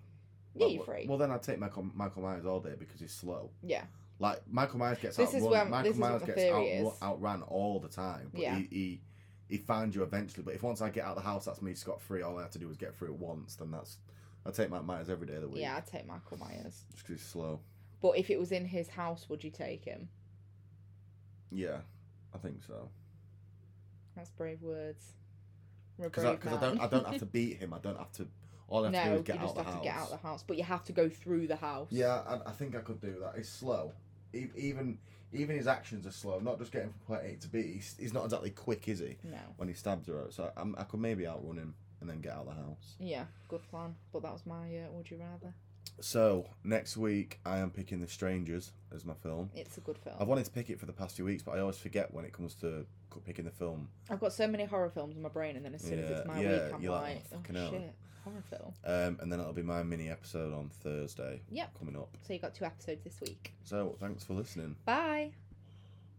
Yeah, 0.55 0.65
well, 0.65 0.73
you're 0.73 0.83
free. 0.85 1.05
Well, 1.07 1.17
then 1.17 1.31
I'd 1.31 1.43
take 1.43 1.59
Michael, 1.59 1.87
Michael 1.93 2.21
Myers 2.21 2.45
all 2.45 2.59
day 2.59 2.73
because 2.77 2.99
he's 2.99 3.11
slow. 3.13 3.51
Yeah. 3.61 3.83
Like 4.19 4.41
Michael 4.49 4.79
Myers 4.79 4.97
gets 4.99 5.17
This 5.17 5.33
is 5.33 5.43
where- 5.43 5.65
Michael 5.65 5.83
this 5.91 5.95
is 5.95 5.99
what 6.01 6.19
the 6.21 6.25
gets 6.27 6.41
outrun, 6.43 6.63
is. 6.63 6.93
outran 7.01 7.41
all 7.43 7.79
the 7.79 7.89
time. 7.89 8.29
But 8.31 8.41
Yeah. 8.41 8.55
he, 8.57 8.67
he 8.71 9.01
he 9.47 9.57
finds 9.57 9.95
you 9.95 10.01
eventually. 10.03 10.43
But 10.43 10.55
if 10.55 10.63
once 10.63 10.81
I 10.81 10.89
get 10.89 11.03
out 11.03 11.17
of 11.17 11.23
the 11.23 11.29
house, 11.29 11.45
that's 11.45 11.61
me 11.61 11.73
scot 11.75 12.01
free. 12.01 12.21
All 12.23 12.37
I 12.39 12.41
have 12.41 12.51
to 12.51 12.59
do 12.59 12.69
is 12.69 12.77
get 12.77 12.95
through 12.95 13.09
it 13.09 13.15
once. 13.19 13.55
Then 13.55 13.69
that's 13.71 13.97
I 14.45 14.51
take 14.51 14.69
Michael 14.69 14.85
Myers 14.85 15.09
every 15.09 15.27
day 15.27 15.35
of 15.35 15.41
the 15.41 15.47
week. 15.49 15.61
Yeah, 15.61 15.75
I'd 15.75 15.85
take 15.85 16.07
Michael 16.07 16.37
Myers. 16.37 16.83
Just 16.91 17.05
because 17.05 17.21
he's 17.21 17.29
slow. 17.29 17.59
But 18.01 18.17
if 18.17 18.29
it 18.29 18.39
was 18.39 18.51
in 18.51 18.65
his 18.65 18.87
house, 18.89 19.27
would 19.29 19.43
you 19.43 19.49
take 19.51 19.83
him? 19.83 20.07
Yeah, 21.51 21.79
I 22.33 22.37
think 22.37 22.63
so. 22.65 22.89
That's 24.15 24.31
brave 24.31 24.61
words. 24.61 25.13
Because 26.01 26.23
I, 26.25 26.31
I 26.31 26.57
don't. 26.59 26.79
I 26.81 26.87
don't 26.87 27.05
have 27.07 27.19
to 27.19 27.25
beat 27.37 27.57
him. 27.57 27.73
I 27.73 27.79
don't 27.79 27.97
have 27.97 28.11
to. 28.13 28.27
All 28.67 28.85
I 28.85 28.91
have 28.91 28.93
to 28.95 29.03
do 29.03 29.09
no, 29.09 29.15
is 29.17 29.23
get 29.23 29.35
you 29.35 29.41
just 29.41 29.57
of 29.57 29.65
have 29.65 29.73
the 29.73 29.79
to 29.79 29.83
get 29.83 29.95
out 29.95 30.11
of 30.11 30.21
the 30.21 30.27
house, 30.27 30.43
but 30.45 30.57
you 30.57 30.63
have 30.63 30.83
to 30.85 30.91
go 30.91 31.09
through 31.09 31.47
the 31.47 31.55
house. 31.55 31.87
Yeah, 31.91 32.21
I, 32.27 32.49
I 32.49 32.51
think 32.51 32.75
I 32.75 32.79
could 32.79 32.99
do 32.99 33.15
that. 33.21 33.33
It's 33.37 33.49
slow. 33.49 33.91
E- 34.33 34.47
Even 34.55 34.97
even 35.33 35.55
his 35.55 35.67
actions 35.67 36.05
are 36.07 36.11
slow. 36.11 36.39
Not 36.39 36.59
just 36.59 36.71
getting 36.71 36.89
from 36.89 36.99
point 37.15 37.21
A 37.25 37.35
to 37.41 37.47
B. 37.47 37.73
He's, 37.73 37.95
he's 37.99 38.13
not 38.13 38.23
exactly 38.25 38.51
quick, 38.51 38.87
is 38.87 38.99
he? 38.99 39.17
No. 39.23 39.37
When 39.57 39.67
he 39.67 39.73
stabs 39.73 40.07
her 40.07 40.21
out, 40.21 40.33
so 40.33 40.51
I, 40.55 40.81
I 40.81 40.83
could 40.83 40.99
maybe 40.99 41.27
outrun 41.27 41.57
him 41.57 41.75
and 42.01 42.09
then 42.09 42.21
get 42.21 42.33
out 42.33 42.41
of 42.41 42.45
the 42.47 42.53
house. 42.53 42.95
Yeah, 42.99 43.25
good 43.47 43.67
plan. 43.69 43.95
But 44.13 44.23
that 44.23 44.33
was 44.33 44.45
my 44.45 44.55
uh, 44.77 44.91
would 44.91 45.09
you 45.11 45.17
rather. 45.17 45.53
So 46.01 46.45
next 46.63 46.97
week 46.97 47.39
I 47.45 47.59
am 47.59 47.69
picking 47.71 48.01
The 48.01 48.07
Strangers 48.07 48.71
as 48.93 49.05
my 49.05 49.13
film. 49.13 49.49
It's 49.55 49.77
a 49.77 49.81
good 49.81 49.97
film. 49.97 50.15
I've 50.19 50.27
wanted 50.27 50.45
to 50.45 50.51
pick 50.51 50.69
it 50.69 50.79
for 50.79 50.85
the 50.85 50.93
past 50.93 51.15
few 51.15 51.25
weeks, 51.25 51.41
but 51.43 51.55
I 51.55 51.59
always 51.59 51.77
forget 51.77 52.13
when 52.13 52.25
it 52.25 52.33
comes 52.33 52.53
to 52.55 52.85
c- 53.13 53.19
picking 53.25 53.45
the 53.45 53.51
film. 53.51 53.87
I've 54.09 54.19
got 54.19 54.33
so 54.33 54.47
many 54.47 54.65
horror 54.65 54.89
films 54.89 55.15
in 55.15 55.21
my 55.21 55.29
brain, 55.29 55.55
and 55.55 55.63
then 55.63 55.73
as 55.73 55.81
soon 55.83 55.99
as 55.99 56.09
it's 56.09 56.27
my 56.27 56.41
yeah, 56.41 56.49
week, 56.65 56.73
I'm 56.73 56.81
you're 56.81 56.91
like, 56.91 57.01
like, 57.01 57.23
"Oh, 57.31 57.35
oh, 57.35 57.37
fucking 57.37 57.55
hell." 57.55 57.69
shit, 57.71 57.95
horror 58.25 58.43
film. 58.49 58.73
Um, 58.83 59.17
and 59.21 59.31
then 59.31 59.39
it'll 59.39 59.53
be 59.53 59.61
my 59.63 59.83
mini 59.83 60.09
episode 60.09 60.53
on 60.53 60.69
Thursday 60.69 61.41
Yep. 61.51 61.79
coming 61.79 61.95
up. 61.95 62.09
So 62.27 62.33
you 62.33 62.39
got 62.39 62.53
two 62.53 62.65
episodes 62.65 63.03
this 63.05 63.21
week. 63.21 63.53
So 63.63 63.95
thanks 64.01 64.23
for 64.25 64.33
listening. 64.33 64.75
Bye. 64.85 65.31